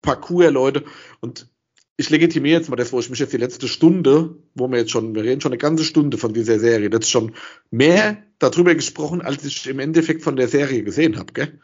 Parcours-Leute. 0.02 0.84
Und 1.20 1.48
ich 1.98 2.10
legitimiere 2.10 2.58
jetzt 2.58 2.70
mal 2.70 2.76
das, 2.76 2.92
wo 2.92 3.00
ich 3.00 3.10
mich 3.10 3.20
jetzt 3.20 3.34
die 3.34 3.38
letzte 3.38 3.68
Stunde, 3.68 4.36
wo 4.56 4.68
wir 4.68 4.80
jetzt 4.80 4.92
schon, 4.92 5.14
wir 5.14 5.24
reden 5.24 5.42
schon 5.42 5.52
eine 5.52 5.60
ganze 5.60 5.84
Stunde 5.84 6.18
von 6.18 6.34
dieser 6.34 6.60
Serie, 6.60 6.90
das 6.90 7.02
ist 7.02 7.12
schon 7.12 7.34
mehr 7.70 8.18
darüber 8.40 8.74
gesprochen, 8.74 9.22
als 9.22 9.46
ich 9.46 9.68
im 9.68 9.80
Endeffekt 9.80 10.24
von 10.24 10.36
der 10.36 10.48
Serie 10.48 10.84
gesehen 10.84 11.18
habe, 11.18 11.34
gell? 11.34 11.60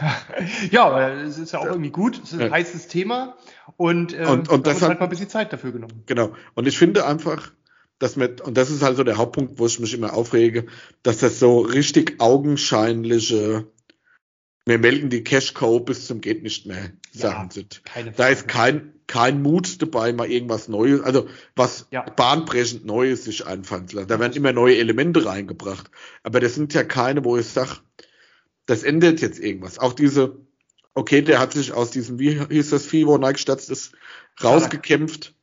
Ja, 0.70 0.86
aber 0.86 1.12
es 1.14 1.36
ist 1.36 1.52
ja 1.52 1.58
auch 1.58 1.66
irgendwie 1.66 1.90
gut. 1.90 2.20
Es 2.22 2.32
ist 2.32 2.40
ein 2.40 2.46
ja. 2.46 2.50
heißes 2.50 2.88
Thema 2.88 3.36
und, 3.76 4.14
äh, 4.14 4.24
und, 4.24 4.48
und 4.48 4.66
das 4.66 4.80
hat 4.80 4.88
halt 4.88 5.00
mal 5.00 5.06
ein 5.06 5.10
bisschen 5.10 5.28
Zeit 5.28 5.52
dafür 5.52 5.72
genommen. 5.72 6.04
Genau. 6.06 6.32
Und 6.54 6.66
ich 6.66 6.78
finde 6.78 7.04
einfach, 7.04 7.52
dass 7.98 8.16
mit, 8.16 8.40
und 8.40 8.56
das 8.56 8.70
ist 8.70 8.82
halt 8.82 8.96
so 8.96 9.04
der 9.04 9.18
Hauptpunkt, 9.18 9.58
wo 9.58 9.66
ich 9.66 9.80
mich 9.80 9.92
immer 9.92 10.14
aufrege, 10.14 10.66
dass 11.02 11.18
das 11.18 11.38
so 11.38 11.58
richtig 11.58 12.20
augenscheinliche 12.20 13.66
wir 14.68 14.78
melden 14.78 15.08
die 15.08 15.24
Cash 15.24 15.54
Cow 15.54 15.82
bis 15.82 16.06
zum 16.06 16.20
geht 16.20 16.42
nicht 16.42 16.66
mehr 16.66 16.92
Sachen 17.12 17.48
ja, 17.48 17.50
sind. 17.50 17.82
Da 18.16 18.28
ist 18.28 18.48
kein, 18.48 18.92
kein 19.06 19.42
Mut 19.42 19.80
dabei, 19.80 20.12
mal 20.12 20.30
irgendwas 20.30 20.68
Neues, 20.68 21.00
also 21.00 21.28
was 21.56 21.86
ja. 21.90 22.02
bahnbrechend 22.02 22.84
Neues 22.84 23.24
sich 23.24 23.46
einfallen 23.46 23.88
zu 23.88 23.96
lassen. 23.96 24.08
Da 24.08 24.20
werden 24.20 24.34
immer 24.34 24.52
neue 24.52 24.76
Elemente 24.76 25.24
reingebracht. 25.24 25.90
Aber 26.22 26.40
das 26.40 26.54
sind 26.54 26.74
ja 26.74 26.84
keine, 26.84 27.24
wo 27.24 27.36
ich 27.36 27.46
sage, 27.46 27.76
das 28.66 28.82
ändert 28.82 29.20
jetzt 29.20 29.40
irgendwas. 29.40 29.78
Auch 29.78 29.94
diese, 29.94 30.36
okay, 30.94 31.22
der 31.22 31.40
hat 31.40 31.54
sich 31.54 31.72
aus 31.72 31.90
diesem, 31.90 32.18
wie 32.18 32.38
hieß 32.38 32.70
das 32.70 32.86
Vieh, 32.86 33.06
wo 33.06 33.16
Nike 33.16 33.50
ist, 33.50 33.92
rausgekämpft. 34.42 35.34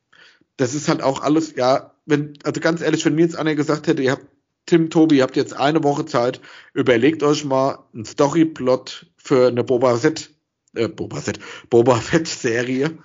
Das 0.56 0.74
ist 0.74 0.88
halt 0.88 1.02
auch 1.02 1.20
alles, 1.20 1.54
ja, 1.56 1.92
wenn, 2.06 2.38
also 2.44 2.60
ganz 2.60 2.80
ehrlich, 2.80 3.04
wenn 3.04 3.16
mir 3.16 3.22
jetzt 3.22 3.36
einer 3.36 3.54
gesagt 3.54 3.88
hätte, 3.88 4.02
ihr 4.02 4.12
habt 4.12 4.26
Tim, 4.66 4.90
Tobi, 4.90 5.18
ihr 5.18 5.22
habt 5.22 5.36
jetzt 5.36 5.54
eine 5.54 5.84
Woche 5.84 6.06
Zeit, 6.06 6.40
überlegt 6.72 7.22
euch 7.22 7.44
mal 7.44 7.84
einen 7.94 8.04
Storyplot 8.04 9.06
für 9.16 9.48
eine 9.48 9.62
Boba 9.62 9.96
Fett, 9.96 10.30
äh, 10.76 10.88
Boba 10.88 11.20
Fett, 11.20 11.38
Boba 11.70 11.96
Fett 12.00 12.28
Serie. 12.28 12.98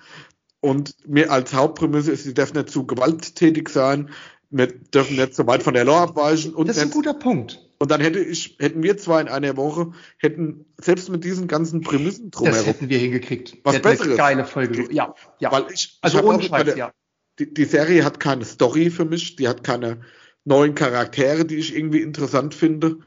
Und 0.60 0.94
mir 1.08 1.30
als 1.32 1.52
Hauptprämisse 1.54 2.12
ist, 2.12 2.24
sie 2.24 2.34
darf 2.34 2.54
nicht 2.54 2.70
zu 2.70 2.86
gewalttätig 2.86 3.68
sein. 3.68 4.10
wir 4.50 4.68
dürfen 4.68 5.16
nicht 5.16 5.34
so 5.34 5.46
weit 5.46 5.62
von 5.62 5.74
der 5.74 5.84
Lore 5.84 6.02
abweichen. 6.02 6.54
Und 6.54 6.68
das 6.68 6.76
ist 6.76 6.82
ein 6.84 6.90
guter 6.90 7.14
Punkt. 7.14 7.58
und 7.80 7.90
dann 7.90 8.00
hätte 8.00 8.20
ich, 8.20 8.56
hätten 8.60 8.80
wir 8.82 8.96
zwar 8.96 9.20
in 9.20 9.26
einer 9.26 9.56
Woche, 9.56 9.90
hätten 10.18 10.66
selbst 10.80 11.08
mit 11.08 11.24
diesen 11.24 11.48
ganzen 11.48 11.80
Prämissen 11.80 12.30
Das 12.30 12.38
drumherum, 12.42 12.64
hätten 12.64 12.88
wir 12.88 12.98
hingekriegt. 12.98 13.56
Was 13.64 13.72
Wir 13.72 13.78
hätten 13.78 13.88
eine 13.88 13.96
Besseres. 13.96 14.16
Geile 14.16 14.44
Folge. 14.44 14.92
Ja, 14.92 15.14
ja. 15.40 15.50
weil 15.50 15.64
ich, 15.72 15.98
also 16.00 16.18
ich 16.18 16.24
ohne 16.24 16.42
Scheiß, 16.42 16.50
keine- 16.50 16.76
ja. 16.78 16.92
die, 17.40 17.52
die 17.52 17.64
Serie 17.64 18.04
hat 18.04 18.20
keine 18.20 18.44
Story 18.44 18.90
für 18.90 19.04
mich, 19.04 19.34
die 19.34 19.48
hat 19.48 19.64
keine 19.64 20.02
neuen 20.44 20.76
Charaktere, 20.76 21.44
die 21.44 21.56
ich 21.56 21.74
irgendwie 21.74 22.02
interessant 22.02 22.54
finde. 22.54 22.98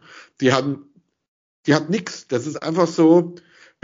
Die 0.41 0.51
haben, 0.51 0.89
die 1.67 1.73
hat 1.73 1.89
nix. 1.89 2.27
Das 2.27 2.47
ist 2.47 2.57
einfach 2.57 2.87
so, 2.87 3.35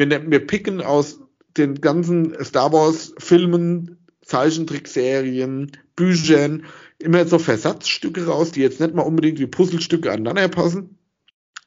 wir, 0.02 0.08
ne- 0.20 0.32
wir 0.32 0.46
picken 0.46 0.82
aus 0.82 1.20
den 1.58 1.80
ganzen 1.80 2.36
Star 2.44 2.74
Wars 2.74 3.14
Filmen, 3.20 3.98
Zeichentrickserien, 4.24 5.72
Büchern 5.96 6.66
immer 6.98 7.26
so 7.28 7.38
Versatzstücke 7.38 8.26
raus, 8.26 8.52
die 8.52 8.62
jetzt 8.62 8.80
nicht 8.80 8.94
mal 8.96 9.04
unbedingt 9.04 9.40
wie 9.40 9.46
Puzzlestücke 9.48 10.12
aneinander 10.12 10.48
passen. 10.48 10.98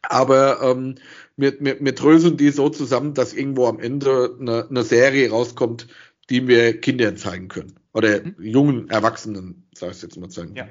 Aber 0.03 0.61
ähm, 0.62 0.97
wir, 1.37 1.57
wir, 1.61 1.78
wir 1.80 1.93
dröseln 1.93 2.37
die 2.37 2.51
so 2.51 2.68
zusammen, 2.68 3.14
dass 3.14 3.32
irgendwo 3.35 3.66
am 3.66 3.78
Ende 3.78 4.37
eine, 4.41 4.68
eine 4.68 4.82
Serie 4.82 5.30
rauskommt, 5.30 5.87
die 6.28 6.47
wir 6.49 6.80
Kindern 6.80 7.16
zeigen 7.16 7.49
können. 7.49 7.78
Oder 7.93 8.22
Mhm. 8.22 8.35
jungen 8.39 8.91
Erwachsenen, 8.91 9.68
sag 9.74 9.93
ich 9.93 10.03
jetzt 10.03 10.16
mal 10.18 10.28
zeigen. 10.28 10.57
Ja. 10.57 10.68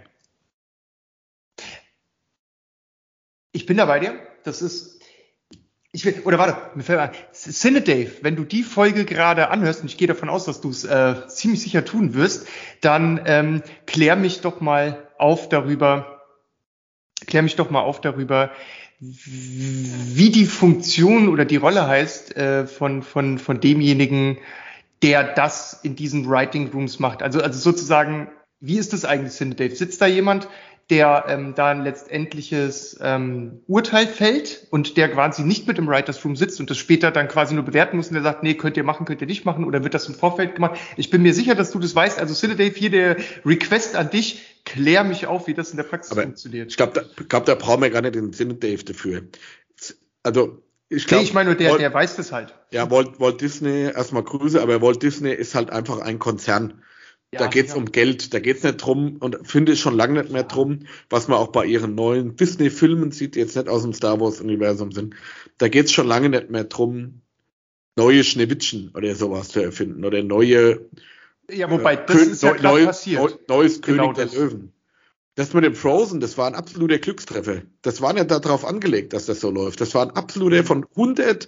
Ich 3.54 3.66
bin 3.66 3.78
da 3.78 3.86
bei 3.86 4.00
dir. 4.00 4.20
Das 4.44 4.62
ist. 4.62 4.93
Ich 5.96 6.06
will, 6.06 6.22
oder 6.26 6.40
warte, 6.40 6.58
mir 6.76 6.82
fällt 6.82 7.00
ein. 7.00 7.12
Cine 7.32 7.82
Dave, 7.82 8.12
wenn 8.22 8.36
du 8.36 8.44
die 8.44 8.64
Folge 8.64 9.06
gerade 9.06 9.52
anhörst, 9.52 9.82
und 9.82 9.92
ich 9.92 9.98
gehe 9.98 10.08
davon 10.08 10.28
aus, 10.28 10.44
dass 10.44 10.60
du 10.60 10.72
es 10.72 10.84
äh, 10.84 11.28
ziemlich 11.28 11.62
sicher 11.62 11.86
tun 11.86 12.16
wirst, 12.16 12.48
dann 12.82 13.22
ähm, 13.26 13.62
klär 13.86 14.16
mich 14.16 14.42
doch 14.42 14.60
mal 14.60 15.08
auf 15.20 15.50
darüber, 15.50 16.24
klär 17.28 17.44
mich 17.44 17.56
doch 17.56 17.70
mal 17.70 17.82
auf 17.82 18.02
darüber, 18.02 18.50
wie 19.00 20.32
die 20.32 20.48
Funktion 20.48 21.30
oder 21.30 21.46
die 21.46 21.58
Rolle 21.58 21.86
heißt 21.86 22.38
äh, 22.38 22.66
von, 22.66 23.04
von, 23.04 23.38
von 23.38 23.60
demjenigen, 23.60 24.40
der 25.04 25.24
das 25.24 25.80
in 25.84 25.96
diesen 25.96 26.28
Writing 26.28 26.70
Rooms 26.70 26.98
macht. 26.98 27.22
Also, 27.22 27.40
also 27.40 27.60
sozusagen, 27.60 28.32
wie 28.60 28.80
ist 28.80 28.94
das 28.94 29.06
eigentlich, 29.06 29.34
Cine 29.34 29.54
Dave? 29.54 29.76
Sitzt 29.76 30.02
da 30.02 30.08
jemand, 30.08 30.48
der 30.90 31.26
ähm, 31.28 31.54
da 31.56 31.70
ein 31.70 31.84
letztendliches 31.84 33.00
ähm, 33.02 33.62
Urteil 33.68 34.06
fällt 34.06 34.68
und 34.70 34.98
der 34.98 35.10
quasi 35.10 35.44
nicht 35.44 35.68
mit 35.68 35.78
im 35.78 35.88
Writers 35.88 36.24
Room 36.26 36.36
sitzt 36.36 36.60
und 36.60 36.70
das 36.70 36.78
später 36.78 37.10
dann 37.10 37.28
quasi 37.28 37.56
nur 37.56 37.64
bewerten 37.64 37.98
muss 37.98 38.10
und 38.10 38.16
der 38.16 38.24
sagt, 38.24 38.44
nee, 38.44 38.54
könnt 38.56 38.76
ihr 38.76 38.84
machen, 38.84 39.06
könnt 39.06 39.22
ihr 39.22 39.28
nicht 39.28 39.46
machen 39.46 39.64
oder 39.64 39.84
wird 39.84 39.94
das 39.94 40.08
im 40.10 40.16
Vorfeld 40.16 40.56
gemacht? 40.56 40.78
Ich 40.98 41.10
bin 41.10 41.22
mir 41.22 41.34
sicher, 41.34 41.56
dass 41.56 41.72
du 41.72 41.80
das 41.80 41.96
weißt. 41.96 42.20
Also 42.20 42.34
Cine 42.34 42.56
Dave, 42.56 42.76
hier 42.76 42.90
der 42.90 43.16
Request 43.46 43.96
an 43.96 44.10
dich, 44.10 44.62
klär 44.66 45.04
mich 45.04 45.26
auf, 45.26 45.48
wie 45.48 45.54
das 45.54 45.72
in 45.72 45.78
der 45.78 45.84
Praxis 45.84 46.12
Aber 46.12 46.24
funktioniert. 46.24 46.70
Ich 46.72 46.78
glaube, 46.78 46.94
da, 46.94 47.24
glaub, 47.28 47.46
da 47.46 47.56
brauchen 47.56 47.82
wir 47.82 47.90
gar 47.90 48.02
nicht 48.02 48.16
den 48.16 48.34
Sinn 48.34 48.60
Dave 48.60 48.84
dafür. 48.84 49.24
Also, 50.22 50.62
ich 50.90 51.04
nee, 51.04 51.08
glaube, 51.08 51.24
ich 51.24 51.34
meine 51.34 51.50
nur, 51.50 51.58
der, 51.58 51.72
Walt- 51.72 51.82
der 51.82 51.94
weiß 51.94 52.18
das 52.18 52.32
halt. 52.32 52.54
ja, 52.72 52.90
Walt, 52.92 53.20
Walt 53.20 53.42
Disney, 53.42 53.84
erstmal 53.94 54.24
Grüße, 54.24 54.62
aber 54.62 54.82
Walt 54.82 55.02
Disney 55.02 55.32
ist 55.32 55.56
halt 55.56 55.70
einfach 55.70 56.00
ein 56.00 56.20
Konzern. 56.20 56.82
Da 57.34 57.46
Ja, 57.46 57.48
geht's 57.50 57.72
ja. 57.72 57.78
um 57.78 57.86
Geld, 57.92 58.34
da 58.34 58.40
geht's 58.40 58.64
nicht 58.64 58.78
drum 58.78 59.18
und 59.20 59.38
finde 59.48 59.74
ich 59.74 59.80
schon 59.80 59.96
lange 59.96 60.22
nicht 60.22 60.32
mehr 60.32 60.44
drum, 60.44 60.80
was 61.10 61.28
man 61.28 61.38
auch 61.38 61.48
bei 61.52 61.66
ihren 61.66 61.96
neuen 61.96 62.36
Disney-Filmen 62.36 63.12
sieht, 63.12 63.36
die 63.36 63.40
jetzt 63.40 63.56
nicht 63.56 63.68
aus 63.70 63.82
dem 63.84 63.94
Star 63.94 64.20
Wars-Universum 64.20 64.92
sind. 64.92 65.16
Da 65.58 65.68
geht's 65.68 65.92
schon 65.92 66.08
lange 66.08 66.30
nicht 66.30 66.50
mehr 66.50 66.64
drum, 66.64 67.22
neue 67.96 68.24
Schneewittchen 68.24 68.92
oder 68.96 69.14
sowas 69.16 69.50
zu 69.50 69.62
erfinden 69.62 70.04
oder 70.06 70.24
neue 70.24 70.90
Ja, 71.52 71.70
wobei, 71.70 71.96
das 71.98 72.16
Kön- 72.18 72.30
ist 72.32 72.42
ja 72.44 72.54
neu- 72.62 72.86
passiert. 72.86 73.22
neu- 73.22 73.32
neues 73.58 73.82
Genau 73.82 74.04
König 74.14 74.16
der 74.16 74.26
das. 74.26 74.36
Löwen. 74.36 74.72
Das 75.36 75.54
mit 75.54 75.64
dem 75.64 75.74
Frozen, 75.76 76.20
das 76.20 76.38
war 76.38 76.46
ein 76.48 76.56
absoluter 76.56 77.00
Glückstreffer. 77.00 77.64
Das 77.82 78.02
war 78.02 78.14
nicht 78.14 78.30
darauf 78.32 78.64
angelegt, 78.66 79.14
dass 79.14 79.26
das 79.26 79.40
so 79.40 79.50
läuft. 79.50 79.82
Das 79.82 79.94
war 79.96 80.04
ein 80.04 80.12
absoluter 80.12 80.64
von 80.64 80.86
100 80.96 81.48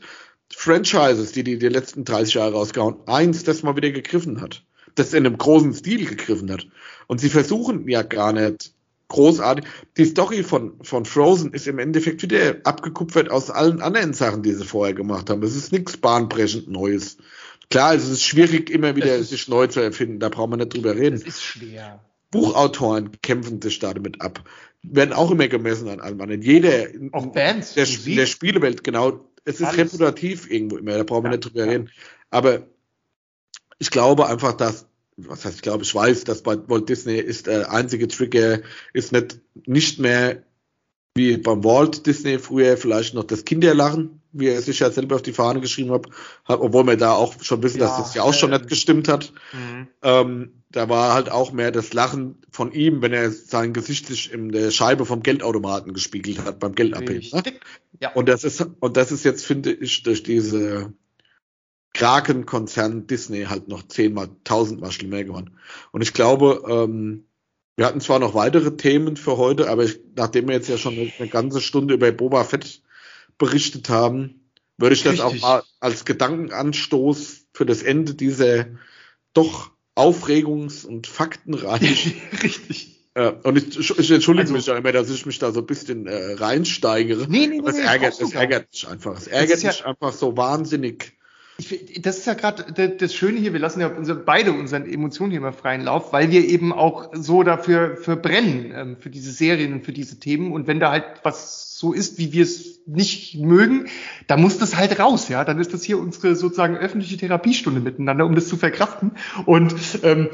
Franchises, 0.53 1.31
die 1.31 1.43
die 1.43 1.57
die 1.57 1.67
letzten 1.69 2.03
30 2.03 2.33
Jahre 2.35 2.53
rausgehauen, 2.53 2.97
eins, 3.07 3.43
das 3.43 3.63
mal 3.63 3.75
wieder 3.75 3.91
gegriffen 3.91 4.41
hat. 4.41 4.63
Das 4.95 5.13
in 5.13 5.25
einem 5.25 5.37
großen 5.37 5.73
Stil 5.73 6.05
gegriffen 6.05 6.51
hat. 6.51 6.67
Und 7.07 7.19
sie 7.21 7.29
versuchen 7.29 7.87
ja 7.87 8.01
gar 8.01 8.33
nicht 8.33 8.73
großartig. 9.09 9.65
Die 9.97 10.05
Story 10.05 10.41
von, 10.43 10.73
von 10.81 11.05
Frozen 11.05 11.53
ist 11.53 11.67
im 11.67 11.79
Endeffekt 11.79 12.23
wieder 12.23 12.55
abgekupfert 12.63 13.29
aus 13.29 13.49
allen 13.51 13.81
anderen 13.81 14.13
Sachen, 14.13 14.41
die 14.41 14.53
sie 14.53 14.65
vorher 14.65 14.95
gemacht 14.95 15.29
haben. 15.29 15.43
Es 15.43 15.55
ist 15.55 15.71
nichts 15.71 15.97
bahnbrechend 15.97 16.69
Neues. 16.69 17.17
Klar, 17.69 17.93
es 17.95 18.07
ist 18.07 18.23
schwierig, 18.23 18.69
immer 18.69 18.95
wieder 18.95 19.13
Es 19.15 19.21
ist- 19.23 19.29
sich 19.29 19.47
neu 19.47 19.67
zu 19.67 19.79
erfinden. 19.81 20.19
Da 20.19 20.29
brauchen 20.29 20.51
wir 20.51 20.57
nicht 20.57 20.73
drüber 20.73 20.95
reden. 20.95 21.19
Das 21.19 21.27
ist 21.27 21.43
schwer. 21.43 21.99
Buchautoren 22.31 23.11
kämpfen 23.21 23.61
sich 23.61 23.79
damit 23.79 24.21
ab. 24.21 24.43
Werden 24.83 25.13
auch 25.13 25.31
immer 25.31 25.47
gemessen 25.47 25.87
an 25.87 25.99
allem 25.99 26.19
anderen. 26.21 26.41
Jeder 26.41 26.87
Auch 27.11 27.27
Bands, 27.27 27.73
der, 27.73 27.85
der 27.85 28.25
Spielewelt, 28.25 28.83
genau. 28.83 29.29
Es 29.45 29.59
ist 29.59 29.67
Alles. 29.67 29.77
reputativ 29.93 30.49
irgendwo 30.49 30.77
immer, 30.77 30.97
da 30.97 31.03
brauchen 31.03 31.23
wir 31.25 31.31
Ja, 31.31 31.37
nicht 31.37 31.45
drüber 31.45 31.65
ja. 31.65 31.71
reden. 31.71 31.89
Aber 32.31 32.67
ich 33.79 33.91
glaube 33.91 34.27
einfach, 34.27 34.53
dass, 34.53 34.87
was 35.17 35.45
heißt, 35.45 35.57
ich 35.57 35.61
glaube, 35.61 35.83
ich 35.83 35.93
weiß, 35.93 36.23
dass 36.23 36.43
bei 36.43 36.57
Walt 36.67 36.89
Disney 36.89 37.17
ist 37.17 37.47
der 37.47 37.71
einzige 37.71 38.07
Trigger, 38.07 38.61
ist 38.93 39.11
nicht, 39.11 39.39
nicht 39.65 39.99
mehr 39.99 40.43
wie 41.15 41.37
beim 41.37 41.63
Walt 41.63 42.05
Disney 42.05 42.39
früher 42.39 42.75
vielleicht 42.75 43.13
noch 43.13 43.23
das 43.23 43.45
Kinderlachen, 43.45 44.21
wie 44.33 44.47
er 44.47 44.61
sich 44.61 44.79
ja 44.79 44.91
selber 44.91 45.15
auf 45.15 45.21
die 45.21 45.31
Fahne 45.31 45.61
geschrieben 45.61 45.91
hat, 45.91 46.07
hat 46.43 46.59
obwohl 46.59 46.85
wir 46.85 46.97
da 46.97 47.13
auch 47.13 47.41
schon 47.41 47.63
wissen, 47.63 47.79
dass 47.79 47.91
Ja, 47.91 47.97
das 47.99 48.13
ja 48.15 48.23
auch 48.23 48.33
schon 48.33 48.51
ähm, 48.51 48.59
nicht 48.59 48.69
gestimmt 48.69 49.07
hat. 49.07 49.31
Mhm. 49.53 49.87
Ähm, 50.01 50.51
da 50.71 50.89
war 50.89 51.13
halt 51.13 51.31
auch 51.31 51.53
mehr 51.53 51.71
das 51.71 51.93
Lachen 51.93 52.35
von 52.51 52.73
ihm, 52.73 53.01
wenn 53.01 53.13
er 53.13 53.31
sein 53.31 53.71
Gesicht 53.71 54.07
sich 54.07 54.33
in 54.33 54.51
der 54.51 54.71
Scheibe 54.71 55.05
vom 55.05 55.23
Geldautomaten 55.23 55.93
gespiegelt 55.93 56.43
hat 56.43 56.59
beim 56.59 56.75
Geldabheben. 56.75 57.29
Ne? 57.31 57.53
Ja. 58.01 58.11
Und 58.11 58.27
das 58.27 58.43
ist, 58.43 58.65
und 58.81 58.97
das 58.97 59.13
ist 59.13 59.23
jetzt, 59.23 59.45
finde 59.45 59.71
ich, 59.71 60.03
durch 60.03 60.21
diese 60.21 60.91
Kraken-Konzern 61.95 63.07
Disney 63.07 63.43
halt 63.45 63.67
noch 63.69 63.87
zehnmal, 63.87 64.29
tausendmal 64.43 64.91
schlimmer 64.91 65.23
geworden. 65.23 65.57
Und 65.91 66.01
ich 66.01 66.13
glaube, 66.13 66.63
ähm, 66.69 67.25
wir 67.77 67.85
hatten 67.85 68.01
zwar 68.01 68.19
noch 68.19 68.35
weitere 68.35 68.75
Themen 68.77 69.17
für 69.17 69.37
heute, 69.37 69.69
aber 69.69 69.85
ich, 69.85 69.99
nachdem 70.15 70.47
wir 70.47 70.55
jetzt 70.55 70.69
ja 70.69 70.77
schon 70.77 70.93
eine, 70.93 71.29
ganze 71.29 71.61
Stunde 71.61 71.93
über 71.95 72.11
Boba 72.11 72.43
Fett 72.43 72.81
berichtet 73.37 73.89
haben, 73.89 74.49
würde 74.77 74.93
ich 74.95 75.03
das 75.03 75.13
Richtig. 75.13 75.25
auch 75.25 75.41
mal 75.41 75.63
als 75.79 76.03
Gedankenanstoß 76.05 77.45
für 77.53 77.65
das 77.65 77.81
Ende 77.81 78.13
dieser 78.13 78.65
doch 79.33 79.71
aufregungs- 79.95 80.85
und 80.85 81.07
faktenreichen 81.07 82.13
Richtig. 82.43 82.99
äh, 83.13 83.31
und 83.43 83.57
ich, 83.57 83.77
ich 83.97 84.11
entschuldige 84.11 84.43
Also- 84.43 84.53
mich 84.53 84.65
ja 84.65 84.75
immer, 84.77 84.91
dass 84.91 85.09
ich 85.09 85.25
mich 85.25 85.39
da 85.39 85.51
so 85.53 85.61
ein 85.61 85.65
bisschen 85.65 86.07
äh, 86.07 86.33
reinsteigere. 86.33 87.25
Nee, 87.29 87.47
nee, 87.47 87.59
Aber 87.59 87.69
es 87.69 87.77
nee, 87.77 87.83
ärgert, 87.83 88.19
es 88.19 88.33
ärgert 88.33 88.67
mich 88.71 88.85
einfach. 88.87 89.17
Es 89.17 89.27
ärgert 89.27 89.57
ist 89.57 89.63
ja- 89.63 89.69
mich 89.71 89.85
einfach 89.85 90.11
so 90.11 90.35
wahnsinnig. 90.35 91.13
Ich, 91.57 92.01
das 92.01 92.17
ist 92.17 92.27
ja 92.27 92.33
gerade 92.33 92.91
das, 92.97 93.13
Schöne 93.13 93.39
hier, 93.39 93.53
wir 93.53 93.61
lassen 93.61 93.79
ja 93.79 93.87
unser, 93.87 94.15
beide 94.15 94.51
unseren 94.51 94.85
Emotionen 94.85 95.31
hier 95.31 95.39
mal 95.39 95.53
freien 95.53 95.81
Lauf, 95.81 96.11
weil 96.11 96.29
wir 96.29 96.45
eben 96.45 96.73
auch 96.73 97.11
so 97.13 97.43
dafür 97.43 97.95
für 97.95 98.17
brennen, 98.17 98.73
ähm, 98.75 98.97
für 98.97 99.09
diese 99.09 99.31
Serien 99.31 99.71
und 99.71 99.85
für 99.85 99.93
diese 99.93 100.19
Themen. 100.19 100.51
Und 100.51 100.67
wenn 100.67 100.81
da 100.81 100.91
halt 100.91 101.05
was 101.23 101.77
so 101.77 101.93
ist, 101.93 102.17
wie 102.17 102.33
wir 102.33 102.43
es 102.43 102.81
nicht 102.85 103.35
mögen, 103.35 103.87
dann 104.27 104.41
muss 104.41 104.57
das 104.57 104.75
halt 104.75 104.99
raus, 104.99 105.29
ja. 105.29 105.45
Dann 105.45 105.59
ist 105.59 105.73
das 105.73 105.83
hier 105.83 105.97
unsere 105.97 106.35
sozusagen 106.35 106.75
öffentliche 106.75 107.17
Therapiestunde 107.17 107.79
miteinander, 107.79 108.25
um 108.25 108.35
das 108.35 108.49
zu 108.49 108.57
verkraften. 108.57 109.11
Und 109.45 109.75
ähm, 110.03 110.29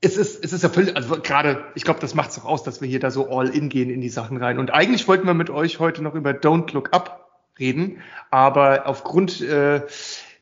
es 0.00 0.16
ist, 0.16 0.44
es 0.44 0.52
ist 0.52 0.62
ja 0.62 0.68
völlig, 0.68 0.96
also 0.96 1.20
gerade, 1.20 1.64
ich 1.74 1.84
glaube, 1.84 2.00
das 2.00 2.14
macht 2.14 2.30
es 2.30 2.38
auch 2.38 2.44
aus, 2.44 2.62
dass 2.62 2.80
wir 2.80 2.88
hier 2.88 3.00
da 3.00 3.10
so 3.10 3.30
all 3.30 3.48
in 3.48 3.68
gehen 3.68 3.90
in 3.90 4.00
die 4.00 4.08
Sachen 4.08 4.36
rein. 4.36 4.58
Und 4.58 4.72
eigentlich 4.72 5.08
wollten 5.08 5.26
wir 5.26 5.34
mit 5.34 5.50
euch 5.50 5.80
heute 5.80 6.02
noch 6.02 6.14
über 6.14 6.30
Don't 6.30 6.72
Look 6.72 6.92
Up 6.92 7.30
reden, 7.58 7.98
aber 8.30 8.86
aufgrund 8.86 9.40
äh, 9.40 9.82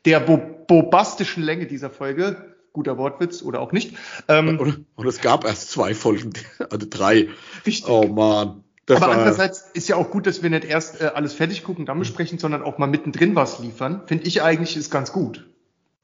der 0.05 0.19
bo 0.19 0.39
bobastischen 0.67 1.43
Länge 1.43 1.65
dieser 1.65 1.89
Folge, 1.89 2.55
guter 2.71 2.97
Wortwitz 2.97 3.43
oder 3.43 3.59
auch 3.59 3.73
nicht, 3.73 3.97
ähm, 4.29 4.57
Und, 4.57 4.85
und 4.95 5.07
es 5.07 5.19
gab 5.19 5.43
erst 5.43 5.69
zwei 5.69 5.93
Folgen, 5.93 6.31
also 6.69 6.87
drei. 6.89 7.29
richtig. 7.65 7.89
Oh 7.89 8.07
man. 8.07 8.63
Das 8.85 9.01
aber 9.01 9.13
andererseits 9.13 9.69
ist 9.73 9.87
ja 9.89 9.95
auch 9.95 10.09
gut, 10.09 10.27
dass 10.27 10.43
wir 10.43 10.49
nicht 10.49 10.65
erst 10.65 11.01
äh, 11.01 11.11
alles 11.13 11.33
fertig 11.33 11.63
gucken, 11.63 11.85
dann 11.85 11.99
besprechen, 11.99 12.39
sondern 12.39 12.63
auch 12.63 12.77
mal 12.77 12.87
mittendrin 12.87 13.35
was 13.35 13.59
liefern. 13.59 14.03
Finde 14.05 14.25
ich 14.25 14.41
eigentlich 14.41 14.75
ist 14.75 14.89
ganz 14.89 15.11
gut. 15.11 15.49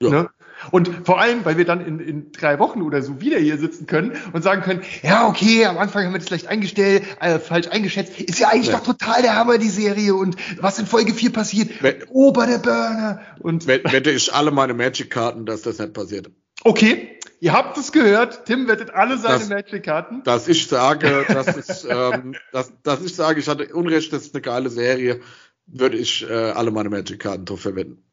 Ja. 0.01 0.09
Ne? 0.09 0.29
Und 0.71 0.89
vor 1.05 1.19
allem, 1.19 1.45
weil 1.45 1.57
wir 1.57 1.65
dann 1.65 1.85
in, 1.85 1.99
in 1.99 2.31
drei 2.31 2.59
Wochen 2.59 2.81
oder 2.81 3.01
so 3.01 3.21
wieder 3.21 3.37
hier 3.39 3.57
sitzen 3.57 3.87
können 3.87 4.13
und 4.33 4.43
sagen 4.43 4.61
können, 4.61 4.81
ja, 5.03 5.27
okay, 5.27 5.65
am 5.65 5.77
Anfang 5.77 6.05
haben 6.05 6.13
wir 6.13 6.19
das 6.19 6.27
vielleicht 6.27 6.47
eingestellt, 6.47 7.03
äh, 7.19 7.39
falsch 7.39 7.67
eingeschätzt. 7.67 8.19
Ist 8.19 8.39
ja 8.39 8.49
eigentlich 8.49 8.67
Ja. 8.67 8.77
doch 8.77 8.83
total 8.83 9.21
der 9.21 9.35
Hammer, 9.35 9.57
die 9.57 9.69
Serie. 9.69 10.15
Und 10.15 10.35
was 10.61 10.79
in 10.79 10.85
Folge 10.85 11.13
4 11.13 11.31
passiert, 11.31 11.71
Ober 12.09 12.45
der 12.47 12.57
Burner. 12.59 13.21
Und 13.39 13.67
wett- 13.67 13.91
wette 13.91 14.11
ich 14.11 14.33
alle 14.33 14.51
meine 14.51 14.73
Magic-Karten, 14.73 15.45
dass 15.45 15.61
das 15.61 15.79
nicht 15.79 15.93
passiert. 15.93 16.29
okay, 16.63 17.17
ihr 17.39 17.53
habt 17.53 17.77
es 17.77 17.91
gehört. 17.91 18.45
Tim 18.45 18.67
wettet 18.67 18.89
alle 18.91 19.17
seine 19.17 19.39
Das- 19.39 19.49
Magic-Karten. 19.49 20.23
Dass 20.23 20.47
ich 20.47 20.67
sage, 20.67 21.25
dass, 21.27 21.55
es, 21.55 21.85
ähm, 21.89 22.35
dass, 22.51 22.71
dass 22.83 23.03
ich 23.03 23.15
sage, 23.15 23.39
ich 23.39 23.47
hatte 23.47 23.73
Unrecht, 23.73 24.11
das 24.11 24.23
ist 24.23 24.33
eine 24.35 24.41
geile 24.41 24.69
Serie, 24.69 25.21
würde 25.67 25.97
ich 25.97 26.27
äh, 26.29 26.33
alle 26.33 26.71
meine 26.71 26.89
Magic-Karten 26.89 27.45
drauf 27.45 27.61
verwenden. 27.61 28.03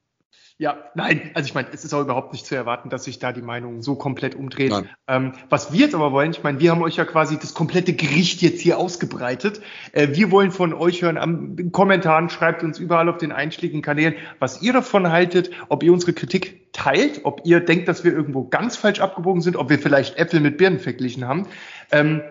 Ja, 0.57 0.77
nein, 0.95 1.33
also 1.35 1.49
ich 1.49 1.55
meine, 1.55 1.67
es 1.73 1.85
ist 1.85 1.93
auch 1.95 2.03
überhaupt 2.03 2.33
nicht 2.33 2.47
zu 2.47 2.55
erwarten, 2.55 2.89
dass 2.89 3.03
sich 3.03 3.19
da 3.19 3.33
die 3.33 3.43
Meinung 3.43 3.83
so 3.83 3.97
komplett 3.97 4.37
umdreht. 4.37 4.73
Ähm, 5.09 5.33
was 5.49 5.73
wir 5.73 5.81
jetzt 5.81 5.97
aber 5.97 6.13
wollen, 6.13 6.31
ich 6.31 6.45
meine, 6.45 6.61
wir 6.61 6.71
haben 6.71 6.83
euch 6.83 6.95
ja 6.95 7.05
quasi 7.05 7.37
das 7.37 7.55
komplette 7.55 7.93
Gericht 7.93 8.41
jetzt 8.41 8.61
hier 8.61 8.79
ausgebreitet. 8.79 9.61
Äh, 9.91 10.11
wir 10.13 10.31
wollen 10.31 10.53
von 10.53 10.73
euch 10.73 11.03
hören 11.03 11.19
am 11.19 11.59
in 11.59 11.73
Kommentaren, 11.73 12.31
schreibt 12.31 12.63
uns 12.63 12.79
überall 12.79 13.09
auf 13.09 13.17
den 13.17 13.33
einschlägigen 13.33 13.83
Kanälen, 13.83 14.15
was 14.39 14.63
ihr 14.63 14.73
davon 14.73 15.11
haltet, 15.11 15.51
ob 15.71 15.83
ihr 15.83 15.93
unsere 15.93 16.13
Kritik 16.13 16.73
teilt, 16.73 17.23
ob 17.25 17.41
ihr 17.45 17.59
denkt, 17.59 17.89
dass 17.89 18.05
wir 18.05 18.13
irgendwo 18.13 18.45
ganz 18.45 18.77
falsch 18.77 19.01
abgebogen 19.01 19.43
sind, 19.43 19.57
ob 19.57 19.71
wir 19.71 19.81
vielleicht 19.81 20.19
Äpfel 20.19 20.39
mit 20.39 20.57
Birnen 20.57 20.79
verglichen 20.79 21.27
haben. 21.27 21.49
Ähm, 21.91 22.23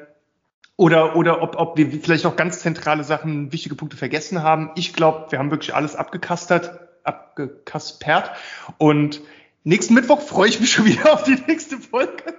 oder, 0.78 1.18
oder 1.18 1.42
ob, 1.42 1.58
ob 1.58 1.78
wir 1.78 1.92
vielleicht 1.92 2.26
auch 2.26 2.38
ganz 2.38 2.60
zentrale 2.60 3.04
Sachen, 3.04 3.52
wichtige 3.52 3.76
Punkte 3.76 3.98
vergessen 3.98 4.44
haben. 4.44 4.72
Ich 4.76 4.94
glaube, 4.94 5.28
wir 5.30 5.40
haben 5.40 5.52
wirklich 5.52 5.76
alles 5.76 5.98
abgekastert 5.98 6.83
abgekaspert. 7.04 8.32
Und 8.78 9.22
nächsten 9.64 9.94
Mittwoch 9.94 10.22
freue 10.22 10.50
ich 10.50 10.60
mich 10.60 10.72
schon 10.72 10.86
wieder 10.86 11.14
auf 11.14 11.24
die 11.24 11.38
nächste 11.48 11.78
Folge 11.78 12.34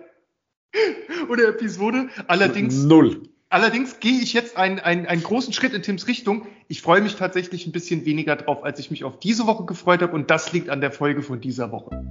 oder 1.28 1.48
Episode. 1.48 2.08
Allerdings. 2.26 2.84
Null. 2.84 3.22
Allerdings 3.50 4.00
gehe 4.00 4.20
ich 4.20 4.32
jetzt 4.32 4.56
einen, 4.56 4.80
einen, 4.80 5.06
einen 5.06 5.22
großen 5.22 5.52
Schritt 5.52 5.74
in 5.74 5.82
Tims 5.82 6.08
Richtung. 6.08 6.46
Ich 6.66 6.82
freue 6.82 7.00
mich 7.00 7.14
tatsächlich 7.14 7.66
ein 7.66 7.72
bisschen 7.72 8.04
weniger 8.04 8.34
drauf, 8.34 8.64
als 8.64 8.80
ich 8.80 8.90
mich 8.90 9.04
auf 9.04 9.20
diese 9.20 9.46
Woche 9.46 9.64
gefreut 9.64 10.02
habe. 10.02 10.12
Und 10.12 10.28
das 10.28 10.52
liegt 10.52 10.70
an 10.70 10.80
der 10.80 10.90
Folge 10.90 11.22
von 11.22 11.40
dieser 11.40 11.70
Woche. 11.70 12.02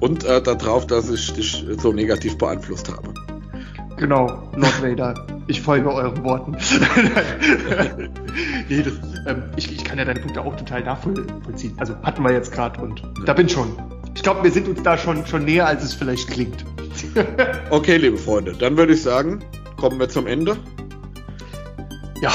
Und 0.00 0.24
äh, 0.24 0.40
darauf, 0.40 0.86
dass 0.86 1.10
ich 1.10 1.32
dich 1.34 1.66
so 1.78 1.92
negativ 1.92 2.38
beeinflusst 2.38 2.90
habe. 2.90 3.12
Genau, 3.98 4.50
Lord 4.54 4.82
Vader. 4.82 5.35
Ich 5.48 5.60
folge 5.60 5.92
euren 5.92 6.24
Worten. 6.24 6.52
nee, 8.68 8.82
das, 8.82 8.94
ähm, 9.26 9.44
ich, 9.56 9.70
ich 9.70 9.84
kann 9.84 9.98
ja 9.98 10.04
deine 10.04 10.18
Punkte 10.18 10.40
auch 10.40 10.56
total 10.56 10.82
nachvollziehen. 10.82 11.74
Also 11.76 11.94
hatten 12.02 12.24
wir 12.24 12.32
jetzt 12.32 12.52
gerade 12.52 12.80
und 12.80 13.02
da 13.24 13.32
bin 13.32 13.48
schon. 13.48 13.76
Ich 14.14 14.22
glaube, 14.22 14.42
wir 14.42 14.50
sind 14.50 14.66
uns 14.66 14.82
da 14.82 14.98
schon, 14.98 15.24
schon 15.26 15.44
näher, 15.44 15.66
als 15.66 15.84
es 15.84 15.94
vielleicht 15.94 16.28
klingt. 16.28 16.64
okay, 17.70 17.96
liebe 17.96 18.16
Freunde, 18.16 18.54
dann 18.58 18.76
würde 18.76 18.94
ich 18.94 19.02
sagen, 19.02 19.40
kommen 19.76 20.00
wir 20.00 20.08
zum 20.08 20.26
Ende. 20.26 20.56
Ja. 22.20 22.32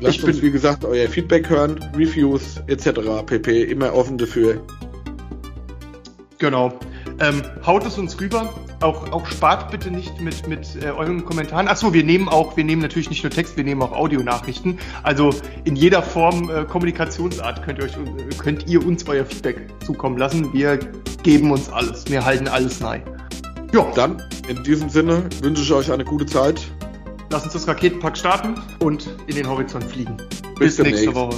Lasst 0.00 0.18
ich 0.18 0.24
uns, 0.24 0.42
wie 0.42 0.50
gesagt, 0.50 0.84
euer 0.84 1.08
Feedback 1.08 1.48
hören, 1.48 1.82
Reviews 1.96 2.62
etc. 2.66 3.00
pp. 3.26 3.64
Immer 3.64 3.94
offen 3.94 4.18
dafür. 4.18 4.60
Genau. 6.38 6.78
Ähm, 7.20 7.42
haut 7.64 7.86
es 7.86 7.96
uns 7.96 8.20
rüber. 8.20 8.52
Auch, 8.80 9.12
auch 9.12 9.26
spart 9.26 9.70
bitte 9.70 9.90
nicht 9.90 10.20
mit, 10.20 10.46
mit 10.46 10.82
äh, 10.82 10.90
euren 10.90 11.24
Kommentaren. 11.24 11.68
Achso, 11.68 11.92
wir 11.92 12.04
nehmen 12.04 12.28
auch, 12.28 12.56
wir 12.56 12.64
nehmen 12.64 12.82
natürlich 12.82 13.08
nicht 13.10 13.22
nur 13.22 13.30
Text, 13.30 13.56
wir 13.56 13.64
nehmen 13.64 13.82
auch 13.82 13.92
Audionachrichten. 13.92 14.78
Also 15.02 15.30
in 15.64 15.76
jeder 15.76 16.02
Form 16.02 16.50
äh, 16.50 16.64
Kommunikationsart 16.64 17.62
könnt 17.62 17.78
ihr, 17.78 17.84
euch, 17.84 17.96
könnt 18.38 18.68
ihr 18.68 18.84
uns 18.84 19.06
euer 19.08 19.24
Feedback 19.24 19.68
zukommen 19.84 20.18
lassen. 20.18 20.52
Wir 20.52 20.78
geben 21.22 21.50
uns 21.50 21.70
alles. 21.70 22.04
Wir 22.08 22.24
halten 22.24 22.48
alles 22.48 22.80
nein. 22.80 23.02
Ja. 23.72 23.90
Dann 23.94 24.22
in 24.48 24.62
diesem 24.62 24.88
Sinne 24.88 25.28
wünsche 25.42 25.62
ich 25.62 25.72
euch 25.72 25.90
eine 25.90 26.04
gute 26.04 26.26
Zeit. 26.26 26.60
Lass 27.30 27.44
uns 27.44 27.54
das 27.54 27.66
Raketenpack 27.66 28.16
starten 28.16 28.54
und 28.80 29.08
in 29.26 29.34
den 29.34 29.48
Horizont 29.48 29.84
fliegen. 29.84 30.16
Bis, 30.58 30.76
Bis 30.76 30.78
nächste 30.78 31.14
Woche. 31.14 31.36